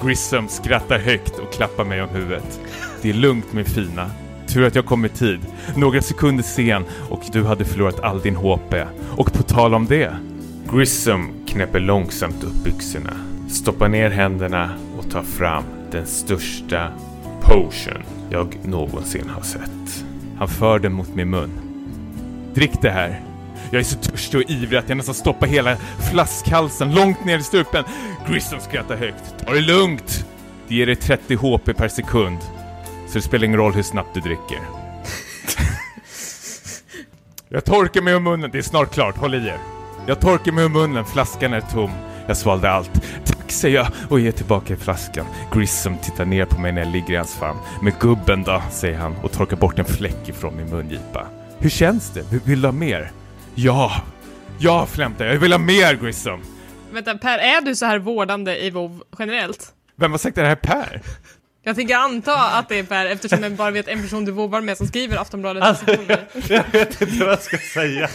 Grissom 0.04 0.48
skrattar 0.48 0.98
högt 0.98 1.38
och 1.38 1.52
klappar 1.52 1.84
mig 1.84 2.02
om 2.02 2.08
huvudet. 2.08 2.60
Det 3.02 3.10
är 3.10 3.14
lugnt 3.14 3.52
min 3.52 3.64
fina. 3.64 4.10
Tur 4.46 4.66
att 4.66 4.74
jag 4.74 4.86
kom 4.86 5.04
i 5.04 5.08
tid. 5.08 5.40
Några 5.76 6.02
sekunder 6.02 6.44
sen 6.44 6.84
och 7.10 7.22
du 7.32 7.44
hade 7.44 7.64
förlorat 7.64 8.00
all 8.00 8.20
din 8.20 8.36
HP. 8.36 8.74
Och 9.16 9.32
på 9.32 9.42
tal 9.42 9.74
om 9.74 9.86
det. 9.86 10.16
Grissom 10.72 11.32
knäpper 11.46 11.80
långsamt 11.80 12.44
upp 12.44 12.64
byxorna, 12.64 13.12
stoppar 13.50 13.88
ner 13.88 14.10
händerna 14.10 14.70
och 14.98 15.10
tar 15.10 15.22
fram 15.22 15.64
den 15.90 16.06
största 16.06 16.92
potion 17.42 18.13
jag 18.30 18.58
någonsin 18.64 19.28
har 19.28 19.42
sett. 19.42 20.04
Han 20.38 20.48
för 20.48 20.78
den 20.78 20.92
mot 20.92 21.14
min 21.14 21.30
mun. 21.30 21.50
Drick 22.54 22.82
det 22.82 22.90
här. 22.90 23.20
Jag 23.70 23.80
är 23.80 23.84
så 23.84 23.98
törstig 23.98 24.40
och 24.40 24.50
ivrig 24.50 24.78
att 24.78 24.88
jag 24.88 24.96
nästan 24.96 25.14
stoppar 25.14 25.46
hela 25.46 25.76
flaskhalsen 26.10 26.94
långt 26.94 27.24
ner 27.24 27.38
i 27.38 27.42
strupen. 27.42 27.84
Grissom 28.28 28.60
skrattar 28.60 28.96
högt. 28.96 29.34
Ta 29.46 29.52
det 29.52 29.60
lugnt! 29.60 30.26
Det 30.68 30.74
ger 30.74 30.86
dig 30.86 30.96
30 30.96 31.36
HP 31.36 31.76
per 31.76 31.88
sekund. 31.88 32.38
Så 33.08 33.14
det 33.14 33.22
spelar 33.22 33.44
ingen 33.44 33.58
roll 33.58 33.72
hur 33.72 33.82
snabbt 33.82 34.14
du 34.14 34.20
dricker. 34.20 34.58
jag 37.48 37.64
torkar 37.64 38.02
mig 38.02 38.14
om 38.14 38.24
munnen. 38.24 38.50
Det 38.50 38.58
är 38.58 38.62
snart 38.62 38.94
klart. 38.94 39.16
Håll 39.16 39.34
i 39.34 39.48
er. 39.48 39.58
Jag 40.06 40.20
torkar 40.20 40.52
mig 40.52 40.64
om 40.64 40.72
munnen. 40.72 41.04
Flaskan 41.04 41.52
är 41.52 41.60
tom. 41.60 41.90
Jag 42.26 42.36
svalde 42.36 42.70
allt. 42.70 43.02
Säger 43.54 43.76
jag 43.76 43.86
och 44.10 44.20
ger 44.20 44.32
tillbaka 44.32 44.76
flaskan. 44.76 45.26
Grissom 45.52 45.98
tittar 45.98 46.24
ner 46.24 46.44
på 46.44 46.60
mig 46.60 46.72
när 46.72 46.82
jag 46.84 46.92
ligger 46.92 47.14
i 47.14 47.16
hans 47.16 47.34
famn. 47.34 47.58
Men 47.82 47.92
gubben 48.00 48.42
då, 48.42 48.62
säger 48.70 48.98
han 48.98 49.16
och 49.22 49.32
torkar 49.32 49.56
bort 49.56 49.78
en 49.78 49.84
fläck 49.84 50.28
ifrån 50.28 50.56
min 50.56 50.70
mungipa. 50.70 51.26
Hur 51.58 51.70
känns 51.70 52.10
det? 52.10 52.24
Vill- 52.44 52.60
du 52.62 52.68
ha 52.68 52.72
mer? 52.72 53.12
Ja! 53.54 53.92
Ja, 54.58 54.86
flämtar 54.86 55.24
jag. 55.24 55.34
Jag 55.34 55.40
vill 55.40 55.52
ha 55.52 55.58
mer 55.58 55.94
Grissom! 55.94 56.40
Vänta, 56.92 57.14
Per, 57.18 57.38
är 57.38 57.60
du 57.60 57.74
så 57.76 57.86
här 57.86 57.98
vårdande 57.98 58.56
i 58.64 58.70
WoW 58.70 59.02
generellt? 59.18 59.72
Vem 59.96 60.10
har 60.10 60.18
sagt 60.18 60.36
det 60.36 60.46
här 60.46 60.54
Per? 60.56 61.02
Jag 61.66 61.76
tänker 61.76 61.96
anta 61.96 62.34
att 62.34 62.68
det 62.68 62.78
är 62.78 62.82
Per 62.82 63.06
eftersom 63.06 63.42
jag 63.42 63.52
bara 63.52 63.70
vet 63.70 63.88
en 63.88 64.02
person 64.02 64.24
du 64.24 64.32
vovvar 64.32 64.60
med 64.60 64.76
som 64.76 64.86
skriver 64.86 65.16
Aftonbladet 65.16 65.64
recensioner. 65.64 66.26
Jag 66.48 66.64
vet 66.72 67.02
inte 67.02 67.18
vad 67.18 67.28
jag 67.28 67.42
ska 67.42 67.58
säga. 67.74 68.08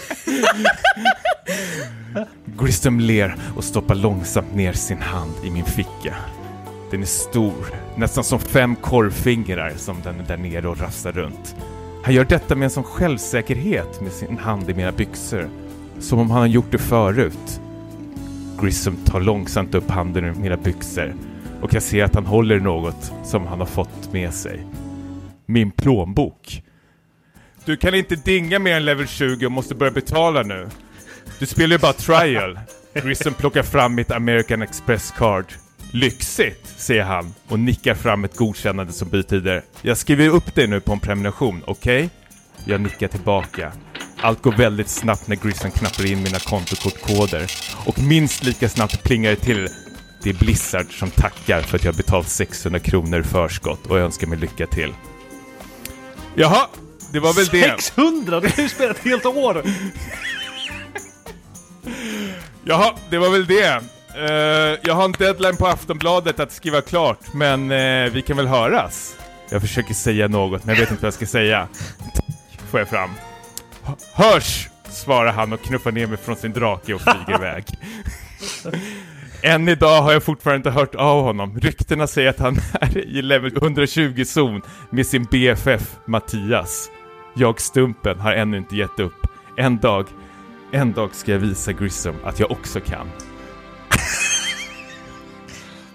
Grissom 2.45 2.99
ler 2.99 3.35
och 3.55 3.63
stoppar 3.63 3.95
långsamt 3.95 4.55
ner 4.55 4.73
sin 4.73 5.01
hand 5.01 5.33
i 5.43 5.49
min 5.49 5.65
ficka. 5.65 6.15
Den 6.91 7.01
är 7.01 7.05
stor, 7.05 7.65
nästan 7.95 8.23
som 8.23 8.39
fem 8.39 8.75
korvfingrar 8.75 9.73
som 9.77 10.01
den 10.03 10.19
är 10.19 10.23
där 10.23 10.37
nere 10.37 10.67
och 10.67 10.79
rafsar 10.79 11.11
runt. 11.11 11.55
Han 12.03 12.13
gör 12.13 12.25
detta 12.25 12.55
med 12.55 12.65
en 12.65 12.71
sån 12.71 12.83
självsäkerhet 12.83 14.01
med 14.01 14.11
sin 14.11 14.37
hand 14.37 14.69
i 14.69 14.73
mina 14.73 14.91
byxor. 14.91 15.49
Som 15.99 16.19
om 16.19 16.31
han 16.31 16.39
har 16.39 16.47
gjort 16.47 16.71
det 16.71 16.77
förut. 16.77 17.61
Grissom 18.61 18.95
tar 18.95 19.19
långsamt 19.19 19.75
upp 19.75 19.89
handen 19.89 20.25
ur 20.25 20.33
mina 20.33 20.57
byxor 20.57 21.15
och 21.61 21.73
jag 21.73 21.83
ser 21.83 22.03
att 22.03 22.15
han 22.15 22.25
håller 22.25 22.57
i 22.57 22.59
något 22.59 23.11
som 23.23 23.47
han 23.47 23.59
har 23.59 23.67
fått 23.67 24.13
med 24.13 24.33
sig. 24.33 24.65
Min 25.45 25.71
plånbok. 25.71 26.63
Du 27.65 27.77
kan 27.77 27.95
inte 27.95 28.15
dinga 28.15 28.59
mer 28.59 28.75
än 28.75 28.85
level 28.85 29.07
20 29.07 29.45
och 29.45 29.51
måste 29.51 29.75
börja 29.75 29.91
betala 29.91 30.43
nu. 30.43 30.69
Du 31.39 31.45
spelar 31.45 31.75
ju 31.75 31.79
bara 31.79 31.93
trial. 31.93 32.59
Grissom 32.93 33.33
plockar 33.33 33.63
fram 33.63 33.95
mitt 33.95 34.11
American 34.11 34.61
Express 34.61 35.11
card. 35.17 35.45
Lyxigt, 35.91 36.67
säger 36.77 37.03
han 37.03 37.33
och 37.47 37.59
nickar 37.59 37.95
fram 37.95 38.23
ett 38.23 38.37
godkännande 38.37 38.93
som 38.93 39.09
betyder 39.09 39.61
Jag 39.81 39.97
skriver 39.97 40.27
upp 40.27 40.55
dig 40.55 40.67
nu 40.67 40.79
på 40.79 40.93
en 40.93 40.99
prenumeration, 40.99 41.63
okej? 41.67 42.09
Jag 42.65 42.81
nickar 42.81 43.07
tillbaka. 43.07 43.71
Allt 44.17 44.41
går 44.41 44.51
väldigt 44.51 44.89
snabbt 44.89 45.27
när 45.27 45.35
Grissom 45.35 45.71
knappar 45.71 46.11
in 46.11 46.23
mina 46.23 46.39
kontokortkoder. 46.39 47.51
Och 47.85 47.99
minst 47.99 48.43
lika 48.43 48.69
snabbt 48.69 49.03
plingar 49.03 49.29
det 49.29 49.35
till. 49.35 49.67
Det 50.23 50.29
är 50.29 50.33
Blizzard 50.33 50.99
som 50.99 51.09
tackar 51.11 51.61
för 51.61 51.77
att 51.77 51.83
jag 51.83 51.95
betalt 51.95 52.29
600 52.29 52.79
kronor 52.79 53.23
förskott 53.23 53.85
och 53.87 53.97
önskar 53.99 54.27
mig 54.27 54.37
lycka 54.39 54.67
till. 54.67 54.93
Jaha, 56.35 56.67
det 57.11 57.19
var 57.19 57.33
väl 57.33 57.45
det. 57.45 57.81
600! 57.81 58.39
Du 58.39 58.47
har 58.47 58.61
ju 58.63 58.69
spelat 58.69 58.97
ett 58.97 59.03
helt 59.03 59.25
år! 59.25 59.63
Jaha, 62.63 62.93
det 63.09 63.17
var 63.17 63.29
väl 63.29 63.45
det. 63.45 63.81
Eh, 64.15 64.79
jag 64.83 64.93
har 64.95 65.05
en 65.05 65.11
deadline 65.11 65.57
på 65.57 65.67
Aftonbladet 65.67 66.39
att 66.39 66.51
skriva 66.51 66.81
klart, 66.81 67.33
men 67.33 67.71
eh, 67.71 68.11
vi 68.11 68.21
kan 68.21 68.37
väl 68.37 68.47
höras? 68.47 69.15
Jag 69.49 69.61
försöker 69.61 69.93
säga 69.93 70.27
något, 70.27 70.65
men 70.65 70.75
jag 70.75 70.79
vet 70.81 70.91
inte 70.91 71.01
vad 71.01 71.07
jag 71.07 71.13
ska 71.13 71.25
säga. 71.25 71.67
Får 72.71 72.79
jag 72.79 72.89
fram. 72.89 73.09
H- 73.83 73.95
Hörs! 74.13 74.67
Svarar 74.89 75.31
han 75.31 75.53
och 75.53 75.61
knuffar 75.61 75.91
ner 75.91 76.07
mig 76.07 76.17
från 76.17 76.35
sin 76.35 76.53
drake 76.53 76.93
och 76.93 77.01
flyger 77.01 77.35
iväg. 77.39 77.65
Än 79.41 79.69
idag 79.69 80.01
har 80.01 80.11
jag 80.13 80.23
fortfarande 80.23 80.57
inte 80.57 80.79
hört 80.79 80.95
av 80.95 81.23
honom. 81.23 81.59
Ryktena 81.59 82.07
säger 82.07 82.29
att 82.29 82.39
han 82.39 82.55
är 82.81 82.97
i 82.97 83.21
level 83.21 83.51
120-zon 83.53 84.61
med 84.89 85.07
sin 85.07 85.23
BFF 85.23 85.95
Mattias. 86.05 86.89
Jag, 87.35 87.61
Stumpen, 87.61 88.19
har 88.19 88.33
ännu 88.33 88.57
inte 88.57 88.75
gett 88.75 88.99
upp. 88.99 89.27
En 89.57 89.77
dag, 89.77 90.05
en 90.71 90.93
dag 90.93 91.15
ska 91.15 91.31
jag 91.31 91.39
visa 91.39 91.71
Grissom 91.71 92.15
att 92.23 92.39
jag 92.39 92.51
också 92.51 92.79
kan. 92.79 93.09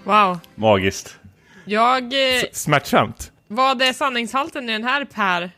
Wow. 0.03 0.39
Magiskt. 0.55 1.19
Jag... 1.65 2.03
Eh, 2.03 2.43
Smärtsamt. 2.51 3.31
vad 3.47 3.81
är 3.81 3.93
sanningshalten 3.93 4.69
i 4.69 4.71
den 4.73 4.83
här 4.83 5.05
Per? 5.05 5.51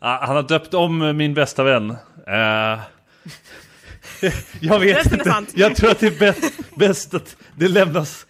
Ah, 0.00 0.26
Han 0.26 0.36
har 0.36 0.42
döpt 0.42 0.74
om 0.74 1.16
min 1.16 1.34
bästa 1.34 1.62
vän. 1.64 1.90
Eh, 2.26 2.78
jag 4.60 4.80
vet 4.80 4.96
Resten 4.96 5.12
är 5.12 5.16
inte. 5.18 5.30
sant. 5.30 5.50
Jag 5.54 5.76
tror 5.76 5.90
att 5.90 6.00
det 6.00 6.06
är 6.06 6.18
bäst, 6.18 6.52
bäst 6.76 7.14
att 7.14 7.36
det 7.56 7.68
lämnas 7.68 8.26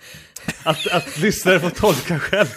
att, 0.62 0.86
att 0.86 1.18
lyssnare 1.18 1.60
får 1.60 1.70
tolka 1.70 2.18
själv. 2.18 2.48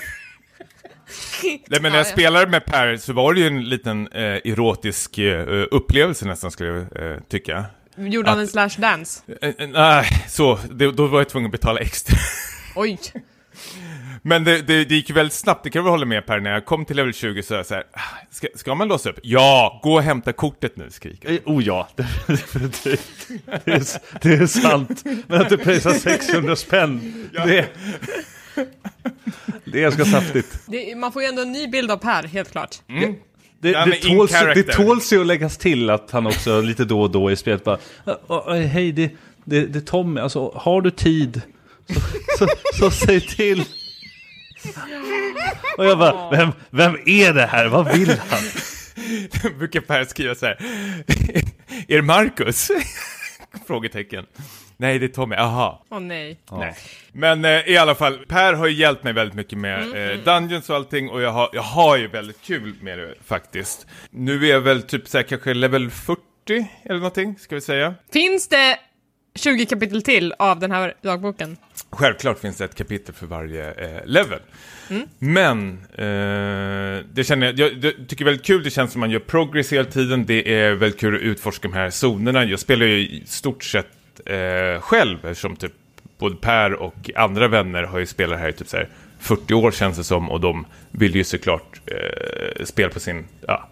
Nej, 1.43 1.61
men 1.69 1.81
när 1.81 1.89
Ja, 1.89 1.95
jag 1.95 2.05
ja. 2.07 2.11
spelade 2.11 2.47
med 2.47 2.65
Per 2.65 2.97
så 2.97 3.13
var 3.13 3.33
det 3.33 3.39
ju 3.39 3.47
en 3.47 3.69
liten 3.69 4.07
eh, 4.07 4.21
erotisk 4.23 5.17
eh, 5.17 5.65
upplevelse 5.71 6.25
nästan 6.25 6.51
skulle 6.51 6.69
jag 6.69 7.11
eh, 7.11 7.17
tycka. 7.29 7.65
Gjorde 7.97 8.29
han 8.29 8.39
Att- 8.39 8.41
en 8.43 8.47
slash 8.69 8.81
dance? 8.81 9.21
Eh, 9.41 9.49
eh, 9.57 9.67
Nej, 9.69 10.05
så, 10.29 10.59
det, 10.71 10.91
då 10.91 11.07
var 11.07 11.19
jag 11.19 11.29
tvungen 11.29 11.45
att 11.47 11.51
betala 11.51 11.79
extra. 11.79 12.17
Oj. 12.75 12.99
Men 14.23 14.43
det, 14.43 14.61
det, 14.61 14.85
det 14.85 14.95
gick 14.95 15.09
ju 15.09 15.15
väldigt 15.15 15.33
snabbt, 15.33 15.63
det 15.63 15.69
kan 15.69 15.83
du 15.83 15.89
hålla 15.89 16.05
med 16.05 16.25
Per, 16.25 16.39
när 16.39 16.51
jag 16.51 16.65
kom 16.65 16.85
till 16.85 16.95
level 16.95 17.13
20 17.13 17.43
så 17.43 17.53
är 17.53 17.57
jag 17.57 17.65
så 17.65 17.73
här, 17.73 17.83
"Ah, 17.93 17.99
ska, 18.31 18.47
ska 18.55 18.75
man 18.75 18.87
låsa 18.87 19.09
upp? 19.09 19.19
Ja, 19.23 19.79
gå 19.83 19.93
och 19.93 20.01
hämta 20.01 20.33
kortet 20.33 20.77
nu, 20.77 20.89
skriker 20.89 21.29
jag. 21.29 21.35
Eh, 21.35 21.41
Oh 21.45 21.63
ja. 21.63 21.87
Det 23.65 23.71
är, 23.71 24.21
det 24.21 24.33
är 24.33 24.45
sant. 24.47 25.03
Men 25.27 25.41
att 25.41 25.49
du 25.49 25.57
pröjsar 25.57 25.93
600 25.93 26.55
spänn, 26.55 27.29
det, 27.33 27.65
det 29.65 29.77
är 29.77 29.81
ganska 29.81 30.05
saftigt. 30.05 30.59
Det, 30.67 30.95
man 30.95 31.11
får 31.11 31.21
ju 31.21 31.27
ändå 31.27 31.41
en 31.41 31.51
ny 31.51 31.67
bild 31.67 31.91
av 31.91 31.97
Per, 31.97 32.23
helt 32.23 32.51
klart. 32.51 32.75
Det, 33.59 33.73
Han 33.73 33.89
det, 33.89 33.97
är 33.97 34.07
in 34.09 34.17
tåls, 34.17 34.31
det 34.31 34.63
tåls 34.63 35.13
ju 35.13 35.21
att 35.21 35.27
läggas 35.27 35.57
till 35.57 35.89
att 35.89 36.11
han 36.11 36.27
också 36.27 36.61
lite 36.61 36.85
då 36.85 37.01
och 37.01 37.11
då 37.11 37.31
i 37.31 37.35
spelet 37.35 37.63
bara 37.63 37.77
"Äh, 38.05 38.13
äh, 38.57 38.67
Hej, 38.67 38.91
det, 38.91 39.11
det, 39.45 39.65
det 39.65 39.79
är 39.79 39.83
Tommy, 39.83 40.21
alltså 40.21 40.51
har 40.55 40.81
du 40.81 40.91
tid 40.91 41.41
så, 41.87 41.99
så, 42.39 42.47
så 42.73 42.91
säg 42.91 43.21
till. 43.21 43.65
Och 45.77 45.85
jag 45.85 45.99
bara, 45.99 46.29
vem, 46.29 46.51
vem 46.69 46.97
är 47.05 47.33
det 47.33 47.45
här? 47.45 47.67
Vad 47.67 47.97
vill 47.97 48.19
han? 48.29 48.41
brukar 49.57 49.81
Per 49.81 50.03
skriva 50.03 50.35
så 50.35 50.45
här, 50.45 50.57
är 51.87 51.95
det 51.95 52.01
Marcus? 52.01 52.71
Frågetecken. 53.67 54.25
Nej, 54.77 54.99
det 54.99 55.05
är 55.05 55.07
Tommy, 55.07 55.35
aha. 55.35 55.85
Åh 55.89 55.99
nej. 55.99 56.39
Nej. 56.51 56.75
Men 57.11 57.45
eh, 57.45 57.69
i 57.69 57.77
alla 57.77 57.95
fall, 57.95 58.25
Per 58.27 58.53
har 58.53 58.67
ju 58.67 58.73
hjälpt 58.73 59.03
mig 59.03 59.13
väldigt 59.13 59.35
mycket 59.35 59.57
med 59.57 60.11
eh, 60.11 60.17
Dungeons 60.17 60.69
och 60.69 60.75
allting 60.75 61.09
och 61.09 61.21
jag 61.21 61.31
har, 61.31 61.49
jag 61.53 61.61
har 61.61 61.97
ju 61.97 62.07
väldigt 62.07 62.41
kul 62.41 62.75
med 62.81 62.99
det 62.99 63.15
faktiskt. 63.25 63.87
Nu 64.09 64.45
är 64.45 64.49
jag 64.49 64.61
väl 64.61 64.83
typ 64.83 65.07
så 65.07 65.17
här, 65.17 65.23
kanske 65.23 65.53
level 65.53 65.89
40 65.89 66.21
eller 66.83 66.95
någonting, 66.95 67.35
ska 67.39 67.55
vi 67.55 67.61
säga. 67.61 67.95
Finns 68.13 68.47
det 68.47 68.79
20 69.35 69.65
kapitel 69.65 70.01
till 70.01 70.33
av 70.39 70.59
den 70.59 70.71
här 70.71 70.93
dagboken? 71.01 71.57
Självklart 71.89 72.39
finns 72.39 72.57
det 72.57 72.65
ett 72.65 72.75
kapitel 72.75 73.15
för 73.15 73.25
varje 73.25 73.71
eh, 73.71 74.05
level. 74.05 74.39
Men, 75.19 75.71
eh, 75.93 77.05
det 77.13 77.23
känner 77.23 77.47
jag, 77.47 77.59
jag, 77.59 77.83
jag 77.83 78.07
tycker 78.07 78.25
väldigt 78.25 78.45
kul, 78.45 78.63
det 78.63 78.69
känns 78.69 78.91
som 78.91 78.99
man 78.99 79.11
gör 79.11 79.19
progress 79.19 79.73
hela 79.73 79.85
tiden, 79.85 80.25
det 80.25 80.53
är 80.53 80.73
väldigt 80.73 80.99
kul 80.99 81.15
att 81.15 81.21
utforska 81.21 81.67
de 81.67 81.73
här 81.73 81.89
zonerna. 81.89 82.45
Jag 82.45 82.59
spelar 82.59 82.85
ju 82.85 82.99
i 82.99 83.23
stort 83.25 83.63
sett 83.63 83.87
eh, 84.25 84.81
själv, 84.81 85.25
eftersom 85.25 85.55
typ 85.55 85.73
både 86.17 86.35
Per 86.35 86.73
och 86.73 87.09
andra 87.15 87.47
vänner 87.47 87.83
har 87.83 87.99
ju 87.99 88.05
spelat 88.05 88.39
här 88.39 88.49
i 88.49 88.53
typ 88.53 88.67
så 88.67 88.77
här 88.77 88.89
40 89.19 89.53
år 89.53 89.71
känns 89.71 89.97
det 89.97 90.03
som, 90.03 90.31
och 90.31 90.41
de 90.41 90.65
vill 90.91 91.15
ju 91.15 91.23
såklart 91.23 91.81
eh, 91.85 92.65
spela 92.65 92.89
på 92.89 92.99
sin, 92.99 93.25
ja, 93.47 93.69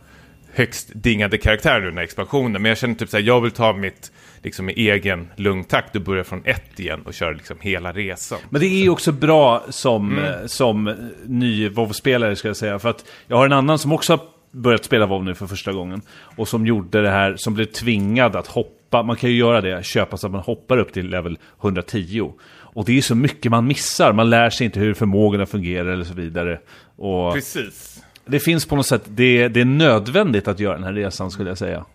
högst 0.54 0.90
dingade 0.94 1.38
karaktär 1.38 1.80
nu 1.80 1.86
den 1.86 1.98
här 1.98 2.04
expansionen. 2.04 2.62
Men 2.62 2.70
jag 2.70 2.78
känner 2.78 2.96
typ 2.96 3.10
såhär, 3.10 3.24
jag 3.24 3.42
vill 3.42 3.52
ta 3.52 3.74
mitt 3.74 4.12
liksom 4.42 4.70
i 4.70 4.74
egen 4.90 5.28
lugn 5.36 5.64
takt 5.64 5.96
och 5.96 6.02
börja 6.02 6.24
från 6.24 6.42
ett 6.46 6.80
igen 6.80 7.02
och 7.06 7.14
köra 7.14 7.32
liksom 7.32 7.58
hela 7.60 7.92
resan. 7.92 8.40
Men 8.50 8.62
det 8.62 8.68
är 8.68 8.84
ju 8.84 8.90
också 8.90 9.12
bra 9.12 9.64
som, 9.70 10.20
eh, 10.20 10.46
som 10.46 10.96
ny 11.26 11.70
WoW-spelare 11.70 12.36
ska 12.36 12.48
jag 12.48 12.58
säga. 12.58 12.80
För 12.80 12.90
att 12.90 13.06
jag 13.28 13.38
har 13.38 13.46
en 13.46 13.54
annan 13.54 13.80
som 13.80 13.92
också 13.92 14.14
har 14.14 14.22
börjat 14.52 14.86
spela 14.86 15.06
WoW 15.06 15.24
nu 15.24 15.36
för 15.36 15.48
första 15.48 15.72
gången. 15.72 16.02
Och 16.12 16.48
som 16.48 16.66
gjorde 16.66 17.02
det 17.02 17.10
här, 17.10 17.36
som 17.38 17.54
blev 17.54 17.66
tvingad 17.66 18.36
att 18.36 18.48
hoppa. 18.48 19.04
Man 19.04 19.16
kan 19.16 19.30
ju 19.30 19.36
göra 19.36 19.62
det, 19.62 19.86
köpa 19.86 20.18
så 20.18 20.28
att 20.28 20.32
man 20.32 20.42
hoppar 20.42 20.78
upp 20.78 20.94
till 20.94 21.10
level 21.10 21.38
110. 21.62 22.32
Och 22.72 22.86
det 22.86 22.98
är 22.98 23.02
så 23.02 23.16
mycket 23.16 23.52
man 23.52 23.68
missar. 23.68 24.14
Man 24.14 24.30
lär 24.30 24.50
sig 24.50 24.66
inte 24.66 24.80
hur 24.80 24.94
förmågorna 24.94 25.46
fungerar 25.46 25.90
eller 25.90 26.04
så 26.04 26.14
vidare. 26.14 26.60
Och 26.96 27.34
Precis. 27.34 28.04
Det 28.30 28.40
finns 28.40 28.66
på 28.66 28.76
något 28.76 28.88
sätt, 28.88 29.02
det, 29.06 29.48
det 29.48 29.62
är 29.62 29.66
nödvändigt 29.66 30.48
att 30.48 30.60
göra 30.60 30.74
den 30.74 30.84
här 30.84 30.94
resan 30.94 31.32
skulle 31.32 31.50
jag 31.50 31.58
säga. 31.58 31.86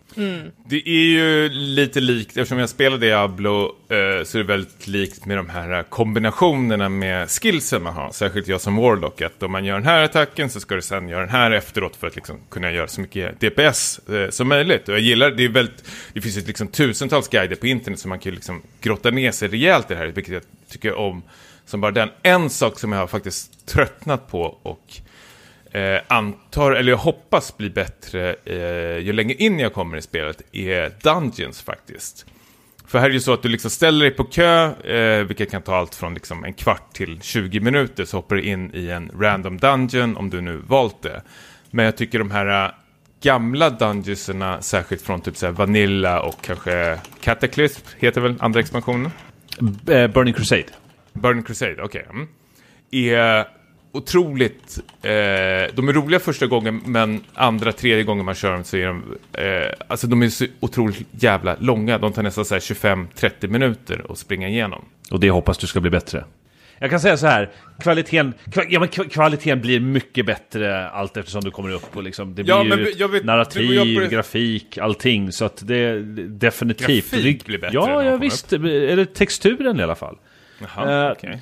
Det 0.67 0.89
är 0.89 1.09
ju 1.09 1.49
lite 1.49 1.99
likt, 1.99 2.37
eftersom 2.37 2.59
jag 2.59 2.69
spelar 2.69 2.97
Diablo 2.97 3.65
eh, 3.65 4.23
så 4.23 4.37
är 4.37 4.37
det 4.37 4.43
väldigt 4.43 4.87
likt 4.87 5.25
med 5.25 5.37
de 5.37 5.49
här 5.49 5.83
kombinationerna 5.83 6.89
med 6.89 7.29
skillsen 7.29 7.83
man 7.83 7.93
har. 7.93 8.11
Särskilt 8.11 8.47
jag 8.47 8.61
som 8.61 8.75
Warlock, 8.75 9.21
att 9.21 9.43
om 9.43 9.51
man 9.51 9.65
gör 9.65 9.73
den 9.73 9.83
här 9.83 10.03
attacken 10.03 10.49
så 10.49 10.59
ska 10.59 10.75
du 10.75 10.81
sen 10.81 11.09
göra 11.09 11.21
den 11.21 11.29
här 11.29 11.51
efteråt 11.51 11.95
för 11.95 12.07
att 12.07 12.15
liksom 12.15 12.39
kunna 12.49 12.71
göra 12.71 12.87
så 12.87 13.01
mycket 13.01 13.39
DPS 13.39 13.99
eh, 14.09 14.29
som 14.29 14.47
möjligt. 14.47 14.89
Och 14.89 14.93
jag 14.93 15.01
gillar, 15.01 15.31
det 15.31 15.45
är 15.45 15.49
väldigt, 15.49 15.83
det 16.13 16.21
finns 16.21 16.37
ju 16.37 16.41
liksom 16.41 16.67
tusentals 16.67 17.27
guider 17.27 17.55
på 17.55 17.67
internet 17.67 17.99
så 17.99 18.07
man 18.07 18.19
kan 18.19 18.31
ju 18.31 18.35
liksom 18.35 18.61
grotta 18.81 19.11
ner 19.11 19.31
sig 19.31 19.47
rejält 19.47 19.91
i 19.91 19.93
det 19.93 19.99
här, 19.99 20.07
vilket 20.07 20.33
jag 20.33 20.43
tycker 20.69 20.93
om 20.93 21.23
som 21.65 21.81
bara 21.81 21.91
den. 21.91 22.09
En 22.23 22.49
sak 22.49 22.79
som 22.79 22.91
jag 22.91 22.99
har 22.99 23.07
faktiskt 23.07 23.67
tröttnat 23.67 24.27
på 24.27 24.57
och 24.63 25.01
eh, 25.75 26.01
antar, 26.07 26.71
eller 26.71 26.91
jag 26.91 26.97
hoppas 26.97 27.57
bli 27.57 27.69
bättre 27.69 28.35
eh, 28.45 28.97
ju 28.97 29.13
längre 29.13 29.33
in 29.33 29.59
jag 29.59 29.73
kommer 29.73 29.97
i 29.97 30.01
spelet, 30.01 30.41
är 30.51 30.91
Dungeons 31.03 31.61
faktiskt. 31.61 32.25
För 32.87 32.99
här 32.99 33.05
är 33.05 33.09
det 33.09 33.13
ju 33.13 33.19
så 33.21 33.33
att 33.33 33.43
du 33.43 33.49
liksom 33.49 33.71
ställer 33.71 34.05
dig 34.05 34.11
på 34.11 34.23
kö, 34.23 34.71
eh, 34.83 35.23
vilket 35.23 35.51
kan 35.51 35.61
ta 35.61 35.75
allt 35.75 35.95
från 35.95 36.13
liksom 36.13 36.43
en 36.43 36.53
kvart 36.53 36.93
till 36.93 37.21
20 37.21 37.59
minuter, 37.59 38.05
så 38.05 38.17
hoppar 38.17 38.35
du 38.35 38.41
in 38.41 38.71
i 38.73 38.89
en 38.89 39.11
random 39.19 39.57
dungeon 39.57 40.17
om 40.17 40.29
du 40.29 40.41
nu 40.41 40.61
valt 40.67 41.03
det. 41.03 41.21
Men 41.71 41.85
jag 41.85 41.97
tycker 41.97 42.19
de 42.19 42.31
här 42.31 42.65
eh, 42.65 42.71
gamla 43.21 43.69
dungeonserna, 43.69 44.61
särskilt 44.61 45.01
från 45.01 45.21
typ 45.21 45.37
så 45.37 45.51
Vanilla 45.51 46.21
och 46.21 46.41
kanske 46.41 46.99
Cataclysm, 47.21 47.81
heter 47.99 48.21
väl 48.21 48.35
andra 48.39 48.59
expansionen? 48.59 49.11
B- 49.59 49.93
eh, 49.93 50.07
Burning 50.07 50.33
Crusade. 50.33 50.65
Burning 51.13 51.43
Crusade, 51.43 51.83
okej. 51.83 52.05
Mm. 52.09 52.27
Är 52.91 53.47
otroligt... 53.97 54.79
Eh, 55.01 55.11
de 55.75 55.87
är 55.89 55.93
roliga 55.93 56.19
första 56.19 56.47
gången, 56.47 56.81
men 56.85 57.21
andra, 57.33 57.71
tredje 57.71 58.03
gången 58.03 58.25
man 58.25 58.35
kör 58.35 58.51
dem 58.51 58.63
så 58.63 58.77
är 58.77 58.85
de... 58.87 59.03
Eh, 59.33 59.71
alltså 59.87 60.07
de 60.07 60.23
är 60.23 60.29
så 60.29 60.45
otroligt 60.59 61.07
jävla 61.11 61.55
långa. 61.59 61.97
De 61.97 62.13
tar 62.13 62.23
nästan 62.23 62.45
så 62.45 62.55
här 62.55 62.59
25-30 62.59 63.47
minuter 63.47 64.05
att 64.09 64.17
springa 64.17 64.47
igenom. 64.49 64.85
Och 65.11 65.19
det 65.19 65.29
hoppas 65.29 65.57
du 65.57 65.67
ska 65.67 65.79
bli 65.79 65.89
bättre. 65.91 66.25
Jag 66.79 66.89
kan 66.89 66.99
säga 66.99 67.17
så 67.17 67.27
här, 67.27 67.49
kvaliteten, 67.81 68.33
kva, 68.53 68.63
ja, 68.69 68.79
men 68.79 68.89
kva- 68.89 69.09
kvaliteten 69.09 69.61
blir 69.61 69.79
mycket 69.79 70.25
bättre 70.25 70.89
allt 70.89 71.17
eftersom 71.17 71.41
du 71.41 71.51
kommer 71.51 71.71
upp 71.73 71.97
och 71.97 72.03
liksom, 72.03 72.35
det 72.35 72.43
blir 72.43 72.53
Ja, 72.53 72.63
ju 72.63 72.69
men 72.69 72.85
jag 72.97 73.07
vet- 73.07 73.23
narrativ, 73.25 73.69
det- 73.99 74.07
grafik, 74.07 74.77
allting. 74.77 75.31
Så 75.31 75.45
att 75.45 75.67
det 75.67 75.99
definitivt. 76.27 76.87
Grafik 77.11 77.45
blir 77.45 77.57
bättre 77.57 77.73
Ja, 77.75 78.03
ja 78.03 78.17
visst. 78.17 78.53
Eller 78.53 79.05
texturen 79.05 79.79
i 79.79 79.83
alla 79.83 79.95
fall. 79.95 80.17
Jaha, 80.75 81.15
Eh. 81.23 81.37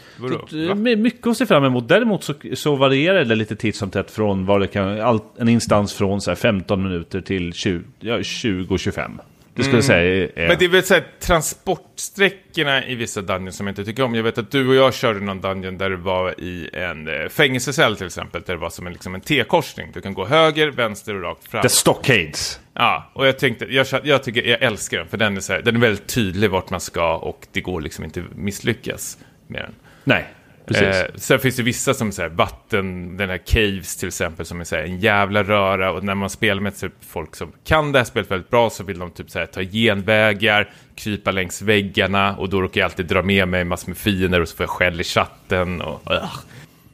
Så 0.49 0.67
Vadå? 0.67 0.75
mycket 0.75 1.27
att 1.27 1.37
se 1.37 1.45
fram 1.45 1.63
emot. 1.63 1.87
Däremot 1.87 2.23
så, 2.23 2.33
så 2.53 2.75
varierar 2.75 3.25
det 3.25 3.35
lite 3.35 3.55
titt 3.55 3.75
som 3.75 3.89
tätt 3.89 4.11
från 4.11 4.45
vad 4.45 4.61
det 4.61 4.67
kan, 4.67 5.01
all, 5.01 5.19
en 5.37 5.49
instans 5.49 5.93
från 5.93 6.21
så 6.21 6.31
här 6.31 6.35
15 6.35 6.83
minuter 6.83 7.21
till 7.21 7.53
20, 7.53 7.83
ja, 7.99 8.17
20-25. 8.17 9.19
Det 9.55 9.63
skulle 9.63 9.77
jag 9.77 9.83
säga 9.83 10.23
är... 10.23 10.31
Mm. 10.35 10.47
Men 10.47 10.57
det 10.59 10.65
är 10.65 10.69
väl 10.69 10.83
så 10.83 10.93
här, 10.93 11.03
transportsträckorna 11.19 12.85
i 12.85 12.95
vissa 12.95 13.21
dungeons 13.21 13.57
som 13.57 13.67
jag 13.67 13.71
inte 13.71 13.85
tycker 13.85 14.03
om. 14.03 14.15
Jag 14.15 14.23
vet 14.23 14.37
att 14.37 14.51
du 14.51 14.67
och 14.67 14.75
jag 14.75 14.93
körde 14.93 15.19
någon 15.19 15.41
dungeon 15.41 15.77
där 15.77 15.89
det 15.89 15.95
var 15.95 16.39
i 16.39 16.69
en 16.73 17.07
eh, 17.07 17.29
fängelsecell 17.29 17.95
till 17.97 18.05
exempel. 18.05 18.41
Där 18.45 18.53
det 18.53 18.59
var 18.59 18.69
som 18.69 18.87
en, 18.87 18.93
liksom 18.93 19.15
en 19.15 19.21
T-korsning. 19.21 19.91
Du 19.93 20.01
kan 20.01 20.13
gå 20.13 20.25
höger, 20.25 20.67
vänster 20.67 21.15
och 21.15 21.21
rakt 21.21 21.47
fram. 21.47 21.61
The 21.61 21.69
Stockades. 21.69 22.59
Ja, 22.73 23.11
och 23.13 23.27
jag 23.27 23.39
tänkte, 23.39 23.65
jag, 23.65 23.87
jag 24.03 24.23
tycker, 24.23 24.43
jag 24.43 24.61
älskar 24.61 24.97
den. 24.97 25.07
För 25.07 25.17
den 25.17 25.37
är, 25.37 25.41
så 25.41 25.53
här, 25.53 25.61
den 25.61 25.75
är 25.75 25.79
väldigt 25.79 26.07
tydlig 26.07 26.49
vart 26.49 26.69
man 26.69 26.79
ska 26.79 27.15
och 27.15 27.47
det 27.51 27.61
går 27.61 27.81
liksom 27.81 28.03
inte 28.03 28.23
misslyckas 28.35 29.17
med 29.47 29.61
den. 29.61 29.75
Nej. 30.03 30.25
Eh, 30.67 31.05
sen 31.15 31.39
finns 31.39 31.55
det 31.55 31.63
vissa 31.63 31.93
som 31.93 32.11
säger 32.11 32.29
vatten, 32.29 33.17
den 33.17 33.29
här 33.29 33.37
caves 33.37 33.95
till 33.95 34.07
exempel, 34.07 34.45
som 34.45 34.59
är 34.59 34.63
så 34.63 34.75
här, 34.75 34.83
en 34.83 34.99
jävla 34.99 35.43
röra. 35.43 35.91
Och 35.91 36.03
när 36.03 36.15
man 36.15 36.29
spelar 36.29 36.61
med 36.61 36.77
typ, 36.77 36.93
folk 37.01 37.35
som 37.35 37.51
kan 37.63 37.91
det 37.91 37.99
här 37.99 38.05
spelet 38.05 38.31
väldigt 38.31 38.49
bra 38.49 38.69
så 38.69 38.83
vill 38.83 38.99
de 38.99 39.11
typ 39.11 39.29
så 39.29 39.39
här, 39.39 39.45
ta 39.45 39.61
genvägar, 39.61 40.69
krypa 40.95 41.31
längs 41.31 41.61
väggarna. 41.61 42.35
Och 42.37 42.49
då 42.49 42.61
råkar 42.61 42.81
jag 42.81 42.85
alltid 42.85 43.05
dra 43.05 43.21
med 43.21 43.47
mig 43.47 43.63
massor 43.63 43.87
med 43.87 43.97
fiender 43.97 44.41
och 44.41 44.49
så 44.49 44.55
får 44.55 44.63
jag 44.63 44.69
skäll 44.69 45.01
i 45.01 45.03
chatten. 45.03 45.81
Och, 45.81 46.11
ugh. 46.11 46.39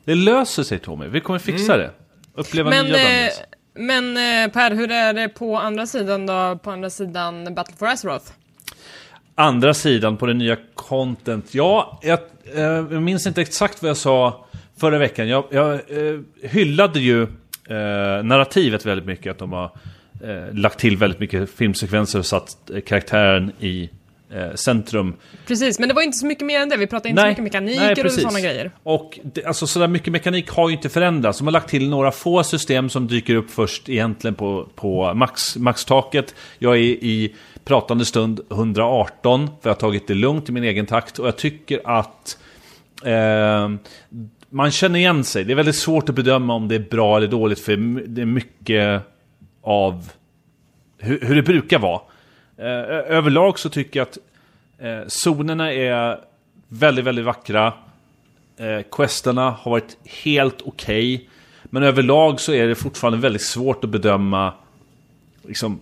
Det 0.05 0.15
löser 0.15 0.63
sig 0.63 0.79
Tommy, 0.79 1.07
vi 1.07 1.21
kommer 1.21 1.39
fixa 1.39 1.77
det. 1.77 1.91
Uppleva 2.33 2.69
Men, 2.69 2.85
nya 2.85 3.25
eh, 3.25 3.31
men 3.73 4.17
eh, 4.17 4.51
Per, 4.51 4.75
hur 4.75 4.91
är 4.91 5.13
det 5.13 5.29
på 5.29 5.57
andra 5.57 5.85
sidan 5.85 6.25
då? 6.25 6.59
På 6.63 6.71
andra 6.71 6.89
sidan 6.89 7.55
Battle 7.55 7.75
for 7.79 7.87
Azeroth? 7.87 8.31
Andra 9.39 9.73
sidan 9.73 10.17
på 10.17 10.25
det 10.25 10.33
nya 10.33 10.57
content. 10.75 11.53
Ja, 11.53 11.99
jag, 12.01 12.19
eh, 12.55 12.61
jag 12.63 13.03
minns 13.03 13.27
inte 13.27 13.41
exakt 13.41 13.81
vad 13.81 13.89
jag 13.89 13.97
sa 13.97 14.45
förra 14.77 14.97
veckan. 14.97 15.27
Jag, 15.27 15.43
jag 15.49 15.73
eh, 15.73 16.19
hyllade 16.43 16.99
ju 16.99 17.21
eh, 17.21 18.23
narrativet 18.23 18.85
väldigt 18.85 19.05
mycket. 19.07 19.31
Att 19.31 19.37
de 19.37 19.51
har 19.51 19.71
eh, 20.23 20.53
lagt 20.53 20.79
till 20.79 20.97
väldigt 20.97 21.19
mycket 21.19 21.49
filmsekvenser 21.49 22.19
och 22.19 22.25
satt 22.25 22.69
eh, 22.69 22.81
karaktären 22.81 23.51
i 23.59 23.89
centrum. 24.55 25.13
Precis, 25.47 25.79
men 25.79 25.89
det 25.89 25.95
var 25.95 26.01
inte 26.01 26.17
så 26.17 26.25
mycket 26.25 26.45
mer 26.45 26.59
än 26.59 26.69
det. 26.69 26.77
Vi 26.77 26.87
pratade 26.87 27.09
inte 27.09 27.21
så 27.21 27.27
mycket 27.27 27.43
mekaniker 27.43 28.05
och 28.05 28.11
sådana 28.11 28.39
grejer. 28.39 28.71
Och 28.83 29.19
det, 29.23 29.45
alltså 29.45 29.67
sådär 29.67 29.87
mycket 29.87 30.13
mekanik 30.13 30.49
har 30.49 30.69
ju 30.69 30.75
inte 30.75 30.89
förändrats. 30.89 31.37
De 31.37 31.47
har 31.47 31.51
lagt 31.51 31.69
till 31.69 31.89
några 31.89 32.11
få 32.11 32.43
system 32.43 32.89
som 32.89 33.07
dyker 33.07 33.35
upp 33.35 33.51
först 33.51 33.89
egentligen 33.89 34.35
på, 34.35 34.67
på 34.75 35.13
max, 35.13 35.57
maxtaket. 35.57 36.35
Jag 36.59 36.75
är 36.75 36.79
i 36.79 37.35
pratande 37.63 38.05
stund 38.05 38.39
118, 38.51 39.47
för 39.47 39.69
jag 39.69 39.75
har 39.75 39.79
tagit 39.79 40.07
det 40.07 40.13
lugnt 40.13 40.49
i 40.49 40.51
min 40.51 40.63
egen 40.63 40.85
takt. 40.85 41.19
Och 41.19 41.27
jag 41.27 41.37
tycker 41.37 41.81
att 41.83 42.37
eh, 43.05 43.69
man 44.49 44.71
känner 44.71 44.99
igen 44.99 45.23
sig. 45.23 45.43
Det 45.43 45.53
är 45.53 45.55
väldigt 45.55 45.75
svårt 45.75 46.09
att 46.09 46.15
bedöma 46.15 46.53
om 46.53 46.67
det 46.67 46.75
är 46.75 46.85
bra 46.89 47.17
eller 47.17 47.27
dåligt, 47.27 47.59
för 47.59 47.75
det 48.07 48.21
är 48.21 48.25
mycket 48.25 49.01
av 49.63 50.11
hur, 50.97 51.19
hur 51.21 51.35
det 51.35 51.43
brukar 51.43 51.79
vara. 51.79 52.01
Eh, 52.59 53.15
överlag 53.17 53.59
så 53.59 53.69
tycker 53.69 53.99
jag 53.99 54.07
att 54.07 54.17
eh, 54.79 55.07
zonerna 55.07 55.73
är 55.73 56.19
väldigt, 56.67 57.05
väldigt 57.05 57.25
vackra. 57.25 57.73
Eh, 58.57 58.81
questerna 58.91 59.49
har 59.49 59.71
varit 59.71 59.97
helt 60.23 60.61
okej. 60.61 61.15
Okay, 61.15 61.27
men 61.63 61.83
överlag 61.83 62.39
så 62.39 62.53
är 62.53 62.67
det 62.67 62.75
fortfarande 62.75 63.19
väldigt 63.19 63.41
svårt 63.41 63.83
att 63.83 63.89
bedöma 63.89 64.53
liksom, 65.47 65.79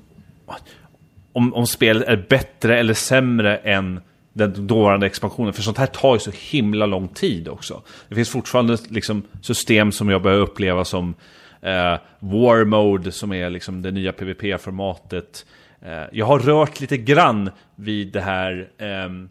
om, 1.33 1.53
om 1.53 1.67
spelet 1.67 2.07
är 2.07 2.25
bättre 2.29 2.79
eller 2.79 2.93
sämre 2.93 3.57
än 3.57 3.99
den 4.33 4.67
dåvarande 4.67 5.05
expansionen. 5.05 5.53
För 5.53 5.61
sånt 5.61 5.77
här 5.77 5.85
tar 5.85 6.15
ju 6.15 6.19
så 6.19 6.31
himla 6.31 6.85
lång 6.85 7.07
tid 7.07 7.47
också. 7.47 7.81
Det 8.09 8.15
finns 8.15 8.29
fortfarande 8.29 8.77
liksom 8.89 9.23
system 9.41 9.91
som 9.91 10.09
jag 10.09 10.21
börjar 10.21 10.39
uppleva 10.39 10.85
som 10.85 11.15
eh, 11.61 11.95
War 12.19 12.65
Mode 12.65 13.11
som 13.11 13.33
är 13.33 13.49
liksom 13.49 13.81
det 13.81 13.91
nya 13.91 14.11
PVP-formatet. 14.11 15.45
Eh, 15.81 16.03
jag 16.11 16.25
har 16.25 16.39
rört 16.39 16.79
lite 16.79 16.97
grann 16.97 17.49
vid 17.75 18.11
det 18.11 18.21
här 18.21 18.69
ehm, 18.77 19.29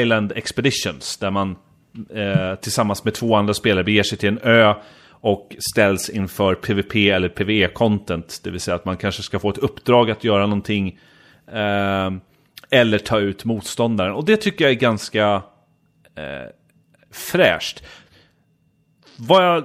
Island 0.00 0.32
Expeditions 0.36 1.16
där 1.16 1.30
man 1.30 1.56
eh, 2.14 2.54
tillsammans 2.54 3.04
med 3.04 3.14
två 3.14 3.36
andra 3.36 3.54
spelare 3.54 3.84
beger 3.84 4.02
sig 4.02 4.18
till 4.18 4.28
en 4.28 4.38
ö 4.42 4.74
och 5.08 5.56
ställs 5.72 6.10
inför 6.10 6.54
PVP 6.54 6.94
eller 6.94 7.28
PVE-content. 7.28 8.40
Det 8.44 8.50
vill 8.50 8.60
säga 8.60 8.74
att 8.74 8.84
man 8.84 8.96
kanske 8.96 9.22
ska 9.22 9.38
få 9.38 9.50
ett 9.50 9.58
uppdrag 9.58 10.10
att 10.10 10.24
göra 10.24 10.42
någonting 10.42 10.98
eh, 11.52 12.10
eller 12.70 12.98
ta 12.98 13.18
ut 13.18 13.44
motståndaren. 13.44 14.12
Och 14.12 14.24
det 14.24 14.36
tycker 14.36 14.64
jag 14.64 14.72
är 14.72 14.76
ganska 14.76 15.42
eh, 16.14 16.50
fräscht. 17.10 17.82
Vad 19.16 19.44
jag, 19.44 19.64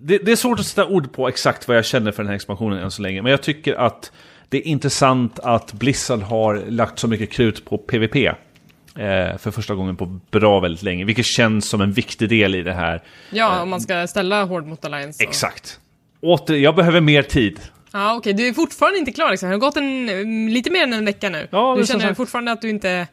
det, 0.00 0.18
det, 0.18 0.32
är 0.32 0.36
svårt 0.36 0.60
att 0.60 0.66
sätta 0.66 0.86
ord 0.86 1.12
på 1.12 1.28
exakt 1.28 1.68
vad 1.68 1.76
jag 1.76 1.84
känner 1.84 2.12
för 2.12 2.22
den 2.22 2.28
här 2.28 2.36
expansionen 2.36 2.78
än 2.78 2.90
så 2.90 3.02
länge. 3.02 3.22
Men 3.22 3.30
jag 3.30 3.42
tycker 3.42 3.74
att 3.74 4.12
det 4.48 4.58
är 4.58 4.66
intressant 4.66 5.38
att 5.38 5.72
Blizzard 5.72 6.20
har 6.20 6.54
lagt 6.68 6.98
så 6.98 7.08
mycket 7.08 7.30
krut 7.30 7.64
på 7.64 7.78
PVP. 7.78 8.16
Eh, 8.16 9.38
för 9.38 9.50
första 9.50 9.74
gången 9.74 9.96
på 9.96 10.20
bra 10.30 10.60
väldigt 10.60 10.82
länge. 10.82 11.04
Vilket 11.04 11.26
känns 11.26 11.68
som 11.68 11.80
en 11.80 11.92
viktig 11.92 12.28
del 12.28 12.54
i 12.54 12.62
det 12.62 12.72
här. 12.72 13.02
Ja, 13.30 13.56
eh, 13.56 13.62
om 13.62 13.70
man 13.70 13.80
ska 13.80 14.06
ställa 14.06 14.44
hård 14.44 14.66
mot 14.66 14.84
Alliance. 14.84 15.18
Så. 15.18 15.28
Exakt. 15.28 15.80
Åter, 16.20 16.56
jag 16.56 16.76
behöver 16.76 17.00
mer 17.00 17.22
tid. 17.22 17.60
Ja, 17.92 18.16
okej. 18.16 18.18
Okay. 18.18 18.32
Du 18.32 18.48
är 18.48 18.52
fortfarande 18.52 18.98
inte 18.98 19.12
klar 19.12 19.30
liksom. 19.30 19.48
Det 19.48 19.54
har 19.54 19.60
gått 19.60 19.76
en, 19.76 20.08
mm, 20.08 20.48
lite 20.48 20.70
mer 20.70 20.82
än 20.82 20.92
en 20.92 21.04
vecka 21.04 21.28
nu. 21.28 21.48
Ja, 21.50 21.76
du 21.78 21.86
känner 21.86 22.14
fortfarande 22.14 22.52
att 22.52 22.62
du 22.62 22.70
inte 22.70 23.06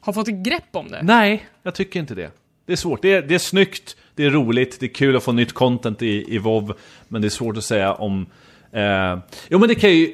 har 0.00 0.12
fått 0.12 0.28
ett 0.28 0.44
grepp 0.44 0.68
om 0.72 0.88
det? 0.88 1.02
Nej, 1.02 1.46
jag 1.62 1.74
tycker 1.74 2.00
inte 2.00 2.14
det. 2.14 2.30
Det 2.66 2.72
är 2.72 2.76
svårt. 2.76 3.02
Det 3.02 3.12
är, 3.12 3.22
det 3.22 3.34
är 3.34 3.38
snyggt, 3.38 3.96
det 4.14 4.24
är 4.24 4.30
roligt, 4.30 4.80
det 4.80 4.86
är 4.86 4.94
kul 4.94 5.16
att 5.16 5.22
få 5.22 5.32
nytt 5.32 5.52
content 5.52 6.02
i, 6.02 6.34
i 6.34 6.38
WoW. 6.38 6.76
Men 7.08 7.22
det 7.22 7.28
är 7.28 7.30
svårt 7.30 7.56
att 7.56 7.64
säga 7.64 7.92
om... 7.92 8.26
Eh, 8.72 9.18
jo, 9.48 9.58
men 9.58 9.68
det 9.68 9.74
kan 9.74 9.90
ju 9.90 10.12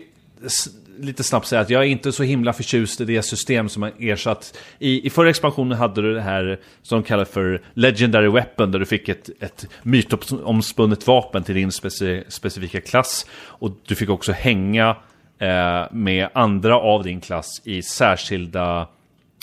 lite 1.01 1.25
snabbt 1.25 1.47
säga 1.47 1.61
att 1.61 1.71
jag 1.71 1.83
är 1.83 1.87
inte 1.87 2.13
så 2.13 2.23
himla 2.23 2.53
förtjust 2.53 3.01
i 3.01 3.05
det 3.05 3.23
system 3.23 3.69
som 3.69 3.83
har 3.83 3.93
ersatt. 3.99 4.59
I, 4.79 5.07
i 5.07 5.11
förra 5.11 5.31
expansionen 5.31 5.79
hade 5.79 6.03
du 6.03 6.15
det 6.15 6.21
här 6.21 6.61
som 6.83 7.01
de 7.03 7.07
kallar 7.07 7.25
för 7.25 7.63
Legendary 7.75 8.29
Weapon, 8.29 8.71
där 8.73 8.79
du 8.79 8.87
fick 8.87 9.09
ett, 9.09 9.31
ett 9.41 9.67
mytomspunnet 9.83 11.07
vapen 11.07 11.45
till 11.45 11.55
din 11.55 11.73
speci 11.73 12.25
specifika 12.29 12.81
klass. 12.81 13.27
Och 13.43 13.71
du 13.87 13.95
fick 13.95 14.09
också 14.09 14.33
hänga 14.33 14.97
eh, 15.39 15.93
med 15.93 16.29
andra 16.33 16.77
av 16.77 17.03
din 17.03 17.21
klass 17.21 17.63
i 17.65 17.83
särskilda 17.83 18.89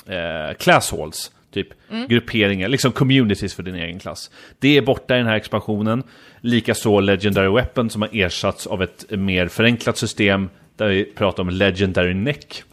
eh, 0.06 0.58
class 0.58 0.92
halls. 0.92 1.32
Typ 1.54 1.68
mm. 1.92 2.08
grupperingar, 2.08 2.68
liksom 2.68 2.92
communities 2.92 3.54
för 3.54 3.64
din 3.64 3.76
egen 3.76 4.00
klass. 4.00 4.32
Det 4.60 4.78
är 4.78 4.82
borta 4.82 5.16
i 5.16 5.18
den 5.18 5.28
här 5.28 5.36
expansionen. 5.36 6.04
Likaså 6.42 7.00
Legendary 7.00 7.50
Weapon 7.50 7.90
som 7.90 8.02
har 8.02 8.10
ersatts 8.14 8.68
av 8.68 8.84
ett 8.84 9.06
mer 9.10 9.48
förenklat 9.48 9.98
system 9.98 10.50
där 10.78 10.88
vi 10.88 11.06
pratar 11.06 11.44
om 11.44 11.50
Legendary 11.50 12.14
Neck. 12.14 12.64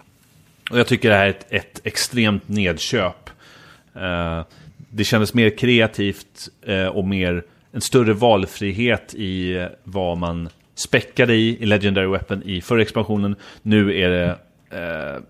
Och 0.70 0.78
jag 0.78 0.86
tycker 0.86 1.10
det 1.10 1.16
här 1.16 1.26
är 1.26 1.30
ett, 1.30 1.46
ett 1.50 1.80
extremt 1.84 2.48
nedköp. 2.48 3.30
Eh, 3.94 4.42
det 4.90 5.04
kändes 5.04 5.34
mer 5.34 5.50
kreativt 5.50 6.48
eh, 6.62 6.86
och 6.86 7.04
mer 7.04 7.44
en 7.72 7.80
större 7.80 8.12
valfrihet 8.12 9.14
i 9.14 9.56
eh, 9.56 9.66
vad 9.84 10.18
man 10.18 10.48
späckade 10.74 11.34
i, 11.34 11.62
i 11.62 11.66
Legendary 11.66 12.06
Weapon 12.06 12.42
i 12.42 12.60
förra 12.60 12.82
expansionen. 12.82 13.36
Nu 13.62 13.98
är 14.00 14.10
det 14.10 14.38
eh, 14.70 15.22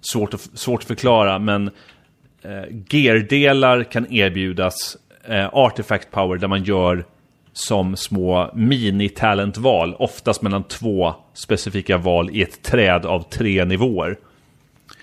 svårt, 0.00 0.34
att, 0.34 0.40
svårt 0.40 0.80
att 0.80 0.86
förklara, 0.88 1.38
men 1.38 1.70
eh, 2.42 2.64
gear-delar 2.88 3.84
kan 3.84 4.12
erbjudas 4.12 4.96
Artifact 5.52 6.10
Power 6.10 6.38
där 6.38 6.48
man 6.48 6.64
gör 6.64 7.04
som 7.58 7.96
små 7.96 8.50
mini-talentval, 8.54 9.94
oftast 9.98 10.42
mellan 10.42 10.64
två 10.64 11.14
specifika 11.34 11.98
val 11.98 12.30
i 12.30 12.42
ett 12.42 12.62
träd 12.62 13.06
av 13.06 13.22
tre 13.22 13.64
nivåer. 13.64 14.18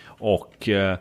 Och 0.05 0.69
eh, 0.69 0.97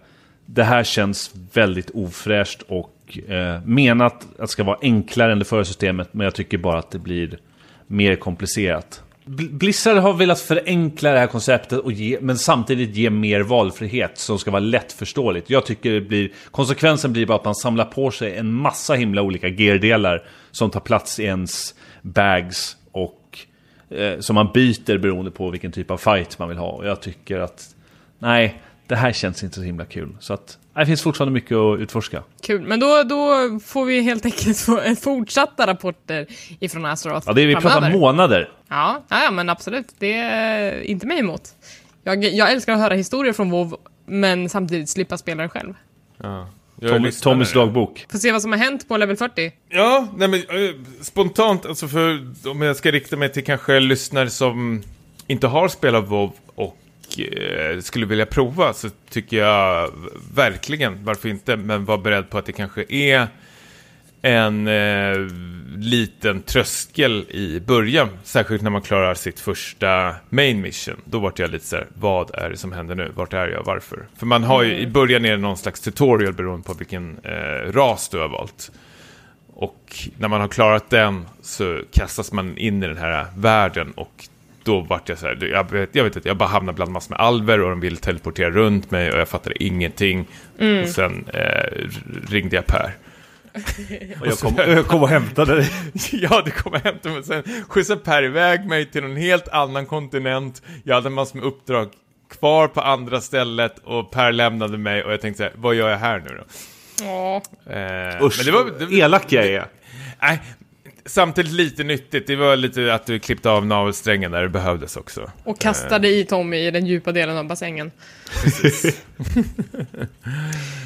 det 0.46 0.64
här 0.64 0.84
känns 0.84 1.34
väldigt 1.52 1.90
ofräscht 1.90 2.62
och 2.62 3.18
eh, 3.28 3.60
menat 3.64 4.14
att 4.14 4.38
det 4.38 4.48
ska 4.48 4.64
vara 4.64 4.78
enklare 4.82 5.32
än 5.32 5.38
det 5.38 5.44
förra 5.44 5.64
systemet, 5.64 6.14
men 6.14 6.24
jag 6.24 6.34
tycker 6.34 6.58
bara 6.58 6.78
att 6.78 6.90
det 6.90 6.98
blir 6.98 7.38
mer 7.86 8.16
komplicerat. 8.16 9.03
Blizzard 9.26 9.96
har 9.96 10.12
velat 10.12 10.40
förenkla 10.40 11.10
det 11.10 11.18
här 11.18 11.26
konceptet 11.26 11.78
och 11.78 11.92
ge, 11.92 12.18
men 12.20 12.38
samtidigt 12.38 12.96
ge 12.96 13.10
mer 13.10 13.40
valfrihet 13.40 14.18
som 14.18 14.38
ska 14.38 14.50
vara 14.50 14.60
lättförståeligt. 14.60 15.50
Jag 15.50 15.66
tycker 15.66 15.92
det 15.92 16.00
blir, 16.00 16.32
konsekvensen 16.50 17.12
blir 17.12 17.26
bara 17.26 17.38
att 17.38 17.44
man 17.44 17.54
samlar 17.54 17.84
på 17.84 18.10
sig 18.10 18.36
en 18.36 18.52
massa 18.52 18.94
himla 18.94 19.22
olika 19.22 19.48
geardelar 19.48 20.22
som 20.50 20.70
tar 20.70 20.80
plats 20.80 21.20
i 21.20 21.24
ens 21.24 21.74
bags 22.02 22.76
och 22.92 23.38
eh, 23.90 24.18
som 24.20 24.34
man 24.34 24.50
byter 24.54 24.98
beroende 24.98 25.30
på 25.30 25.50
vilken 25.50 25.72
typ 25.72 25.90
av 25.90 25.96
fight 25.96 26.38
man 26.38 26.48
vill 26.48 26.58
ha. 26.58 26.70
Och 26.70 26.86
jag 26.86 27.02
tycker 27.02 27.40
att 27.40 27.74
nej, 28.18 28.62
det 28.86 28.96
här 28.96 29.12
känns 29.12 29.42
inte 29.44 29.56
så 29.56 29.62
himla 29.62 29.84
kul. 29.84 30.16
Så 30.20 30.34
att 30.34 30.58
det 30.74 30.86
finns 30.86 31.02
fortfarande 31.02 31.32
mycket 31.32 31.56
att 31.56 31.80
utforska. 31.80 32.22
Kul, 32.42 32.62
men 32.62 32.80
då, 32.80 33.02
då 33.02 33.34
får 33.64 33.84
vi 33.84 34.00
helt 34.00 34.24
enkelt 34.24 34.58
få 34.58 34.80
fortsatta 35.00 35.66
rapporter 35.66 36.26
ifrån 36.60 36.84
Azeroth 36.84 37.26
Ja, 37.26 37.32
det 37.32 37.42
är 37.42 37.46
vi 37.46 37.54
pratar 37.54 37.90
månader. 37.92 38.50
Ja, 38.74 39.02
ja, 39.08 39.30
men 39.30 39.48
absolut. 39.48 39.94
Det 39.98 40.12
är 40.12 40.82
inte 40.82 41.06
mig 41.06 41.18
emot. 41.18 41.54
Jag, 42.04 42.24
jag 42.24 42.52
älskar 42.52 42.72
att 42.72 42.78
höra 42.78 42.94
historier 42.94 43.32
från 43.32 43.50
WoW, 43.50 43.76
men 44.06 44.48
samtidigt 44.48 44.88
slippa 44.88 45.18
spela 45.18 45.42
det 45.42 45.48
själv. 45.48 45.74
Ja. 46.22 46.48
Tom, 46.80 47.10
Tommys 47.22 47.52
dagbok. 47.52 48.06
Får 48.10 48.18
se 48.18 48.32
vad 48.32 48.42
som 48.42 48.52
har 48.52 48.58
hänt 48.58 48.88
på 48.88 48.96
level 48.96 49.16
40. 49.16 49.52
Ja, 49.68 50.08
nej 50.16 50.28
men 50.28 50.40
uh, 50.40 50.74
spontant, 51.00 51.66
alltså 51.66 51.88
för 51.88 52.26
om 52.50 52.62
jag 52.62 52.76
ska 52.76 52.90
rikta 52.90 53.16
mig 53.16 53.32
till 53.32 53.44
kanske 53.44 53.80
lyssnare 53.80 54.30
som 54.30 54.82
inte 55.26 55.46
har 55.46 55.68
spelat 55.68 56.08
WoW 56.08 56.32
och 56.54 56.76
uh, 57.18 57.80
skulle 57.80 58.06
vilja 58.06 58.26
prova 58.26 58.72
så 58.72 58.88
tycker 59.10 59.36
jag 59.36 59.90
verkligen, 60.34 61.04
varför 61.04 61.28
inte, 61.28 61.56
men 61.56 61.84
var 61.84 61.98
beredd 61.98 62.30
på 62.30 62.38
att 62.38 62.46
det 62.46 62.52
kanske 62.52 62.84
är 62.88 63.28
en 64.24 64.68
eh, 64.68 65.16
liten 65.76 66.42
tröskel 66.42 67.26
i 67.30 67.60
början. 67.60 68.08
Särskilt 68.22 68.62
när 68.62 68.70
man 68.70 68.82
klarar 68.82 69.14
sitt 69.14 69.40
första 69.40 70.14
main 70.30 70.60
mission. 70.60 71.00
Då 71.04 71.18
vart 71.18 71.38
jag 71.38 71.50
lite 71.50 71.66
så 71.66 71.76
här, 71.76 71.86
vad 71.94 72.34
är 72.34 72.50
det 72.50 72.56
som 72.56 72.72
händer 72.72 72.94
nu? 72.94 73.12
Vart 73.14 73.32
är 73.32 73.48
jag? 73.48 73.64
Varför? 73.64 74.06
För 74.16 74.26
man 74.26 74.44
har 74.44 74.62
ju, 74.62 74.78
i 74.78 74.86
början 74.86 75.24
är 75.24 75.30
det 75.30 75.36
någon 75.36 75.56
slags 75.56 75.80
tutorial 75.80 76.32
beroende 76.32 76.66
på 76.66 76.74
vilken 76.74 77.18
eh, 77.22 77.72
ras 77.72 78.08
du 78.08 78.18
har 78.18 78.28
valt. 78.28 78.70
Och 79.54 80.08
när 80.18 80.28
man 80.28 80.40
har 80.40 80.48
klarat 80.48 80.90
den 80.90 81.26
så 81.42 81.80
kastas 81.92 82.32
man 82.32 82.58
in 82.58 82.82
i 82.82 82.86
den 82.86 82.96
här 82.96 83.26
världen 83.36 83.92
och 83.92 84.28
då 84.64 84.80
vart 84.80 85.08
jag 85.08 85.18
så 85.18 85.26
här, 85.26 85.48
jag 85.52 85.70
vet, 85.70 85.94
jag 85.94 86.04
vet 86.04 86.16
inte, 86.16 86.28
jag 86.28 86.36
bara 86.36 86.48
hamnade 86.48 86.76
bland 86.76 86.92
massor 86.92 87.10
med 87.10 87.20
alver 87.20 87.60
och 87.60 87.70
de 87.70 87.80
ville 87.80 87.96
teleportera 87.96 88.50
runt 88.50 88.90
mig 88.90 89.12
och 89.12 89.18
jag 89.18 89.28
fattade 89.28 89.62
ingenting. 89.64 90.26
Mm. 90.58 90.82
Och 90.82 90.88
sen 90.88 91.24
eh, 91.34 91.88
ringde 92.28 92.56
jag 92.56 92.66
Per. 92.66 92.94
Och 94.20 94.26
jag 94.26 94.38
kom, 94.38 94.54
jag 94.56 94.86
kom 94.86 95.02
och 95.02 95.08
hämtade 95.08 95.54
dig. 95.56 95.70
ja, 96.12 96.42
du 96.44 96.50
kom 96.50 96.72
och 96.72 96.80
hämtade 96.80 97.14
mig. 97.14 97.24
Sen 97.24 97.42
skjutsade 97.68 98.00
Per 98.00 98.22
iväg 98.22 98.66
mig 98.66 98.90
till 98.90 99.02
någon 99.02 99.16
helt 99.16 99.48
annan 99.48 99.86
kontinent. 99.86 100.62
Jag 100.84 100.94
hade 100.94 101.10
massor 101.10 101.38
med 101.38 101.46
uppdrag 101.46 101.88
kvar 102.30 102.68
på 102.68 102.80
andra 102.80 103.20
stället 103.20 103.78
och 103.78 104.10
Per 104.10 104.32
lämnade 104.32 104.78
mig 104.78 105.04
och 105.04 105.12
jag 105.12 105.20
tänkte 105.20 105.38
så 105.38 105.42
här, 105.44 105.52
vad 105.56 105.74
gör 105.74 105.88
jag 105.90 105.98
här 105.98 106.18
nu 106.18 106.36
då? 106.36 106.44
Ja. 107.04 107.42
Eh, 107.72 108.22
Usch, 108.24 108.34
men 108.36 108.46
det 108.46 108.52
var, 108.52 108.88
det, 108.88 108.96
elak 108.96 109.32
jag 109.32 109.46
är. 109.46 109.66
Nej, 110.22 110.42
samtidigt 111.06 111.52
lite 111.52 111.84
nyttigt. 111.84 112.26
Det 112.26 112.36
var 112.36 112.56
lite 112.56 112.94
att 112.94 113.06
du 113.06 113.18
klippte 113.18 113.50
av 113.50 113.66
navelsträngen 113.66 114.30
där 114.30 114.42
det 114.42 114.48
behövdes 114.48 114.96
också. 114.96 115.30
Och 115.44 115.60
kastade 115.60 116.08
i 116.08 116.24
Tommy 116.24 116.56
i 116.56 116.70
den 116.70 116.86
djupa 116.86 117.12
delen 117.12 117.36
av 117.36 117.46
bassängen. 117.46 117.90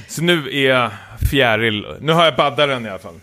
Så 0.08 0.22
nu 0.22 0.48
är 0.52 0.68
jag 0.68 0.90
fjäril. 1.30 1.86
Nu 2.00 2.12
har 2.12 2.24
jag 2.24 2.36
baddaren 2.36 2.86
i 2.86 2.88
alla 2.88 2.98
fall. 2.98 3.20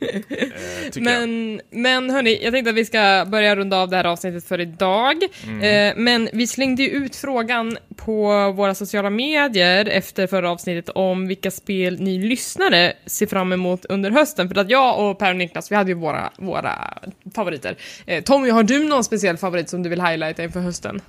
Eh, 0.00 1.02
men, 1.02 1.60
men 1.70 2.10
hörni, 2.10 2.38
jag 2.42 2.52
tänkte 2.52 2.70
att 2.70 2.76
vi 2.76 2.84
ska 2.84 3.26
börja 3.28 3.56
runda 3.56 3.76
av 3.76 3.88
det 3.88 3.96
här 3.96 4.04
avsnittet 4.04 4.44
för 4.44 4.60
idag. 4.60 5.16
Mm. 5.46 5.62
Eh, 5.62 5.94
men 5.96 6.28
vi 6.32 6.46
slängde 6.46 6.82
ju 6.82 6.88
ut 6.88 7.16
frågan 7.16 7.78
på 7.96 8.52
våra 8.52 8.74
sociala 8.74 9.10
medier 9.10 9.86
efter 9.86 10.26
förra 10.26 10.50
avsnittet 10.50 10.88
om 10.88 11.26
vilka 11.26 11.50
spel 11.50 12.00
ni 12.00 12.18
lyssnare 12.18 12.92
ser 13.06 13.26
fram 13.26 13.52
emot 13.52 13.84
under 13.84 14.10
hösten. 14.10 14.48
För 14.48 14.58
att 14.60 14.70
jag 14.70 15.10
och 15.10 15.18
Per 15.18 15.30
och 15.30 15.36
Niklas, 15.36 15.70
vi 15.70 15.76
hade 15.76 15.90
ju 15.90 15.96
våra, 15.96 16.30
våra 16.36 16.98
favoriter. 17.34 17.76
Eh, 18.06 18.24
Tommy, 18.24 18.50
har 18.50 18.62
du 18.62 18.84
någon 18.84 19.04
speciell 19.04 19.36
favorit 19.36 19.68
som 19.68 19.82
du 19.82 19.88
vill 19.88 20.00
highlighta 20.00 20.42
inför 20.42 20.60
hösten? 20.60 21.00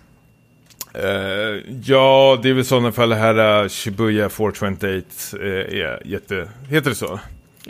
Eh, 0.94 1.64
ja, 1.84 2.40
det 2.44 2.50
är 2.50 2.54
väl 2.54 2.62
i 2.62 2.64
sådana 2.64 2.92
fall 2.92 3.10
det 3.10 3.16
här 3.16 3.64
uh, 3.64 3.70
Shibuya 3.70 4.30
428 4.30 4.88
uh, 4.88 5.04
är 5.44 6.08
jätte... 6.08 6.50
Heter 6.70 6.90
det 6.90 6.96
så? 6.96 7.20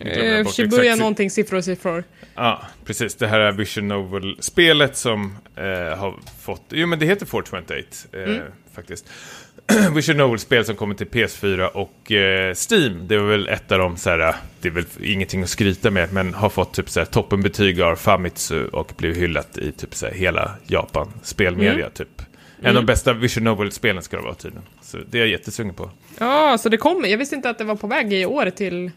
Eh, 0.07 0.45
Shibuya 0.45 0.83
exakt. 0.83 0.99
någonting, 0.99 1.29
siffror, 1.31 1.61
siffror. 1.61 2.03
Ja, 2.35 2.61
precis. 2.85 3.15
Det 3.15 3.27
här 3.27 3.39
är 3.39 3.51
Vision 3.51 3.87
Novel-spelet 3.87 4.97
som 4.97 5.37
eh, 5.55 5.63
har 5.97 6.15
fått... 6.41 6.63
Jo, 6.69 6.87
men 6.87 6.99
det 6.99 7.05
heter 7.05 7.25
428 7.25 7.75
eh, 8.13 8.23
Mm. 8.23 8.41
faktiskt. 8.73 9.05
Vision 9.95 10.17
Novel-spel 10.17 10.65
som 10.65 10.75
kommer 10.75 10.95
till 10.95 11.07
PS4 11.07 11.65
och 11.67 12.11
eh, 12.11 12.55
Steam. 12.69 13.07
Det 13.07 13.15
är 13.15 13.19
väl 13.19 13.47
ett 13.47 13.71
av 13.71 13.79
dem, 13.79 13.97
så 13.97 14.09
här, 14.09 14.35
det 14.61 14.67
är 14.67 14.71
väl 14.71 14.85
ingenting 15.03 15.43
att 15.43 15.49
skryta 15.49 15.91
med, 15.91 16.13
men 16.13 16.33
har 16.33 16.49
fått 16.49 16.73
typ 16.73 16.89
så 16.89 16.99
här, 16.99 17.05
toppenbetyg 17.05 17.81
av 17.81 17.95
Famitsu 17.95 18.65
och 18.67 18.91
blivit 18.97 19.17
hyllat 19.17 19.57
i 19.57 19.71
typ 19.71 19.95
så 19.95 20.05
här, 20.05 20.13
hela 20.13 20.51
Japan 20.67 21.13
spelmedia. 21.23 21.71
Mm. 21.73 21.91
Typ. 21.91 22.21
En 22.61 22.67
av 22.67 22.73
de 22.75 22.85
bästa 22.85 23.13
Vision 23.13 23.43
Novel-spelen 23.43 24.03
ska 24.03 24.17
det 24.17 24.23
vara 24.23 24.35
tydligen. 24.35 24.65
Så 24.81 24.97
det 25.09 25.17
är 25.17 25.19
jag 25.19 25.29
jättesugen 25.29 25.73
på. 25.73 25.91
Ja, 26.19 26.57
så 26.57 26.69
det 26.69 26.77
kommer. 26.77 27.07
Jag 27.07 27.17
visste 27.17 27.35
inte 27.35 27.49
att 27.49 27.57
det 27.57 27.63
var 27.63 27.75
på 27.75 27.87
väg 27.87 28.13
i 28.13 28.25
år 28.25 28.49
till 28.49 28.91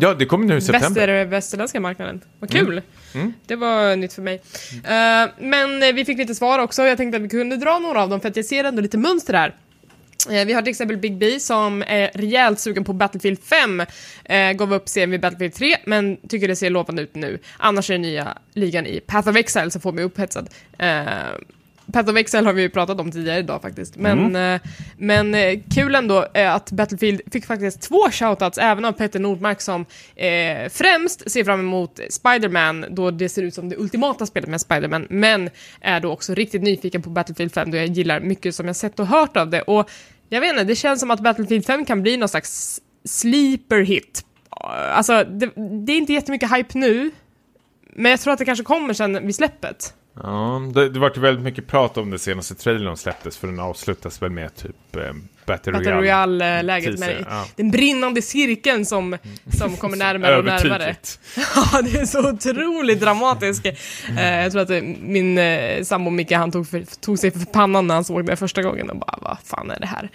Ja, 0.00 0.14
det 0.14 0.26
kommer 0.26 0.46
nu 0.46 0.56
i 0.56 0.60
september. 0.60 1.06
väster, 1.08 1.24
västerländska 1.24 1.80
marknaden. 1.80 2.20
Vad 2.40 2.50
kul! 2.50 2.82
Mm. 3.14 3.32
Det 3.46 3.56
var 3.56 3.96
nytt 3.96 4.12
för 4.12 4.22
mig. 4.22 4.34
Eh, 4.84 5.30
men 5.38 5.82
eh, 5.82 5.92
vi 5.94 6.04
fick 6.04 6.18
lite 6.18 6.34
svar 6.34 6.58
också. 6.58 6.82
Jag 6.82 6.96
tänkte 6.96 7.16
att 7.16 7.22
vi 7.22 7.28
kunde 7.28 7.56
dra 7.56 7.78
några 7.78 8.02
av 8.02 8.08
dem 8.10 8.20
för 8.20 8.28
att 8.28 8.36
jag 8.36 8.44
ser 8.44 8.64
ändå 8.64 8.82
lite 8.82 8.98
mönster 8.98 9.34
här. 9.34 9.54
Eh, 10.30 10.44
Vi 10.46 10.52
har 10.52 10.62
till 10.62 10.70
exempel 10.70 10.96
Big 10.96 11.16
B 11.18 11.40
som 11.40 11.82
är 11.86 12.10
rejält 12.14 12.60
sugen 12.60 12.84
på 12.84 12.92
Battlefield 12.92 13.38
5. 13.42 13.80
Eh, 14.24 14.52
gav 14.52 14.74
upp 14.74 14.88
serien 14.88 15.10
vid 15.10 15.20
Battlefield 15.20 15.54
3, 15.54 15.76
men 15.84 16.16
tycker 16.28 16.48
det 16.48 16.56
ser 16.56 16.70
lovande 16.70 17.02
ut 17.02 17.14
nu. 17.14 17.38
Annars 17.58 17.90
är 17.90 17.94
den 17.94 18.02
nya 18.02 18.38
ligan 18.54 18.86
i 18.86 19.00
Path 19.00 19.28
of 19.28 19.36
Exile 19.36 19.70
som 19.70 19.80
får 19.80 19.92
mig 19.92 20.04
upphetsad. 20.04 20.48
Path 21.92 22.10
of 22.10 22.16
Exile 22.16 22.46
har 22.46 22.52
vi 22.52 22.62
ju 22.62 22.70
pratat 22.70 23.00
om 23.00 23.10
tidigare 23.10 23.38
idag 23.38 23.62
faktiskt. 23.62 23.96
Men, 23.96 24.36
eh, 24.36 24.60
men 24.96 25.34
eh, 25.34 25.60
kul 25.74 25.94
ändå 25.94 26.26
eh, 26.34 26.54
att 26.54 26.70
Battlefield 26.70 27.20
fick 27.32 27.46
faktiskt 27.46 27.82
två 27.82 28.10
shoutouts, 28.10 28.58
även 28.58 28.84
av 28.84 28.92
Petter 28.92 29.20
Nordmark 29.20 29.60
som 29.60 29.86
eh, 30.14 30.68
främst 30.68 31.30
ser 31.30 31.44
fram 31.44 31.60
emot 31.60 32.00
Spider-Man, 32.10 32.86
då 32.90 33.10
det 33.10 33.28
ser 33.28 33.42
ut 33.42 33.54
som 33.54 33.68
det 33.68 33.76
ultimata 33.76 34.26
spelet 34.26 34.48
med 34.48 34.60
Spider-Man, 34.60 35.06
men 35.10 35.50
är 35.80 36.00
då 36.00 36.12
också 36.12 36.34
riktigt 36.34 36.62
nyfiken 36.62 37.02
på 37.02 37.10
Battlefield 37.10 37.52
5, 37.52 37.70
då 37.70 37.76
jag 37.76 37.86
gillar 37.86 38.20
mycket 38.20 38.54
som 38.54 38.66
jag 38.66 38.76
sett 38.76 39.00
och 39.00 39.06
hört 39.06 39.36
av 39.36 39.50
det. 39.50 39.62
Och 39.62 39.90
jag 40.28 40.40
vet 40.40 40.50
inte, 40.50 40.64
det 40.64 40.76
känns 40.76 41.00
som 41.00 41.10
att 41.10 41.20
Battlefield 41.20 41.66
5 41.66 41.84
kan 41.84 42.02
bli 42.02 42.16
någon 42.16 42.28
slags 42.28 42.80
sleeper 43.04 43.80
hit. 43.80 44.24
Alltså, 44.92 45.24
det, 45.24 45.50
det 45.86 45.92
är 45.92 45.96
inte 45.96 46.12
jättemycket 46.12 46.56
hype 46.56 46.78
nu, 46.78 47.10
men 47.92 48.10
jag 48.10 48.20
tror 48.20 48.32
att 48.32 48.38
det 48.38 48.44
kanske 48.44 48.64
kommer 48.64 48.94
sen 48.94 49.26
vid 49.26 49.34
släppet. 49.34 49.94
Ja, 50.22 50.62
det, 50.74 50.88
det 50.88 50.98
vart 50.98 51.16
ju 51.16 51.20
väldigt 51.20 51.44
mycket 51.44 51.66
prat 51.66 51.96
om 51.96 52.10
det 52.10 52.18
senaste 52.18 52.54
trailern 52.54 52.96
släpptes, 52.96 53.36
för 53.36 53.46
den 53.46 53.60
avslutas 53.60 54.22
väl 54.22 54.30
med 54.30 54.54
typ 54.56 54.96
eh, 54.96 55.02
Battle 55.46 55.72
Battle 55.72 55.92
Royale. 55.92 56.00
Royale-läget 56.00 56.98
med 56.98 57.24
ja. 57.28 57.44
den 57.56 57.70
brinnande 57.70 58.22
cirkeln 58.22 58.86
som, 58.86 59.18
som 59.58 59.76
kommer 59.76 59.96
närmare 59.96 60.38
och 60.38 60.44
närmare. 60.44 60.96
Ja, 61.36 61.82
det 61.82 61.98
är 61.98 62.06
så 62.06 62.30
otroligt 62.30 63.00
dramatiskt. 63.00 63.66
Eh, 64.18 64.42
jag 64.42 64.52
tror 64.52 64.62
att 64.62 64.70
eh, 64.70 64.82
min 65.00 65.38
eh, 65.38 65.82
sambo 65.82 66.10
Micke, 66.10 66.32
han 66.32 66.52
tog, 66.52 66.68
för, 66.68 67.00
tog 67.00 67.18
sig 67.18 67.30
för 67.30 67.44
pannan 67.44 67.86
när 67.86 67.94
han 67.94 68.04
såg 68.04 68.26
det 68.26 68.36
första 68.36 68.62
gången 68.62 68.90
och 68.90 68.96
bara, 68.96 69.18
vad 69.20 69.36
fan 69.44 69.70
är 69.70 69.80
det 69.80 69.86
här? 69.86 70.10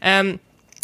Ehm, 0.00 0.38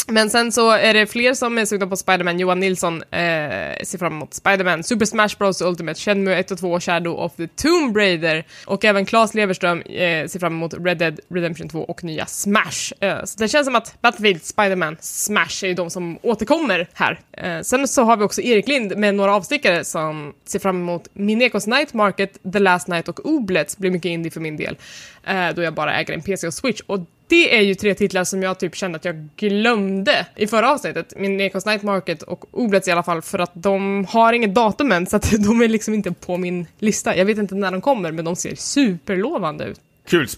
men 0.09 0.31
sen 0.31 0.53
så 0.53 0.71
är 0.71 0.95
det 0.95 1.07
fler 1.07 1.35
som 1.35 1.59
är 1.59 1.65
sugna 1.65 1.87
på 1.87 1.97
Spider-Man. 1.97 2.39
Johan 2.39 2.61
Nilsson 2.61 3.03
eh, 3.03 3.83
ser 3.83 3.99
fram 3.99 4.13
emot 4.13 4.33
Spider-Man, 4.35 4.83
Super 4.83 5.07
Smash 5.07 5.29
Bros 5.39 5.63
Ultimate, 5.63 6.01
Shenmue 6.01 6.39
1 6.39 6.51
och 6.51 6.59
2, 6.59 6.81
Shadow 6.81 7.19
of 7.19 7.37
the 7.37 7.47
Tomb 7.47 7.97
Raider. 7.97 8.45
Och 8.67 8.85
även 8.85 9.07
Claes 9.07 9.35
Leverström 9.35 9.81
eh, 9.81 10.27
ser 10.27 10.39
fram 10.39 10.53
emot 10.53 10.75
Red 10.75 10.99
Dead 10.99 11.21
Redemption 11.29 11.69
2 11.69 11.85
och 11.85 12.05
nya 12.05 12.27
Smash. 12.27 12.93
Eh, 13.01 13.25
så 13.25 13.39
det 13.39 13.49
känns 13.49 13.67
som 13.67 13.77
att 13.77 14.01
Battlefield, 14.01 14.43
Spider-Man, 14.43 14.97
Smash 15.01 15.65
är 15.65 15.67
ju 15.67 15.75
de 15.75 15.91
som 15.91 16.19
återkommer 16.23 16.89
här. 16.93 17.21
Eh, 17.33 17.61
sen 17.61 17.89
så 17.89 18.03
har 18.03 18.17
vi 18.17 18.25
också 18.25 18.43
Erik 18.43 18.69
Lind 18.69 18.97
med 18.97 19.15
några 19.15 19.35
avstickare 19.35 19.85
som 19.85 20.33
ser 20.45 20.59
fram 20.59 20.77
emot 20.77 21.09
Minekos 21.13 21.67
Night 21.67 21.95
Market, 21.95 22.53
The 22.53 22.59
Last 22.59 22.89
Night 22.89 23.09
och 23.09 23.27
Oblets 23.27 23.79
blir 23.79 23.91
mycket 23.91 24.09
indie 24.09 24.31
för 24.31 24.41
min 24.41 24.57
del. 24.57 24.77
Eh, 25.25 25.49
då 25.55 25.63
jag 25.63 25.75
bara 25.75 25.95
äger 25.95 26.15
en 26.15 26.23
PC 26.23 26.47
och 26.47 26.55
Switch. 26.55 26.81
Och 26.87 27.01
det 27.33 27.57
är 27.57 27.61
ju 27.61 27.75
tre 27.75 27.95
titlar 27.95 28.25
som 28.25 28.43
jag 28.43 28.59
typ 28.59 28.77
kände 28.77 28.97
att 28.97 29.05
jag 29.05 29.29
glömde 29.37 30.27
i 30.37 30.47
förra 30.47 30.73
avsnittet. 30.73 31.13
Min 31.17 31.41
Ekos 31.41 31.67
Night 31.67 31.83
Market 31.83 32.23
och 32.23 32.45
Oblets 32.51 32.89
i 32.89 32.91
alla 32.91 33.03
fall, 33.03 33.23
för 33.23 33.39
att 33.39 33.51
de 33.55 34.05
har 34.09 34.33
inget 34.33 34.55
datum 34.55 34.93
än, 34.93 35.07
så 35.07 35.17
att 35.17 35.31
de 35.45 35.61
är 35.61 35.69
liksom 35.69 35.95
inte 35.95 36.13
på 36.13 36.37
min 36.37 36.67
lista. 36.79 37.17
Jag 37.17 37.25
vet 37.25 37.39
inte 37.39 37.55
när 37.55 37.71
de 37.71 37.81
kommer, 37.81 38.13
men 38.13 38.25
de 38.25 38.37
ser 38.37 38.55
superlovande 38.55 39.65
ut. 39.65 39.81
Kul. 40.09 40.29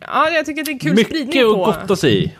Ja, 0.00 0.30
jag 0.30 0.46
tycker 0.46 0.60
att 0.62 0.66
det 0.66 0.72
är 0.72 0.78
kul 0.78 1.04
spridning 1.04 1.26
Mycket 1.26 1.46
och 1.46 1.54
på... 1.54 1.64
gott 1.64 1.90
att 1.90 1.98
se. 1.98 2.30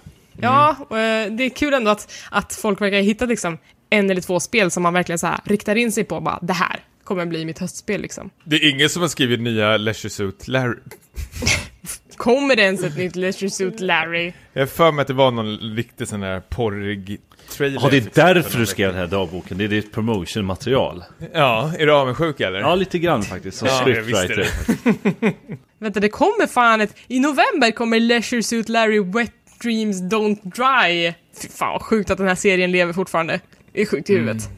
Ja, 0.41 0.77
och, 0.89 0.99
eh, 0.99 1.33
det 1.33 1.45
är 1.45 1.51
kul 1.51 1.75
ändå 1.75 1.91
att, 1.91 2.13
att 2.31 2.55
folk 2.55 2.81
verkar 2.81 2.97
ha 2.97 3.03
hittat 3.03 3.29
liksom 3.29 3.59
en 3.91 4.11
eller 4.11 4.21
två 4.21 4.41
spel 4.41 4.71
som 4.71 4.83
man 4.83 4.95
verkligen 4.95 5.19
så 5.19 5.27
här 5.27 5.41
riktar 5.45 5.77
in 5.77 5.93
sig 5.93 6.05
på. 6.05 6.21
Bara, 6.21 6.39
det 6.43 6.53
här 6.53 6.81
kommer 7.05 7.27
bli 7.27 7.45
mitt 7.45 7.59
höstspel 7.59 8.01
liksom. 8.01 8.31
Det 8.45 8.57
är 8.57 8.71
ingen 8.71 8.89
som 8.89 9.03
har 9.03 9.09
skrivit 9.09 9.41
nya 9.41 9.77
Leisure 9.77 10.11
Suit 10.11 10.49
Larry. 10.49 10.79
Kommer 12.17 12.57
det 12.57 12.63
ens 12.63 12.83
ett 12.85 12.97
nytt 12.97 13.17
Leisure 13.17 13.51
Suit 13.51 13.81
Larry? 13.81 14.33
Jag 14.53 14.63
har 14.63 14.67
för 14.67 14.93
mig 14.93 15.03
att 15.03 15.09
det 15.09 15.15
var 15.15 15.31
någon 15.31 15.57
riktig 15.59 16.09
sån 16.09 16.21
där 16.21 16.41
porrig 16.41 17.21
trailer. 17.51 17.79
Ja, 17.83 17.89
det 17.91 17.97
är 17.97 18.01
se 18.01 18.11
därför 18.15 18.51
för 18.51 18.59
du 18.59 18.67
skrev 18.67 18.89
den 18.89 18.99
här 18.99 19.07
dagboken. 19.07 19.59
Det 19.59 19.65
är 19.65 19.69
ditt 19.69 19.93
promotionmaterial. 19.93 21.05
Ja, 21.33 21.73
är 21.79 21.87
du 21.87 21.93
avundsjuk 21.93 22.41
eller? 22.41 22.61
Ja, 22.61 22.75
lite 22.75 22.99
grann 22.99 23.23
faktiskt. 23.23 23.59
Som 23.59 23.69
Ja, 23.69 23.81
scriptwriter. 23.85 24.49
Vänta, 25.79 26.01
det 26.01 26.09
kommer 26.09 26.47
fan 26.47 26.81
ett... 26.81 26.97
I 27.09 27.21
november 27.21 27.71
kommer 27.71 28.01
Leisure 28.01 28.43
Suit 28.43 28.69
Larry 28.69 29.01
Wet 29.01 29.33
Dreams 29.63 30.03
Don't 30.03 30.39
Dry. 30.43 31.13
Fy 31.43 31.49
fan 31.49 31.73
vad 31.73 31.83
sjukt 31.83 32.11
att 32.11 32.19
den 32.19 32.29
här 32.29 32.35
serien 32.35 32.73
lever 32.73 32.93
fortfarande. 32.93 33.41
Det 33.73 33.81
är 33.83 33.87
sjukt 33.87 34.11
i 34.11 34.15
huvudet. 34.15 34.49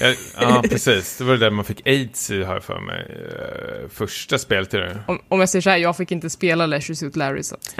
Ja, 0.00 0.14
ja, 0.40 0.62
precis. 0.70 1.16
Det 1.18 1.24
var 1.24 1.32
det 1.32 1.38
där 1.38 1.50
man 1.50 1.64
fick 1.64 1.86
aids 1.86 2.30
i, 2.30 2.42
har 2.42 2.54
jag 2.54 2.64
för 2.64 2.80
mig. 2.80 3.06
Eh, 3.10 3.88
Första 3.90 4.38
spelet 4.38 4.74
i 4.74 4.76
det. 4.76 4.98
Om, 5.06 5.18
om 5.28 5.40
jag 5.40 5.48
säger 5.48 5.60
så 5.62 5.70
här, 5.70 5.76
jag 5.76 5.96
fick 5.96 6.12
inte 6.12 6.30
spela 6.30 6.66
Leisure 6.66 6.96
Suit 6.96 7.16
Larry 7.16 7.42
så 7.42 7.54
att... 7.54 7.74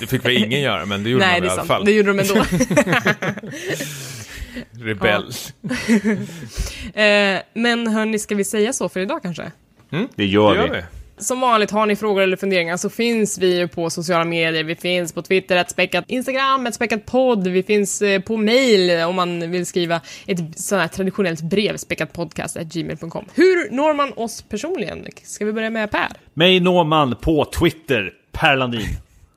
Det 0.00 0.06
fick 0.06 0.24
väl 0.24 0.32
ingen 0.36 0.60
göra, 0.60 0.86
men 0.86 1.02
det 1.04 1.10
gjorde 1.10 1.26
Nej, 1.26 1.32
man 1.34 1.40
det 1.42 1.46
i 1.46 1.50
alla 1.50 1.56
sant. 1.56 1.68
fall. 1.68 1.84
Det 1.84 1.92
gjorde 1.92 2.08
de 2.08 2.18
ändå. 2.18 2.44
Rebell. 4.80 5.24
eh, 6.94 7.42
men 7.54 7.86
hörni, 7.86 8.18
ska 8.18 8.34
vi 8.34 8.44
säga 8.44 8.72
så 8.72 8.88
för 8.88 9.00
idag 9.00 9.22
kanske? 9.22 9.52
Det 10.14 10.26
gör 10.26 10.54
Det 10.54 10.60
vi. 10.62 10.66
gör 10.66 10.74
vi. 10.74 10.82
Som 11.18 11.40
vanligt, 11.40 11.70
har 11.70 11.86
ni 11.86 11.96
frågor 11.96 12.22
eller 12.22 12.36
funderingar 12.36 12.76
så 12.76 12.90
finns 12.90 13.38
vi 13.38 13.58
ju 13.58 13.68
på 13.68 13.90
sociala 13.90 14.24
medier. 14.24 14.64
Vi 14.64 14.74
finns 14.76 15.12
på 15.12 15.22
Twitter, 15.22 15.56
ett 15.56 15.70
späckat 15.70 16.04
Instagram, 16.08 16.66
ett 16.66 16.74
späckat 16.74 17.06
podd. 17.06 17.46
Vi 17.46 17.62
finns 17.62 18.02
eh, 18.02 18.20
på 18.20 18.36
mail 18.36 18.90
om 19.02 19.16
man 19.16 19.50
vill 19.50 19.66
skriva 19.66 20.00
ett 20.26 20.38
sånt 20.60 20.80
här 20.80 20.88
traditionellt 20.88 21.40
brev, 21.40 21.76
späckatpodcast.gmail.com. 21.76 23.24
Hur 23.34 23.70
når 23.70 23.94
man 23.94 24.12
oss 24.16 24.42
personligen? 24.42 25.06
Ska 25.22 25.44
vi 25.44 25.52
börja 25.52 25.70
med 25.70 25.90
Per? 25.90 26.08
Mig 26.34 26.60
når 26.60 26.84
man 26.84 27.16
på 27.16 27.44
Twitter, 27.44 28.12
Per 28.32 28.56
Landin. 28.56 28.86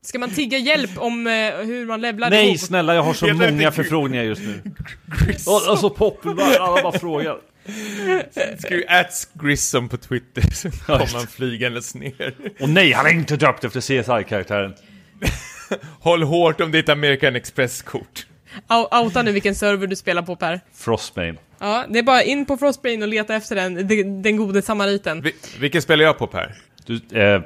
Ska 0.03 0.19
man 0.19 0.29
tigga 0.29 0.57
hjälp 0.57 0.89
om 0.97 1.27
eh, 1.27 1.33
hur 1.65 1.85
man 1.85 2.01
levlar 2.01 2.29
Nej, 2.29 2.47
ihop? 2.47 2.59
snälla, 2.59 2.95
jag 2.95 3.03
har 3.03 3.13
så 3.13 3.33
många 3.33 3.71
förfrågningar 3.71 4.23
just 4.23 4.41
nu. 4.41 4.61
Och, 5.47 5.71
och 5.71 5.79
så 5.79 5.89
populär, 5.89 6.59
alla 6.59 6.81
bara 6.81 6.99
frågar. 6.99 7.37
Skriv 8.59 8.83
at 8.87 9.27
Grissom 9.33 9.89
på 9.89 9.97
Twitter 9.97 10.41
så 10.41 10.71
kommer 10.71 11.13
han 11.13 11.27
flygandes 11.27 11.95
ner. 11.95 12.35
Och 12.59 12.69
nej, 12.69 12.91
han 12.91 13.05
är 13.05 13.09
inte 13.09 13.37
döpt 13.37 13.63
efter 13.63 13.81
CSI-karaktären. 13.81 14.73
Håll 15.99 16.23
hårt 16.23 16.61
om 16.61 16.71
ditt 16.71 16.89
American 16.89 17.35
Express-kort. 17.35 18.25
Outa 18.91 19.21
nu 19.21 19.31
vilken 19.31 19.55
server 19.55 19.87
du 19.87 19.95
spelar 19.95 20.21
på 20.21 20.35
Per. 20.35 20.59
Frostbane. 20.73 21.35
Ja, 21.59 21.85
det 21.89 21.99
är 21.99 22.03
bara 22.03 22.23
in 22.23 22.45
på 22.45 22.57
Frostbrain 22.57 23.01
och 23.01 23.07
leta 23.07 23.35
efter 23.35 23.55
den, 23.55 23.87
den, 23.87 24.21
den 24.21 24.37
gode 24.37 24.61
samariten. 24.61 25.21
Vi, 25.21 25.35
vilken 25.59 25.81
spelar 25.81 26.03
jag 26.03 26.17
på 26.17 26.27
Per? 26.27 26.55
Du, 26.85 27.19
eh, 27.19 27.41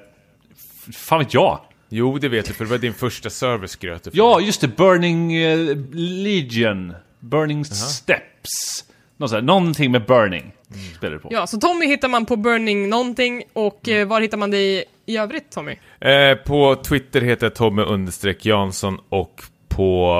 fan 0.93 1.19
vet 1.19 1.33
jag? 1.33 1.59
Jo, 1.89 2.17
det 2.17 2.29
vet 2.29 2.45
du, 2.45 2.53
för 2.53 2.65
det 2.65 2.71
var 2.71 2.77
din 2.77 2.93
första 2.93 3.29
server 3.29 3.67
skröt 3.67 4.03
du. 4.03 4.11
Ja, 4.13 4.39
just 4.39 4.61
det. 4.61 4.67
Burning 4.67 5.33
eh, 5.35 5.77
Legion. 5.93 6.93
Burning 7.19 7.65
Steps. 7.65 8.85
Någon 9.17 9.29
här, 9.29 9.41
någonting 9.41 9.91
med 9.91 10.05
Burning. 10.05 10.51
Spelar 10.97 11.13
du 11.13 11.19
på. 11.19 11.29
Ja, 11.31 11.47
så 11.47 11.57
Tommy 11.57 11.85
hittar 11.85 12.07
man 12.07 12.25
på 12.25 12.35
Burning 12.35 12.89
någonting 12.89 13.43
och 13.53 13.89
eh, 13.89 14.07
var 14.07 14.21
hittar 14.21 14.37
man 14.37 14.51
dig 14.51 14.83
i 15.05 15.17
övrigt 15.17 15.51
Tommy? 15.51 15.75
Eh, 15.99 16.35
på 16.35 16.75
Twitter 16.75 17.21
heter 17.21 17.45
jag 17.45 17.55
Tommy 17.55 17.81
understreck 17.81 18.45
Jansson 18.45 18.99
och 19.09 19.41
på 19.67 20.15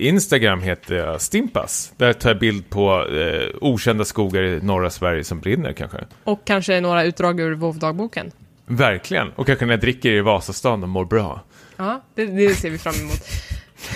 eh, 0.00 0.06
Instagram 0.06 0.62
heter 0.62 0.94
jag 0.94 1.20
Stimpas. 1.20 1.92
Där 1.96 2.12
tar 2.12 2.30
jag 2.30 2.38
bild 2.38 2.70
på 2.70 3.06
eh, 3.06 3.56
okända 3.60 4.04
skogar 4.04 4.42
i 4.42 4.62
norra 4.62 4.90
Sverige 4.90 5.24
som 5.24 5.40
brinner 5.40 5.72
kanske. 5.72 5.98
Och 6.24 6.44
kanske 6.44 6.80
några 6.80 7.04
utdrag 7.04 7.40
ur 7.40 7.54
WoW-dagboken. 7.54 8.30
Verkligen. 8.66 9.28
Och 9.36 9.46
kanske 9.46 9.66
när 9.66 9.72
jag 9.72 9.80
dricker 9.80 10.10
i 10.10 10.20
Vasastan 10.20 10.82
och 10.82 10.88
mår 10.88 11.04
bra. 11.04 11.40
Ja, 11.76 12.02
det, 12.14 12.26
det 12.26 12.54
ser 12.54 12.70
vi 12.70 12.78
fram 12.78 12.94
emot. 12.94 13.12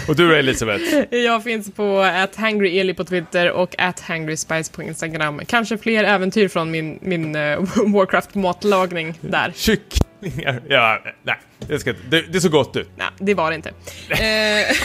Och 0.09 0.17
du 0.17 0.29
då 0.29 0.35
Elisabeth? 0.35 0.85
Jag 1.11 1.45
finns 1.45 1.73
på 1.73 2.11
@hangryeli 2.37 2.95
på 2.95 3.05
Twitter 3.05 3.51
och 3.51 3.75
@hangryspice 4.01 4.73
på 4.73 4.83
Instagram. 4.83 5.41
Kanske 5.47 5.79
fler 5.79 6.05
äventyr 6.05 6.49
från 6.49 6.71
min, 6.71 6.99
min 7.03 7.37
eh, 7.37 7.41
Warcraft-matlagning 7.87 9.15
där. 9.21 9.53
Kyck! 9.57 10.05
förväntningar. 10.25 10.63
Ja, 10.69 10.99
nej, 11.23 11.37
det, 11.69 11.79
ska, 11.79 11.93
det, 11.93 12.23
det 12.33 12.39
är 12.39 12.41
så 12.41 12.49
gott 12.49 12.77
ut. 12.77 12.89
Nej, 12.97 13.07
det 13.19 13.35
var 13.35 13.51
det 13.51 13.57
inte. 13.57 13.69
Eh, 14.09 14.77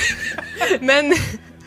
men 0.79 1.13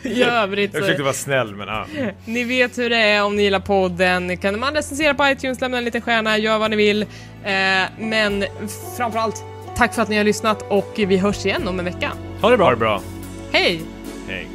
i 0.03 0.23
övrigt 0.23 0.73
Jag 0.73 0.81
försökte 0.81 1.03
vara 1.03 1.13
snäll, 1.13 1.55
men 1.55 1.67
ja. 1.67 1.85
ni 2.25 2.43
vet 2.43 2.77
hur 2.77 2.89
det 2.89 2.97
är 2.97 3.23
om 3.23 3.35
ni 3.35 3.43
gillar 3.43 3.59
podden. 3.59 4.37
Kan 4.37 4.59
man 4.59 4.73
recensera 4.73 5.13
på 5.13 5.27
iTunes, 5.27 5.61
lämna 5.61 5.77
en 5.77 5.83
liten 5.85 6.01
stjärna, 6.01 6.37
gör 6.37 6.57
vad 6.57 6.69
ni 6.69 6.75
vill. 6.75 7.01
Eh, 7.01 7.83
men 7.99 8.45
framförallt, 8.97 9.43
tack 9.77 9.95
för 9.95 10.01
att 10.01 10.09
ni 10.09 10.17
har 10.17 10.23
lyssnat 10.23 10.65
och 10.69 10.93
vi 10.95 11.17
hörs 11.17 11.45
igen 11.45 11.67
om 11.67 11.79
en 11.79 11.85
vecka. 11.85 12.11
Ha 12.41 12.49
det 12.49 12.57
bra! 12.57 12.65
Ha 12.65 12.71
det 12.71 12.77
bra. 12.77 13.01
Hej! 13.53 13.85
Hej. 14.27 14.47